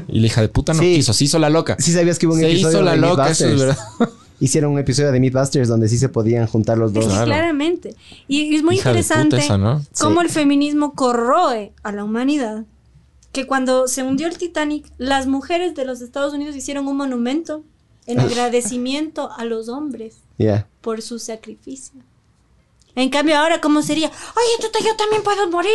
Y 0.06 0.20
la 0.20 0.26
hija 0.28 0.40
de 0.40 0.48
puta 0.48 0.72
no 0.74 0.80
Sí. 0.80 0.94
quiso, 0.96 1.12
se 1.12 1.24
hizo 1.24 1.38
la 1.40 1.50
loca. 1.50 1.76
Sí 1.80 1.92
sabías 1.92 2.18
que 2.20 2.26
hubo 2.28 2.34
un 2.34 2.40
se 2.40 2.50
episodio 2.52 2.76
hizo 2.78 2.82
la 2.82 2.92
de 2.92 2.96
loca, 2.98 3.28
eso 3.30 3.46
es 3.46 3.54
Mythbusters. 3.54 3.78
verdad. 3.98 4.14
Hicieron 4.40 4.72
un 4.72 4.78
episodio 4.78 5.10
de 5.12 5.20
Mythbusters 5.20 5.68
donde 5.68 5.88
sí 5.88 5.98
se 5.98 6.08
podían 6.08 6.46
juntar 6.46 6.78
los 6.78 6.90
Es 6.92 6.94
dos. 6.94 7.04
que 7.06 7.10
Claro. 7.10 7.26
claramente. 7.26 7.94
Y 8.28 8.54
es 8.54 8.62
muy 8.62 8.76
Hija 8.76 8.92
de 8.92 9.02
puta 9.02 9.14
interesante 9.20 9.38
esa, 9.44 9.58
¿no? 9.58 9.82
cómo 10.00 10.20
Sí. 10.20 10.26
el 10.28 10.32
feminismo 10.32 10.94
corroe 10.94 11.72
a 11.82 11.90
la 11.92 12.04
humanidad. 12.04 12.64
Que 13.32 13.46
cuando 13.46 13.86
se 13.88 14.02
hundió 14.02 14.26
el 14.26 14.36
Titanic, 14.38 14.86
las 14.98 15.26
mujeres 15.26 15.74
de 15.74 15.84
los 15.84 16.00
Estados 16.00 16.34
Unidos 16.34 16.56
hicieron 16.56 16.88
un 16.88 16.96
monumento 16.96 17.62
en 18.06 18.18
agradecimiento 18.20 19.30
a 19.36 19.44
los 19.44 19.68
hombres. 19.68 20.16
Por 20.80 21.02
su 21.02 21.18
sacrificio. 21.18 22.00
En 22.96 23.08
cambio, 23.10 23.38
ahora, 23.38 23.60
¿cómo 23.60 23.82
sería? 23.82 24.08
Oye, 24.08 24.68
tú, 24.72 24.78
yo 24.84 24.96
también 24.96 25.22
puedo 25.22 25.48
morir. 25.50 25.70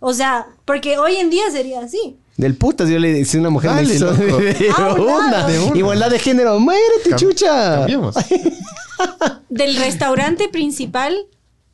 O 0.00 0.12
sea, 0.12 0.46
porque 0.64 0.98
hoy 0.98 1.16
en 1.16 1.30
día 1.30 1.50
sería 1.50 1.80
así. 1.80 2.16
Del 2.36 2.54
putas, 2.56 2.88
yo 2.90 2.98
le 2.98 3.12
decía 3.12 3.38
a 3.38 3.42
una 3.42 3.50
mujer 3.50 3.70
Dale, 3.70 3.88
me 3.88 3.94
hizo 3.94 4.10
loco. 4.12 4.36
de 4.38 4.68
Ah, 4.76 4.94
una. 4.98 5.46
de 5.46 5.58
una. 5.60 5.76
Igualdad 5.78 6.10
de 6.10 6.18
género, 6.18 6.58
muérete, 6.58 7.10
Cam- 7.10 7.16
chucha. 7.18 7.76
Cambiamos. 7.78 8.14
Del 9.48 9.76
restaurante 9.76 10.48
principal 10.48 11.16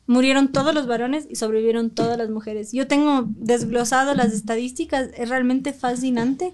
murieron 0.07 0.51
todos 0.51 0.73
los 0.73 0.87
varones 0.87 1.25
y 1.29 1.35
sobrevivieron 1.35 1.89
todas 1.89 2.17
las 2.17 2.29
mujeres. 2.29 2.71
Yo 2.71 2.87
tengo 2.87 3.25
desglosado 3.27 4.13
las 4.15 4.33
estadísticas, 4.33 5.09
es 5.15 5.29
realmente 5.29 5.73
fascinante. 5.73 6.53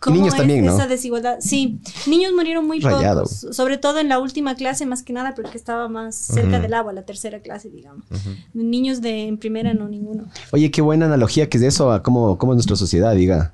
cómo 0.00 0.16
niños 0.16 0.34
es 0.34 0.38
también, 0.38 0.64
¿no? 0.64 0.74
Esa 0.74 0.86
desigualdad. 0.86 1.36
Sí, 1.40 1.78
niños 2.06 2.32
murieron 2.34 2.66
muy 2.66 2.80
Rayado. 2.80 3.22
pocos, 3.22 3.46
sobre 3.52 3.78
todo 3.78 3.98
en 4.00 4.08
la 4.08 4.18
última 4.18 4.54
clase, 4.54 4.84
más 4.84 5.02
que 5.02 5.12
nada 5.12 5.34
porque 5.34 5.56
estaba 5.56 5.88
más 5.88 6.14
cerca 6.14 6.60
del 6.60 6.74
agua, 6.74 6.92
la 6.92 7.02
tercera 7.02 7.40
clase, 7.40 7.70
digamos. 7.70 8.04
Niños 8.52 9.00
de 9.00 9.28
en 9.28 9.38
primera 9.38 9.72
no 9.74 9.88
ninguno. 9.88 10.24
Oye, 10.50 10.70
qué 10.70 10.82
buena 10.82 11.06
analogía 11.06 11.48
que 11.48 11.56
es 11.56 11.62
de 11.62 11.68
eso 11.68 11.92
a 11.92 12.02
cómo, 12.02 12.36
cómo 12.36 12.52
es 12.52 12.56
nuestra 12.56 12.76
sociedad, 12.76 13.14
diga. 13.14 13.52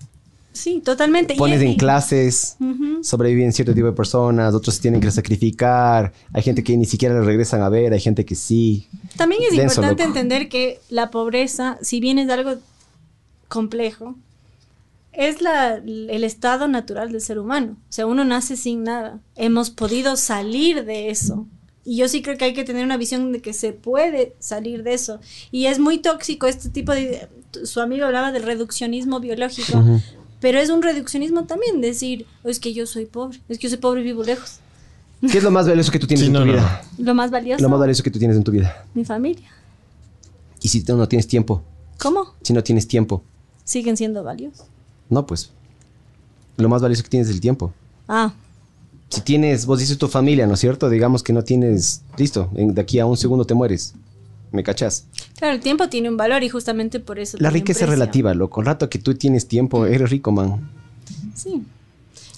Sí, 0.58 0.80
totalmente. 0.84 1.34
Pones 1.36 1.62
en 1.62 1.76
clases, 1.76 2.56
Ujú. 2.60 3.04
sobreviven 3.04 3.52
cierto 3.52 3.74
tipo 3.74 3.86
de 3.86 3.92
personas, 3.92 4.52
otros 4.54 4.74
se 4.74 4.82
tienen 4.82 5.00
que 5.00 5.10
sacrificar, 5.10 6.12
hay 6.32 6.42
gente 6.42 6.64
que 6.64 6.76
ni 6.76 6.84
siquiera 6.84 7.14
les 7.14 7.24
regresan 7.24 7.62
a 7.62 7.68
ver, 7.68 7.92
hay 7.92 8.00
gente 8.00 8.24
que 8.24 8.34
sí. 8.34 8.88
También 9.16 9.40
es 9.42 9.56
Denso, 9.56 9.80
importante 9.80 10.02
loco. 10.04 10.18
entender 10.18 10.48
que 10.48 10.80
la 10.90 11.10
pobreza, 11.10 11.78
si 11.80 12.00
bien 12.00 12.18
es 12.18 12.28
algo 12.30 12.56
complejo, 13.48 14.16
es 15.12 15.40
la, 15.42 15.74
el 15.76 16.22
estado 16.24 16.68
natural 16.68 17.10
del 17.12 17.20
ser 17.20 17.38
humano. 17.38 17.76
O 17.88 17.92
sea, 17.92 18.06
uno 18.06 18.24
nace 18.24 18.56
sin 18.56 18.84
nada. 18.84 19.20
Hemos 19.36 19.70
podido 19.70 20.16
salir 20.16 20.84
de 20.84 21.10
eso. 21.10 21.46
Y 21.84 21.96
yo 21.96 22.08
sí 22.08 22.20
creo 22.22 22.36
que 22.36 22.44
hay 22.44 22.52
que 22.52 22.64
tener 22.64 22.84
una 22.84 22.96
visión 22.98 23.32
de 23.32 23.40
que 23.40 23.52
se 23.52 23.72
puede 23.72 24.34
salir 24.38 24.82
de 24.82 24.92
eso. 24.94 25.20
Y 25.50 25.66
es 25.66 25.78
muy 25.78 25.98
tóxico 25.98 26.46
este 26.46 26.68
tipo 26.68 26.92
de... 26.92 27.28
Su 27.64 27.80
amigo 27.80 28.04
hablaba 28.04 28.30
del 28.30 28.42
reduccionismo 28.42 29.20
biológico, 29.20 29.82
pero 30.40 30.58
es 30.58 30.70
un 30.70 30.82
reduccionismo 30.82 31.44
también 31.44 31.80
decir, 31.80 32.26
"Oh, 32.44 32.48
es 32.48 32.60
que 32.60 32.72
yo 32.74 32.86
soy 32.86 33.06
pobre, 33.06 33.40
es 33.48 33.58
que 33.58 33.64
yo 33.64 33.70
soy 33.70 33.78
pobre 33.78 34.00
y 34.00 34.04
vivo 34.04 34.22
lejos. 34.22 34.58
¿Qué 35.20 35.38
es 35.38 35.42
lo 35.44 35.50
más 35.50 35.66
valioso 35.66 35.90
que 35.90 35.98
tú 35.98 36.06
tienes 36.06 36.20
Sí, 36.20 36.26
en 36.28 36.32
no, 36.32 36.40
tu 36.40 36.46
no, 36.46 36.52
vida? 36.52 36.82
Lo 36.98 37.14
más 37.14 37.30
valioso, 37.30 37.60
Lo 37.62 37.68
más 37.68 37.80
valioso 37.80 38.02
que 38.04 38.10
tú 38.10 38.18
tienes 38.20 38.36
en 38.36 38.44
tu 38.44 38.52
vida. 38.52 38.84
mi 38.94 39.04
familia. 39.04 39.48
Y 40.62 40.68
si 40.68 40.82
tú 40.82 40.96
no 40.96 41.08
tienes 41.08 41.26
tiempo, 41.26 41.62
¿Cómo? 41.98 42.34
si 42.42 42.52
no 42.52 42.62
tienes 42.62 42.86
tiempo, 42.86 43.22
Siguen 43.64 43.96
siendo 43.96 44.22
valiosos. 44.24 44.66
no, 45.10 45.26
pues. 45.26 45.50
Lo 46.56 46.68
más 46.68 46.82
valioso 46.82 47.02
que 47.02 47.08
tienes 47.08 47.28
es 47.28 47.34
el 47.34 47.40
tiempo. 47.40 47.72
Ah, 48.08 48.32
Si 49.10 49.22
tienes, 49.22 49.64
vos 49.64 49.78
dices 49.80 49.96
tu 49.96 50.06
familia, 50.06 50.46
¿no 50.46 50.52
es 50.54 50.60
cierto? 50.60 50.90
Digamos 50.90 51.22
que 51.22 51.32
no 51.32 51.42
tienes, 51.42 52.02
listo, 52.18 52.50
en- 52.54 52.74
de 52.74 52.80
aquí 52.82 52.98
a 52.98 53.06
un 53.06 53.16
segundo 53.16 53.44
te 53.46 53.54
mueres. 53.54 53.94
¿Me 54.52 54.62
cachas? 54.62 55.04
Claro, 55.38 55.54
el 55.54 55.60
tiempo 55.60 55.88
tiene 55.88 56.08
un 56.08 56.16
valor 56.16 56.42
y 56.42 56.48
justamente 56.48 57.00
por 57.00 57.18
eso. 57.18 57.38
La 57.40 57.50
riqueza 57.50 57.84
es 57.84 57.90
relativa, 57.90 58.34
loco. 58.34 58.60
El 58.60 58.66
rato 58.66 58.90
que 58.90 58.98
tú 58.98 59.14
tienes 59.14 59.48
tiempo, 59.48 59.86
eres 59.86 60.10
rico, 60.10 60.32
man. 60.32 60.68
Sí. 61.34 61.62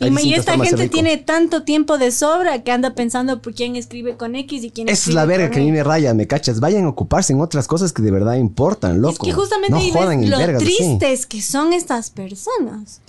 Hay 0.00 0.14
Y, 0.22 0.34
esta 0.34 0.58
gente 0.58 0.88
tiene 0.88 1.18
tanto 1.18 1.62
tiempo 1.62 1.98
de 1.98 2.10
sobra 2.10 2.62
que 2.62 2.72
anda 2.72 2.94
pensando 2.94 3.42
por 3.42 3.54
quién 3.54 3.76
escribe 3.76 4.16
con 4.16 4.34
X 4.34 4.64
y 4.64 4.70
quién 4.70 4.88
Esa 4.88 4.94
es 4.94 5.00
escribe 5.00 5.16
la 5.16 5.26
verga 5.26 5.46
con 5.48 5.54
que 5.54 5.60
a 5.60 5.64
mí 5.64 5.72
me 5.72 5.84
raya, 5.84 6.14
¿me 6.14 6.26
cachas? 6.26 6.58
Vayan 6.58 6.84
a 6.84 6.88
ocuparse 6.88 7.34
en 7.34 7.40
otras 7.40 7.66
cosas 7.66 7.92
que 7.92 8.00
de 8.00 8.10
verdad 8.10 8.36
importan, 8.36 9.02
loco. 9.02 9.12
Es 9.12 9.18
que 9.18 9.32
justamente 9.32 9.76
no 9.76 9.92
jodan 9.92 10.30
lo 10.30 10.38
vergas 10.38 10.62
tristes 10.62 11.26
que 11.26 11.42
son 11.42 11.74
estas 11.74 12.10
personas. 12.10 13.02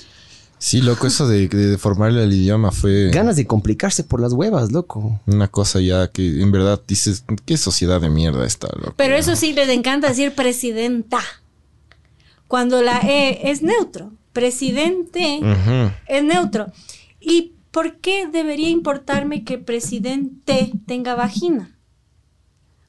Sí, 0.64 0.80
loco, 0.80 1.08
eso 1.08 1.28
de, 1.28 1.48
de 1.48 1.68
deformarle 1.72 2.22
el 2.24 2.32
idioma 2.32 2.72
fue 2.72 3.10
Ganas 3.10 3.36
de 3.36 3.48
complicarse 3.48 4.04
por 4.04 4.22
las 4.22 4.32
huevas, 4.32 4.72
loco. 4.72 5.20
una 5.26 5.48
cosa 5.48 5.82
ya 5.82 6.12
que 6.12 6.40
en 6.40 6.52
verdad 6.52 6.80
dices, 6.88 7.26
qué 7.48 7.58
sociedad 7.58 8.00
de 8.00 8.10
mierda 8.12 8.46
está, 8.46 8.68
loco. 8.76 8.94
Pero 8.96 9.16
eso 9.16 9.36
sí 9.36 9.54
les 9.54 9.70
encanta 9.70 10.10
decir 10.10 10.36
presidenta. 10.36 11.20
Cuando 12.48 12.84
la 12.84 13.00
E 13.00 13.50
es 13.50 13.64
neutro. 13.64 14.12
Presidente 14.34 15.40
es 16.08 16.24
neutro. 16.24 16.68
¿Y 17.20 17.54
por 17.72 17.96
qué 17.98 18.28
debería 18.28 18.70
importarme 18.70 19.44
que 19.44 19.58
presidente 19.58 20.72
tenga 20.86 21.16
vagina? 21.16 21.76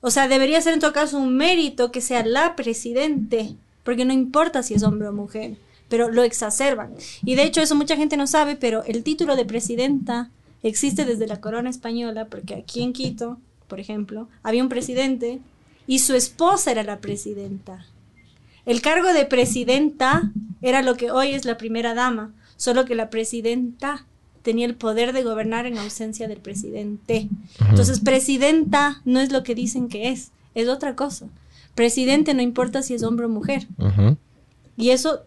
O 0.03 0.11
sea, 0.11 0.29
debería 0.29 0.61
ser 0.61 0.75
en 0.75 0.81
todo 0.81 0.93
caso 0.93 1.17
un 1.17 1.39
mérito 1.39 1.91
que 1.91 2.03
sea 2.03 2.23
la 2.23 2.55
presidente, 2.55 3.57
porque 3.83 4.05
no 4.05 4.13
importa 4.13 4.63
si 4.63 4.75
es 4.75 4.83
hombre 4.83 5.09
o 5.09 5.13
mujer, 5.15 5.57
pero 5.93 6.09
lo 6.09 6.23
exacerban. 6.23 6.95
Y 7.23 7.35
de 7.35 7.43
hecho 7.43 7.61
eso 7.61 7.75
mucha 7.75 7.99
gente 7.99 8.17
no 8.17 8.27
sabe, 8.27 8.57
pero 8.57 8.83
el 8.85 9.03
título 9.03 9.37
de 9.37 9.45
presidenta 9.45 10.31
existe 10.63 11.05
desde 11.05 11.27
la 11.27 11.43
corona 11.43 11.69
española, 11.69 12.29
porque 12.31 12.55
aquí 12.55 12.83
en 12.83 12.95
Quito, 12.95 13.37
por 13.69 13.79
ejemplo, 13.79 14.27
había 14.43 14.63
un 14.63 14.71
presidente 14.71 15.41
y 15.87 15.99
su 15.99 16.15
esposa 16.15 16.71
era 16.71 16.83
la 16.83 17.01
presidenta. 17.01 17.85
El 18.65 18.81
cargo 18.81 19.13
de 19.13 19.27
presidenta 19.27 20.33
era 20.63 20.81
lo 20.81 20.97
que 20.97 21.11
hoy 21.11 21.33
es 21.33 21.45
la 21.45 21.59
primera 21.59 21.93
dama, 21.93 22.33
solo 22.57 22.87
que 22.87 22.95
la 22.95 23.11
presidenta 23.11 24.07
tenía 24.41 24.65
el 24.65 24.77
poder 24.77 25.13
de 25.13 25.25
gobernar 25.25 25.67
en 25.67 25.77
ausencia 25.77 26.27
del 26.27 26.39
presidente. 26.39 27.29
Entonces, 27.69 28.01
presidenta 28.01 29.03
no 29.05 29.21
es 29.21 29.31
lo 29.31 29.43
que 29.43 29.55
dicen 29.55 29.91
que 29.91 30.09
es, 30.09 30.31
es 30.55 30.69
otra 30.69 30.97
cosa. 30.97 31.27
Presidente 31.75 32.33
no 32.33 32.41
importa 32.41 32.81
si 32.81 32.95
es 32.95 33.03
hombre 33.03 33.27
o 33.27 33.29
mujer. 33.29 33.67
Y 34.79 34.89
eso 34.89 35.27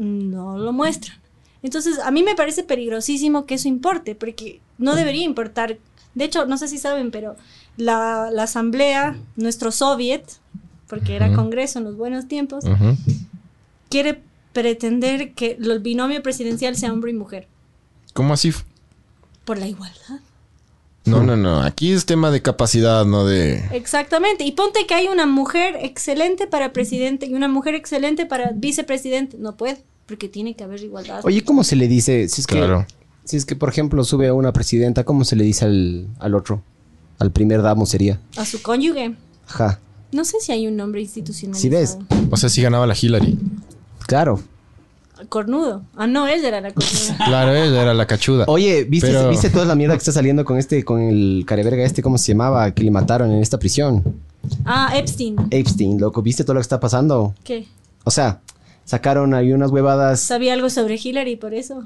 no 0.00 0.58
lo 0.58 0.72
muestran. 0.72 1.18
Entonces, 1.62 1.98
a 1.98 2.10
mí 2.10 2.22
me 2.22 2.34
parece 2.34 2.62
peligrosísimo 2.62 3.44
que 3.44 3.54
eso 3.54 3.68
importe, 3.68 4.14
porque 4.14 4.60
no 4.78 4.94
debería 4.94 5.24
importar. 5.24 5.78
De 6.14 6.24
hecho, 6.24 6.46
no 6.46 6.56
sé 6.56 6.68
si 6.68 6.78
saben, 6.78 7.10
pero 7.10 7.36
la, 7.76 8.30
la 8.32 8.44
asamblea, 8.44 9.16
nuestro 9.36 9.70
soviet, 9.70 10.24
porque 10.88 11.14
era 11.14 11.32
congreso 11.34 11.78
en 11.78 11.84
los 11.84 11.96
buenos 11.96 12.26
tiempos, 12.26 12.64
quiere 13.90 14.22
pretender 14.52 15.34
que 15.34 15.58
el 15.60 15.78
binomio 15.80 16.22
presidencial 16.22 16.76
sea 16.76 16.92
hombre 16.92 17.12
y 17.12 17.14
mujer, 17.14 17.46
¿Cómo 18.12 18.34
así? 18.34 18.52
por 19.44 19.58
la 19.58 19.68
igualdad. 19.68 20.20
No, 21.04 21.22
no, 21.22 21.36
no. 21.36 21.62
Aquí 21.62 21.92
es 21.92 22.06
tema 22.06 22.30
de 22.30 22.42
capacidad, 22.42 23.04
no 23.04 23.24
de. 23.24 23.64
Exactamente. 23.72 24.44
Y 24.44 24.52
ponte 24.52 24.86
que 24.86 24.94
hay 24.94 25.08
una 25.08 25.26
mujer 25.26 25.76
excelente 25.80 26.46
para 26.46 26.72
presidente 26.72 27.26
y 27.26 27.34
una 27.34 27.48
mujer 27.48 27.74
excelente 27.74 28.26
para 28.26 28.52
vicepresidente. 28.54 29.36
No 29.38 29.56
puede, 29.56 29.82
porque 30.10 30.28
tiene 30.28 30.54
que 30.56 30.64
haber 30.64 30.82
igualdad. 30.82 31.20
Oye, 31.22 31.44
¿cómo 31.44 31.62
se 31.62 31.76
le 31.76 31.86
dice? 31.86 32.28
Si 32.28 32.40
es 32.40 32.46
que, 32.48 32.56
Claro. 32.56 32.84
si 33.24 33.36
es 33.36 33.44
que 33.46 33.54
por 33.54 33.68
ejemplo, 33.68 34.02
sube 34.02 34.26
a 34.26 34.34
una 34.34 34.52
presidenta, 34.52 35.04
¿cómo 35.04 35.24
se 35.24 35.36
le 35.36 35.44
dice 35.44 35.64
al, 35.66 36.08
al 36.18 36.34
otro? 36.34 36.62
Al 37.20 37.30
primer 37.30 37.62
damo 37.62 37.86
sería. 37.86 38.18
A 38.36 38.44
su 38.44 38.60
cónyuge. 38.60 39.14
Ajá. 39.48 39.78
No 40.10 40.24
sé 40.24 40.38
si 40.40 40.50
hay 40.50 40.66
un 40.66 40.76
nombre 40.76 41.00
institucional. 41.00 41.54
Sí 41.58 41.68
ves. 41.68 41.96
O 42.28 42.36
sea, 42.36 42.48
sí 42.48 42.60
ganaba 42.60 42.88
la 42.88 42.96
Hillary. 43.00 43.38
Claro. 44.08 44.40
Cornudo. 45.28 45.82
Ah, 45.96 46.06
no, 46.08 46.26
ella 46.26 46.48
era 46.48 46.60
la 46.60 46.72
cornuda. 46.72 47.16
Claro, 47.26 47.54
ella 47.54 47.82
era 47.82 47.94
la 47.94 48.06
cachuda. 48.06 48.46
Oye, 48.48 48.82
¿viste, 48.84 49.08
Pero- 49.08 49.28
¿viste 49.28 49.50
toda 49.50 49.66
la 49.66 49.76
mierda 49.76 49.94
que 49.94 49.98
está 49.98 50.12
saliendo 50.12 50.44
con 50.44 50.56
este, 50.58 50.84
con 50.84 51.00
el 51.00 51.44
careverga 51.46 51.84
este, 51.84 52.02
¿cómo 52.02 52.18
se 52.18 52.32
llamaba? 52.32 52.72
Que 52.74 52.82
le 52.82 52.90
mataron 52.90 53.30
en 53.30 53.40
esta 53.40 53.58
prisión. 53.58 54.02
Ah, 54.64 54.90
Epstein. 54.96 55.36
Epstein, 55.50 56.00
loco. 56.00 56.22
¿Viste 56.22 56.42
todo 56.42 56.54
lo 56.54 56.60
que 56.60 56.62
está 56.62 56.80
pasando? 56.80 57.34
¿Qué? 57.44 57.68
O 58.04 58.10
sea, 58.10 58.40
sacaron 58.90 59.34
ahí 59.34 59.52
unas 59.52 59.70
huevadas. 59.70 60.20
Sabía 60.20 60.52
algo 60.52 60.68
sobre 60.68 60.96
Hillary 61.02 61.36
por 61.36 61.54
eso. 61.54 61.84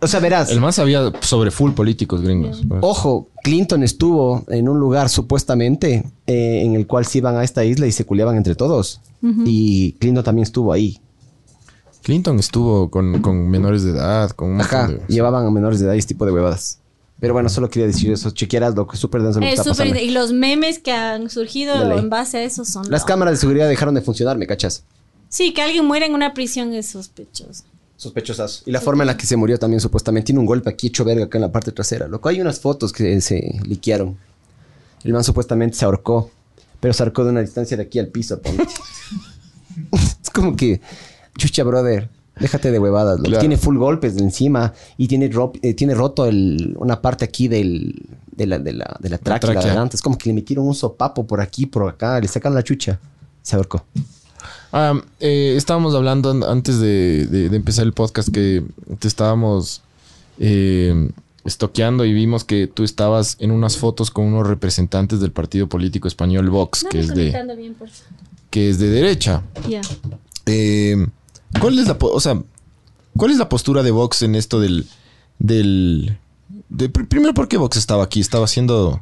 O 0.00 0.06
sea, 0.06 0.20
verás. 0.20 0.50
El 0.50 0.60
más 0.60 0.74
sabía 0.74 1.12
sobre 1.20 1.50
full 1.50 1.70
políticos 1.72 2.20
gringos. 2.20 2.62
pues. 2.68 2.80
Ojo, 2.82 3.28
Clinton 3.42 3.82
estuvo 3.82 4.44
en 4.48 4.68
un 4.68 4.78
lugar 4.80 5.08
supuestamente 5.08 6.04
eh, 6.26 6.62
en 6.64 6.74
el 6.74 6.86
cual 6.86 7.06
se 7.06 7.18
iban 7.18 7.36
a 7.36 7.44
esta 7.44 7.64
isla 7.64 7.86
y 7.86 7.92
se 7.92 8.04
culeaban 8.04 8.36
entre 8.36 8.54
todos. 8.54 9.00
Y 9.46 9.92
Clinton 10.00 10.22
también 10.24 10.42
estuvo 10.42 10.72
ahí. 10.72 10.98
Clinton 12.02 12.38
estuvo 12.38 12.90
con, 12.90 13.22
con 13.22 13.48
menores 13.48 13.82
de 13.84 13.92
edad, 13.92 14.30
con 14.32 14.50
un 14.50 14.60
Ajá, 14.60 14.88
de- 14.88 15.00
llevaban 15.08 15.46
a 15.46 15.50
menores 15.50 15.78
de 15.80 15.86
edad 15.86 15.94
y 15.94 15.98
este 15.98 16.12
tipo 16.14 16.26
de 16.26 16.32
huevadas. 16.32 16.80
Pero 17.20 17.32
bueno, 17.32 17.48
solo 17.48 17.70
quería 17.70 17.86
decir 17.86 18.10
eso. 18.12 18.30
Chequearas 18.32 18.74
lo 18.74 18.86
que 18.86 18.96
es 18.96 19.00
súper 19.00 19.22
denso 19.22 19.40
lo 19.40 19.46
que 19.46 19.52
Es 19.52 19.60
está 19.60 19.72
súper. 19.72 19.88
pasando. 19.88 20.04
Y 20.04 20.10
los 20.10 20.32
memes 20.32 20.78
que 20.80 20.92
han 20.92 21.30
surgido 21.30 21.74
Dale. 21.78 21.96
en 21.96 22.10
base 22.10 22.38
a 22.38 22.42
eso 22.42 22.66
son. 22.66 22.90
Las 22.90 23.04
cámaras 23.06 23.32
de 23.34 23.38
seguridad 23.38 23.66
dejaron 23.68 23.94
de 23.94 24.02
funcionar, 24.02 24.36
¿me 24.36 24.46
cachas? 24.46 24.84
Sí, 25.34 25.52
que 25.52 25.62
alguien 25.62 25.84
muera 25.84 26.06
en 26.06 26.14
una 26.14 26.32
prisión 26.32 26.72
es 26.74 26.86
sospechoso. 26.86 27.64
Sospechosazo. 27.96 28.62
Y 28.66 28.70
la 28.70 28.80
forma 28.80 29.02
en 29.02 29.08
la 29.08 29.16
que 29.16 29.26
se 29.26 29.36
murió 29.36 29.58
también 29.58 29.80
supuestamente 29.80 30.26
tiene 30.26 30.38
un 30.38 30.46
golpe 30.46 30.70
aquí 30.70 30.86
hecho 30.86 31.04
verga 31.04 31.24
acá 31.24 31.38
en 31.38 31.42
la 31.42 31.50
parte 31.50 31.72
trasera. 31.72 32.06
Loco, 32.06 32.28
hay 32.28 32.40
unas 32.40 32.60
fotos 32.60 32.92
que 32.92 33.20
se 33.20 33.58
liquearon. 33.66 34.16
El 35.02 35.12
man 35.12 35.24
supuestamente 35.24 35.76
se 35.76 35.84
ahorcó, 35.86 36.30
pero 36.78 36.94
se 36.94 37.02
ahorcó 37.02 37.24
de 37.24 37.30
una 37.30 37.40
distancia 37.40 37.76
de 37.76 37.82
aquí 37.82 37.98
al 37.98 38.06
piso. 38.06 38.40
ponte. 38.40 38.62
es 40.22 40.30
como 40.32 40.54
que, 40.54 40.80
chucha, 41.36 41.64
brother, 41.64 42.08
déjate 42.38 42.70
de 42.70 42.78
huevadas. 42.78 43.16
loco. 43.16 43.30
Claro. 43.30 43.40
Tiene 43.40 43.56
full 43.56 43.76
golpes 43.76 44.14
de 44.14 44.22
encima 44.22 44.72
y 44.96 45.08
tiene, 45.08 45.28
ro- 45.30 45.52
eh, 45.62 45.74
tiene 45.74 45.96
roto 45.96 46.26
el- 46.26 46.76
una 46.78 47.02
parte 47.02 47.24
aquí 47.24 47.48
del, 47.48 48.06
de, 48.30 48.46
la, 48.46 48.60
de, 48.60 48.72
la, 48.72 48.96
de 49.00 49.08
la 49.08 49.18
tráquea, 49.18 49.48
la 49.48 49.54
tráquea. 49.54 49.66
garganta. 49.72 49.96
Es 49.96 50.02
como 50.02 50.16
que 50.16 50.28
le 50.28 50.34
metieron 50.34 50.64
un 50.64 50.76
sopapo 50.76 51.26
por 51.26 51.40
aquí, 51.40 51.66
por 51.66 51.88
acá, 51.88 52.20
le 52.20 52.28
sacan 52.28 52.54
la 52.54 52.62
chucha. 52.62 53.00
Se 53.42 53.56
ahorcó. 53.56 53.84
Ah, 54.76 55.00
eh, 55.20 55.54
estábamos 55.56 55.94
hablando 55.94 56.32
an- 56.32 56.42
antes 56.42 56.80
de, 56.80 57.26
de- 57.26 57.48
de 57.48 57.56
empezar 57.56 57.84
el 57.84 57.92
podcast 57.92 58.28
que 58.30 58.64
te 58.98 59.06
estábamos 59.06 59.82
eh, 60.40 61.10
estoqueando 61.44 62.04
y 62.04 62.12
vimos 62.12 62.42
que 62.42 62.66
tú 62.66 62.82
estabas 62.82 63.36
en 63.38 63.52
unas 63.52 63.76
fotos 63.76 64.10
con 64.10 64.24
unos 64.24 64.48
representantes 64.48 65.20
del 65.20 65.30
partido 65.30 65.68
político 65.68 66.08
español 66.08 66.50
Vox, 66.50 66.82
No 66.82 66.88
que 66.90 66.98
es, 66.98 67.08
de, 67.14 67.30
bien, 67.56 67.74
por 67.74 67.88
que 68.50 68.68
es 68.70 68.80
de 68.80 68.88
derecha. 68.90 69.42
Ya. 69.68 69.80
Eh, 70.46 71.06
¿Cuál 71.60 71.78
es 71.78 71.86
la, 71.86 71.96
o 72.00 72.18
sea, 72.20 72.42
cuál 73.16 73.30
es 73.30 73.38
la 73.38 73.48
postura 73.48 73.84
de 73.84 73.92
Vox 73.92 74.22
en 74.22 74.34
esto 74.34 74.58
del, 74.58 74.86
del, 75.38 76.18
de- 76.68 76.92
pr- 76.92 77.06
primero 77.06 77.32
por 77.32 77.46
qué 77.46 77.58
Vox 77.58 77.76
estaba 77.76 78.02
aquí, 78.02 78.18
estaba 78.18 78.46
haciendo, 78.46 79.00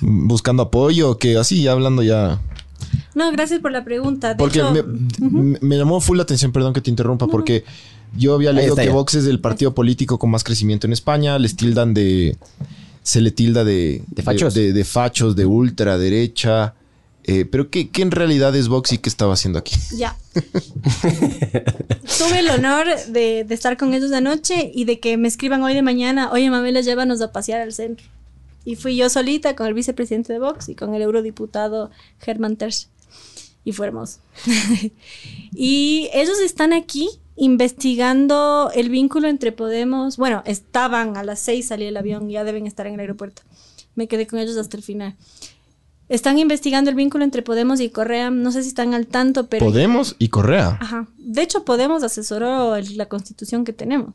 buscando 0.00 0.64
apoyo, 0.64 1.18
que 1.18 1.36
así 1.36 1.62
ya 1.62 1.70
hablando 1.72 2.02
ya, 2.02 2.40
No, 3.14 3.30
gracias 3.32 3.60
por 3.60 3.72
la 3.72 3.84
pregunta. 3.84 4.30
De 4.30 4.36
porque 4.36 4.58
hecho, 4.58 4.72
me, 5.20 5.76
llamó 5.76 6.00
full 6.00 6.16
la 6.16 6.24
atención, 6.24 6.52
perdón 6.52 6.72
que 6.72 6.80
te 6.80 6.90
interrumpa, 6.90 7.26
porque 7.26 7.64
yo 8.16 8.34
había 8.34 8.52
leído 8.52 8.76
que 8.76 8.86
ya. 8.86 8.92
Vox 8.92 9.14
es 9.14 9.26
el 9.26 9.40
partido 9.40 9.74
político 9.74 10.18
con 10.18 10.30
más 10.30 10.44
crecimiento 10.44 10.86
en 10.86 10.92
España, 10.92 11.38
les 11.38 11.56
tildan 11.56 11.94
de, 11.94 12.36
se 13.02 13.20
le 13.20 13.30
tilda 13.30 13.64
de, 13.64 14.02
De 14.08 14.22
fachos. 14.22 14.54
de, 14.54 14.72
de 14.72 14.84
fachos, 14.84 15.36
de 15.36 15.46
ultraderecha. 15.46 16.74
Eh, 17.28 17.44
pero 17.44 17.70
¿qué, 17.70 17.90
¿qué 17.90 18.02
en 18.02 18.12
realidad 18.12 18.54
es 18.54 18.68
Vox 18.68 18.92
y 18.92 18.98
qué 18.98 19.08
estaba 19.08 19.34
haciendo 19.34 19.58
aquí? 19.58 19.74
Ya. 19.96 20.16
Tuve 20.32 22.38
el 22.38 22.48
honor 22.50 22.86
de, 23.08 23.44
de 23.44 23.54
estar 23.54 23.76
con 23.76 23.94
ellos 23.94 24.10
de 24.10 24.18
anoche 24.18 24.70
y 24.72 24.84
de 24.84 25.00
que 25.00 25.16
me 25.16 25.26
escriban 25.26 25.60
hoy 25.64 25.74
de 25.74 25.82
mañana, 25.82 26.30
oye 26.30 26.48
Mamela, 26.50 26.82
llévanos 26.82 27.20
a 27.22 27.32
pasear 27.32 27.60
al 27.60 27.72
centro. 27.72 28.06
Y 28.66 28.76
fui 28.76 28.96
yo 28.96 29.08
solita 29.08 29.56
con 29.56 29.66
el 29.66 29.72
vicepresidente 29.74 30.32
de 30.34 30.38
Vox 30.40 30.68
y 30.68 30.74
con 30.74 30.92
el 30.94 31.00
eurodiputado 31.00 31.90
Germán 32.20 32.56
Tersch. 32.56 32.88
Y 33.64 33.72
fue 33.72 33.86
hermoso. 33.86 34.18
y 35.52 36.08
ellos 36.12 36.38
están 36.40 36.72
aquí 36.72 37.08
investigando 37.36 38.70
el 38.74 38.90
vínculo 38.90 39.28
entre 39.28 39.52
Podemos. 39.52 40.16
Bueno, 40.16 40.42
estaban 40.46 41.16
a 41.16 41.22
las 41.22 41.40
seis, 41.40 41.68
salí 41.68 41.84
el 41.84 41.96
avión, 41.96 42.28
ya 42.28 42.44
deben 42.44 42.66
estar 42.66 42.86
en 42.86 42.94
el 42.94 43.00
aeropuerto. 43.00 43.42
Me 43.94 44.08
quedé 44.08 44.26
con 44.26 44.38
ellos 44.38 44.56
hasta 44.56 44.76
el 44.76 44.82
final. 44.82 45.14
Están 46.08 46.38
investigando 46.38 46.90
el 46.90 46.96
vínculo 46.96 47.24
entre 47.24 47.42
Podemos 47.42 47.80
y 47.80 47.90
Correa. 47.90 48.30
No 48.30 48.52
sé 48.52 48.62
si 48.62 48.68
están 48.68 48.94
al 48.94 49.06
tanto, 49.06 49.48
pero 49.48 49.64
Podemos 49.66 50.14
y 50.18 50.28
Correa. 50.28 50.78
Ajá. 50.80 51.08
De 51.18 51.42
hecho, 51.42 51.64
Podemos 51.64 52.02
asesoró 52.02 52.76
el- 52.76 52.96
la 52.96 53.06
constitución 53.06 53.64
que 53.64 53.72
tenemos. 53.72 54.14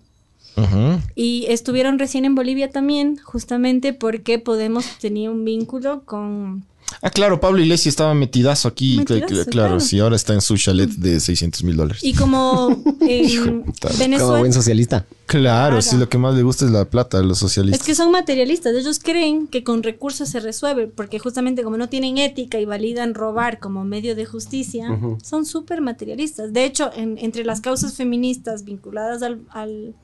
Y 1.15 1.45
estuvieron 1.49 1.99
recién 1.99 2.25
en 2.25 2.35
Bolivia 2.35 2.69
también, 2.69 3.17
justamente 3.23 3.93
porque 3.93 4.39
Podemos 4.39 4.85
tenía 4.99 5.31
un 5.31 5.43
vínculo 5.45 6.03
con... 6.05 6.65
Ah, 7.01 7.09
claro, 7.09 7.39
Pablo 7.39 7.61
Iglesias 7.61 7.93
estaba 7.93 8.13
metidazo 8.13 8.67
aquí. 8.67 8.97
Metidazo, 8.97 9.25
cl- 9.25 9.27
cl- 9.27 9.45
claro, 9.45 9.49
claro. 9.49 9.79
sí, 9.79 9.99
ahora 9.99 10.17
está 10.17 10.33
en 10.33 10.41
su 10.41 10.57
chalet 10.57 10.89
de 10.89 11.21
600 11.21 11.63
mil 11.63 11.77
dólares. 11.77 12.03
Y 12.03 12.13
como 12.13 12.67
en 12.99 13.63
puta. 13.63 13.87
Como 13.87 13.99
Venezuela... 13.99 14.39
buen 14.39 14.51
socialista. 14.51 15.05
Claro, 15.25 15.77
Claro. 15.77 15.81
sí, 15.81 15.95
lo 15.95 16.09
que 16.09 16.17
más 16.17 16.35
le 16.35 16.43
gusta 16.43 16.65
es 16.65 16.71
la 16.71 16.83
plata 16.83 17.17
a 17.19 17.21
los 17.21 17.37
Es 17.37 17.39
socialistas. 17.39 17.85
que 17.87 17.95
son 17.95 18.11
materialistas. 18.11 18.75
Ellos 18.75 18.99
creen 18.99 19.47
que 19.47 19.63
con 19.63 19.83
recursos 19.83 20.27
se 20.27 20.41
resuelve, 20.41 20.87
porque 20.87 21.17
justamente 21.17 21.63
como 21.63 21.77
no 21.77 21.87
tienen 21.87 22.17
ética 22.17 22.59
y 22.59 22.65
validan 22.65 23.13
robar 23.13 23.59
como 23.59 23.85
medio 23.85 24.13
de 24.13 24.25
justicia, 24.25 24.87
son 25.23 25.45
súper 25.45 25.79
materialistas. 25.79 26.51
De 26.51 26.65
hecho, 26.65 26.91
en- 26.93 27.17
entre 27.19 27.45
las 27.45 27.61
causas 27.61 27.93
feministas 27.93 28.65
vinculadas 28.65 29.21
al, 29.23 29.39
al 29.51 29.95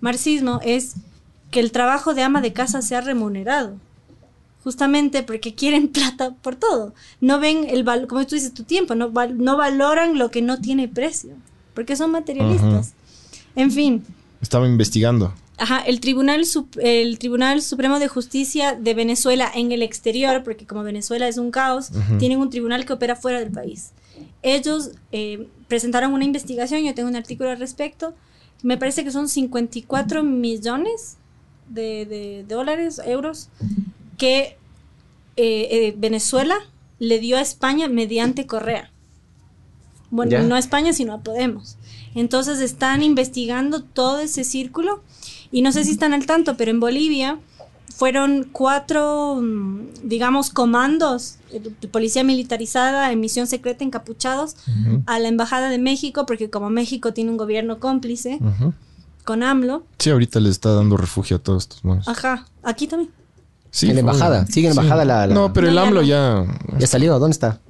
marxismo 0.00 0.60
es 0.64 0.94
que 1.50 1.60
el 1.60 1.70
trabajo 1.72 2.14
de 2.14 2.22
ama 2.22 2.40
de 2.40 2.52
casa 2.52 2.82
sea 2.82 3.00
remunerado. 3.00 3.74
Justamente 4.64 5.22
porque 5.22 5.54
quieren 5.54 5.88
plata 5.92 6.34
por 6.42 6.56
todo. 6.56 6.94
No 7.20 7.40
ven 7.40 7.66
el 7.68 7.82
valor, 7.84 8.06
como 8.08 8.26
tú 8.26 8.34
dices, 8.36 8.54
tu 8.54 8.62
tiempo, 8.64 8.94
no, 8.94 9.10
val- 9.10 9.38
no 9.38 9.56
valoran 9.56 10.18
lo 10.18 10.30
que 10.30 10.42
no 10.42 10.58
tiene 10.60 10.88
precio, 10.88 11.30
porque 11.74 11.96
son 11.96 12.10
materialistas. 12.12 12.94
En 13.56 13.70
fin, 13.70 14.04
Estaba 14.40 14.66
investigando. 14.66 15.32
Ajá, 15.58 15.80
el 15.80 16.00
Tribunal, 16.00 16.42
el 16.80 17.18
Tribunal 17.20 17.62
Supremo 17.62 18.00
de 18.00 18.08
Justicia 18.08 18.74
de 18.74 18.94
Venezuela 18.94 19.48
en 19.54 19.70
el 19.70 19.82
exterior, 19.82 20.42
porque 20.42 20.66
como 20.66 20.82
Venezuela 20.82 21.28
es 21.28 21.38
un 21.38 21.50
caos, 21.52 21.90
tienen 22.18 22.38
un 22.40 22.50
tribunal 22.50 22.84
que 22.84 22.92
opera 22.94 23.14
fuera 23.14 23.38
del 23.38 23.52
país. 23.52 23.90
Ellos 24.42 24.90
eh, 25.12 25.46
presentaron 25.68 26.12
una 26.12 26.24
investigación, 26.24 26.82
yo 26.82 26.94
tengo 26.94 27.08
un 27.08 27.14
artículo 27.16 27.50
al 27.50 27.58
respecto, 27.60 28.14
me 28.62 28.76
parece 28.76 29.04
que 29.04 29.10
son 29.10 29.28
54 29.28 30.22
millones 30.22 31.16
de, 31.68 32.06
de 32.06 32.44
dólares, 32.48 33.00
euros, 33.04 33.48
que 34.18 34.56
eh, 35.36 35.68
eh, 35.70 35.94
Venezuela 35.96 36.56
le 36.98 37.18
dio 37.18 37.36
a 37.36 37.40
España 37.40 37.88
mediante 37.88 38.46
Correa. 38.46 38.90
Bueno, 40.10 40.42
no 40.42 40.54
a 40.56 40.58
España, 40.58 40.92
sino 40.92 41.14
a 41.14 41.22
Podemos. 41.22 41.76
Entonces 42.14 42.60
están 42.60 43.02
investigando 43.02 43.82
todo 43.82 44.20
ese 44.20 44.44
círculo 44.44 45.02
y 45.50 45.62
no 45.62 45.72
sé 45.72 45.84
si 45.84 45.92
están 45.92 46.12
al 46.12 46.26
tanto, 46.26 46.56
pero 46.56 46.70
en 46.70 46.80
Bolivia 46.80 47.38
fueron 48.02 48.48
cuatro, 48.50 49.38
mm, 49.40 49.80
digamos, 50.02 50.50
comandos 50.50 51.36
eh, 51.52 51.60
de 51.80 51.86
policía 51.86 52.24
militarizada 52.24 53.12
en 53.12 53.20
misión 53.20 53.46
secreta 53.46 53.84
encapuchados 53.84 54.56
a 55.06 55.20
la 55.20 55.28
Embajada 55.28 55.68
de 55.70 55.78
México, 55.78 56.26
porque 56.26 56.50
como 56.50 56.68
México 56.68 57.12
tiene 57.12 57.30
un 57.30 57.36
gobierno 57.36 57.78
cómplice 57.78 58.40
con 59.22 59.44
AMLO, 59.44 59.84
Sí, 60.00 60.10
ahorita 60.10 60.40
le 60.40 60.50
está 60.50 60.72
dando 60.74 60.96
refugio 60.96 61.36
a 61.36 61.38
todos 61.38 61.62
estos 61.62 61.84
monos. 61.84 62.08
ajá, 62.08 62.44
aquí 62.64 62.88
también. 62.88 63.08
Sí, 63.70 63.86
En 63.88 63.94
la 63.94 64.00
embajada. 64.00 64.46
Sigue 64.46 64.66
en 64.66 64.74
sí. 64.74 64.80
embajada 64.80 65.04
la- 65.04 65.26
la- 65.28 65.34
No, 65.34 65.52
pero 65.52 65.68
el 65.68 65.78
AMLO 65.78 66.02
ya... 66.02 66.44
¿Ya 66.80 66.88
salió? 66.88 67.16
¿Dónde 67.20 67.34
está? 67.34 67.60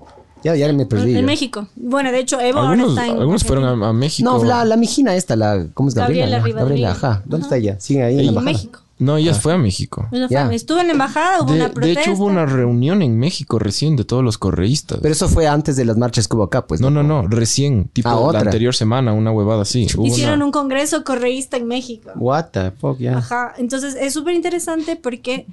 Ya, 0.43 0.57
ya 0.57 0.73
me 0.73 0.87
perdí. 0.87 1.11
En 1.15 1.21
yo. 1.21 1.27
México. 1.27 1.69
Bueno, 1.77 2.11
de 2.11 2.21
hecho, 2.21 2.41
Evo 2.41 2.59
ahora 2.61 2.73
Algunos, 2.73 2.97
está 2.99 3.07
en. 3.07 3.19
algunos 3.21 3.45
fueron 3.45 3.83
a, 3.83 3.89
a 3.91 3.93
México. 3.93 4.29
No, 4.29 4.43
la, 4.43 4.65
la 4.65 4.77
mijina 4.79 5.15
esta, 5.15 5.37
la, 5.37 5.67
¿cómo 5.75 5.91
es 5.91 5.95
Gabriela? 5.95 6.39
Gabriela. 6.39 6.61
Gabriela, 6.63 6.91
ajá. 6.93 7.23
¿Dónde 7.27 7.45
Ajá. 7.47 7.55
está 7.55 7.57
ella? 7.59 7.79
Sigue 7.81 8.03
ahí 8.03 8.13
en 8.15 8.17
la 8.17 8.23
en 8.23 8.29
embajada. 8.31 8.53
México. 8.53 8.81
No, 9.03 9.17
ella 9.17 9.35
fue 9.35 9.53
a 9.53 9.59
México. 9.59 10.09
Ella 10.13 10.29
fue- 10.29 10.35
Ya. 10.35 10.53
Estuvo 10.53 10.79
en 10.81 10.87
la 10.87 10.93
embajada, 10.93 11.43
hubo 11.43 11.51
De, 11.51 11.57
una 11.57 11.69
de 11.69 11.75
protesta. 11.75 12.01
hecho, 12.03 12.13
hubo 12.13 12.25
una 12.27 12.47
reunión 12.47 13.03
en 13.03 13.19
México 13.19 13.59
recién 13.59 13.97
de 13.97 14.05
todos 14.05 14.23
los 14.25 14.39
correístas. 14.39 14.99
Pero 15.03 15.13
eso 15.13 15.29
fue 15.29 15.47
antes 15.47 15.77
de 15.77 15.85
las 15.85 15.97
marchas 15.97 16.29
que 16.29 16.37
hubo 16.37 16.45
acá, 16.45 16.67
pues. 16.67 16.81
no, 16.81 16.91
no, 16.91 17.03
no, 17.03 17.27
recién, 17.29 17.89
tipo 17.93 18.09
Ah, 18.09 18.33
la 18.33 18.41
anterior 18.41 18.75
semana, 18.75 19.13
una 19.13 19.33
huevada 19.33 19.63
así. 19.63 19.83
Hicieron 19.85 20.37
una- 20.37 20.45
un 20.47 20.53
congreso 20.53 21.05
correísta 21.05 21.57
en 21.57 21.67
México. 21.67 22.11
What 22.17 22.47
the 22.53 22.71
fuck, 22.73 22.99
ya. 22.99 23.19
Ajá. 23.19 23.55
Entonces 23.59 23.95
es 23.99 24.13
súper 24.15 24.35
interesante 24.35 24.97
porque 24.97 25.47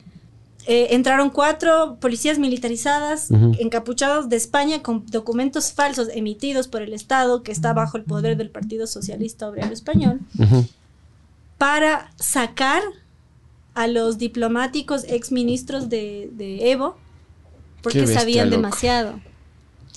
eh, 0.67 0.93
entraron 0.93 1.31
cuatro 1.31 1.97
policías 1.99 2.37
militarizadas, 2.37 3.29
encapuchados 3.57 4.29
de 4.29 4.35
España 4.35 4.83
con 4.83 5.03
documentos 5.07 5.71
falsos 5.71 6.09
emitidos 6.13 6.67
por 6.67 6.83
el 6.83 6.93
Estado 6.93 7.41
que 7.41 7.51
está 7.51 7.73
bajo 7.73 7.97
el 7.97 8.03
poder 8.03 8.37
del 8.37 8.51
Partido 8.51 8.85
Socialista 8.85 9.47
Obrero 9.49 9.73
Español 9.73 10.19
para 11.57 12.11
sacar 12.17 12.81
a 13.79 13.87
los 13.87 14.17
diplomáticos 14.17 15.03
exministros 15.07 15.87
de, 15.89 16.29
de 16.33 16.71
Evo 16.71 16.97
porque 17.81 18.01
bestia, 18.01 18.19
sabían 18.19 18.49
loco. 18.49 18.57
demasiado. 18.61 19.19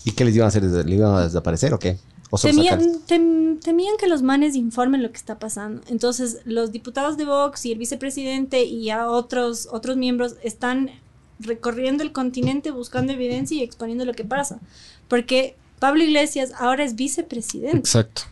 ¿Y 0.05 0.13
qué 0.13 0.25
les 0.25 0.35
iban 0.37 0.47
a 0.47 0.49
hacer? 0.49 0.63
¿Le 0.63 0.95
iban 0.95 1.15
a 1.15 1.25
desaparecer 1.25 1.75
o 1.75 1.79
qué? 1.79 1.99
Temían, 2.41 2.81
tem- 3.07 3.61
temían 3.61 3.97
que 3.99 4.07
los 4.07 4.23
manes 4.23 4.55
informen 4.57 5.03
lo 5.03 5.11
que 5.11 5.19
está 5.19 5.39
pasando. 5.39 5.83
Entonces, 5.89 6.39
los 6.45 6.71
diputados 6.73 7.17
de 7.17 7.25
Vox 7.27 7.67
y 7.67 7.73
el 7.73 7.79
vicepresidente 7.79 8.63
y 8.65 8.85
ya 8.85 9.09
otros, 9.11 9.69
otros 9.71 9.97
miembros 9.97 10.37
están 10.43 10.91
recorriendo 11.41 12.03
el 12.05 12.13
continente 12.13 12.71
buscando 12.71 13.13
evidencia 13.13 13.57
y 13.59 13.63
exponiendo 13.63 14.05
lo 14.05 14.15
que 14.15 14.25
pasa. 14.25 14.61
Porque 15.09 15.57
Pablo 15.79 16.05
Iglesias 16.05 16.53
ahora 16.59 16.85
es 16.85 16.95
vicepresidente. 16.95 17.79
Exacto. 17.79 18.23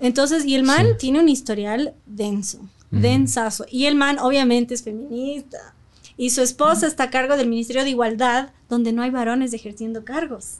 Entonces, 0.00 0.44
y 0.44 0.54
el 0.56 0.64
man 0.64 0.96
tiene 0.98 1.20
un 1.20 1.28
historial 1.28 1.94
denso, 2.06 2.58
densazo. 3.02 3.64
Y 3.70 3.86
el 3.86 3.94
man 3.94 4.18
obviamente 4.18 4.74
es 4.74 4.82
feminista. 4.82 5.74
Y 6.16 6.30
su 6.30 6.40
esposa 6.42 6.86
está 6.86 7.04
a 7.04 7.10
cargo 7.10 7.36
del 7.36 7.48
Ministerio 7.48 7.84
de 7.84 7.90
Igualdad, 7.90 8.50
donde 8.68 8.92
no 8.92 9.02
hay 9.02 9.10
varones 9.10 9.52
ejerciendo 9.52 10.04
cargos. 10.04 10.58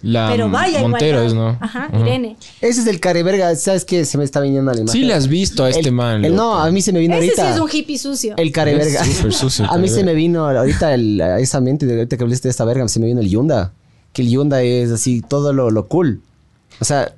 La 0.00 0.30
Pero 0.32 0.50
vaya 0.50 0.80
Montero 0.80 1.24
igualdad. 1.24 1.26
es, 1.26 1.34
¿no? 1.34 1.58
Ajá. 1.60 1.88
Irene. 1.96 2.36
Ese 2.60 2.80
es 2.80 2.86
el 2.88 2.98
careverga, 2.98 3.54
¿sabes 3.54 3.84
qué? 3.84 4.04
Se 4.04 4.18
me 4.18 4.24
está 4.24 4.40
viniendo 4.40 4.68
a 4.70 4.74
la 4.74 4.80
imagen. 4.80 5.00
Sí 5.00 5.06
le 5.06 5.14
has 5.14 5.28
visto 5.28 5.62
a 5.62 5.70
este 5.70 5.88
El- 5.88 5.92
man. 5.94 6.24
el- 6.24 6.34
no, 6.34 6.58
a 6.58 6.68
mí 6.72 6.82
se 6.82 6.92
me 6.92 6.98
vino 6.98 7.14
Ese 7.14 7.34
sí 7.34 7.40
ahorita. 7.40 7.54
es 7.54 7.60
un 7.60 7.68
hippie 7.72 7.98
sucio. 7.98 8.34
El 8.36 8.50
careverga. 8.50 9.00
Es 9.02 9.16
súper 9.18 9.32
sucio 9.32 9.64
el 9.64 9.70
a 9.74 9.78
mí 9.78 9.88
se 9.88 10.02
me 10.02 10.14
vino 10.14 10.48
ahorita 10.48 10.92
el, 10.94 11.20
a 11.20 11.38
esa 11.38 11.60
mente, 11.60 11.86
de 11.86 11.94
ahorita 11.94 12.16
que 12.16 12.22
hablaste 12.24 12.48
de 12.48 12.50
esta 12.50 12.64
verga, 12.64 12.88
se 12.88 12.98
me 12.98 13.06
vino 13.06 13.20
el 13.20 13.28
Yunda. 13.28 13.72
Que 14.12 14.22
el 14.22 14.30
Yunda 14.30 14.60
es 14.62 14.90
así, 14.90 15.20
todo 15.22 15.52
lo, 15.52 15.70
lo 15.70 15.86
cool. 15.86 16.20
O 16.80 16.84
sea, 16.84 17.14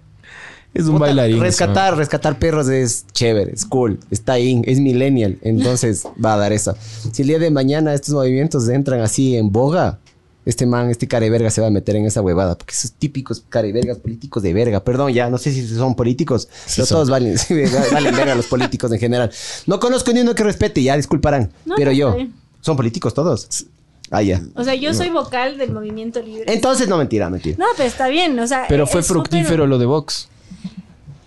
Es 0.75 0.87
un 0.87 0.95
puta, 0.95 1.07
bailarín. 1.07 1.41
Rescatar, 1.41 1.97
rescatar 1.97 2.39
perros 2.39 2.69
es 2.69 3.07
chévere, 3.13 3.53
es 3.53 3.65
cool, 3.65 4.01
está 4.11 4.39
in, 4.41 4.65
es 4.67 4.81
millennial. 4.81 5.39
Entonces 5.43 6.05
va 6.25 6.35
a 6.35 6.37
dar 6.37 6.53
eso. 6.53 6.77
Si 7.13 7.23
el 7.23 7.29
día 7.29 7.39
de 7.39 7.51
mañana 7.51 7.95
estos 7.95 8.15
movimientos 8.15 8.69
entran 8.69 9.01
así 9.01 9.37
en 9.37 9.53
boga, 9.53 10.01
este 10.45 10.67
man, 10.67 10.91
este 10.91 11.09
careverga 11.09 11.51
se 11.51 11.61
va 11.61 11.69
a 11.69 11.71
meter 11.71 11.97
en 11.97 12.07
esa 12.07 12.21
huevada. 12.21 12.59
Porque 12.59 12.73
esos 12.73 12.93
típicos 12.93 13.45
carevergas 13.49 13.99
políticos 13.99 14.43
de 14.43 14.53
verga. 14.53 14.81
Perdón, 14.81 15.13
ya 15.13 15.31
no 15.31 15.39
sé 15.39 15.53
si 15.53 15.67
son 15.67 15.95
políticos, 15.95 16.49
pero 16.75 16.87
son. 16.87 16.97
todos 16.97 17.11
valen, 17.11 17.39
sí, 17.39 17.55
valen 17.93 18.15
verga 18.15 18.35
los 18.35 18.47
políticos 18.47 18.93
en 18.93 18.99
general. 18.99 19.31
No 19.67 19.81
conozco 19.81 20.13
ni 20.13 20.21
uno 20.21 20.35
que 20.35 20.43
respete, 20.43 20.83
ya 20.83 20.97
disculparán. 20.97 21.51
No, 21.65 21.77
pero 21.77 21.93
no, 21.93 21.97
yo. 21.97 22.17
¿son 22.61 22.77
políticos 22.77 23.15
todos? 23.15 23.67
Ah, 24.11 24.23
ya. 24.23 24.43
O 24.55 24.65
sea, 24.65 24.75
yo 24.75 24.93
soy 24.93 25.09
vocal 25.09 25.57
del 25.57 25.73
movimiento 25.73 26.21
libre. 26.21 26.53
Entonces, 26.53 26.89
no, 26.89 26.99
mentira, 26.99 27.31
mentira. 27.31 27.57
no, 27.59 27.67
pero 27.77 27.89
está 27.89 28.09
bien, 28.09 28.39
o 28.39 28.47
sea. 28.47 28.67
Pero 28.69 28.85
es 28.85 28.91
fue 28.91 29.03
fructífero 29.03 29.67
lo 29.67 29.79
de 29.79 29.87
Vox. 29.87 30.29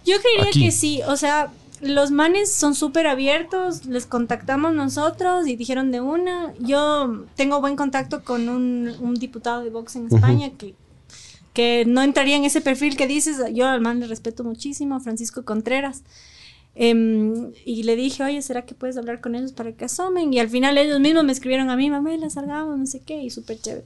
Yo 0.06 0.16
creería 0.22 0.50
Aquí. 0.50 0.66
que 0.66 0.72
sí, 0.72 1.02
o 1.08 1.18
sea, 1.18 1.52
los 1.82 2.12
manes 2.12 2.52
son 2.52 2.76
súper 2.76 3.08
abiertos, 3.08 3.86
les 3.86 4.06
contactamos 4.06 4.74
nosotros 4.74 5.48
y 5.48 5.56
dijeron 5.56 5.92
de 5.92 6.02
una. 6.02 6.54
Yo 6.60 7.26
tengo 7.36 7.62
buen 7.62 7.76
contacto 7.76 8.24
con 8.24 8.50
un, 8.50 8.96
un 9.00 9.16
diputado 9.16 9.64
de 9.64 9.70
Vox 9.70 9.96
en 9.96 10.08
España 10.08 10.52
que, 10.58 10.76
que 11.54 11.84
no 11.86 12.02
entraría 12.02 12.36
en 12.36 12.46
ese 12.46 12.62
perfil 12.62 12.98
que 12.98 13.08
dices. 13.08 13.38
Yo 13.54 13.68
al 13.68 13.82
man 13.82 14.00
le 14.00 14.08
respeto 14.08 14.44
muchísimo, 14.44 15.00
Francisco 15.00 15.44
Contreras. 15.44 16.04
Em, 16.80 17.54
y 17.66 17.84
le 17.84 17.96
dije, 17.96 18.24
oye, 18.24 18.42
¿será 18.44 18.64
que 18.66 18.76
puedes 18.76 18.98
hablar 18.98 19.20
con 19.20 19.34
ellos 19.34 19.52
para 19.52 19.72
que 19.72 19.86
asomen? 19.86 20.32
Y 20.32 20.40
al 20.40 20.48
final 20.50 20.78
ellos 20.78 21.00
mismos 21.00 21.24
me 21.24 21.32
escribieron 21.32 21.72
a 21.72 21.76
mí, 21.76 21.90
mamá, 21.90 22.16
la 22.18 22.30
salgamos, 22.30 22.78
no 22.78 22.86
sé 22.86 23.00
qué, 23.00 23.22
y 23.24 23.32
súper 23.32 23.60
chévere. 23.60 23.86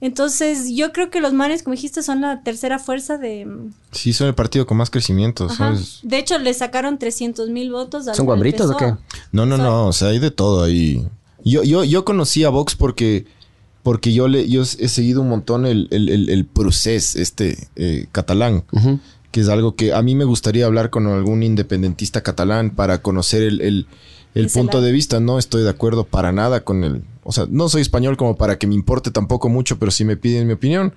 Entonces, 0.00 0.68
yo 0.74 0.92
creo 0.92 1.08
que 1.10 1.20
los 1.20 1.32
manes, 1.32 1.62
como 1.62 1.74
dijiste, 1.74 2.02
son 2.02 2.20
la 2.20 2.42
tercera 2.42 2.78
fuerza 2.78 3.16
de, 3.16 3.46
Sí, 3.92 4.12
son 4.12 4.26
el 4.28 4.34
partido 4.34 4.66
con 4.66 4.76
más 4.76 4.90
crecimiento. 4.90 5.48
De 6.02 6.18
hecho, 6.18 6.38
le 6.38 6.52
sacaron 6.52 6.98
300 6.98 7.48
mil 7.48 7.72
votos. 7.72 8.06
al- 8.06 8.14
¿Son 8.14 8.26
guambritos 8.26 8.70
o 8.70 8.76
qué? 8.76 8.94
No, 9.32 9.46
no, 9.46 9.56
no. 9.56 9.86
O 9.86 9.92
sea, 9.92 10.08
hay 10.08 10.18
de 10.18 10.30
todo 10.30 10.62
ahí. 10.64 11.06
Yo, 11.44 11.62
yo, 11.62 11.82
yo 11.84 12.04
conocí 12.04 12.44
a 12.44 12.50
Vox 12.50 12.74
porque, 12.74 13.24
porque 13.82 14.12
yo, 14.12 14.28
le, 14.28 14.48
yo 14.48 14.62
he 14.62 14.88
seguido 14.88 15.22
un 15.22 15.28
montón 15.30 15.64
el, 15.64 15.88
el, 15.90 16.08
el, 16.10 16.28
el 16.28 16.44
procés 16.44 17.16
este 17.16 17.68
eh, 17.76 18.06
catalán. 18.12 18.64
Que 19.30 19.40
es 19.40 19.48
algo 19.48 19.76
que 19.76 19.92
a 19.94 20.02
mí 20.02 20.14
me 20.14 20.24
gustaría 20.24 20.66
hablar 20.66 20.90
con 20.90 21.06
algún 21.06 21.42
independentista 21.42 22.22
catalán 22.22 22.70
para 22.70 23.00
conocer 23.00 23.42
el, 23.42 23.60
el- 23.62 23.86
punto 24.50 24.82
de 24.82 24.92
vista. 24.92 25.20
No 25.20 25.38
estoy 25.38 25.62
de 25.62 25.70
acuerdo 25.70 26.04
para 26.04 26.32
nada 26.32 26.60
con 26.64 26.84
el... 26.84 27.02
O 27.26 27.32
sea, 27.32 27.46
no 27.50 27.68
soy 27.68 27.82
español 27.82 28.16
como 28.16 28.36
para 28.36 28.58
que 28.58 28.66
me 28.66 28.74
importe 28.74 29.10
tampoco 29.10 29.48
mucho, 29.48 29.78
pero 29.78 29.90
si 29.90 30.04
me 30.04 30.16
piden 30.16 30.46
mi 30.46 30.52
opinión, 30.54 30.94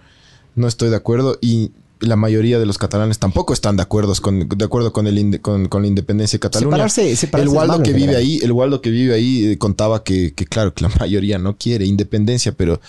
no 0.56 0.68
estoy 0.68 0.90
de 0.90 0.96
acuerdo 0.96 1.38
y 1.42 1.72
la 2.02 2.16
mayoría 2.16 2.60
de 2.60 2.66
los 2.66 2.78
catalanes 2.78 3.20
tampoco 3.20 3.52
están 3.52 3.76
de 3.76 3.84
acuerdo 3.84 4.14
con, 4.22 4.48
de 4.48 4.64
acuerdo 4.66 4.94
con, 4.94 5.06
el 5.08 5.42
con, 5.42 5.68
con 5.68 5.82
la 5.82 5.88
independencia 5.90 6.38
de 6.38 6.40
Cataluña. 6.42 6.78
Separarse- 6.88 7.14
separarse 7.16 7.52
el 7.52 7.58
Waldo 7.58 7.84
que 7.84 7.92
vive 7.92 8.16
ahí, 8.16 8.40
el 8.42 8.52
Waldo 8.54 8.80
que 8.82 8.90
vive 8.90 9.14
ahí 9.14 9.46
eh, 9.48 9.58
contaba 9.58 10.02
que, 10.04 10.34
que 10.34 10.46
claro, 10.46 10.74
que 10.74 10.84
la 10.84 10.90
mayoría 11.00 11.38
no 11.40 11.58
quiere 11.58 11.86
independencia, 11.86 12.54
pero, 12.54 12.80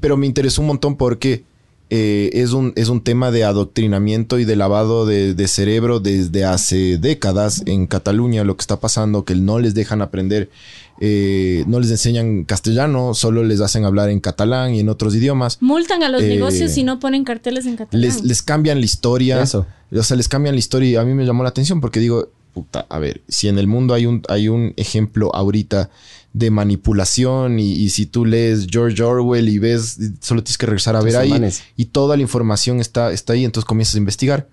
pero 0.00 0.18
me 0.18 0.26
interesó 0.26 0.60
un 0.60 0.66
montón 0.68 0.96
porque 0.96 1.44
eh, 1.90 2.30
es, 2.34 2.52
un, 2.52 2.72
es 2.76 2.88
un 2.90 3.00
tema 3.02 3.30
de 3.30 3.44
adoctrinamiento 3.44 4.38
y 4.38 4.44
de 4.44 4.56
lavado 4.56 5.06
de, 5.06 5.34
de 5.34 5.48
cerebro 5.48 6.00
desde 6.00 6.44
hace 6.44 6.98
décadas 6.98 7.62
en 7.66 7.86
Cataluña, 7.86 8.44
lo 8.44 8.56
que 8.56 8.62
está 8.62 8.78
pasando, 8.80 9.24
que 9.24 9.34
no 9.36 9.58
les 9.58 9.74
dejan 9.74 10.02
aprender, 10.02 10.50
eh, 11.00 11.64
no 11.66 11.80
les 11.80 11.90
enseñan 11.90 12.44
castellano, 12.44 13.14
solo 13.14 13.42
les 13.42 13.60
hacen 13.60 13.84
hablar 13.84 14.10
en 14.10 14.20
catalán 14.20 14.74
y 14.74 14.80
en 14.80 14.88
otros 14.88 15.14
idiomas. 15.14 15.58
Multan 15.60 16.02
a 16.02 16.08
los 16.08 16.22
Eh, 16.22 16.28
negocios 16.28 16.70
si 16.72 16.84
no 16.84 16.98
ponen 17.00 17.24
carteles 17.24 17.66
en 17.66 17.76
catalán. 17.76 18.00
Les, 18.00 18.22
les 18.22 18.42
cambian 18.42 18.78
la 18.78 18.84
historia. 18.84 19.42
Eso. 19.42 19.66
O 19.92 20.02
sea, 20.02 20.16
les 20.16 20.28
cambian 20.28 20.54
la 20.54 20.58
historia 20.58 20.90
y 20.90 20.96
a 20.96 21.04
mí 21.04 21.14
me 21.14 21.24
llamó 21.24 21.42
la 21.42 21.48
atención 21.50 21.80
porque 21.80 22.00
digo, 22.00 22.28
puta, 22.52 22.86
a 22.88 22.98
ver, 22.98 23.22
si 23.28 23.48
en 23.48 23.58
el 23.58 23.66
mundo 23.66 23.94
hay 23.94 24.06
un, 24.06 24.22
hay 24.28 24.48
un 24.48 24.72
ejemplo 24.76 25.34
ahorita 25.34 25.90
de 26.32 26.50
manipulación 26.50 27.58
y, 27.60 27.72
y 27.72 27.90
si 27.90 28.06
tú 28.06 28.24
lees 28.24 28.66
George 28.68 29.00
Orwell 29.02 29.48
y 29.48 29.58
ves, 29.58 29.98
solo 30.20 30.42
tienes 30.42 30.58
que 30.58 30.66
regresar 30.66 30.96
a 30.96 31.00
ver 31.00 31.16
ahí 31.16 31.30
manes. 31.30 31.62
y 31.76 31.86
toda 31.86 32.16
la 32.16 32.22
información 32.22 32.80
está, 32.80 33.12
está 33.12 33.34
ahí, 33.34 33.44
entonces 33.44 33.66
comienzas 33.66 33.94
a 33.94 33.98
investigar 33.98 34.48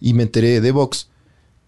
y 0.00 0.14
me 0.14 0.22
enteré 0.22 0.60
de 0.62 0.70
Vox 0.72 1.08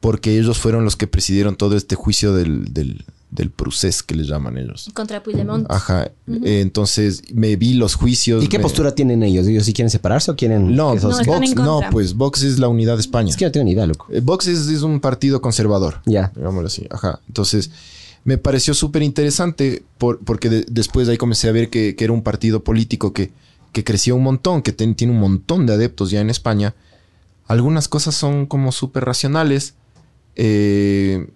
porque 0.01 0.39
ellos 0.39 0.59
fueron 0.59 0.85
los 0.85 0.97
que 0.97 1.07
presidieron 1.07 1.57
todo 1.57 1.77
este 1.77 1.97
juicio 1.97 2.33
del, 2.33 2.73
del, 2.73 3.05
del 3.31 3.51
procés 3.51 4.03
que 4.03 4.15
les 4.15 4.27
llaman 4.27 4.57
ellos. 4.57 4.91
Contra 4.95 5.23
Puigdemont. 5.23 5.67
Ajá, 5.71 6.05
Eh, 6.27 6.61
entonces 6.61 7.23
me 7.35 7.57
vi 7.57 7.75
los 7.75 7.95
juicios. 7.95 8.43
¿Y 8.43 8.49
qué 8.49 8.59
me- 8.59 8.63
postura 8.63 8.95
tienen 8.95 9.23
ellos? 9.23 9.47
¿Ellos 9.47 9.65
sí 9.65 9.73
quieren 9.75 9.91
separarse 9.91 10.31
o 10.31 10.37
quieren...? 10.37 10.75
No, 10.75 10.95
No, 10.95 11.11
están 11.11 11.27
Vox, 11.27 11.51
en 11.51 11.55
no, 11.57 11.81
pues 11.91 12.15
Vox 12.15 12.43
es 12.43 12.59
la 12.59 12.69
unidad 12.69 12.95
de 12.95 13.01
España. 13.03 13.29
Es 13.31 13.37
que 13.37 13.45
no 13.45 13.53
tengo 13.53 13.65
ni 13.65 13.73
idea, 13.73 13.87
loco. 13.87 14.07
Eh, 14.11 14.21
Vox 14.21 14.47
es, 14.47 14.67
es 14.69 14.83
un 14.83 15.01
partido 15.01 15.41
conservador. 15.43 16.01
Ya. 16.07 16.33
Digámoslo 16.35 16.69
así. 16.69 16.87
Ajá. 16.91 17.21
Entonces, 17.29 17.71
me 18.25 18.39
pareció 18.39 18.73
súper 18.75 19.03
interesante 19.03 19.83
por- 19.99 20.19
porque 20.21 20.49
de- 20.49 20.67
después 20.71 21.07
de 21.07 21.13
ahí 21.13 21.19
comencé 21.19 21.49
a 21.49 21.53
ver 21.53 21.69
que, 21.69 21.97
que 21.97 22.05
era 22.05 22.13
un 22.15 22.23
partido 22.23 22.65
político 22.65 23.13
que, 23.13 23.31
que 23.73 23.85
creció 23.85 24.17
un 24.17 24.23
montón, 24.23 24.63
que 24.63 24.73
ten- 24.73 24.95
tiene 24.95 25.13
un 25.13 25.21
montón 25.21 25.67
de 25.67 25.75
adeptos 25.75 26.11
ya 26.11 26.21
en 26.23 26.31
España. 26.31 26.75
Algunas 27.47 27.89
cosas 27.89 28.15
son 28.15 28.47
como 28.47 28.73
súper 28.73 29.05
racionales. 29.05 29.75
eh, 30.37 31.29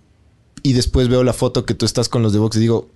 y 0.63 0.73
después 0.73 1.09
veo 1.09 1.25
la 1.25 1.33
foto 1.33 1.65
que 1.65 1.75
tú 1.75 1.85
estás 1.87 2.09
con 2.09 2.23
los 2.23 2.33
de 2.33 2.39
Vox 2.39 2.57
y 2.57 2.61
digo, 2.61 2.89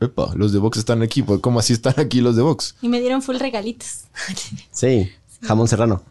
Epa, 0.00 0.32
los 0.34 0.52
de 0.52 0.58
Vox 0.58 0.78
están 0.78 1.02
aquí. 1.02 1.22
pues, 1.22 1.40
¿Cómo 1.40 1.58
así 1.58 1.72
están 1.72 1.94
aquí 1.98 2.20
los 2.20 2.36
de 2.36 2.42
Vox? 2.42 2.74
Y 2.82 2.88
me 2.88 3.00
dieron 3.00 3.22
full 3.22 3.36
regalitos. 3.36 4.04
Sí, 4.70 5.10
jamón 5.42 5.68
serrano. 5.68 6.02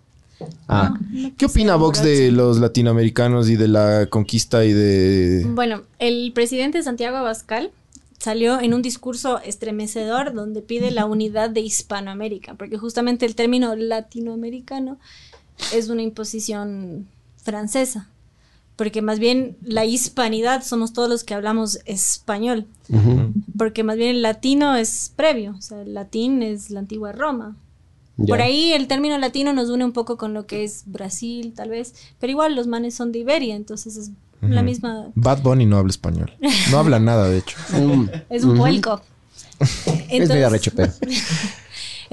Ah, 0.68 0.94
¿Qué 1.38 1.46
opina 1.46 1.76
Vox 1.76 2.04
de 2.04 2.32
los 2.32 2.60
latinoamericanos 2.60 3.50
y 3.50 3.56
de 3.56 3.68
la 3.68 4.08
conquista 4.08 4.66
y 4.66 4.74
de... 4.74 5.46
Bueno, 5.50 5.84
el 6.00 6.32
presidente 6.34 6.82
Santiago 6.84 7.18
Abascal 7.18 7.72
salió 8.18 8.60
en 8.60 8.74
un 8.74 8.82
discurso 8.82 9.40
estremecedor 9.40 10.34
donde 10.34 10.62
pide 10.62 10.92
la 10.92 11.06
unidad 11.06 11.50
de 11.50 11.62
Hispanoamérica, 11.62 12.56
porque 12.56 12.78
justamente 12.78 13.26
el 13.26 13.36
término 13.36 13.76
latinoamericano 13.76 14.98
es 15.74 15.90
una 15.90 16.02
imposición 16.02 17.08
francesa, 17.38 18.10
porque 18.76 19.02
más 19.02 19.20
bien 19.20 19.58
la 19.62 19.86
hispanidad 19.86 20.64
somos 20.64 20.94
todos 20.94 21.10
los 21.10 21.24
que 21.24 21.34
hablamos 21.34 21.80
español, 21.86 22.66
porque 23.58 23.84
más 23.84 23.98
bien 23.98 24.10
el 24.10 24.22
latino 24.22 24.76
es 24.76 25.12
previo, 25.16 25.56
o 25.58 25.62
sea, 25.62 25.82
el 25.82 25.94
latín 25.94 26.42
es 26.42 26.70
la 26.70 26.80
antigua 26.80 27.12
Roma. 27.12 27.56
Por 28.28 28.42
ahí 28.42 28.74
el 28.74 28.88
término 28.88 29.18
latino 29.18 29.54
nos 29.54 29.70
une 29.70 29.86
un 29.86 29.92
poco 29.92 30.18
con 30.18 30.34
lo 30.34 30.46
que 30.46 30.64
es 30.64 30.84
Brasil, 30.86 31.54
tal 31.56 31.70
vez, 31.70 31.96
pero 32.20 32.32
igual 32.32 32.56
los 32.56 32.68
manes 32.68 32.94
son 32.94 33.12
de 33.12 33.20
Iberia, 33.20 33.56
entonces 33.56 33.98
es 33.98 34.12
la 34.42 34.62
misma, 34.62 35.08
Bad 35.16 35.42
Bunny 35.42 35.66
no 35.66 35.78
habla 35.78 35.90
español. 35.90 36.34
No 36.70 36.78
habla 36.78 37.00
nada, 37.00 37.30
de 37.30 37.40
hecho. 37.40 37.58
Es 38.30 38.44
un 38.44 38.58
vuelco. 38.58 39.02
es 40.10 40.30
medio 40.30 40.48
arrecho, 40.48 40.72
pero. 40.76 40.92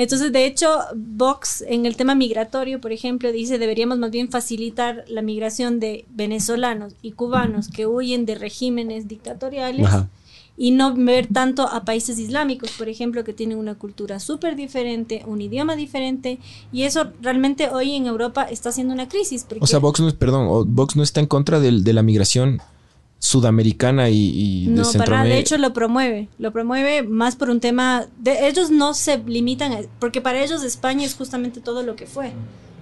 Entonces, 0.02 0.32
de 0.32 0.46
hecho, 0.46 0.78
Vox 0.96 1.62
en 1.68 1.84
el 1.84 1.94
tema 1.94 2.14
migratorio, 2.14 2.80
por 2.80 2.90
ejemplo, 2.90 3.30
dice 3.32 3.58
deberíamos 3.58 3.98
más 3.98 4.10
bien 4.10 4.30
facilitar 4.30 5.04
la 5.08 5.20
migración 5.20 5.78
de 5.78 6.06
venezolanos 6.08 6.94
y 7.02 7.12
cubanos 7.12 7.68
que 7.68 7.86
huyen 7.86 8.24
de 8.24 8.34
regímenes 8.34 9.08
dictatoriales 9.08 9.84
Ajá. 9.86 10.08
y 10.56 10.70
no 10.70 10.94
ver 10.94 11.26
tanto 11.26 11.68
a 11.68 11.84
países 11.84 12.18
islámicos, 12.18 12.70
por 12.78 12.88
ejemplo, 12.88 13.24
que 13.24 13.34
tienen 13.34 13.58
una 13.58 13.74
cultura 13.74 14.20
súper 14.20 14.56
diferente, 14.56 15.22
un 15.26 15.42
idioma 15.42 15.76
diferente, 15.76 16.38
y 16.72 16.84
eso 16.84 17.12
realmente 17.20 17.68
hoy 17.68 17.92
en 17.94 18.06
Europa 18.06 18.44
está 18.44 18.72
siendo 18.72 18.94
una 18.94 19.06
crisis. 19.06 19.44
Porque 19.46 19.62
O 19.62 19.66
sea, 19.66 19.80
Vox 19.80 20.00
no, 20.00 20.08
es- 20.08 20.14
perdón, 20.14 20.74
Vox 20.74 20.96
no 20.96 21.02
está 21.02 21.20
en 21.20 21.26
contra 21.26 21.60
del- 21.60 21.84
de 21.84 21.92
la 21.92 22.02
migración 22.02 22.60
sudamericana 23.20 24.08
y, 24.10 24.16
y 24.34 24.64
de 24.66 24.70
No, 24.72 24.76
para. 24.82 24.92
Centroamérica. 24.92 25.34
De 25.34 25.40
hecho, 25.40 25.58
lo 25.58 25.72
promueve. 25.72 26.28
Lo 26.38 26.52
promueve 26.52 27.02
más 27.04 27.36
por 27.36 27.50
un 27.50 27.60
tema. 27.60 28.06
De, 28.18 28.48
ellos 28.48 28.70
no 28.70 28.94
se 28.94 29.18
limitan. 29.18 29.72
a- 29.72 29.82
porque 30.00 30.20
para 30.20 30.42
ellos 30.42 30.64
España 30.64 31.04
es 31.06 31.14
justamente 31.14 31.60
todo 31.60 31.82
lo 31.84 31.94
que 31.96 32.06
fue, 32.06 32.32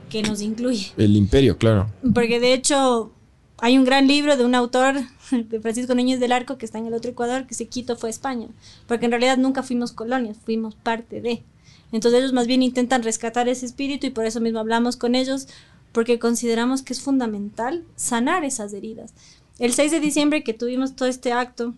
que 0.09 0.23
nos 0.23 0.40
incluye. 0.40 0.93
El 0.97 1.16
imperio, 1.16 1.59
claro. 1.59 1.90
Porque 2.15 2.40
de 2.40 2.55
hecho, 2.55 3.12
hay 3.59 3.77
un 3.77 3.85
gran 3.85 4.06
libro 4.06 4.36
de 4.36 4.44
un 4.44 4.55
autor, 4.55 4.94
de 5.31 5.60
Francisco 5.60 5.94
Núñez 5.94 6.20
del 6.20 6.32
Arco, 6.32 6.56
que 6.56 6.65
está 6.66 6.78
en 6.78 6.86
el 6.86 6.94
otro 6.94 7.10
Ecuador, 7.10 7.47
que 7.47 7.55
se 7.55 7.66
Quito 7.66 7.97
fue 7.97 8.09
España. 8.09 8.47
Porque 8.86 9.06
en 9.06 9.10
realidad 9.10 9.36
nunca 9.39 9.62
fuimos 9.65 9.93
colonias, 9.93 10.39
fuimos 10.44 10.74
parte 10.77 11.20
de. 11.20 11.43
Entonces, 11.90 12.20
ellos 12.20 12.32
más 12.32 12.47
bien 12.47 12.62
intentan 12.62 13.02
rescatar 13.02 13.48
ese 13.48 13.66
espíritu 13.66 14.06
y 14.06 14.10
por 14.10 14.24
eso 14.24 14.40
mismo 14.40 14.60
hablamos 14.60 14.97
con 14.97 15.15
ellos, 15.15 15.48
porque 15.90 16.19
consideramos 16.19 16.82
que 16.82 16.93
es 16.93 17.01
fundamental 17.01 17.82
sanar 17.97 18.44
esas 18.44 18.73
heridas. 18.74 19.15
El 19.59 19.73
6 19.73 19.91
de 19.91 20.01
diciembre 20.01 20.45
que 20.45 20.55
tuvimos 20.55 20.95
todo 20.97 21.09
este 21.09 21.33
acto, 21.33 21.75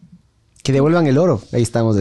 Que 0.63 0.73
devuelvan 0.73 1.07
el 1.07 1.17
oro. 1.17 1.41
Ahí 1.53 1.63
estamos. 1.63 1.97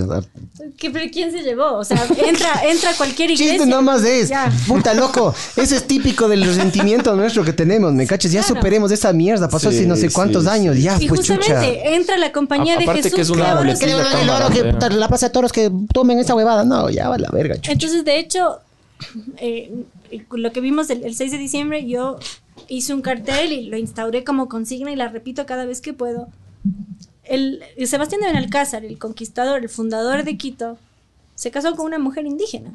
¿Qué, 0.78 0.92
pero 0.92 1.10
¿Quién 1.12 1.32
se 1.32 1.42
llevó? 1.44 1.76
O 1.78 1.86
sea, 1.86 2.06
entra, 2.28 2.62
entra 2.70 2.92
cualquier 2.98 3.32
iglesia. 3.32 3.54
Chiste 3.54 3.66
nomás 3.70 4.04
es. 4.04 4.28
Ya. 4.28 4.52
Puta 4.68 4.94
loco. 4.94 5.34
Eso 5.56 5.76
es 5.78 5.88
típico 5.88 6.28
del 6.28 6.44
resentimiento 6.44 7.16
nuestro 7.16 7.46
que 7.46 7.54
tenemos. 7.54 7.94
¿Me 7.94 8.06
cachas? 8.06 8.34
Ya 8.34 8.42
Claro. 8.42 8.56
superemos 8.56 8.92
esa 8.92 9.14
mierda. 9.14 9.48
Pasó 9.48 9.72
Sí, 9.72 9.78
hace 9.78 9.88
no 9.88 9.96
sé 9.96 10.12
cuántos 10.12 10.44
sí, 10.44 10.50
años. 10.50 10.76
sí. 10.76 10.82
Ya, 10.82 10.98
Y 11.00 11.08
pues 11.08 11.22
chucha. 11.22 11.36
justamente 11.38 11.96
entra 11.96 12.18
la 12.18 12.34
compañía 12.34 12.74
A- 12.76 12.78
de 12.80 12.84
aparte 12.84 13.04
Jesús. 13.04 13.16
que 13.16 13.22
es 13.22 13.30
una 13.30 13.76
se- 13.76 13.80
Que 13.80 13.86
devuelvan 13.88 14.22
el 14.22 14.30
oro, 14.30 14.50
que 14.50 14.90
la 14.96 15.08
plaza 15.08 15.28
de 15.28 15.34
toros 15.34 15.54
que 15.54 15.72
tomen 15.94 16.20
esa 16.20 16.36
huevada. 16.36 16.66
No, 16.66 16.90
Ya 16.90 17.08
va 17.08 17.18
la 17.18 17.30
verga, 17.32 17.56
chucha. 17.56 17.72
Entonces, 17.72 18.04
de 18.04 18.20
hecho, 18.20 18.60
eh, 19.38 19.72
lo 20.32 20.52
que 20.52 20.60
vimos 20.60 20.90
el, 20.90 21.06
el 21.06 21.16
6 21.16 21.32
de 21.32 21.38
diciembre, 21.38 21.88
yo 21.88 22.20
hice 22.68 22.94
un 22.94 23.02
cartel 23.02 23.52
y 23.52 23.66
lo 23.66 23.78
instauré 23.78 24.24
como 24.24 24.50
consigna 24.50 24.92
y 24.92 24.96
la 24.96 25.08
repito 25.08 25.46
cada 25.46 25.66
vez 25.66 25.82
que 25.82 25.94
puedo. 25.94 26.28
El, 27.24 27.64
el 27.78 27.88
Sebastián 27.88 28.22
de 28.22 28.28
Benalcázar, 28.28 28.84
el 28.86 28.98
conquistador, 28.98 29.62
el 29.62 29.70
fundador 29.70 30.24
de 30.24 30.38
Quito, 30.38 30.78
se 31.36 31.52
casó 31.52 31.76
con 31.76 31.86
una 31.86 32.00
mujer 32.00 32.26
indígena. 32.26 32.74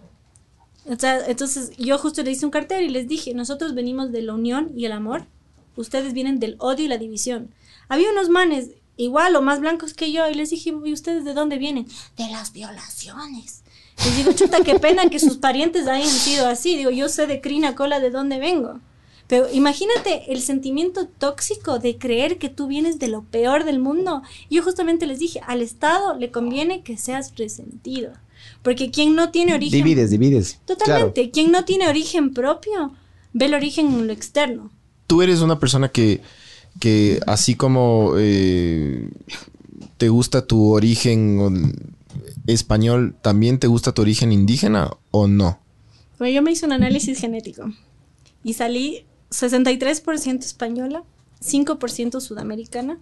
O 0.86 0.96
sea, 0.96 1.26
entonces 1.26 1.70
yo 1.76 1.98
justo 1.98 2.22
le 2.22 2.30
hice 2.30 2.44
un 2.44 2.50
cartel 2.50 2.84
y 2.84 2.88
les 2.88 3.08
dije, 3.08 3.34
nosotros 3.34 3.74
venimos 3.74 4.12
de 4.12 4.22
la 4.22 4.34
unión 4.34 4.72
y 4.76 4.84
el 4.84 4.92
amor, 4.92 5.26
ustedes 5.76 6.12
vienen 6.12 6.38
del 6.40 6.56
odio 6.58 6.84
y 6.84 6.88
la 6.88 6.98
división. 6.98 7.50
Había 7.88 8.10
unos 8.10 8.28
manes 8.28 8.70
igual 8.96 9.34
o 9.36 9.42
más 9.42 9.60
blancos 9.60 9.94
que 9.94 10.12
yo 10.12 10.28
y 10.28 10.34
les 10.34 10.50
dije, 10.50 10.72
¿y 10.84 10.92
ustedes 10.92 11.24
de 11.24 11.34
dónde 11.34 11.58
vienen? 11.58 11.86
De 12.16 12.28
las 12.30 12.52
violaciones. 12.52 13.62
Les 14.04 14.16
digo, 14.16 14.32
chuta, 14.32 14.62
qué 14.62 14.78
pena 14.78 15.08
que 15.08 15.18
sus 15.18 15.36
parientes 15.36 15.86
hayan 15.86 16.08
sido 16.08 16.46
así. 16.46 16.76
Digo, 16.76 16.90
yo 16.90 17.08
sé 17.08 17.26
de 17.26 17.40
crina 17.40 17.74
cola 17.74 18.00
de 18.00 18.10
dónde 18.10 18.38
vengo. 18.38 18.80
Pero 19.26 19.46
imagínate 19.52 20.32
el 20.32 20.42
sentimiento 20.42 21.06
tóxico 21.06 21.78
de 21.78 21.96
creer 21.96 22.38
que 22.38 22.50
tú 22.50 22.66
vienes 22.66 22.98
de 22.98 23.08
lo 23.08 23.22
peor 23.22 23.64
del 23.64 23.78
mundo. 23.78 24.22
Yo 24.50 24.62
justamente 24.62 25.06
les 25.06 25.18
dije, 25.18 25.40
al 25.46 25.62
Estado 25.62 26.14
le 26.18 26.30
conviene 26.30 26.82
que 26.82 26.98
seas 26.98 27.34
resentido. 27.36 28.12
Porque 28.62 28.90
quien 28.90 29.14
no 29.14 29.30
tiene 29.30 29.54
origen... 29.54 29.82
Divides, 29.82 30.10
divides. 30.10 30.60
Totalmente. 30.66 31.30
Quien 31.30 31.50
no 31.50 31.64
tiene 31.64 31.88
origen 31.88 32.34
propio, 32.34 32.92
ve 33.32 33.46
el 33.46 33.54
origen 33.54 33.86
en 33.86 34.06
lo 34.06 34.12
externo. 34.12 34.70
Tú 35.06 35.22
eres 35.22 35.40
una 35.40 35.58
persona 35.58 35.88
que, 35.88 36.20
que 36.78 37.20
así 37.26 37.54
como 37.54 38.12
eh, 38.18 39.08
te 39.96 40.08
gusta 40.10 40.46
tu 40.46 40.72
origen 40.72 41.72
español, 42.46 43.16
¿también 43.22 43.58
te 43.58 43.66
gusta 43.66 43.92
tu 43.92 44.02
origen 44.02 44.32
indígena 44.32 44.90
o 45.10 45.28
no? 45.28 45.58
Bueno, 46.18 46.34
yo 46.34 46.42
me 46.42 46.52
hice 46.52 46.66
un 46.66 46.72
análisis 46.72 47.18
genético 47.18 47.72
y 48.42 48.52
salí 48.52 49.04
63% 49.34 50.44
española, 50.44 51.02
5% 51.42 52.20
sudamericana 52.20 52.98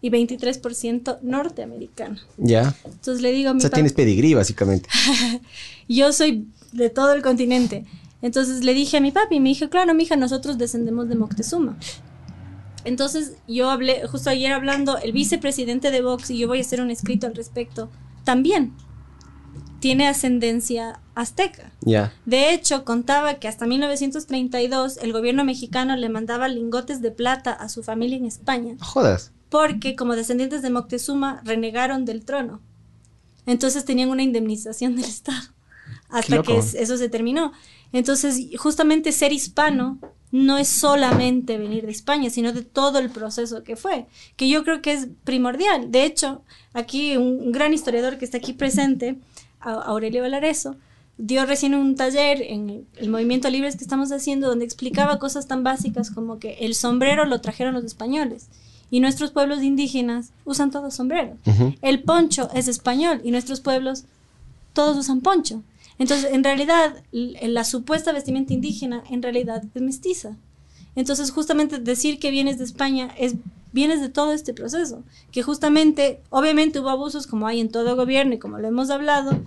y 0.00 0.10
23% 0.10 1.18
norteamericana. 1.22 2.20
Ya. 2.38 2.74
Entonces 2.84 3.22
le 3.22 3.32
digo 3.32 3.50
a 3.50 3.52
O 3.52 3.54
mi 3.54 3.60
sea, 3.60 3.70
papá, 3.70 3.76
tienes 3.76 3.92
pedigrí, 3.92 4.34
básicamente. 4.34 4.88
yo 5.88 6.12
soy 6.12 6.46
de 6.72 6.90
todo 6.90 7.12
el 7.12 7.22
continente. 7.22 7.84
Entonces 8.22 8.64
le 8.64 8.74
dije 8.74 8.96
a 8.96 9.00
mi 9.00 9.12
papi 9.12 9.36
y 9.36 9.40
me 9.40 9.50
dijo, 9.50 9.68
claro, 9.68 9.94
mija, 9.94 10.16
nosotros 10.16 10.58
descendemos 10.58 11.08
de 11.08 11.16
Moctezuma. 11.16 11.78
Entonces 12.84 13.34
yo 13.46 13.70
hablé, 13.70 14.06
justo 14.06 14.30
ayer 14.30 14.52
hablando, 14.52 14.98
el 14.98 15.12
vicepresidente 15.12 15.90
de 15.90 16.00
Vox, 16.00 16.30
y 16.30 16.38
yo 16.38 16.48
voy 16.48 16.58
a 16.58 16.60
hacer 16.62 16.80
un 16.80 16.90
escrito 16.90 17.26
al 17.26 17.34
respecto, 17.34 17.90
también 18.24 18.72
tiene 19.80 20.08
ascendencia 20.08 21.00
azteca. 21.14 21.72
Ya. 21.80 22.12
De 22.26 22.52
hecho, 22.52 22.84
contaba 22.84 23.34
que 23.34 23.48
hasta 23.48 23.66
1932 23.66 24.98
el 25.02 25.12
gobierno 25.12 25.44
mexicano 25.44 25.96
le 25.96 26.08
mandaba 26.08 26.48
lingotes 26.48 27.00
de 27.02 27.10
plata 27.10 27.52
a 27.52 27.68
su 27.68 27.82
familia 27.82 28.16
en 28.16 28.24
España, 28.24 28.76
Jodas. 28.80 29.32
porque 29.48 29.96
como 29.96 30.16
descendientes 30.16 30.62
de 30.62 30.70
Moctezuma 30.70 31.40
renegaron 31.44 32.04
del 32.04 32.24
trono. 32.24 32.60
Entonces 33.46 33.84
tenían 33.84 34.10
una 34.10 34.22
indemnización 34.22 34.96
del 34.96 35.06
Estado, 35.06 35.48
hasta 36.10 36.42
que 36.42 36.58
es- 36.58 36.74
eso 36.74 36.96
se 36.96 37.08
terminó. 37.08 37.52
Entonces, 37.92 38.38
justamente 38.58 39.12
ser 39.12 39.32
hispano 39.32 39.98
no 40.30 40.58
es 40.58 40.68
solamente 40.68 41.56
venir 41.56 41.86
de 41.86 41.92
España, 41.92 42.28
sino 42.28 42.52
de 42.52 42.62
todo 42.62 42.98
el 42.98 43.08
proceso 43.08 43.64
que 43.64 43.76
fue, 43.76 44.06
que 44.36 44.46
yo 44.48 44.62
creo 44.62 44.82
que 44.82 44.92
es 44.92 45.08
primordial. 45.24 45.90
De 45.90 46.04
hecho, 46.04 46.42
aquí 46.74 47.16
un, 47.16 47.50
gran 47.50 47.72
historiador 47.72 48.18
que 48.18 48.26
está 48.26 48.36
aquí 48.36 48.52
presente, 48.52 49.18
Aurelio 49.60 50.22
Valareso, 50.22 50.76
dio 51.18 51.44
recién 51.46 51.74
un 51.74 51.96
taller 51.96 52.42
en 52.42 52.86
el 52.96 53.10
movimiento 53.10 53.50
Libres 53.50 53.76
que 53.76 53.84
estamos 53.84 54.12
haciendo 54.12 54.48
donde 54.48 54.64
explicaba 54.64 55.18
cosas 55.18 55.48
tan 55.48 55.64
básicas 55.64 56.10
como 56.10 56.38
que 56.38 56.58
el 56.60 56.74
sombrero 56.74 57.24
lo 57.26 57.40
trajeron 57.40 57.74
los 57.74 57.84
españoles 57.84 58.48
y 58.90 59.00
nuestros 59.00 59.32
pueblos 59.32 59.62
indígenas 59.62 60.30
usan 60.44 60.70
todos 60.70 60.94
sombrero. 60.94 61.36
Ujú. 61.46 61.74
El 61.82 62.02
poncho 62.02 62.48
es 62.54 62.68
español 62.68 63.20
y 63.24 63.30
nuestros 63.32 63.60
pueblos 63.60 64.04
todos 64.72 64.96
usan 64.96 65.20
poncho. 65.20 65.62
Entonces, 65.98 66.32
en 66.32 66.44
realidad, 66.44 66.94
la 67.12 67.64
supuesta 67.64 68.12
vestimenta 68.12 68.54
indígena 68.54 69.02
en 69.10 69.22
realidad 69.22 69.64
es 69.74 69.82
mestiza. 69.82 70.36
Entonces, 70.94 71.32
justamente 71.32 71.78
decir 71.78 72.18
que 72.18 72.30
vienes 72.30 72.58
de 72.58 72.64
España 72.64 73.10
es 73.18 73.34
vienes 73.72 74.00
de 74.00 74.08
todo 74.08 74.32
este 74.32 74.54
proceso, 74.54 75.02
que 75.30 75.42
justamente, 75.42 76.20
obviamente 76.30 76.80
hubo 76.80 76.90
abusos 76.90 77.26
como 77.26 77.46
hay 77.46 77.60
en 77.60 77.70
todo 77.70 77.96
gobierno 77.96 78.34
y 78.34 78.38
como 78.38 78.58
lo 78.58 78.68
hemos 78.68 78.90
hablado, 78.90 79.40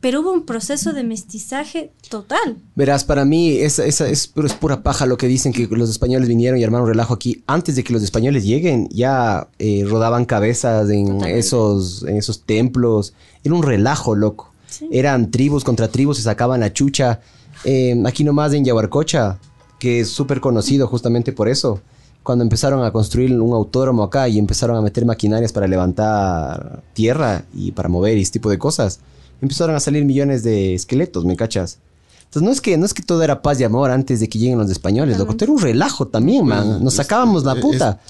pero 0.00 0.20
hubo 0.20 0.32
un 0.32 0.44
proceso 0.44 0.92
de 0.92 1.04
mestizaje 1.04 1.92
total. 2.10 2.56
Verás, 2.74 3.04
para 3.04 3.24
mí 3.24 3.52
esa, 3.58 3.84
esa 3.84 4.08
es, 4.08 4.26
pero 4.26 4.46
es 4.46 4.54
pura 4.54 4.82
paja 4.82 5.06
lo 5.06 5.16
que 5.16 5.28
dicen 5.28 5.52
que 5.52 5.66
los 5.70 5.90
españoles 5.90 6.28
vinieron 6.28 6.58
y 6.58 6.64
armaron 6.64 6.88
relajo 6.88 7.14
aquí. 7.14 7.42
Antes 7.46 7.76
de 7.76 7.84
que 7.84 7.92
los 7.92 8.02
españoles 8.02 8.44
lleguen, 8.44 8.88
ya 8.90 9.48
eh, 9.58 9.84
rodaban 9.88 10.24
cabezas 10.24 10.90
en 10.90 11.06
Totalmente. 11.06 11.38
esos, 11.38 12.02
en 12.02 12.16
esos 12.16 12.42
templos. 12.42 13.14
Era 13.44 13.54
un 13.54 13.62
relajo, 13.62 14.14
loco. 14.14 14.52
Sí. 14.68 14.88
Eran 14.90 15.30
tribus 15.30 15.62
contra 15.62 15.88
tribus, 15.88 16.16
se 16.16 16.24
sacaban 16.24 16.60
la 16.60 16.72
chucha. 16.72 17.20
Eh, 17.64 17.96
aquí 18.06 18.24
nomás 18.24 18.52
en 18.54 18.64
Yaguarcocha, 18.64 19.38
que 19.78 20.00
es 20.00 20.08
súper 20.08 20.40
conocido 20.40 20.88
justamente 20.88 21.32
por 21.32 21.48
eso. 21.48 21.80
Cuando 22.26 22.42
empezaron 22.42 22.84
a 22.84 22.90
construir 22.90 23.40
un 23.40 23.52
autódromo 23.54 24.02
acá 24.02 24.26
y 24.28 24.36
empezaron 24.40 24.76
a 24.76 24.82
meter 24.82 25.06
maquinarias 25.06 25.52
para 25.52 25.68
levantar 25.68 26.82
tierra 26.92 27.44
y 27.54 27.70
para 27.70 27.88
mover 27.88 28.18
y 28.18 28.22
ese 28.22 28.32
tipo 28.32 28.50
de 28.50 28.58
cosas, 28.58 28.98
empezaron 29.40 29.76
a 29.76 29.80
salir 29.80 30.04
millones 30.04 30.42
de 30.42 30.74
esqueletos, 30.74 31.24
¿me 31.24 31.36
cachas? 31.36 31.78
Entonces 32.24 32.42
no 32.42 32.50
es 32.50 32.60
que 32.60 32.76
no 32.76 32.84
es 32.84 32.94
que 32.94 33.04
todo 33.04 33.22
era 33.22 33.42
paz 33.42 33.60
y 33.60 33.64
amor 33.64 33.92
antes 33.92 34.18
de 34.18 34.28
que 34.28 34.40
lleguen 34.40 34.58
los 34.58 34.68
españoles, 34.72 35.18
loco, 35.18 35.36
era 35.40 35.52
un 35.52 35.60
relajo 35.60 36.08
también, 36.08 36.44
man. 36.44 36.82
Nos 36.82 36.94
sacábamos 36.94 37.44
la 37.44 37.52
Es- 37.54 37.60
puta. 37.60 38.00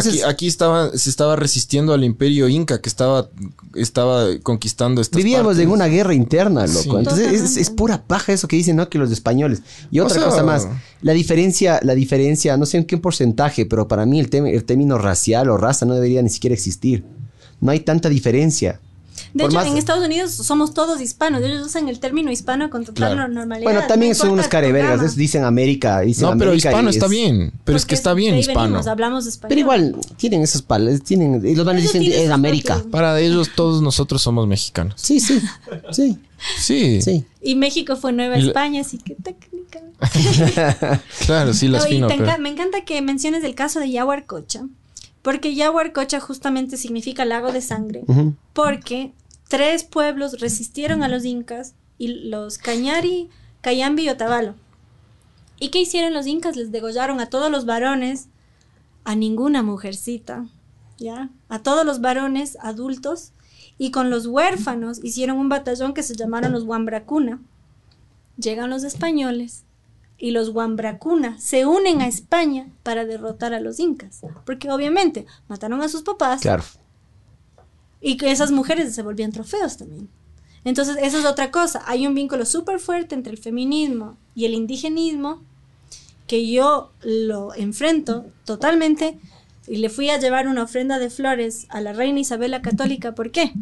Entonces, 0.00 0.22
aquí, 0.22 0.30
aquí 0.30 0.46
estaba, 0.46 0.90
se 0.96 1.10
estaba 1.10 1.36
resistiendo 1.36 1.92
al 1.92 2.04
imperio 2.04 2.48
inca 2.48 2.80
que 2.80 2.88
estaba, 2.88 3.28
estaba 3.74 4.26
conquistando 4.42 5.00
estas 5.00 5.16
Vivíamos 5.16 5.48
partes. 5.54 5.64
en 5.64 5.70
una 5.70 5.86
guerra 5.86 6.14
interna, 6.14 6.66
loco. 6.66 6.80
Sí. 6.82 6.90
Entonces 6.98 7.56
es, 7.56 7.70
pura 7.70 8.02
paja 8.06 8.32
eso 8.32 8.48
que 8.48 8.56
dicen, 8.56 8.76
¿no? 8.76 8.88
Que 8.88 8.98
los 8.98 9.10
españoles. 9.10 9.62
Y 9.90 10.00
otra 10.00 10.20
sea- 10.20 10.28
cosa 10.30 10.42
más, 10.42 10.68
la 11.02 11.12
diferencia, 11.12 11.80
la 11.82 11.94
diferencia, 11.94 12.56
no 12.56 12.66
sé 12.66 12.78
en 12.78 12.84
qué 12.84 12.98
porcentaje, 12.98 13.66
pero 13.66 13.88
para 13.88 14.06
mí 14.06 14.20
el, 14.20 14.30
tem- 14.30 14.48
el 14.52 14.64
término 14.64 14.98
racial 14.98 15.48
o 15.50 15.56
raza 15.56 15.86
no 15.86 15.94
debería 15.94 16.22
ni 16.22 16.30
siquiera 16.30 16.54
existir. 16.54 17.04
No 17.60 17.70
hay 17.70 17.80
tanta 17.80 18.08
diferencia. 18.08 18.80
De 19.36 19.42
Por 19.44 19.50
hecho, 19.50 19.58
más- 19.60 19.66
en 19.68 19.76
Estados 19.76 20.02
Unidos 20.02 20.32
somos 20.32 20.72
todos 20.72 20.98
hispanos. 21.00 21.42
Ellos 21.42 21.66
usan 21.66 21.88
el 21.88 22.00
término 22.00 22.30
hispano 22.30 22.70
con 22.70 22.84
total 22.86 23.12
Claro. 23.12 23.28
no- 23.28 23.34
normalidad. 23.34 23.70
Bueno, 23.70 23.86
también 23.86 24.12
No 24.12 24.14
son 24.14 24.30
unos 24.30 24.48
carevergas. 24.48 25.14
Dicen 25.14 25.44
América. 25.44 26.00
Dicen 26.00 26.22
No, 26.22 26.30
pero 26.38 26.50
América 26.52 26.70
hispano 26.70 26.88
está 26.88 27.04
es- 27.04 27.10
bien. 27.10 27.52
Pero 27.64 27.76
es 27.76 27.84
que 27.84 27.94
está 27.94 28.14
bien 28.14 28.34
hispano. 28.36 28.60
venimos, 28.62 28.86
hablamos 28.86 29.26
español. 29.26 29.48
Pero 29.50 29.60
igual, 29.60 29.96
tienen 30.16 30.40
esos 30.40 30.62
palos. 30.62 31.02
Tienen, 31.02 31.34
y 31.46 31.54
los 31.54 31.66
Eso 31.66 31.98
dicen 31.98 32.02
es 32.02 32.30
América. 32.30 32.82
Para 32.90 33.20
ellos, 33.20 33.50
todos 33.54 33.82
nosotros 33.82 34.22
somos 34.22 34.46
mexicanos. 34.46 34.94
Sí, 34.96 35.20
sí. 35.20 35.38
Sí, 35.92 36.18
Sí. 36.58 37.02
sí. 37.02 37.24
Y 37.42 37.56
México 37.56 37.96
fue 37.96 38.12
Nueva 38.14 38.38
la- 38.38 38.46
España, 38.46 38.80
así 38.80 38.96
que 38.98 39.14
técnica. 39.16 39.80
Claro, 41.26 41.52
sí, 41.54 41.68
las 41.68 41.84
No, 41.84 41.88
fino, 41.90 42.06
te 42.08 42.14
pero... 42.16 42.26
enca- 42.30 42.38
me 42.38 42.48
encanta 42.48 42.84
que 42.84 43.00
menciones 43.02 43.44
el 43.44 43.54
caso 43.54 43.80
de 43.80 43.90
Yahuarcocha, 43.90 44.64
porque 45.22 45.54
Yahuarcocha 45.54 46.20
justamente 46.20 46.76
significa 46.76 47.24
lago 47.24 47.52
de 47.52 47.60
sangre, 47.60 48.02
porque 48.52 49.12
tres 49.48 49.84
pueblos 49.84 50.40
resistieron 50.40 51.02
a 51.02 51.08
los 51.08 51.24
incas 51.24 51.74
y 51.98 52.08
los 52.08 52.58
Cañari, 52.58 53.30
Cayambi 53.60 54.04
y 54.04 54.08
Otavalo. 54.08 54.54
¿Y 55.58 55.70
qué 55.70 55.80
hicieron 55.80 56.12
los 56.12 56.26
incas? 56.26 56.56
Les 56.56 56.70
degollaron 56.70 57.20
a 57.20 57.26
todos 57.26 57.50
los 57.50 57.64
varones, 57.64 58.28
a 59.04 59.14
ninguna 59.14 59.62
mujercita, 59.62 60.46
¿ya? 60.98 61.30
A 61.48 61.60
todos 61.60 61.86
los 61.86 62.00
varones 62.00 62.58
adultos 62.60 63.32
y 63.78 63.90
con 63.90 64.10
los 64.10 64.26
huérfanos 64.26 65.02
hicieron 65.02 65.38
un 65.38 65.48
batallón 65.48 65.94
que 65.94 66.02
se 66.02 66.16
llamaron 66.16 66.52
los 66.52 66.64
Wambracuna. 66.64 67.40
Llegan 68.36 68.68
los 68.68 68.84
españoles 68.84 69.64
y 70.18 70.30
los 70.30 70.50
Wambracuna 70.50 71.38
se 71.38 71.66
unen 71.66 72.00
a 72.00 72.06
España 72.06 72.68
para 72.82 73.04
derrotar 73.04 73.54
a 73.54 73.60
los 73.60 73.80
incas, 73.80 74.20
porque 74.44 74.70
obviamente 74.70 75.26
mataron 75.48 75.82
a 75.82 75.88
sus 75.88 76.02
papás 76.02 76.42
Claro. 76.42 76.64
Y 78.06 78.24
esas 78.24 78.52
mujeres 78.52 78.94
se 78.94 79.02
volvían 79.02 79.32
trofeos 79.32 79.78
también. 79.78 80.08
Entonces, 80.62 80.96
esa 81.02 81.18
es 81.18 81.24
otra 81.24 81.50
cosa. 81.50 81.82
Hay 81.86 82.06
un 82.06 82.14
vínculo 82.14 82.44
súper 82.44 82.78
fuerte 82.78 83.16
entre 83.16 83.32
el 83.32 83.38
feminismo 83.38 84.16
y 84.36 84.44
el 84.44 84.54
indigenismo 84.54 85.42
que 86.28 86.48
yo 86.48 86.92
lo 87.02 87.52
enfrento 87.54 88.26
totalmente 88.44 89.18
y 89.66 89.78
le 89.78 89.88
fui 89.88 90.08
a 90.10 90.20
llevar 90.20 90.46
una 90.46 90.62
ofrenda 90.62 91.00
de 91.00 91.10
flores 91.10 91.66
a 91.68 91.80
la 91.80 91.92
reina 91.92 92.20
Isabel 92.20 92.52
la 92.52 92.62
Católica. 92.62 93.12
¿Por 93.12 93.32
qué? 93.32 93.52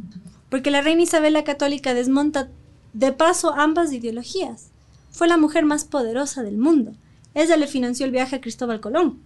Porque 0.50 0.70
la 0.70 0.82
reina 0.82 1.00
Isabel 1.00 1.32
la 1.32 1.44
Católica 1.44 1.94
desmonta 1.94 2.50
de 2.92 3.12
paso 3.12 3.54
ambas 3.54 3.94
ideologías. 3.94 4.72
Fue 5.10 5.26
la 5.26 5.38
mujer 5.38 5.64
más 5.64 5.86
poderosa 5.86 6.42
del 6.42 6.58
mundo. 6.58 6.92
Ella 7.32 7.56
le 7.56 7.66
financió 7.66 8.04
el 8.04 8.12
viaje 8.12 8.36
a 8.36 8.40
Cristóbal 8.42 8.82
Colón. 8.82 9.20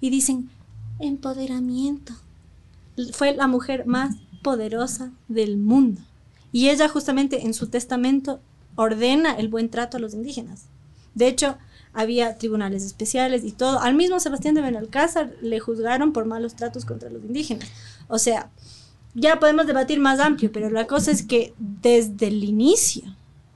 Y 0.00 0.10
dicen, 0.10 0.50
empoderamiento 0.98 2.14
fue 3.12 3.34
la 3.34 3.46
mujer 3.46 3.86
más 3.86 4.16
poderosa 4.42 5.12
del 5.28 5.56
mundo. 5.56 6.00
Y 6.52 6.70
ella 6.70 6.88
justamente 6.88 7.46
en 7.46 7.54
su 7.54 7.68
testamento 7.68 8.40
ordena 8.76 9.34
el 9.34 9.48
buen 9.48 9.70
trato 9.70 9.96
a 9.96 10.00
los 10.00 10.14
indígenas. 10.14 10.66
De 11.14 11.26
hecho, 11.26 11.58
había 11.92 12.38
tribunales 12.38 12.84
especiales 12.84 13.44
y 13.44 13.52
todo. 13.52 13.80
Al 13.80 13.94
mismo 13.94 14.20
Sebastián 14.20 14.54
de 14.54 14.62
Benalcázar 14.62 15.34
le 15.42 15.58
juzgaron 15.58 16.12
por 16.12 16.26
malos 16.26 16.54
tratos 16.54 16.84
contra 16.84 17.10
los 17.10 17.24
indígenas. 17.24 17.68
O 18.08 18.18
sea, 18.18 18.50
ya 19.14 19.40
podemos 19.40 19.66
debatir 19.66 19.98
más 19.98 20.20
amplio, 20.20 20.52
pero 20.52 20.70
la 20.70 20.86
cosa 20.86 21.10
es 21.10 21.22
que 21.22 21.54
desde 21.58 22.28
el 22.28 22.44
inicio, 22.44 23.02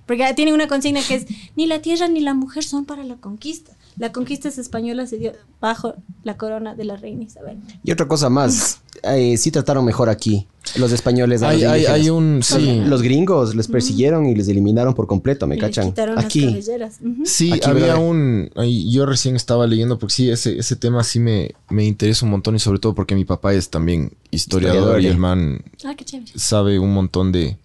porque 0.06 0.32
tienen 0.35 0.55
una 0.55 0.66
consigna 0.66 1.01
que 1.06 1.14
es, 1.14 1.27
ni 1.56 1.66
la 1.66 1.81
tierra 1.81 2.09
ni 2.09 2.20
la 2.20 2.35
mujer 2.35 2.64
son 2.64 2.85
para 2.85 3.05
la 3.05 3.16
conquista. 3.16 3.73
La 3.98 4.10
conquista 4.10 4.48
española 4.48 5.06
se 5.06 5.19
dio 5.19 5.32
bajo 5.60 5.94
la 6.24 6.36
corona 6.36 6.74
de 6.74 6.85
la 6.85 6.97
reina 6.97 7.24
Isabel. 7.24 7.59
Y 7.85 7.93
otra 7.93 8.09
cosa 8.09 8.31
más. 8.31 8.81
eh, 9.02 9.36
sí 9.36 9.51
trataron 9.51 9.85
mejor 9.85 10.09
aquí. 10.09 10.47
Los 10.77 10.93
españoles. 10.93 11.43
a 11.43 11.51
Hay, 11.51 11.60
los 11.60 11.70
hay, 11.70 11.81
indígenas. 11.81 12.01
hay 12.01 12.10
un... 12.10 12.40
Sí. 12.43 12.81
Los 12.86 13.02
gringos 13.02 13.55
les 13.55 13.69
persiguieron 13.69 14.27
y 14.27 14.35
les 14.35 14.48
eliminaron 14.48 14.94
por 14.94 15.06
completo, 15.06 15.47
¿me 15.47 15.56
Y 15.56 15.59
cachan? 15.59 15.89
quitaron 15.89 16.19
Aquí. 16.19 16.40
las 16.40 16.51
cabelleras. 16.66 16.98
Sí, 17.24 17.52
Aquí, 17.52 17.69
había 17.69 17.97
un... 17.97 18.51
yo 18.89 19.05
recién 19.05 19.36
estaba 19.36 19.66
leyendo 19.66 19.98
porque 19.98 20.14
sí, 20.14 20.31
ese, 20.31 20.59
ese 20.59 20.77
tema 20.77 21.02
sí 21.05 21.20
me, 21.20 21.51
me 21.69 21.85
interesa 21.85 22.24
un 22.24 22.31
montón 22.31 22.55
y 22.56 22.60
sobre 22.60 22.78
todo 22.78 22.94
porque 22.94 23.14
mi 23.14 23.24
papá 23.24 23.52
es 23.52 23.69
también 23.70 24.12
historiador, 24.31 24.98
Historiador, 24.98 25.01
y 25.02 25.06
el 25.06 25.19
man 25.19 25.62
Ah, 25.85 25.94
sabe 26.36 26.78
un 26.78 26.94
montón 26.94 27.32
de, 27.32 27.56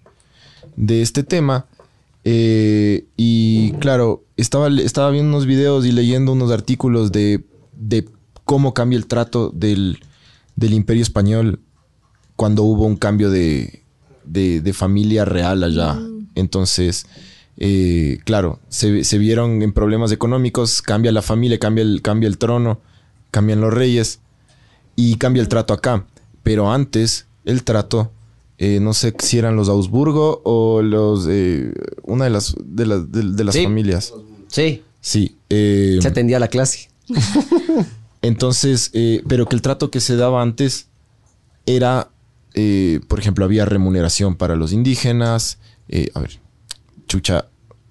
de 0.76 1.02
este 1.02 1.24
tema. 1.24 1.66
Eh, 2.30 3.06
y 3.16 3.72
claro, 3.80 4.26
estaba, 4.36 4.68
estaba 4.68 5.12
viendo 5.12 5.30
unos 5.30 5.46
videos 5.46 5.86
y 5.86 5.94
leyendo 5.94 6.34
unos 6.34 6.52
artículos 6.52 7.14
de, 7.14 7.46
de 7.72 8.06
cómo 8.44 8.74
cambia 8.74 8.98
el 8.98 9.06
trato 9.08 9.50
del, 9.56 10.00
del 10.58 10.74
imperio 10.74 11.04
español 11.04 11.62
cuando 12.36 12.64
hubo 12.64 12.84
un 12.84 12.98
cambio 12.98 13.30
de, 13.30 13.84
de- 14.26 14.60
de 14.60 14.74
familia 14.74 15.24
real 15.24 15.64
allá. 15.64 15.98
Entonces, 16.36 17.06
eh, 17.56 18.20
claro, 18.26 18.60
se, 18.68 19.06
se 19.06 19.18
vieron 19.18 19.62
en 19.62 19.72
problemas 19.72 20.12
económicos, 20.12 20.82
cambia 20.82 21.14
la 21.14 21.22
familia, 21.22 21.60
cambia 21.60 21.84
el, 21.84 22.02
cambia 22.02 22.28
el 22.28 22.38
trono, 22.38 22.82
cambian 23.32 23.62
los 23.62 23.74
reyes 23.74 24.20
y 24.98 25.16
cambia 25.16 25.42
el 25.42 25.48
trato 25.48 25.74
acá. 25.74 26.06
Pero 26.44 26.74
antes, 26.74 27.28
el 27.46 27.64
trato, 27.64 28.12
eh, 28.58 28.80
no 28.82 28.94
sé 28.94 29.14
si 29.20 29.38
eran 29.38 29.56
los 29.56 29.70
Augsburgo 29.70 30.42
o 30.44 30.82
los 30.82 31.28
eh, 31.30 31.72
una 32.04 32.26
de 32.26 32.30
las 32.32 32.56
de 32.64 32.86
las, 32.86 33.12
de, 33.12 33.24
de 33.34 33.44
las 33.44 33.56
Sí. 33.56 33.64
familias. 33.64 34.14
Sí. 34.48 34.84
Sí. 35.00 35.38
eh, 35.50 36.00
Se 36.02 36.08
atendía 36.08 36.40
la 36.40 36.48
clase. 36.48 36.90
entonces, 38.22 38.90
eh, 38.94 39.22
pero 39.28 39.46
que 39.48 39.56
el 39.56 39.62
trato 39.62 39.92
que 39.92 40.00
se 40.00 40.16
daba 40.16 40.42
antes 40.42 40.88
era, 41.66 42.10
por 43.08 43.20
ejemplo, 43.20 43.46
había 43.46 43.66
remuneración 43.66 44.36
para 44.36 44.56
los 44.56 44.72
indígenas. 44.74 45.60
a 46.14 46.20
ver, 46.20 46.40
chucha, 47.08 47.46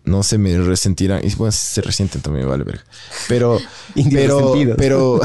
no 0.07 0.23
se 0.23 0.39
me 0.39 0.57
resentirán. 0.57 1.27
Y 1.27 1.35
bueno, 1.35 1.53
se 1.53 1.83
resienten 1.83 2.23
también, 2.23 2.49
vale, 2.49 2.65
verga. 2.65 2.85
Pero, 3.29 3.59
pero, 4.11 4.55
pero, 4.77 5.21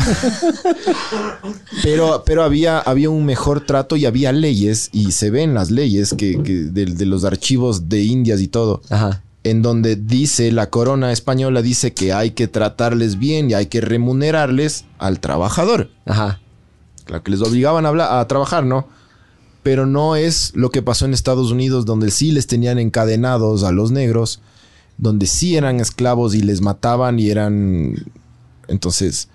pero, 1.84 2.24
pero 2.26 2.44
había, 2.44 2.80
había 2.80 3.10
un 3.10 3.26
mejor 3.26 3.62
trato 3.66 3.96
y 3.96 4.06
había 4.06 4.32
leyes, 4.32 4.90
y 4.92 5.14
se 5.14 5.30
ven 5.30 5.54
las 5.54 5.72
leyes 5.72 6.14
que, 6.18 6.42
que 6.44 6.54
de, 6.54 6.86
de 6.86 7.06
los 7.06 7.24
archivos 7.24 7.88
de 7.88 8.02
Indias 8.02 8.42
y 8.42 8.48
todo 8.48 8.82
Ajá. 8.90 9.22
en 9.44 9.62
donde 9.62 9.96
dice 9.96 10.52
la 10.52 10.70
corona 10.70 11.12
española 11.12 11.62
dice 11.62 11.94
que 11.94 12.12
hay 12.12 12.32
que 12.32 12.48
tratarles 12.48 13.20
bien 13.20 13.52
y 13.52 13.54
hay 13.54 13.68
que 13.68 13.82
remunerarles 13.82 14.86
al 14.98 15.20
trabajador. 15.20 15.90
Ajá. 16.06 16.40
Claro 17.06 17.24
que 17.24 17.32
les 17.32 17.42
obligaban 17.42 17.86
a, 17.86 17.90
hablar, 17.90 18.20
a 18.20 18.28
trabajar, 18.28 18.66
¿no? 18.66 18.88
Pero 19.62 19.86
no 19.86 20.16
es 20.16 20.54
lo 20.56 20.72
que 20.72 20.82
pasó 20.82 21.06
en 21.06 21.14
Estados 21.14 21.52
Unidos, 21.52 21.86
donde 21.86 22.10
sí 22.10 22.32
les 22.32 22.48
tenían 22.48 22.80
encadenados 22.80 23.64
a 23.64 23.72
los 23.72 23.92
negros, 23.92 24.42
donde 25.02 25.26
sí 25.26 25.58
eran 25.58 25.82
esclavos 25.82 26.34
y 26.36 26.42
les 26.42 26.62
mataban 26.62 27.20
y 27.20 27.30
eran... 27.30 27.96
Entonces, 28.70 29.28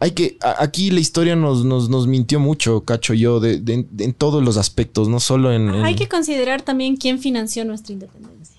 hay 0.00 0.10
que... 0.12 0.36
a- 0.42 0.62
Aquí 0.64 0.90
la 0.90 0.98
historia 1.00 1.36
nos, 1.36 1.64
nos, 1.64 1.88
nos 1.88 2.06
mintió 2.08 2.40
mucho, 2.40 2.80
cacho 2.84 3.14
yo, 3.14 3.38
de, 3.38 3.60
de- 3.60 3.86
de- 3.90 4.04
en 4.04 4.14
todos 4.14 4.42
los 4.42 4.56
aspectos, 4.56 5.08
no 5.08 5.20
solo 5.20 5.52
en... 5.52 5.68
en- 5.68 5.84
Hay 5.84 5.94
que 5.94 6.08
considerar 6.08 6.62
también 6.62 6.96
quién 6.96 7.18
financió 7.20 7.64
nuestra 7.64 7.92
independencia. 7.92 8.56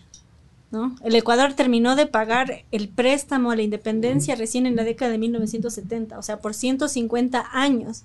¿no? 0.71 0.95
El 1.03 1.15
Ecuador 1.15 1.53
terminó 1.53 1.95
de 1.95 2.05
pagar 2.05 2.63
el 2.71 2.89
préstamo 2.89 3.51
a 3.51 3.55
la 3.55 3.61
independencia 3.63 4.35
recién 4.35 4.65
en 4.65 4.75
la 4.75 4.83
década 4.83 5.11
de 5.11 5.17
1970, 5.17 6.17
o 6.19 6.21
sea, 6.21 6.39
por 6.39 6.53
150 6.53 7.43
años 7.53 8.03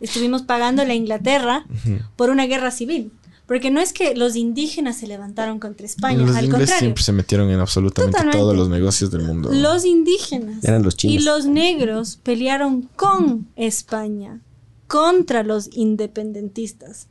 estuvimos 0.00 0.42
pagando 0.42 0.82
a 0.82 0.84
la 0.84 0.94
Inglaterra 0.94 1.64
por 2.16 2.30
una 2.30 2.46
guerra 2.46 2.70
civil. 2.70 3.12
Porque 3.48 3.70
no 3.72 3.80
es 3.80 3.92
que 3.92 4.14
los 4.14 4.36
indígenas 4.36 4.98
se 4.98 5.06
levantaron 5.08 5.58
contra 5.58 5.86
España, 5.86 6.18
los 6.18 6.36
al 6.36 6.44
ingleses 6.44 6.50
contrario. 6.50 6.78
siempre 6.80 7.02
se 7.02 7.12
metieron 7.12 7.50
en 7.50 7.58
absolutamente 7.58 8.12
Totalmente. 8.12 8.38
todos 8.38 8.54
los 8.54 8.68
negocios 8.68 9.10
del 9.10 9.22
mundo. 9.22 9.48
Los 9.52 9.84
indígenas 9.86 10.62
Eran 10.62 10.82
los 10.82 10.96
chinos. 10.96 11.14
y 11.16 11.24
los 11.24 11.46
negros 11.46 12.20
pelearon 12.22 12.82
con 12.94 13.48
España 13.56 14.42
contra 14.86 15.42
los 15.42 15.70
independentistas. 15.74 17.08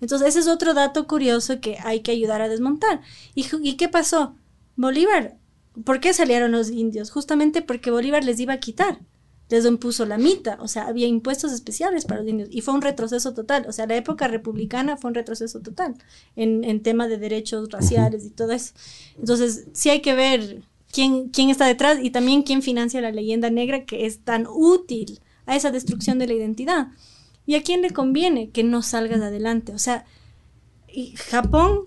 Entonces, 0.00 0.28
ese 0.28 0.40
es 0.40 0.48
otro 0.48 0.74
dato 0.74 1.06
curioso 1.06 1.60
que 1.60 1.78
hay 1.84 2.00
que 2.00 2.10
ayudar 2.12 2.40
a 2.42 2.48
desmontar. 2.48 3.00
¿Y, 3.34 3.44
ju- 3.44 3.60
y 3.62 3.74
qué 3.76 3.88
pasó? 3.88 4.34
Bolívar, 4.76 5.36
¿por 5.84 6.00
qué 6.00 6.12
salieron 6.12 6.52
los 6.52 6.70
indios? 6.70 7.10
Justamente 7.10 7.62
porque 7.62 7.90
Bolívar 7.90 8.24
les 8.24 8.38
iba 8.40 8.54
a 8.54 8.60
quitar. 8.60 8.98
Les 9.48 9.64
impuso 9.64 10.04
la 10.04 10.18
mita, 10.18 10.58
o 10.60 10.68
sea, 10.68 10.86
había 10.88 11.06
impuestos 11.06 11.52
especiales 11.52 12.04
para 12.04 12.20
los 12.20 12.28
indios 12.28 12.48
y 12.52 12.60
fue 12.60 12.74
un 12.74 12.82
retroceso 12.82 13.32
total. 13.32 13.64
O 13.68 13.72
sea, 13.72 13.86
la 13.86 13.96
época 13.96 14.28
republicana 14.28 14.96
fue 14.96 15.08
un 15.08 15.14
retroceso 15.14 15.60
total 15.60 15.94
en, 16.36 16.64
en 16.64 16.82
tema 16.82 17.08
de 17.08 17.16
derechos 17.16 17.70
raciales 17.70 18.26
y 18.26 18.30
todo 18.30 18.52
eso. 18.52 18.74
Entonces, 19.18 19.66
sí 19.72 19.88
hay 19.88 20.00
que 20.00 20.14
ver 20.14 20.62
quién, 20.92 21.28
quién 21.28 21.50
está 21.50 21.66
detrás 21.66 21.98
y 22.02 22.10
también 22.10 22.42
quién 22.42 22.62
financia 22.62 23.00
la 23.00 23.12
leyenda 23.12 23.50
negra 23.50 23.84
que 23.84 24.06
es 24.06 24.20
tan 24.20 24.46
útil 24.46 25.20
a 25.46 25.56
esa 25.56 25.70
destrucción 25.70 26.18
de 26.18 26.26
la 26.26 26.34
identidad. 26.34 26.88
¿Y 27.46 27.54
a 27.54 27.62
quién 27.62 27.80
le 27.80 27.90
conviene 27.90 28.50
que 28.50 28.62
no 28.62 28.82
salgas 28.82 29.22
adelante? 29.22 29.72
O 29.72 29.78
sea, 29.78 30.04
y 30.92 31.16
Japón 31.16 31.86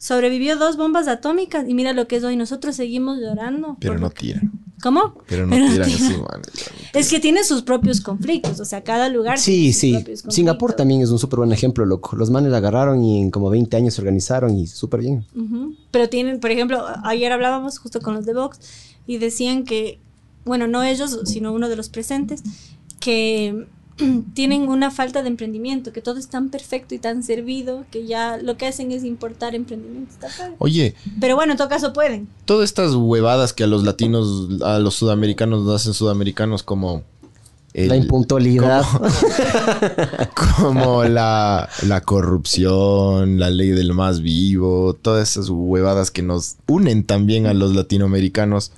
sobrevivió 0.00 0.56
dos 0.56 0.78
bombas 0.78 1.08
atómicas 1.08 1.68
y 1.68 1.74
mira 1.74 1.92
lo 1.92 2.08
que 2.08 2.16
es 2.16 2.24
hoy. 2.24 2.34
Nosotros 2.34 2.74
seguimos 2.74 3.18
llorando. 3.18 3.76
Pero 3.78 3.98
no 3.98 4.10
tiran. 4.10 4.50
¿Cómo? 4.82 5.14
Pero 5.28 5.46
no 5.46 5.54
tiran 5.54 5.82
así, 5.82 6.16
man. 6.16 6.40
Es 6.94 7.10
que 7.10 7.20
tiene 7.20 7.44
sus 7.44 7.60
propios 7.60 8.00
conflictos, 8.00 8.58
o 8.60 8.64
sea, 8.64 8.82
cada 8.82 9.10
lugar. 9.10 9.38
Sí, 9.38 9.72
tiene 9.78 10.04
sus 10.16 10.20
sí. 10.22 10.30
Singapur 10.30 10.72
también 10.72 11.02
es 11.02 11.10
un 11.10 11.18
súper 11.18 11.40
buen 11.40 11.52
ejemplo, 11.52 11.84
loco. 11.84 12.16
Los 12.16 12.30
manes 12.30 12.50
agarraron 12.54 13.04
y 13.04 13.20
en 13.20 13.30
como 13.30 13.50
20 13.50 13.76
años 13.76 13.92
se 13.92 14.00
organizaron 14.00 14.58
y 14.58 14.66
súper 14.66 15.00
bien. 15.00 15.26
Pero 15.90 16.08
tienen, 16.08 16.40
por 16.40 16.50
ejemplo, 16.50 16.82
ayer 17.04 17.30
hablábamos 17.30 17.78
justo 17.78 18.00
con 18.00 18.14
los 18.14 18.24
de 18.24 18.32
Vox 18.32 18.58
y 19.06 19.18
decían 19.18 19.64
que, 19.64 20.00
bueno, 20.46 20.66
no 20.66 20.82
ellos, 20.82 21.20
sino 21.26 21.52
uno 21.52 21.68
de 21.68 21.76
los 21.76 21.90
presentes, 21.90 22.42
que 23.00 23.66
tienen 24.34 24.68
una 24.68 24.90
falta 24.90 25.22
de 25.22 25.28
emprendimiento, 25.28 25.92
que 25.92 26.00
todo 26.02 26.18
es 26.18 26.28
tan 26.28 26.48
perfecto 26.50 26.94
y 26.94 26.98
tan 26.98 27.22
servido 27.22 27.84
que 27.90 28.06
ya 28.06 28.36
lo 28.36 28.56
que 28.56 28.66
hacen 28.66 28.92
es 28.92 29.04
importar 29.04 29.54
padre. 30.36 30.54
Oye, 30.58 30.94
Pero 31.20 31.36
bueno, 31.36 31.52
en 31.52 31.58
todo 31.58 31.68
caso 31.68 31.92
pueden. 31.92 32.28
todas 32.44 32.64
estas 32.70 32.94
huevadas 32.94 33.52
que 33.52 33.64
a 33.64 33.66
los 33.66 33.84
latinos, 33.84 34.48
a 34.62 34.78
los 34.78 34.94
sudamericanos 34.94 35.64
nos 35.64 35.74
hacen 35.80 35.94
sudamericanos 35.94 36.62
como... 36.62 37.02
el- 37.74 37.88
la 37.88 37.96
impuntualidad. 37.96 38.84
como 40.66 41.04
la, 41.08 41.68
la 41.86 42.00
corrupción, 42.00 43.38
la 43.38 43.50
ley 43.50 43.68
del 43.70 43.92
más 43.94 44.20
vivo, 44.20 44.94
todas 44.94 45.30
esas 45.30 45.48
huevadas 45.50 46.10
que 46.10 46.22
nos 46.22 46.56
unen 46.66 47.04
también 47.04 47.46
a 47.46 47.54
los 47.54 47.74
latinoamericanos. 47.74 48.72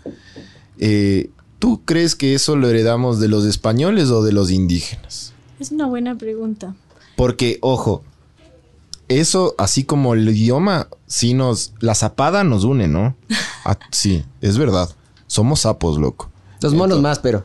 Eh, 0.79 1.31
¿Tú 1.63 1.81
crees 1.85 2.17
que 2.17 2.35
eso 2.35 2.57
lo 2.57 2.69
heredamos 2.69 3.21
de 3.21 3.29
los 3.29 3.45
españoles 3.45 4.11
o 4.11 4.25
de 4.25 4.33
los 4.33 4.51
indígenas? 4.51 5.33
Es 5.61 5.71
una 5.71 5.87
buena 5.87 6.19
pregunta. 6.19 6.75
Porque, 7.15 7.59
ojo, 7.61 8.03
eso, 9.07 9.55
así 9.59 9.85
como 9.85 10.15
el 10.15 10.29
idioma, 10.29 10.89
sí 11.07 11.35
nos. 11.35 11.73
La 11.79 11.95
zapada 11.95 12.43
nos 12.43 12.65
une, 12.65 12.89
¿no? 12.89 13.15
Ah, 13.65 13.79
sí, 13.93 14.25
es 14.41 14.59
verdad. 14.59 14.91
Somos 15.29 15.61
sapos, 15.61 15.99
loco. 15.99 16.33
Los 16.63 16.75
monos 16.75 17.01
más, 17.01 17.21
pero. 17.21 17.45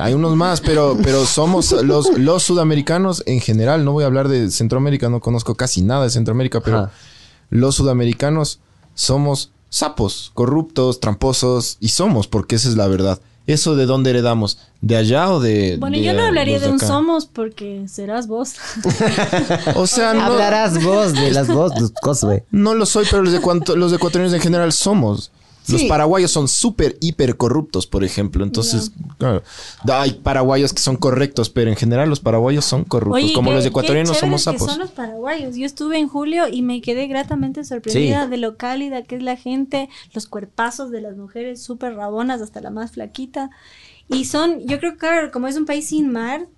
Hay 0.00 0.14
unos 0.14 0.34
más, 0.34 0.62
pero, 0.62 0.96
pero 1.02 1.26
somos 1.26 1.72
los, 1.72 2.16
los 2.18 2.42
sudamericanos 2.44 3.22
en 3.26 3.40
general. 3.40 3.84
No 3.84 3.92
voy 3.92 4.04
a 4.04 4.06
hablar 4.06 4.28
de 4.28 4.50
Centroamérica, 4.50 5.10
no 5.10 5.20
conozco 5.20 5.56
casi 5.56 5.82
nada 5.82 6.04
de 6.04 6.10
Centroamérica, 6.10 6.62
pero 6.62 6.78
Ajá. 6.78 6.92
los 7.50 7.74
sudamericanos 7.74 8.60
somos 8.94 9.52
sapos, 9.68 10.30
corruptos, 10.32 11.00
tramposos, 11.00 11.76
y 11.80 11.88
somos, 11.88 12.28
porque 12.28 12.54
esa 12.54 12.70
es 12.70 12.76
la 12.76 12.88
verdad. 12.88 13.20
¿Eso 13.46 13.74
de 13.74 13.86
dónde 13.86 14.10
heredamos? 14.10 14.58
¿De 14.80 14.96
allá 14.96 15.30
o 15.32 15.40
de.? 15.40 15.76
Bueno, 15.80 15.96
de, 15.96 16.02
yo 16.04 16.12
no 16.12 16.22
hablaría 16.24 16.60
de 16.60 16.68
un 16.70 16.78
somos 16.78 17.26
porque 17.26 17.84
serás 17.88 18.26
vos. 18.28 18.54
O 19.74 19.86
sea, 19.86 20.14
no, 20.14 20.22
Hablarás 20.22 20.82
vos 20.82 21.12
de 21.12 21.30
las 21.32 21.48
dos 21.48 21.74
tus 21.74 21.90
cosas, 21.90 22.24
güey. 22.28 22.42
no 22.50 22.74
lo 22.74 22.86
soy, 22.86 23.04
pero 23.10 23.22
los, 23.22 23.34
ecuato- 23.34 23.76
los 23.76 23.92
ecuatorianos 23.92 24.32
en 24.34 24.40
general 24.40 24.72
somos. 24.72 25.30
Los 25.68 25.84
paraguayos 25.84 26.30
son 26.30 26.48
súper, 26.48 26.96
hiper 27.00 27.36
corruptos, 27.36 27.86
por 27.86 28.02
ejemplo. 28.04 28.42
Entonces, 28.44 28.90
claro, 29.18 29.42
hay 29.88 30.12
paraguayos 30.14 30.72
que 30.72 30.80
son 30.80 30.96
correctos, 30.96 31.50
pero 31.50 31.70
en 31.70 31.76
general 31.76 32.08
los 32.08 32.20
paraguayos 32.20 32.64
son 32.64 32.84
corruptos. 32.84 33.22
Oye, 33.22 33.32
Como 33.32 33.50
qué- 33.50 33.54
los 33.56 33.64
qué 33.64 33.68
ecuatorianos 33.68 34.16
somos 34.18 34.42
chéveres 34.42 34.60
que 34.62 34.66
sapos. 34.66 34.70
son 34.74 34.78
los 34.80 34.90
paraguayos. 34.90 35.54
Yo 35.56 35.64
estuve 35.66 35.98
en 35.98 36.08
julio 36.08 36.48
y 36.48 36.62
me 36.62 36.80
quedé 36.80 37.06
gratamente 37.06 37.64
sorprendida 37.64 38.24
Sí. 38.24 38.30
de 38.30 38.36
lo 38.38 38.56
cálida 38.56 39.02
que 39.02 39.16
es 39.16 39.22
la 39.22 39.36
gente, 39.36 39.88
los 40.12 40.26
cuerpazos 40.26 40.90
de 40.90 41.00
las 41.00 41.16
mujeres 41.16 41.62
súper 41.62 41.94
rabonas, 41.94 42.40
hasta 42.42 42.60
la 42.60 42.70
más 42.70 42.92
flaquita. 42.92 43.50
Y 44.08 44.24
son, 44.24 44.66
yo 44.66 44.78
creo 44.78 44.92
que 44.92 44.98
claro, 44.98 45.30
como 45.30 45.46
es 45.48 45.56
un 45.56 45.64
país 45.64 45.86
sin 45.88 46.10
mar, 46.10 46.48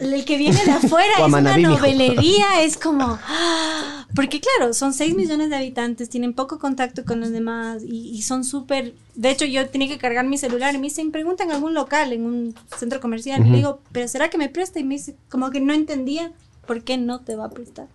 el 0.00 0.24
que 0.24 0.36
viene 0.36 0.64
de 0.64 0.72
afuera 0.72 1.12
es 1.18 1.32
una 1.32 1.56
novelería, 1.56 2.62
es 2.62 2.76
como... 2.76 3.18
¡ah! 3.26 4.06
Porque 4.14 4.40
claro, 4.40 4.74
son 4.74 4.92
6 4.92 5.14
millones 5.14 5.48
de 5.50 5.56
habitantes, 5.56 6.10
tienen 6.10 6.34
poco 6.34 6.58
contacto 6.58 7.04
con 7.04 7.20
los 7.20 7.30
demás 7.30 7.82
y, 7.82 8.10
y 8.10 8.22
son 8.22 8.44
súper... 8.44 8.94
De 9.14 9.30
hecho, 9.30 9.44
yo 9.44 9.68
tenía 9.68 9.88
que 9.88 9.98
cargar 9.98 10.26
mi 10.26 10.38
celular 10.38 10.74
y 10.74 10.78
me 10.78 10.84
dicen, 10.84 11.12
preguntan 11.12 11.48
en 11.48 11.54
algún 11.54 11.74
local, 11.74 12.12
en 12.12 12.26
un 12.26 12.54
centro 12.76 13.00
comercial. 13.00 13.46
Y 13.46 13.50
le 13.50 13.56
digo, 13.58 13.80
¿pero 13.92 14.08
será 14.08 14.30
que 14.30 14.38
me 14.38 14.48
presta? 14.48 14.80
Y 14.80 14.84
me 14.84 14.96
dice, 14.96 15.16
como 15.28 15.50
que 15.50 15.60
no 15.60 15.72
entendía 15.72 16.32
por 16.66 16.84
qué 16.84 16.96
no 16.96 17.20
te 17.20 17.34
va 17.34 17.46
a 17.46 17.50
prestar. 17.50 17.88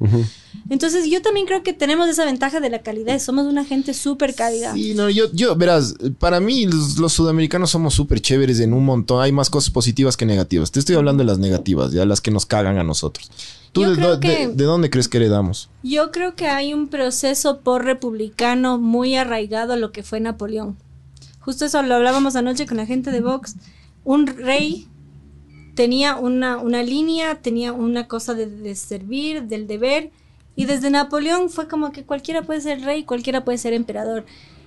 Entonces, 0.69 1.10
yo 1.10 1.22
también 1.22 1.45
creo 1.45 1.64
que 1.64 1.73
tenemos 1.73 2.10
esa 2.10 2.26
ventaja 2.26 2.60
de 2.60 2.69
la 2.69 2.80
calidad. 2.80 3.18
Somos 3.19 3.48
una 3.48 3.64
gente 3.64 3.94
súper 3.94 4.35
cálida. 4.35 4.73
Sí, 4.73 4.94
no, 4.94 5.10
yo, 5.10 5.31
yo, 5.31 5.56
verás, 5.56 5.95
para 6.19 6.39
mí 6.39 6.65
los, 6.65 6.98
los 6.98 7.14
sudamericanos 7.14 7.69
somos 7.69 7.94
súper 7.94 8.19
chéveres 8.19 8.60
en 8.60 8.73
un 8.73 8.85
montón. 8.85 9.22
Hay 9.22 9.31
más 9.31 9.49
cosas 9.49 9.72
positivas 9.72 10.18
que 10.18 10.26
negativas. 10.26 10.72
Te 10.72 10.80
estoy 10.80 10.95
hablando 10.95 11.23
de 11.23 11.27
las 11.27 11.39
negativas, 11.39 11.91
ya 11.91 12.06
las 12.06 12.22
que 12.22 12.31
nos 12.31 12.45
cagan 12.45 12.77
a 12.77 12.84
nosotros. 12.84 13.31
¿Tú 13.72 13.84
de, 13.84 14.52
de 14.53 14.64
dónde 14.64 14.89
crees 14.89 15.07
que 15.07 15.18
heredamos? 15.18 15.69
Yo 15.84 16.11
creo 16.11 16.35
que 16.35 16.48
hay 16.48 16.73
un 16.73 16.88
proceso 16.88 17.60
por 17.60 17.85
republicano 17.85 18.77
muy 18.77 19.15
arraigado 19.15 19.73
a 19.73 19.77
lo 19.77 19.91
que 19.91 20.03
fue 20.03 20.19
Napoleón. 20.19 20.77
Justo 21.39 21.65
eso 21.65 21.81
lo 21.84 21.95
hablábamos 21.95 22.35
anoche 22.35 22.65
con 22.65 22.77
la 22.77 22.85
gente 22.85 23.11
de 23.11 23.22
Vox. 23.22 23.56
Un 24.03 24.27
rey 24.27 24.88
tenía 25.78 26.16
una, 26.16 26.58
una 26.58 26.82
línea, 26.82 27.36
tenía 27.36 27.72
una 27.72 28.08
cosa 28.08 28.34
de, 28.34 28.48
de 28.48 28.76
servir, 28.76 29.44
del 29.44 29.68
deber, 29.68 30.10
y 30.56 30.66
desde 30.66 30.90
Napoleón 30.90 31.52
fue 31.52 31.68
como 31.68 31.91
que 31.91 32.04
cualquiera 32.04 32.41
puede 32.41 32.62
ser 32.62 32.82
rey, 32.82 33.04
cualquiera 33.04 33.45
puede 33.45 33.60
ser 33.60 33.74
emperador. 33.74 34.26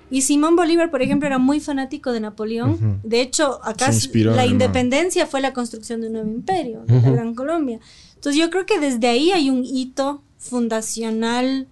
Y 0.09 0.23
Simón 0.23 0.55
Bolívar, 0.55 0.89
por 0.89 1.03
ejemplo, 1.03 1.27
era 1.27 1.39
muy 1.39 1.59
fanático 1.59 2.13
de 2.13 2.21
Napoleón. 2.21 3.01
De 3.03 3.21
hecho, 3.21 3.61
acá 3.65 3.93
inspiró 3.93 4.35
la 4.35 4.47
independencia 4.47 5.27
fue 5.27 5.41
la 5.41 5.53
construcción 5.53 6.01
de 6.01 6.07
un 6.07 6.13
nuevo 6.13 6.31
imperio, 6.31 6.83
de 6.87 7.01
la 7.01 7.11
Gran 7.11 7.35
Colombia. 7.35 7.81
Entonces 8.15 8.41
yo 8.41 8.49
creo 8.51 8.67
que 8.67 8.79
desde 8.79 9.09
ahí 9.09 9.33
hay 9.33 9.51
un 9.51 9.65
hito 9.65 10.23
fundacional 10.39 11.67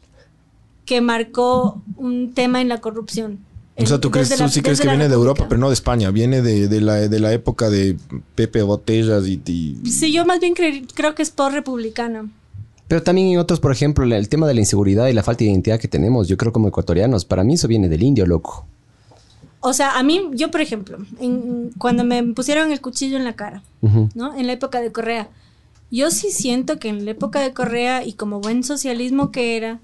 que 0.84 1.00
marcó 1.00 1.80
un 1.96 2.32
tema 2.34 2.60
en 2.60 2.68
la 2.68 2.80
corrupción. 2.80 3.38
O 3.80 3.86
sea, 3.86 3.98
tú, 4.00 4.10
crees, 4.10 4.28
Desde 4.30 4.42
tú 4.42 4.46
la- 4.48 4.52
sí 4.52 4.60
crees 4.62 4.80
que 4.80 4.86
la 4.86 4.92
viene 4.94 5.08
de 5.08 5.14
Europa, 5.14 5.46
pero 5.48 5.60
no 5.60 5.68
de 5.68 5.74
España. 5.74 6.10
Viene 6.10 6.42
de, 6.42 6.66
de 6.68 6.80
la, 6.80 6.94
de 7.08 7.20
la 7.20 7.32
época 7.32 7.70
de 7.70 7.96
Pepe 8.34 8.62
Botellas 8.62 9.26
y... 9.26 9.40
y- 9.46 9.90
Sí, 9.90 10.12
yo 10.12 10.24
más 10.26 10.40
bien 10.40 10.54
cre- 10.54 10.86
creo 10.94 11.14
que 11.14 11.22
es 11.22 11.30
por 11.30 11.52
republicana. 11.52 12.28
Pero 12.88 13.02
también 13.02 13.28
en 13.28 13.38
otros, 13.38 13.60
por 13.60 13.70
ejemplo, 13.70 14.04
la- 14.04 14.16
el 14.18 14.28
tema 14.28 14.46
de 14.48 14.54
la 14.54 14.60
inseguridad 14.60 15.06
y 15.08 15.12
la 15.12 15.22
falta 15.22 15.44
de 15.44 15.50
identidad 15.50 15.78
que 15.78 15.86
tenemos, 15.88 16.26
yo 16.26 16.36
creo 16.36 16.52
como 16.52 16.66
ecuatorianos, 16.68 17.24
para 17.24 17.44
mí 17.44 17.54
eso 17.54 17.68
viene 17.68 17.88
del 17.88 18.02
indio, 18.02 18.26
loco. 18.26 18.66
O 19.60 19.72
sea, 19.72 19.98
a 19.98 20.02
mí, 20.02 20.22
yo 20.34 20.50
por 20.50 20.60
ejemplo, 20.60 20.98
en- 21.20 21.70
cuando 21.78 22.02
me 22.04 22.22
pusieron 22.34 22.72
el 22.72 22.80
cuchillo 22.80 23.16
en 23.16 23.24
la 23.24 23.34
cara. 23.36 23.62
¿no? 24.14 24.34
En 24.36 24.46
la 24.46 24.54
época 24.54 24.80
de 24.80 24.90
Correa, 24.90 25.28
yo 25.90 26.10
sí 26.10 26.30
siento 26.30 26.78
que 26.78 26.88
en 26.88 27.04
la 27.04 27.12
época 27.12 27.40
de 27.40 27.52
Correa 27.52 28.04
y 28.04 28.12
como 28.14 28.40
buen 28.40 28.64
socialismo 28.64 29.30
que 29.30 29.56
era, 29.56 29.78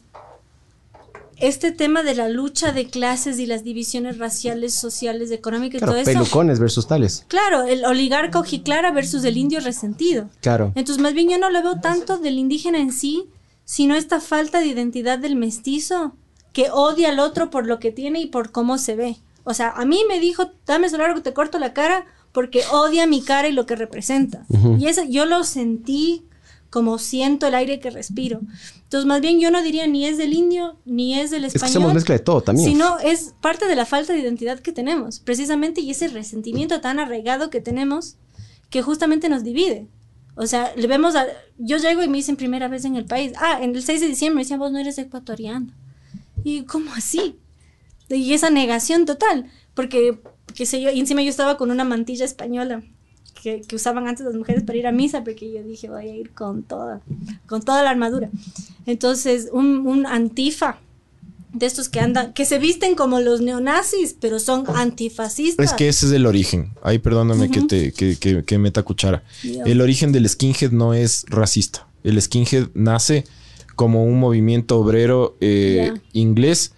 este 1.39 1.73
tema 1.73 2.03
de 2.03 2.15
la 2.15 2.29
lucha 2.29 2.73
de 2.73 2.87
clases 2.87 3.39
y 3.39 3.47
las 3.47 3.65
divisiones 3.65 4.19
raciales, 4.19 4.75
sociales, 4.75 5.31
económicas 5.31 5.77
y 5.77 5.79
Claro, 5.79 5.93
todo 5.93 6.01
eso. 6.03 6.11
pelucones 6.13 6.59
versus 6.61 6.87
tales. 6.87 7.25
Claro, 7.29 7.63
el 7.65 7.85
oligarca 7.85 8.39
ojiclara 8.39 8.91
versus 8.93 9.25
el 9.25 9.37
indio 9.37 9.61
resentido. 9.61 10.29
Claro. 10.41 10.73
Entonces, 10.75 11.03
más 11.03 11.15
bien 11.15 11.29
yo 11.31 11.39
no 11.39 11.51
lo 11.51 11.63
veo 11.63 11.81
tanto 11.81 12.19
del 12.19 12.39
indígena 12.39 12.79
en 12.79 12.93
sí, 12.93 13.25
sino 13.65 13.95
esta 13.95 14.21
falta 14.21 14.61
de 14.61 14.67
identidad 14.67 15.19
del 15.19 15.37
mestizo 15.37 16.15
que 16.53 16.71
odia 16.71 17.09
al 17.09 17.19
otro 17.19 17.51
por 17.51 17.67
lo 17.67 17.79
que 17.79 17.91
tiene 17.91 18.21
y 18.21 18.27
por 18.27 18.53
cómo 18.53 18.79
se 18.79 18.95
ve. 18.95 19.17
O 19.45 19.55
sea, 19.55 19.71
a 19.71 19.85
mí 19.85 20.03
me 20.09 20.21
dijo, 20.21 20.51
dame 20.67 20.89
celular 20.89 21.15
que 21.15 21.21
te 21.21 21.33
corto 21.35 21.59
la 21.59 21.73
cara 21.73 22.07
porque 22.33 22.63
odia 22.73 23.07
mi 23.07 23.23
cara 23.23 23.49
y 23.49 23.53
lo 23.53 23.67
que 23.67 23.77
representa. 23.77 24.47
Y 24.79 24.87
eso 24.87 25.03
yo 25.09 25.25
lo 25.27 25.45
sentí 25.45 26.25
como 26.75 26.99
siento 26.99 27.47
el 27.47 27.55
aire 27.55 27.79
que 27.79 27.89
respiro. 27.89 28.41
Entonces, 28.83 29.07
más 29.07 29.21
bien 29.21 29.39
yo 29.39 29.53
no 29.53 29.63
diría 29.63 29.87
ni 29.87 30.07
es 30.07 30.19
del 30.19 30.33
indio 30.33 30.77
ni 30.85 31.17
es 31.17 31.31
del 31.31 31.45
Es 31.45 31.53
que 31.53 31.59
español. 31.59 31.75
somos 31.75 31.95
mezcla 31.95 32.17
de 32.17 32.19
todo 32.19 32.41
también. 32.41 32.69
Sino 32.69 32.99
es 32.99 33.37
parte 33.41 33.69
de 33.69 33.77
la 33.77 33.87
falta 33.87 34.13
de 34.13 34.19
identidad 34.19 34.59
que 34.59 34.73
tenemos, 34.73 35.21
precisamente, 35.21 35.83
y 35.83 35.93
ese 35.93 36.09
resentimiento 36.09 36.81
tan 36.81 36.99
arraigado 36.99 37.49
que 37.49 37.61
tenemos 37.61 38.17
que 38.71 38.83
justamente 38.83 39.29
nos 39.29 39.45
divide. 39.45 39.87
O 40.35 40.49
sea, 40.49 40.73
le 40.75 40.89
vemos 40.89 41.15
a... 41.15 41.27
Yo 41.59 41.77
llego 41.77 42.03
y 42.03 42.09
me 42.09 42.17
dicen 42.17 42.35
primera 42.35 42.67
vez 42.67 42.85
en 42.85 42.97
el 42.97 43.05
país, 43.05 43.35
ah, 43.37 43.61
en 43.63 43.77
el 43.77 43.85
6 43.85 44.01
de 44.01 44.09
diciembre 44.09 44.35
me 44.35 44.43
decían, 44.43 44.59
vos 44.59 44.73
no 44.73 44.81
eres 44.81 44.99
ecuatoriano. 44.99 45.73
Y 46.43 46.65
¿cómo 46.65 46.93
así? 46.93 47.39
Y 48.09 48.33
esa 48.33 48.51
negación 48.51 49.07
total, 49.07 49.49
porque, 49.75 50.19
qué 50.57 50.67
sé 50.67 50.83
yo, 50.83 50.91
y 50.91 50.99
encima 50.99 51.23
yo 51.23 51.31
estaba 51.31 51.57
con 51.57 51.71
una 51.71 51.85
mantilla 51.85 52.25
española 52.25 52.83
que, 53.45 53.61
que 53.61 53.77
usaban 53.77 54.09
antes 54.09 54.25
las 54.25 54.35
mujeres 54.35 54.63
para 54.65 54.79
ir 54.79 54.87
a 54.87 54.93
misa, 54.93 55.23
porque 55.23 55.53
yo 55.53 55.63
dije, 55.63 55.91
voy 55.91 56.09
a 56.09 56.17
ir 56.17 56.31
con 56.31 56.63
toda, 56.63 57.01
con 57.47 57.61
toda 57.63 57.83
la 57.83 57.91
armadura. 57.91 58.31
Entonces, 58.87 59.51
un, 59.53 59.87
un 59.87 60.07
antifa 60.07 60.79
de 61.53 61.67
estos 61.67 61.89
que 61.91 62.01
andan, 62.01 62.33
que 62.33 62.47
se 62.47 62.59
visten 62.59 62.95
como 62.97 63.21
los 63.21 63.41
neonazis, 63.43 64.17
pero 64.19 64.39
son 64.41 64.65
antifascistas. 64.75 65.67
Es 65.67 65.73
que 65.75 65.89
ese 65.89 66.07
es 66.07 66.13
el 66.13 66.27
origen. 66.27 66.73
Ahí 66.83 66.99
perdóname 66.99 67.51
que 67.51 67.61
te 67.63 67.93
que, 67.93 68.17
que- 68.17 68.43
que 68.43 68.59
meta 68.59 68.83
cuchara. 68.83 69.23
Ya. 69.45 69.63
El 69.65 69.81
origen 69.83 70.11
del 70.11 70.29
skinhead 70.29 70.73
no 70.73 70.95
es 70.95 71.25
racista. 71.29 71.87
El 72.03 72.21
skinhead 72.21 72.69
nace 72.75 73.25
como 73.77 74.05
un 74.05 74.19
movimiento 74.19 74.79
obrero 74.79 75.37
eh, 75.41 75.93
inglés 76.13 76.73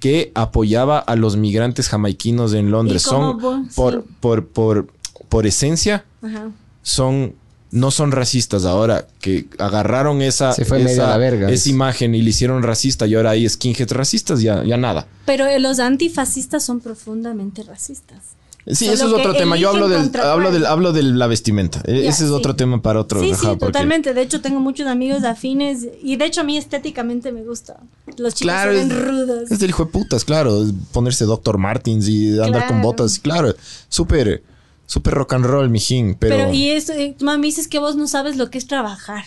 que 0.00 0.32
apoyaba 0.34 0.98
a 0.98 1.14
los 1.16 1.36
migrantes 1.36 1.88
jamaiquinos 1.88 2.54
en 2.54 2.70
Londres. 2.70 3.02
Son 3.02 3.38
por, 3.74 4.02
sí. 4.02 4.08
por, 4.20 4.46
por, 4.46 4.86
por 5.28 5.46
esencia, 5.46 6.04
Ajá. 6.22 6.50
son 6.82 7.34
no 7.70 7.90
son 7.90 8.12
racistas 8.12 8.66
ahora 8.66 9.06
que 9.20 9.46
agarraron 9.58 10.20
esa, 10.20 10.52
Se 10.52 10.66
fue 10.66 10.78
medio 10.78 10.90
esa, 10.92 11.08
la 11.08 11.16
verga. 11.16 11.50
esa 11.50 11.70
imagen 11.70 12.14
y 12.14 12.20
le 12.20 12.28
hicieron 12.28 12.62
racista 12.62 13.06
y 13.06 13.14
ahora 13.14 13.30
hay 13.30 13.48
skinheads 13.48 13.92
racistas 13.92 14.42
ya, 14.42 14.62
ya 14.62 14.76
nada 14.76 15.06
Pero 15.24 15.46
eh, 15.46 15.58
los 15.58 15.78
antifascistas 15.78 16.62
son 16.62 16.80
profundamente 16.80 17.62
racistas. 17.62 18.18
Sí, 18.66 18.84
Solo 18.84 18.92
eso 18.92 19.06
es 19.08 19.12
otro 19.14 19.34
tema. 19.34 19.56
Yo 19.56 19.70
hablo 19.70 19.88
del, 19.88 20.08
hablo 20.20 20.52
del, 20.52 20.66
hablo 20.66 20.92
de 20.92 21.02
la 21.02 21.26
vestimenta. 21.26 21.80
E- 21.84 22.06
Ese 22.06 22.24
es 22.24 22.28
sí. 22.30 22.34
otro 22.34 22.54
tema 22.54 22.80
para 22.80 23.00
otro. 23.00 23.20
Sí, 23.20 23.30
ajá, 23.32 23.40
sí, 23.40 23.46
porque- 23.46 23.66
totalmente. 23.72 24.14
De 24.14 24.22
hecho, 24.22 24.40
tengo 24.40 24.60
muchos 24.60 24.86
amigos 24.86 25.24
afines 25.24 25.84
y 26.00 26.14
de 26.16 26.26
hecho 26.26 26.42
a 26.42 26.44
mí 26.44 26.56
estéticamente 26.56 27.32
me 27.32 27.42
gusta. 27.42 27.78
Los 28.18 28.34
chicos 28.34 28.52
Claro, 28.52 28.72
se 28.72 28.78
ven 28.78 28.92
es, 28.92 29.04
rudos. 29.04 29.50
es 29.50 29.58
del 29.58 29.70
hijo 29.70 29.86
de 29.86 29.90
putas, 29.90 30.24
claro. 30.24 30.64
Ponerse 30.92 31.24
Dr. 31.24 31.58
Martins 31.58 32.06
y 32.06 32.38
andar 32.38 32.68
con 32.68 32.82
botas, 32.82 33.18
claro. 33.18 33.52
Súper, 33.88 34.44
súper 34.92 35.14
rock 35.14 35.32
and 35.32 35.46
roll, 35.46 35.70
mijín. 35.70 36.16
Pero, 36.16 36.36
Pero, 36.36 36.52
y 36.52 36.68
eso, 36.70 36.92
eh, 36.92 37.16
me 37.18 37.38
dices 37.38 37.66
que 37.66 37.78
vos 37.78 37.96
no 37.96 38.06
sabes 38.06 38.36
lo 38.36 38.50
que 38.50 38.58
es 38.58 38.66
trabajar. 38.66 39.24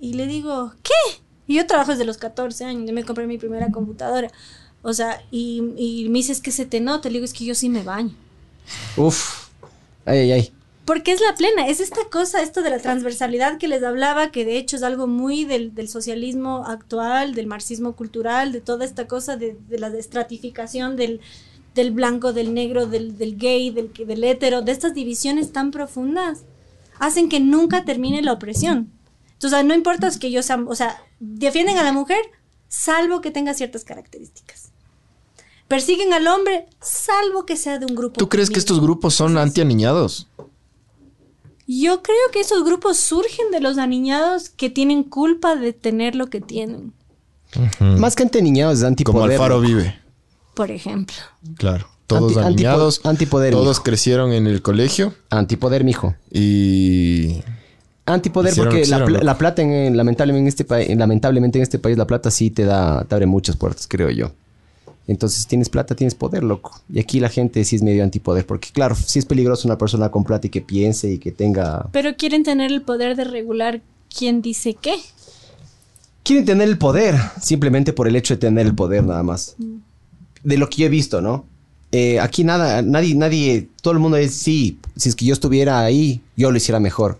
Y 0.00 0.14
le 0.14 0.26
digo, 0.26 0.72
¿qué? 0.82 1.20
Y 1.46 1.54
yo 1.54 1.66
trabajo 1.66 1.92
desde 1.92 2.04
los 2.04 2.18
14 2.18 2.64
años, 2.64 2.88
yo 2.88 2.92
me 2.92 3.04
compré 3.04 3.28
mi 3.28 3.38
primera 3.38 3.70
computadora. 3.70 4.32
O 4.82 4.92
sea, 4.92 5.22
y, 5.30 5.62
y 5.76 6.08
me 6.08 6.18
dices 6.18 6.40
que 6.40 6.50
se 6.50 6.66
te 6.66 6.80
nota. 6.80 7.08
Le 7.08 7.14
digo, 7.14 7.24
es 7.24 7.32
que 7.32 7.44
yo 7.44 7.54
sí 7.54 7.68
me 7.68 7.84
baño. 7.84 8.14
Uf. 8.96 9.48
Ay, 10.04 10.18
ay, 10.18 10.32
ay. 10.32 10.52
Porque 10.84 11.12
es 11.12 11.20
la 11.20 11.34
plena, 11.36 11.68
es 11.68 11.80
esta 11.80 12.08
cosa, 12.10 12.42
esto 12.42 12.62
de 12.62 12.70
la 12.70 12.78
transversalidad 12.78 13.58
que 13.58 13.68
les 13.68 13.84
hablaba, 13.84 14.32
que 14.32 14.44
de 14.44 14.56
hecho 14.56 14.74
es 14.74 14.82
algo 14.82 15.06
muy 15.06 15.44
del, 15.44 15.74
del 15.74 15.88
socialismo 15.88 16.64
actual, 16.66 17.34
del 17.34 17.46
marxismo 17.46 17.92
cultural, 17.92 18.52
de 18.52 18.62
toda 18.62 18.86
esta 18.86 19.06
cosa 19.06 19.36
de, 19.36 19.56
de 19.68 19.78
la 19.78 19.88
estratificación 19.88 20.96
del, 20.96 21.20
del 21.78 21.92
blanco, 21.92 22.32
del 22.32 22.52
negro, 22.54 22.86
del, 22.86 23.16
del 23.16 23.38
gay, 23.38 23.70
del, 23.70 23.92
del 23.92 24.24
hétero, 24.24 24.62
de 24.62 24.72
estas 24.72 24.94
divisiones 24.94 25.52
tan 25.52 25.70
profundas, 25.70 26.40
hacen 26.98 27.28
que 27.28 27.38
nunca 27.38 27.84
termine 27.84 28.20
la 28.20 28.32
opresión. 28.32 28.90
Entonces, 29.34 29.64
no 29.64 29.74
importa 29.74 30.10
que 30.18 30.32
yo 30.32 30.42
sea, 30.42 30.56
o 30.66 30.74
sea, 30.74 31.00
defienden 31.20 31.78
a 31.78 31.84
la 31.84 31.92
mujer, 31.92 32.18
salvo 32.66 33.20
que 33.20 33.30
tenga 33.30 33.54
ciertas 33.54 33.84
características. 33.84 34.72
Persiguen 35.68 36.12
al 36.12 36.26
hombre, 36.26 36.66
salvo 36.80 37.46
que 37.46 37.56
sea 37.56 37.78
de 37.78 37.86
un 37.86 37.94
grupo. 37.94 38.18
¿tú 38.18 38.28
crees 38.28 38.50
que 38.50 38.58
estos 38.58 38.80
grupos 38.80 39.14
son 39.14 39.38
antianiñados? 39.38 40.26
Yo 41.68 42.02
creo 42.02 42.16
que 42.32 42.40
esos 42.40 42.64
grupos 42.64 42.96
surgen 42.96 43.52
de 43.52 43.60
los 43.60 43.78
aniñados 43.78 44.48
que 44.48 44.68
tienen 44.68 45.04
culpa 45.04 45.54
de 45.54 45.72
tener 45.72 46.16
lo 46.16 46.28
que 46.28 46.40
tienen, 46.40 46.92
Más 47.78 48.16
que 48.16 48.24
anteniñados, 48.24 48.78
es 48.78 48.80
Como 48.80 48.88
antipoder. 48.88 49.32
Alfaro 49.32 49.60
vive. 49.60 50.07
Por 50.58 50.70
ejemplo. 50.72 51.14
Claro. 51.56 51.86
Todos 52.08 52.36
Anti- 52.36 52.64
antipo- 52.64 53.00
antipoder, 53.04 53.52
Todos 53.52 53.76
mijo. 53.76 53.82
crecieron 53.84 54.32
en 54.32 54.46
el 54.48 54.60
colegio 54.60 55.14
Antipoder, 55.30 55.84
mijo. 55.84 56.14
y. 56.32 57.36
Antipoder 58.06 58.52
Hicieron 58.52 58.72
porque 58.72 58.86
la, 59.22 59.38
plata 59.38 59.62
en, 59.62 59.70
en- 59.70 59.96
lamentablemente 59.96 60.42
en 60.42 60.48
este 60.48 60.64
país, 60.64 60.96
lamentablemente 60.96 61.58
en 61.58 61.62
este 61.62 61.78
país 61.78 61.96
la 61.96 62.06
plata 62.06 62.30
sí 62.30 62.50
te 62.50 62.64
da, 62.64 63.04
te 63.04 63.14
abre 63.14 63.26
muchas 63.26 63.56
puertas, 63.56 63.86
creo 63.86 64.10
yo. 64.10 64.32
Entonces, 65.06 65.42
si 65.42 65.48
tienes 65.48 65.68
plata, 65.68 65.94
tienes 65.94 66.14
poder, 66.14 66.42
loco. 66.42 66.80
Y 66.92 66.98
aquí 66.98 67.20
la 67.20 67.28
gente 67.28 67.64
sí 67.64 67.76
es 67.76 67.82
medio 67.82 68.02
antipoder, 68.02 68.44
porque 68.46 68.68
claro, 68.72 68.94
sí 68.96 69.18
es 69.20 69.26
peligroso 69.26 69.68
una 69.68 69.78
persona 69.78 70.10
con 70.10 70.24
plata 70.24 70.48
y 70.48 70.50
que 70.50 70.60
piense 70.60 71.10
y 71.12 71.18
que 71.18 71.30
tenga... 71.32 71.88
Pero 71.92 72.16
quieren 72.16 72.42
tener 72.42 72.72
el 72.72 72.82
poder 72.82 73.14
de 73.16 73.24
regular 73.24 73.80
quién 74.14 74.42
dice 74.42 74.74
qué. 74.74 74.96
Quieren 76.24 76.44
tener 76.44 76.68
el 76.68 76.76
poder, 76.76 77.14
simplemente 77.40 77.92
por 77.94 78.06
el 78.08 78.16
hecho 78.16 78.34
de 78.34 78.38
tener 78.38 78.66
el 78.66 78.74
poder 78.74 79.02
nada 79.04 79.22
más. 79.22 79.54
De 80.48 80.56
lo 80.56 80.68
que 80.68 80.76
yo 80.82 80.86
he 80.86 80.88
visto, 80.88 81.20
¿no? 81.20 81.44
Eh, 81.92 82.20
aquí 82.20 82.44
nada, 82.44 82.82
nadie, 82.82 83.14
nadie, 83.14 83.68
todo 83.82 83.92
el 83.92 83.98
mundo 83.98 84.16
es, 84.16 84.34
sí, 84.34 84.78
si 84.96 85.08
es 85.08 85.14
que 85.14 85.24
yo 85.24 85.32
estuviera 85.32 85.80
ahí, 85.80 86.20
yo 86.36 86.50
lo 86.50 86.56
hiciera 86.56 86.80
mejor. 86.80 87.18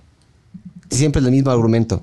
Siempre 0.90 1.20
es 1.20 1.26
el 1.26 1.32
mismo 1.32 1.50
argumento. 1.50 2.02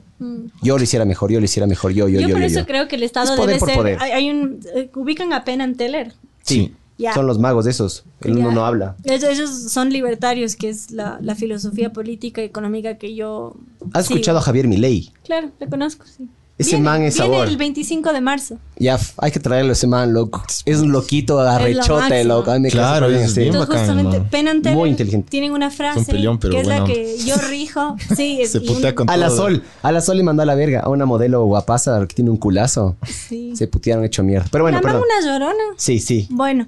Yo 0.61 0.77
lo 0.77 0.83
hiciera 0.83 1.05
mejor, 1.05 1.31
yo 1.31 1.39
lo 1.39 1.45
hiciera 1.45 1.67
mejor, 1.67 1.91
yo, 1.91 2.07
yo, 2.07 2.21
yo, 2.21 2.27
yo, 2.27 2.33
por 2.35 2.41
yo, 2.41 2.47
eso 2.47 2.59
yo. 2.61 2.65
creo 2.65 2.87
que 2.87 2.95
el 2.95 3.03
Estado 3.03 3.33
Es 3.33 3.39
poder 3.39 3.47
debe 3.55 3.59
por 3.59 3.69
ser. 3.69 3.77
poder. 3.77 3.97
Hay, 4.01 4.11
hay 4.11 4.29
un. 4.29 4.59
eh, 4.75 4.89
ubican 4.95 5.33
a 5.33 5.43
Penn 5.43 5.75
Teller. 5.75 6.13
Sí, 6.43 6.73
Ya. 6.97 7.13
son 7.13 7.27
los 7.27 7.37
magos 7.39 7.65
de 7.65 7.71
esos. 7.71 8.03
El 8.21 8.37
uno 8.37 8.49
Ya. 8.49 8.55
no 8.55 8.65
habla. 8.65 8.95
Ellos 9.03 9.49
son 9.71 9.89
libertarios, 9.91 10.55
que 10.55 10.69
es 10.69 10.91
la, 10.91 11.17
la 11.21 11.35
filosofía 11.35 11.91
política 11.91 12.41
y 12.41 12.45
económica 12.45 12.97
que 12.97 13.15
yo. 13.15 13.55
¿Has 13.93 14.05
sigo. 14.07 14.15
escuchado 14.17 14.37
a 14.37 14.41
Javier 14.41 14.67
Milei? 14.67 15.11
Claro, 15.23 15.51
le 15.59 15.67
conozco, 15.67 16.05
sí. 16.05 16.27
Ese 16.57 16.71
Viene- 16.77 16.85
man 16.85 17.01
es 17.03 17.15
viene 17.15 17.33
sabor. 17.33 17.47
el 17.49 17.57
25 17.57 18.13
de 18.13 18.21
marzo. 18.21 18.57
Ya, 18.77 18.97
hay 19.17 19.31
que 19.31 19.41
traerlo 19.41 19.71
a 19.71 19.73
ese 19.73 19.87
man, 19.87 20.13
loco. 20.13 20.41
Es 20.63 20.79
un 20.79 20.93
loquito 20.93 21.37
arrechote, 21.41 22.23
loco. 22.23 22.57
Me 22.57 22.69
Claro, 22.71 23.07
es 23.07 23.35
bien 23.35 23.47
Entonces, 23.49 23.59
bacán, 23.69 23.77
justamente, 23.87 24.19
man. 24.19 24.29
Penn 24.29 24.47
and 24.47 24.63
Teller 24.63 24.77
Muy 24.77 24.89
inteligente. 24.89 25.29
tienen 25.29 25.51
una 25.51 25.69
frase 25.69 26.05
peleón, 26.05 26.39
pero 26.39 26.53
que 26.53 26.61
es 26.61 26.67
la 26.67 26.85
que 26.85 27.17
yo 27.25 27.35
rijo. 27.49 27.97
Sí, 28.15 28.39
es 28.41 28.51
Se 28.53 28.59
y 28.59 28.67
un- 28.69 28.73
putea 28.75 28.95
con 28.95 29.09
A 29.09 29.17
la 29.17 29.27
todo. 29.27 29.35
Sol, 29.37 29.63
a 29.83 29.91
la 29.91 29.99
Sol 29.99 30.15
le 30.15 30.23
mandó 30.23 30.43
a 30.43 30.45
la 30.45 30.55
verga 30.55 30.79
a 30.79 30.87
una 30.87 31.05
modelo 31.05 31.43
guapaza 31.43 31.99
que 32.07 32.15
tiene 32.15 32.31
un 32.31 32.37
culazo. 32.37 32.95
Sí. 33.05 33.53
Se 33.57 33.67
putearon 33.67 34.05
hecho 34.05 34.23
mierda. 34.23 34.47
Pero 34.49 34.63
bueno, 34.63 34.77
¿La 34.77 34.81
mamá 34.81 35.01
perdón. 35.01 35.09
una 35.19 35.27
llorona? 35.29 35.63
Sí, 35.75 35.99
sí. 35.99 36.27
Bueno, 36.29 36.67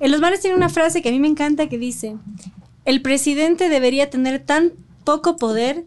en 0.00 0.10
los 0.10 0.20
manes 0.20 0.40
tienen 0.40 0.56
una 0.56 0.68
frase 0.68 1.00
que 1.00 1.10
a 1.10 1.12
mí 1.12 1.20
me 1.20 1.28
encanta 1.28 1.68
que 1.68 1.78
dice, 1.78 2.16
el 2.84 3.02
presidente 3.02 3.68
debería 3.68 4.10
tener 4.10 4.40
tan 4.44 4.72
poco 5.04 5.36
poder 5.36 5.84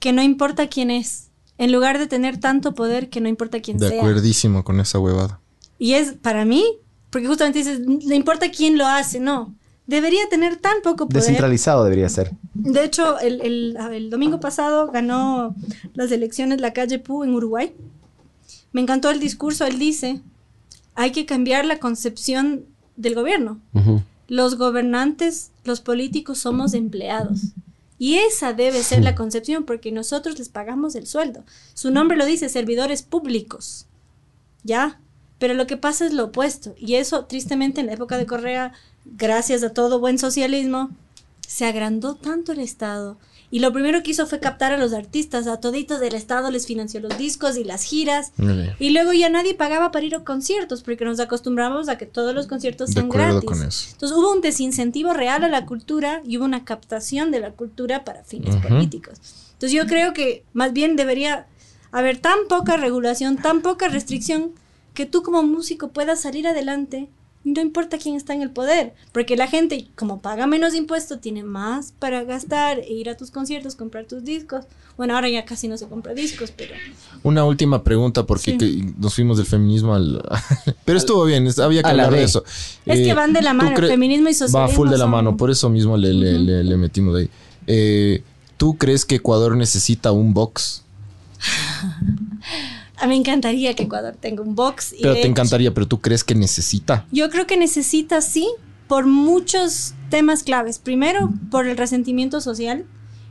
que 0.00 0.12
no 0.12 0.22
importa 0.22 0.66
quién 0.66 0.90
es, 0.90 1.28
en 1.58 1.72
lugar 1.72 1.98
de 1.98 2.06
tener 2.06 2.38
tanto 2.38 2.74
poder 2.74 3.08
que 3.10 3.20
no 3.20 3.28
importa 3.28 3.60
quién 3.60 3.78
De 3.78 3.88
sea. 3.88 3.98
acuerdísimo 4.00 4.64
con 4.64 4.80
esa 4.80 4.98
huevada. 4.98 5.40
Y 5.78 5.94
es 5.94 6.12
para 6.14 6.44
mí, 6.44 6.64
porque 7.10 7.26
justamente 7.28 7.58
dices, 7.60 7.80
no 7.80 8.14
importa 8.14 8.50
quién 8.50 8.76
lo 8.78 8.86
hace, 8.86 9.20
no. 9.20 9.54
Debería 9.86 10.28
tener 10.30 10.56
tan 10.56 10.76
poco 10.82 11.06
poder. 11.08 11.22
Descentralizado 11.22 11.84
debería 11.84 12.08
ser. 12.08 12.32
De 12.54 12.82
hecho, 12.84 13.18
el, 13.18 13.40
el- 13.42 13.76
el 13.92 14.08
domingo 14.10 14.40
pasado 14.40 14.90
ganó 14.90 15.54
las 15.92 16.10
elecciones 16.10 16.60
la 16.60 16.72
calle 16.72 16.98
Pú 16.98 17.22
en 17.22 17.34
Uruguay. 17.34 17.72
Me 18.72 18.80
encantó 18.80 19.10
el 19.10 19.20
discurso. 19.20 19.66
Él 19.66 19.78
dice, 19.78 20.20
hay 20.94 21.12
que 21.12 21.26
cambiar 21.26 21.66
la 21.66 21.78
concepción 21.80 22.64
del 22.96 23.14
gobierno. 23.14 23.60
Ujú. 23.74 24.00
Los 24.26 24.56
gobernantes, 24.56 25.50
los 25.64 25.80
políticos 25.82 26.38
somos 26.38 26.72
empleados. 26.72 27.40
Y 27.98 28.16
esa 28.16 28.52
debe 28.52 28.82
ser 28.82 29.02
la 29.02 29.14
concepción 29.14 29.64
porque 29.64 29.92
nosotros 29.92 30.38
les 30.38 30.48
pagamos 30.48 30.94
el 30.94 31.06
sueldo. 31.06 31.44
Su 31.74 31.90
nombre 31.90 32.16
lo 32.16 32.26
dice, 32.26 32.48
servidores 32.48 33.02
públicos. 33.02 33.86
¿Ya? 34.64 35.00
Pero 35.38 35.54
lo 35.54 35.66
que 35.66 35.76
pasa 35.76 36.06
es 36.06 36.12
lo 36.12 36.24
opuesto. 36.24 36.74
Y 36.76 36.94
eso, 36.94 37.26
tristemente, 37.26 37.80
en 37.80 37.86
la 37.86 37.92
época 37.92 38.18
de 38.18 38.26
Correa, 38.26 38.72
gracias 39.04 39.62
a 39.62 39.72
todo 39.72 40.00
buen 40.00 40.18
socialismo, 40.18 40.90
se 41.46 41.66
agrandó 41.66 42.14
tanto 42.14 42.52
el 42.52 42.60
Estado. 42.60 43.16
Y 43.54 43.60
lo 43.60 43.72
primero 43.72 44.02
que 44.02 44.10
hizo 44.10 44.26
fue 44.26 44.40
captar 44.40 44.72
a 44.72 44.78
los 44.78 44.92
artistas, 44.92 45.46
a 45.46 45.60
toditos 45.60 46.00
del 46.00 46.16
Estado 46.16 46.50
les 46.50 46.66
financió 46.66 46.98
los 46.98 47.16
discos 47.16 47.56
y 47.56 47.62
las 47.62 47.84
giras. 47.84 48.32
Y 48.80 48.90
luego 48.90 49.12
ya 49.12 49.28
nadie 49.28 49.54
pagaba 49.54 49.92
para 49.92 50.04
ir 50.04 50.16
a 50.16 50.24
conciertos, 50.24 50.82
porque 50.82 51.04
nos 51.04 51.20
acostumbramos 51.20 51.88
a 51.88 51.96
que 51.96 52.04
todos 52.04 52.34
los 52.34 52.48
conciertos 52.48 52.90
sean 52.90 53.08
gratis. 53.08 53.44
con 53.44 53.62
eso. 53.62 53.90
Entonces 53.92 54.18
hubo 54.18 54.32
un 54.32 54.40
desincentivo 54.40 55.12
real 55.12 55.44
a 55.44 55.48
la 55.48 55.66
cultura 55.66 56.20
y 56.26 56.36
hubo 56.36 56.44
una 56.44 56.64
captación 56.64 57.30
de 57.30 57.38
la 57.38 57.52
cultura 57.52 58.02
para 58.02 58.24
fines 58.24 58.56
políticos. 58.56 59.20
Entonces 59.52 59.70
yo 59.70 59.86
creo 59.86 60.12
que 60.14 60.42
más 60.52 60.72
bien 60.72 60.96
debería 60.96 61.46
haber 61.92 62.18
tan 62.18 62.48
poca 62.48 62.76
regulación, 62.76 63.36
tan 63.36 63.62
poca 63.62 63.86
restricción, 63.86 64.50
que 64.94 65.06
tú 65.06 65.22
como 65.22 65.44
músico 65.44 65.90
puedas 65.90 66.20
salir 66.20 66.48
adelante 66.48 67.08
no 67.44 67.60
importa 67.60 67.98
quién 67.98 68.16
está 68.16 68.32
en 68.34 68.40
el 68.42 68.50
poder, 68.50 68.94
porque 69.12 69.36
la 69.36 69.46
gente, 69.46 69.86
como 69.96 70.20
paga 70.20 70.46
menos 70.46 70.74
impuestos, 70.74 71.20
tiene 71.20 71.42
más 71.44 71.92
para 71.98 72.24
gastar 72.24 72.78
e 72.78 72.92
ir 72.92 73.08
a 73.10 73.16
tus 73.16 73.30
conciertos, 73.30 73.76
comprar 73.76 74.06
tus 74.06 74.24
discos. 74.24 74.64
Bueno, 74.96 75.14
ahora 75.16 75.28
ya 75.28 75.44
casi 75.44 75.66
no 75.68 75.76
se 75.76 75.86
compra 75.88 76.14
discos, 76.14 76.52
pero... 76.56 76.72
Una 77.24 77.44
última 77.44 77.82
pregunta, 77.82 78.24
porque 78.24 78.52
Sí. 78.52 78.58
que- 78.58 78.92
nos 78.98 79.14
fuimos 79.14 79.36
del 79.36 79.46
feminismo 79.46 79.92
al. 79.94 80.22
Pero 80.84 80.98
estuvo 80.98 81.24
bien, 81.24 81.48
había 81.60 81.82
que 81.82 81.88
hablar 81.90 82.12
de 82.12 82.22
eso. 82.22 82.44
Es 82.86 83.00
que 83.00 83.12
van 83.12 83.32
de 83.32 83.42
la 83.42 83.50
¿tú 83.50 83.56
mano, 83.56 83.76
cre- 83.76 83.88
feminismo 83.88 84.28
y 84.28 84.32
Va 84.32 84.38
socialismo 84.38 84.76
full 84.76 84.88
de 84.90 84.98
la 84.98 85.04
son- 85.04 85.10
mano, 85.10 85.36
por 85.36 85.50
eso 85.50 85.68
mismo 85.68 85.96
le, 85.96 86.12
le- 86.14 86.38
le- 86.38 86.62
le 86.64 86.76
metimos 86.76 87.14
de 87.14 87.22
ahí. 87.22 87.30
Eh, 87.66 88.22
¿Tú 88.56 88.78
crees 88.78 89.04
que 89.04 89.16
Ecuador 89.16 89.56
necesita 89.56 90.12
un 90.12 90.32
box? 90.32 90.84
A 93.04 93.06
mí 93.06 93.14
me 93.14 93.18
encantaría 93.20 93.74
que 93.74 93.84
Ecuador 93.84 94.16
tenga 94.18 94.42
un 94.42 94.54
box. 94.54 94.92
y 94.94 95.02
Pero 95.02 95.14
te 95.14 95.20
hecho- 95.20 95.28
encantaría, 95.28 95.72
pero 95.74 95.86
tú 95.86 96.00
crees 96.00 96.24
que 96.24 96.34
necesita. 96.34 97.06
Yo 97.12 97.28
creo 97.30 97.46
que 97.46 97.56
necesita, 97.56 98.20
sí, 98.20 98.48
por 98.88 99.06
muchos 99.06 99.94
temas 100.10 100.42
claves. 100.42 100.78
Primero, 100.78 101.30
por 101.50 101.66
el 101.66 101.76
resentimiento 101.76 102.40
social 102.40 102.86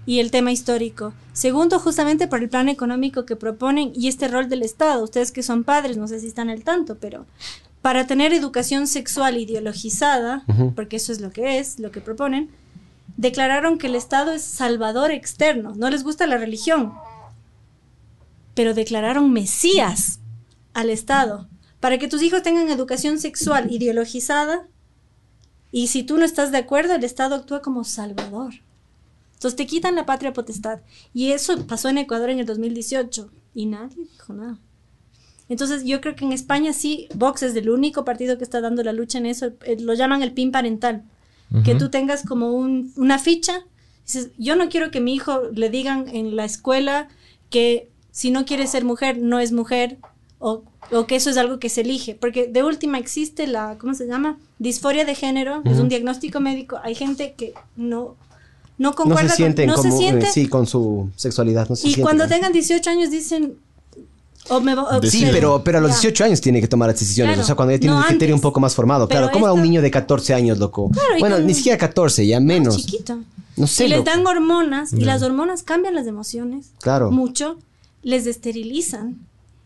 y 0.06 0.20
el 0.20 0.32
tema 0.32 0.52
histórico. 0.52 1.14
Segundo, 1.32 1.80
justamente 1.80 2.28
por 2.28 2.42
el 2.44 2.50
plan 2.50 2.70
económico 2.70 3.26
que 3.26 3.36
proponen 3.36 3.92
y 3.96 4.08
este 4.10 4.28
rol 4.28 4.50
del 4.50 4.62
Estado. 4.64 5.04
Ustedes 5.04 5.32
que 5.32 5.44
son 5.44 5.64
padres, 5.64 5.98
no 5.98 6.08
sé 6.08 6.20
si 6.20 6.28
están 6.28 6.50
al 6.50 6.64
tanto, 6.64 6.98
pero 7.00 7.26
para 7.82 8.06
tener 8.08 8.34
educación 8.34 8.88
sexual 8.88 9.38
ideologizada, 9.38 10.44
porque 10.76 10.98
eso 10.98 11.12
es 11.12 11.20
lo 11.22 11.32
que 11.32 11.58
es, 11.60 11.80
lo 11.80 11.92
que 11.92 12.00
proponen, 12.02 12.50
declararon 13.18 13.78
que 13.78 13.88
el 13.88 13.96
Estado 13.96 14.32
es 14.32 14.42
salvador 14.42 15.12
externo. 15.12 15.74
No 15.76 15.90
les 15.90 16.04
gusta 16.04 16.26
la 16.28 16.38
religión, 16.38 16.94
pero 18.54 18.74
declararon 18.74 19.32
Mesías 19.32 20.20
al 20.74 20.90
Estado 20.90 21.48
para 21.80 21.98
que 21.98 22.08
tus 22.08 22.22
hijos 22.22 22.44
tengan 22.44 22.70
educación 22.70 23.20
sexual 23.20 23.72
ideologizada 23.72 24.68
y 25.72 25.88
si 25.88 26.04
tú 26.04 26.18
no 26.18 26.26
estás 26.26 26.52
de 26.52 26.58
acuerdo, 26.60 26.94
el 26.96 27.04
Estado 27.04 27.36
actúa 27.36 27.62
como 27.62 27.84
salvador. 27.84 28.54
Entonces 29.34 29.56
te 29.58 29.66
quitan 29.66 29.96
la 29.96 30.06
patria 30.06 30.32
potestad. 30.32 30.80
Y 31.14 31.32
eso 31.32 31.66
pasó 31.68 31.90
en 31.90 31.98
Ecuador 31.98 32.30
en 32.30 32.40
el 32.40 32.46
2018 32.46 33.30
y 33.56 33.66
nadie 33.66 34.06
dijo 34.14 34.34
nada. 34.34 34.58
Entonces 35.50 35.84
yo 35.84 36.00
creo 36.00 36.16
que 36.16 36.24
en 36.26 36.32
España 36.32 36.72
sí, 36.74 37.08
Vox 37.16 37.44
es 37.44 37.56
el 37.56 37.70
único 37.70 38.06
partido 38.06 38.38
que 38.38 38.44
está 38.46 38.62
dando 38.62 38.84
la 38.84 38.94
lucha 38.94 39.18
en 39.18 39.26
eso. 39.26 39.48
eh, 39.66 39.76
Lo 39.80 39.94
llaman 39.96 40.22
el 40.22 40.32
PIN 40.34 40.52
parental. 40.52 41.04
que 41.64 41.76
tú 41.76 41.90
tengas 41.92 42.24
como 42.24 42.52
un- 42.54 42.92
una 42.96 43.20
ficha. 43.20 43.64
Dices, 44.06 44.32
yo 44.40 44.56
no 44.56 44.70
quiero 44.70 44.90
que 44.90 45.00
mi 45.02 45.14
hijo 45.14 45.42
le 45.54 45.70
digan 45.70 46.08
en 46.08 46.36
la 46.36 46.46
escuela 46.46 47.10
que 47.52 47.92
si 48.14 48.32
no 48.32 48.46
quiere 48.46 48.66
ser 48.68 48.86
mujer, 48.86 49.18
no 49.18 49.40
es 49.40 49.52
mujer, 49.52 49.98
o, 50.40 50.64
o 50.92 51.06
que 51.08 51.16
eso 51.18 51.30
es 51.30 51.36
algo 51.38 51.60
que 51.60 51.68
se 51.70 51.82
elige, 51.82 52.16
porque 52.16 52.48
de 52.48 52.64
última 52.64 52.98
existe 53.00 53.48
la, 53.48 53.78
¿cómo 53.80 53.94
se 53.96 54.08
llama? 54.08 54.38
Disforia 54.60 55.04
de 55.04 55.16
género, 55.16 55.62
es 55.66 55.80
un 55.80 55.90
diagnóstico 55.90 56.40
médico, 56.40 56.80
hay 56.84 56.96
gente 56.96 57.34
que 57.38 57.54
no, 57.76 58.16
no 58.78 58.90
No 58.90 58.96
concuerda 58.96 59.30
se 59.32 59.36
sienten 59.38 59.68
con, 59.70 59.76
no 59.78 59.82
como, 59.82 59.92
se 59.92 59.98
siente, 59.98 60.26
eh, 60.28 60.30
sí, 60.32 60.48
con 60.48 60.68
su 60.68 61.10
sexualidad. 61.18 61.68
No 61.70 61.76
se 61.76 61.88
y 61.90 61.96
cuando 61.96 62.28
tengan 62.28 62.54
18 62.54 62.90
años 62.90 63.10
dicen, 63.12 63.56
o 64.50 64.60
me 64.60 64.74
o- 64.76 65.02
Sí, 65.04 65.26
pero, 65.32 65.64
pero 65.64 65.78
a 65.78 65.82
los 65.82 65.92
Ya. 65.92 65.96
18 66.02 66.24
años 66.26 66.42
tiene 66.42 66.60
que 66.60 66.68
tomar 66.68 66.90
las 66.90 67.00
decisiones. 67.00 67.36
Claro. 67.36 67.44
O 67.44 67.46
sea, 67.46 67.56
cuando 67.56 67.72
ya 67.72 67.80
tiene 67.80 67.96
No 67.96 68.02
un 68.02 68.08
criterio 68.08 68.36
antes. 68.36 68.44
un 68.44 68.50
poco 68.50 68.60
más 68.60 68.76
formado. 68.76 69.08
Claro, 69.08 69.30
¿cómo 69.32 69.48
a 69.48 69.54
un 69.54 69.60
esto- 69.60 69.70
niño 69.70 69.82
de 69.82 69.90
14 69.90 70.34
años, 70.34 70.58
loco? 70.60 70.90
Claro, 70.92 71.08
bueno, 71.20 71.38
con- 71.38 71.48
ni 71.48 71.54
siquiera 71.54 71.78
14, 71.78 72.28
ya 72.28 72.40
menos. 72.42 72.76
chiquito. 72.76 73.20
No 73.56 73.68
sé, 73.68 73.86
y 73.86 73.90
loco. 73.90 74.04
dan 74.04 74.26
hormonas 74.28 74.92
y 74.92 75.02
las 75.06 75.22
hormonas 75.24 75.64
cambian 75.64 75.94
las 75.96 76.06
emociones 76.08 76.72
Claro. 76.82 77.10
mucho, 77.12 77.58
les 78.04 78.28
esterilizan. 78.28 79.18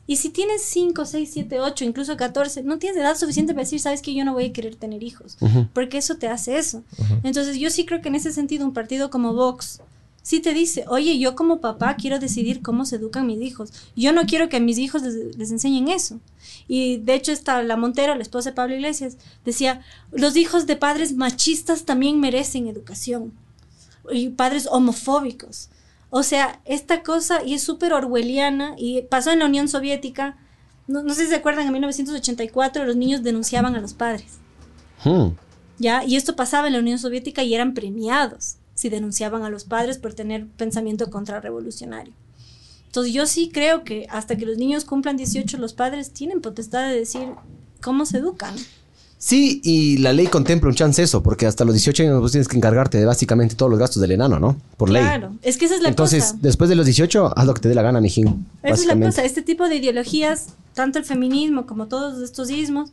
Y 0.09 0.15
si 0.15 0.29
tienes 0.29 0.61
5, 0.61 1.05
6, 1.05 1.29
7, 1.33 1.59
8, 1.59 1.83
incluso 1.83 2.15
14, 2.15 2.63
no 2.63 2.77
tienes 2.79 2.97
edad 2.97 3.17
suficiente 3.17 3.53
para 3.53 3.63
decir, 3.63 3.81
sabes 3.81 4.01
que 4.01 4.13
yo 4.13 4.23
no 4.23 4.33
voy 4.33 4.45
a 4.45 4.53
querer 4.53 4.75
tener 4.75 5.03
hijos, 5.03 5.37
porque 5.73 5.97
eso 5.97 6.15
te 6.15 6.29
hace 6.29 6.57
eso. 6.57 6.83
Entonces 7.23 7.57
yo 7.57 7.69
sí 7.69 7.85
creo 7.85 8.01
que 8.01 8.07
en 8.07 8.15
ese 8.15 8.31
sentido 8.31 8.65
un 8.65 8.73
partido 8.73 9.09
como 9.09 9.33
Vox 9.33 9.81
sí 10.27 10.41
te 10.41 10.53
dice, 10.53 10.83
oye, 10.89 11.17
yo 11.19 11.35
como 11.35 11.61
papá 11.61 11.95
quiero 11.95 12.19
decidir 12.19 12.61
cómo 12.61 12.85
se 12.85 12.97
educan 12.97 13.25
mis 13.25 13.41
hijos. 13.41 13.71
Yo 13.95 14.11
no 14.11 14.25
quiero 14.25 14.49
que 14.49 14.57
a 14.57 14.59
mis 14.59 14.77
hijos 14.77 15.01
les, 15.01 15.37
les 15.37 15.51
enseñen 15.51 15.87
eso. 15.87 16.19
Y 16.67 16.97
de 16.97 17.13
hecho 17.13 17.31
está 17.31 17.63
la 17.63 17.77
Montero, 17.77 18.13
la 18.13 18.23
esposa 18.23 18.49
de 18.49 18.55
Pablo 18.55 18.75
Iglesias, 18.75 19.15
decía, 19.45 19.81
los 20.11 20.35
hijos 20.35 20.67
de 20.67 20.75
padres 20.75 21.13
machistas 21.13 21.85
también 21.85 22.19
merecen 22.19 22.67
educación. 22.67 23.31
Y 24.11 24.27
padres 24.29 24.67
homofóbicos. 24.69 25.69
O 26.09 26.23
sea, 26.23 26.61
esta 26.65 27.03
cosa, 27.03 27.43
y 27.43 27.53
es 27.53 27.63
súper 27.63 27.93
orwelliana, 27.93 28.75
y 28.77 29.01
pasó 29.03 29.31
en 29.31 29.39
la 29.39 29.45
Unión 29.45 29.67
Soviética. 29.67 30.37
No, 30.87 31.03
no 31.03 31.13
sé 31.13 31.23
si 31.23 31.29
se 31.29 31.35
acuerdan, 31.35 31.67
en 31.67 31.73
1984 31.73 32.85
los 32.85 32.95
niños 32.95 33.23
denunciaban 33.23 33.75
a 33.75 33.81
los 33.81 33.93
padres. 33.93 34.37
Hmm. 35.03 35.31
¿ya? 35.77 36.03
Y 36.03 36.15
esto 36.15 36.35
pasaba 36.35 36.67
en 36.67 36.73
la 36.73 36.79
Unión 36.79 36.99
Soviética 36.99 37.43
y 37.43 37.53
eran 37.53 37.73
premiados 37.73 38.57
si 38.73 38.89
denunciaban 38.89 39.43
a 39.43 39.49
los 39.49 39.63
padres 39.63 39.97
por 39.97 40.13
tener 40.13 40.47
pensamiento 40.47 41.09
contrarrevolucionario. 41.09 42.13
Entonces 42.85 43.13
yo 43.13 43.25
sí 43.25 43.49
creo 43.51 43.83
que 43.83 44.07
hasta 44.09 44.37
que 44.37 44.45
los 44.45 44.57
niños 44.57 44.85
cumplan 44.85 45.17
18 45.17 45.57
los 45.57 45.73
padres 45.73 46.11
tienen 46.11 46.41
potestad 46.41 46.87
de 46.89 46.95
decir 46.95 47.27
cómo 47.81 48.05
se 48.05 48.19
educan. 48.19 48.55
Sí, 49.19 49.61
y 49.63 49.97
la 49.97 50.13
ley 50.13 50.27
contempla 50.27 50.69
un 50.69 50.75
chance 50.75 51.01
eso, 51.01 51.23
porque 51.23 51.47
hasta 51.47 51.65
los 51.65 51.73
18 51.73 52.03
años 52.03 52.21
vos 52.21 52.31
tienes 52.31 52.47
que 52.47 52.55
encargarte 52.55 52.99
de 52.99 53.05
básicamente 53.05 53.55
todos 53.55 53.69
los 53.71 53.79
gastos 53.79 53.99
del 54.01 54.11
enano, 54.11 54.39
¿no? 54.39 54.55
Por 54.77 54.91
ley. 54.91 55.01
Claro, 55.01 55.33
es 55.41 55.57
que 55.57 55.65
esa 55.65 55.75
es 55.75 55.81
la 55.81 55.89
Entonces, 55.89 56.23
cosa. 56.23 56.37
después 56.41 56.69
de 56.69 56.75
los 56.75 56.85
18, 56.85 57.33
haz 57.35 57.45
lo 57.47 57.53
que 57.55 57.61
te 57.61 57.69
dé 57.69 57.73
la 57.75 57.81
gana, 57.81 57.99
mijín. 57.99 58.45
Esa 58.61 58.75
es 58.75 58.85
la 58.85 58.99
cosa, 58.99 59.23
este 59.25 59.41
tipo 59.41 59.67
de 59.67 59.77
ideologías, 59.77 60.49
tanto 60.75 60.99
el 60.99 61.05
feminismo 61.05 61.65
como 61.65 61.87
todos 61.87 62.21
estos 62.21 62.51
ismos, 62.51 62.91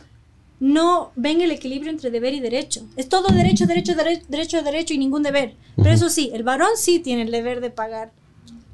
no 0.60 1.10
ven 1.14 1.42
el 1.42 1.50
equilibrio 1.50 1.90
entre 1.90 2.10
deber 2.10 2.32
y 2.32 2.40
derecho. 2.40 2.86
Es 2.96 3.08
todo 3.10 3.28
derecho, 3.34 3.66
derecho, 3.66 3.92
dere- 3.92 4.22
derecho, 4.28 4.62
derecho 4.62 4.94
y 4.94 4.98
ningún 4.98 5.22
deber. 5.22 5.54
Pero 5.76 5.90
eso 5.90 6.08
sí, 6.08 6.30
el 6.32 6.42
varón 6.42 6.70
sí 6.76 7.00
tiene 7.00 7.22
el 7.22 7.30
deber 7.32 7.60
de 7.60 7.68
pagar, 7.70 8.12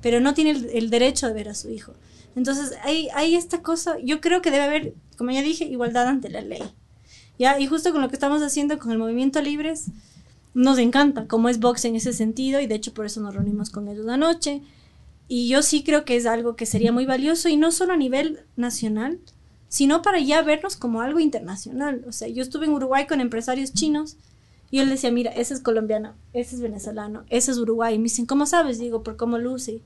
pero 0.02 0.20
no 0.20 0.34
tiene 0.34 0.50
el, 0.50 0.70
el 0.72 0.88
derecho 0.90 1.26
de 1.26 1.32
ver 1.32 1.48
a 1.48 1.54
su 1.56 1.68
hijo. 1.70 1.94
Entonces, 2.36 2.74
hay, 2.84 3.08
hay 3.12 3.34
esta 3.34 3.60
cosa, 3.60 3.96
yo 4.04 4.20
creo 4.20 4.40
que 4.40 4.52
debe 4.52 4.62
haber, 4.62 4.94
como 5.18 5.32
ya 5.32 5.42
dije, 5.42 5.64
igualdad 5.64 6.06
ante 6.06 6.28
la 6.30 6.42
ley. 6.42 6.62
Y 7.58 7.66
justo 7.66 7.92
con 7.92 8.02
lo 8.02 8.08
que 8.08 8.16
estamos 8.16 8.42
haciendo 8.42 8.78
con 8.78 8.92
el 8.92 8.98
movimiento 8.98 9.40
Libres, 9.40 9.86
nos 10.52 10.78
encanta, 10.78 11.26
como 11.26 11.48
es 11.48 11.58
Vox 11.58 11.84
en 11.86 11.96
ese 11.96 12.12
sentido, 12.12 12.60
y 12.60 12.66
de 12.66 12.74
hecho 12.74 12.92
por 12.92 13.06
eso 13.06 13.20
nos 13.20 13.34
reunimos 13.34 13.70
con 13.70 13.88
ellos 13.88 14.06
anoche. 14.08 14.62
Y 15.26 15.48
yo 15.48 15.62
sí 15.62 15.82
creo 15.82 16.04
que 16.04 16.16
es 16.16 16.26
algo 16.26 16.54
que 16.54 16.66
sería 16.66 16.92
muy 16.92 17.06
valioso, 17.06 17.48
y 17.48 17.56
no 17.56 17.72
solo 17.72 17.94
a 17.94 17.96
nivel 17.96 18.40
nacional, 18.56 19.18
sino 19.68 20.02
para 20.02 20.18
ya 20.18 20.42
vernos 20.42 20.76
como 20.76 21.00
algo 21.00 21.18
internacional. 21.18 22.04
O 22.06 22.12
sea, 22.12 22.28
yo 22.28 22.42
estuve 22.42 22.66
en 22.66 22.72
Uruguay 22.72 23.06
con 23.06 23.20
empresarios 23.20 23.72
chinos, 23.72 24.16
y 24.70 24.78
les 24.78 24.90
decía, 24.90 25.10
mira, 25.10 25.32
ese 25.32 25.54
es 25.54 25.60
colombiano, 25.60 26.14
ese 26.32 26.54
es 26.54 26.60
venezolano, 26.60 27.24
ese 27.28 27.50
es 27.50 27.58
Uruguay. 27.58 27.94
Y 27.94 27.98
me 27.98 28.04
dicen, 28.04 28.26
¿cómo 28.26 28.46
sabes? 28.46 28.78
Digo, 28.78 29.02
por 29.02 29.16
cómo 29.16 29.38
luce 29.38 29.80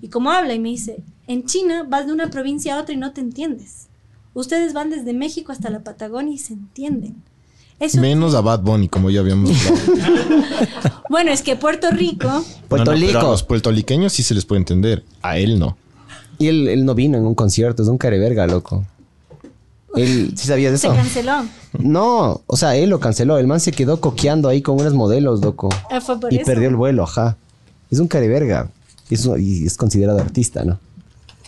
y 0.00 0.08
cómo 0.08 0.30
habla. 0.30 0.54
Y 0.54 0.60
me 0.60 0.68
dice, 0.68 1.02
en 1.26 1.44
China 1.44 1.82
vas 1.82 2.06
de 2.06 2.12
una 2.12 2.30
provincia 2.30 2.76
a 2.76 2.80
otra 2.80 2.94
y 2.94 2.98
no 2.98 3.12
te 3.12 3.20
entiendes. 3.20 3.87
Ustedes 4.34 4.72
van 4.72 4.90
desde 4.90 5.12
México 5.14 5.52
hasta 5.52 5.70
la 5.70 5.80
Patagonia 5.80 6.34
y 6.34 6.38
se 6.38 6.52
entienden. 6.54 7.16
Eso 7.80 8.00
Menos 8.00 8.34
a 8.34 8.40
Bad 8.40 8.60
Bunny, 8.62 8.88
como 8.88 9.08
ya 9.10 9.20
habíamos 9.20 9.50
hablado. 9.66 11.02
Bueno, 11.08 11.30
es 11.30 11.42
que 11.42 11.54
Puerto 11.56 11.90
Rico, 11.90 12.44
Puerto 12.68 12.92
No, 12.92 12.98
no, 12.98 13.06
Rico. 13.06 13.18
a 13.18 13.22
los 13.22 13.42
puertorriqueños 13.44 14.12
sí 14.12 14.22
se 14.22 14.34
les 14.34 14.44
puede 14.44 14.60
entender. 14.60 15.04
A 15.22 15.38
él 15.38 15.58
no. 15.58 15.76
Y 16.38 16.48
él, 16.48 16.68
él 16.68 16.84
no 16.84 16.94
vino 16.94 17.18
en 17.18 17.24
un 17.26 17.34
concierto, 17.34 17.82
es 17.82 17.88
un 17.88 17.98
careverga, 17.98 18.46
loco. 18.46 18.84
Él, 19.94 20.32
¿sí 20.36 20.46
sabías 20.48 20.72
de 20.72 20.78
se 20.78 20.86
eso? 20.88 20.96
canceló. 20.96 21.46
No, 21.78 22.42
o 22.46 22.56
sea, 22.56 22.76
él 22.76 22.90
lo 22.90 23.00
canceló. 23.00 23.38
El 23.38 23.46
man 23.46 23.60
se 23.60 23.72
quedó 23.72 24.00
coqueando 24.00 24.48
ahí 24.48 24.60
con 24.62 24.78
unos 24.80 24.94
modelos, 24.94 25.40
loco. 25.40 25.68
Ah, 25.90 26.00
fue 26.00 26.18
por 26.20 26.32
Y 26.32 26.36
eso. 26.36 26.46
perdió 26.46 26.68
el 26.68 26.76
vuelo, 26.76 27.04
ajá. 27.04 27.36
Es 27.90 27.98
un 28.00 28.08
careverga. 28.08 28.70
Es 29.10 29.24
un- 29.24 29.40
y 29.40 29.64
es 29.66 29.76
considerado 29.76 30.18
artista, 30.18 30.64
¿no? 30.64 30.78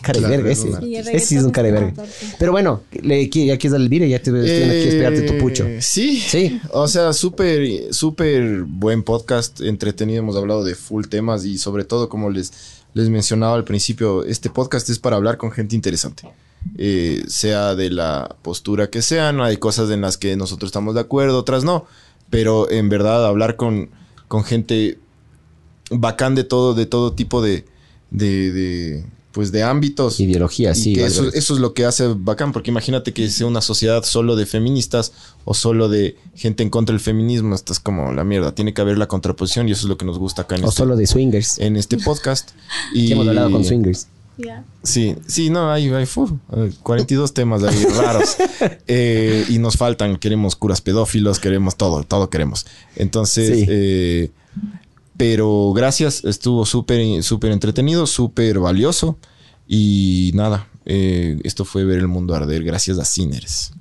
Careverga, 0.01 0.37
Claro, 0.37 0.49
ese. 0.49 0.99
ese 1.15 1.19
sí 1.19 1.35
es 1.37 1.43
un 1.43 1.51
parte. 1.51 1.93
Pero 2.39 2.51
bueno, 2.51 2.81
le, 2.91 3.25
ya 3.25 3.57
quieres 3.57 3.71
darle 3.71 3.85
el 3.85 3.89
vire, 3.89 4.09
ya 4.09 4.21
te 4.21 4.29
estoy 4.31 4.63
aquí 4.63 4.87
a 4.87 4.89
esperarte 4.89 5.21
tu 5.21 5.37
pucho. 5.37 5.65
Eh, 5.65 5.81
Sí. 5.81 6.19
Sí. 6.19 6.59
O 6.71 6.87
sea, 6.87 7.13
súper, 7.13 7.93
súper 7.93 8.63
buen 8.63 9.03
podcast, 9.03 9.61
entretenido. 9.61 10.19
Hemos 10.19 10.35
hablado 10.35 10.63
de 10.63 10.75
full 10.75 11.05
temas 11.05 11.45
y 11.45 11.57
sobre 11.57 11.83
todo, 11.85 12.09
como 12.09 12.29
les, 12.29 12.51
les 12.93 13.09
mencionaba 13.09 13.55
al 13.55 13.63
principio, 13.63 14.23
este 14.25 14.49
podcast 14.49 14.89
es 14.89 14.99
para 14.99 15.15
hablar 15.15 15.37
con 15.37 15.51
gente 15.51 15.75
interesante. 15.75 16.23
Eh, 16.77 17.23
sea 17.27 17.73
de 17.75 17.89
la 17.89 18.35
postura 18.43 18.89
que 18.89 19.01
sea, 19.01 19.31
no 19.31 19.43
hay 19.43 19.57
cosas 19.57 19.89
en 19.89 20.01
las 20.01 20.17
que 20.17 20.35
nosotros 20.35 20.69
estamos 20.69 20.93
de 20.95 21.01
acuerdo, 21.01 21.39
otras 21.39 21.63
no. 21.63 21.85
Pero 22.29 22.69
en 22.69 22.87
verdad, 22.89 23.25
hablar 23.25 23.55
con, 23.55 23.89
con 24.27 24.43
gente 24.43 24.99
bacán 25.89 26.35
de 26.35 26.43
todo, 26.43 26.73
de 26.73 26.85
todo 26.85 27.13
tipo 27.13 27.41
de, 27.41 27.65
de, 28.11 28.51
de, 28.51 29.05
pues 29.31 29.51
de 29.51 29.63
ámbitos. 29.63 30.19
Ideología, 30.19 30.71
Y 30.71 30.75
sí. 30.75 30.93
que 30.93 31.05
eso, 31.05 31.27
eso 31.33 31.53
es 31.53 31.59
lo 31.59 31.73
que 31.73 31.85
hace 31.85 32.07
bacán, 32.15 32.51
porque 32.51 32.71
imagínate 32.71 33.13
que 33.13 33.29
sea 33.29 33.47
una 33.47 33.61
sociedad 33.61 34.03
solo 34.03 34.35
de 34.35 34.45
feministas 34.45 35.13
o 35.45 35.53
solo 35.53 35.89
de 35.89 36.17
gente 36.35 36.63
en 36.63 36.69
contra 36.69 36.93
del 36.93 36.99
feminismo, 37.01 37.55
estás 37.55 37.79
como 37.79 38.11
la 38.13 38.23
mierda. 38.23 38.53
Tiene 38.53 38.73
que 38.73 38.81
haber 38.81 38.97
la 38.97 39.07
contraposición 39.07 39.67
y 39.69 39.71
eso 39.71 39.81
es 39.83 39.89
lo 39.89 39.97
que 39.97 40.05
nos 40.05 40.19
gusta 40.19 40.43
acá 40.43 40.55
en, 40.55 40.63
O 40.63 40.69
este, 40.69 40.77
solo 40.77 40.95
de 40.95 41.07
swingers. 41.07 41.57
en 41.59 41.75
este 41.75 41.97
podcast. 41.97 42.51
Y 42.93 43.07
Que 43.07 43.13
hemos 43.13 43.27
hablado 43.27 43.51
con 43.51 43.63
swingers. 43.63 44.07
Sí, 44.83 45.15
sí, 45.27 45.51
no, 45.51 45.71
hay, 45.71 45.89
hay 45.89 46.05
fu, 46.07 46.39
eh, 46.55 46.71
42 46.81 47.33
temas 47.33 47.61
ahí 47.63 47.83
raros. 47.85 48.35
Eh, 48.87 49.45
y 49.49 49.59
nos 49.59 49.77
faltan, 49.77 50.17
queremos 50.17 50.55
curas 50.55 50.81
pedófilos, 50.81 51.39
queremos 51.39 51.75
todo, 51.77 52.03
todo 52.03 52.29
queremos. 52.29 52.65
Entonces, 52.95 53.59
Sí. 53.59 53.65
eh, 53.69 54.31
pero 55.17 55.73
gracias, 55.73 56.23
estuvo 56.23 56.65
súper, 56.65 57.23
súper 57.23 57.51
entretenido, 57.51 58.07
súper 58.07 58.59
valioso. 58.59 59.17
Y 59.67 60.31
nada, 60.33 60.67
eh, 60.85 61.39
esto 61.43 61.65
fue 61.65 61.85
ver 61.85 61.99
el 61.99 62.07
mundo 62.07 62.35
arder 62.35 62.63
gracias 62.63 62.97
a 62.99 63.05
Sinners. 63.05 63.73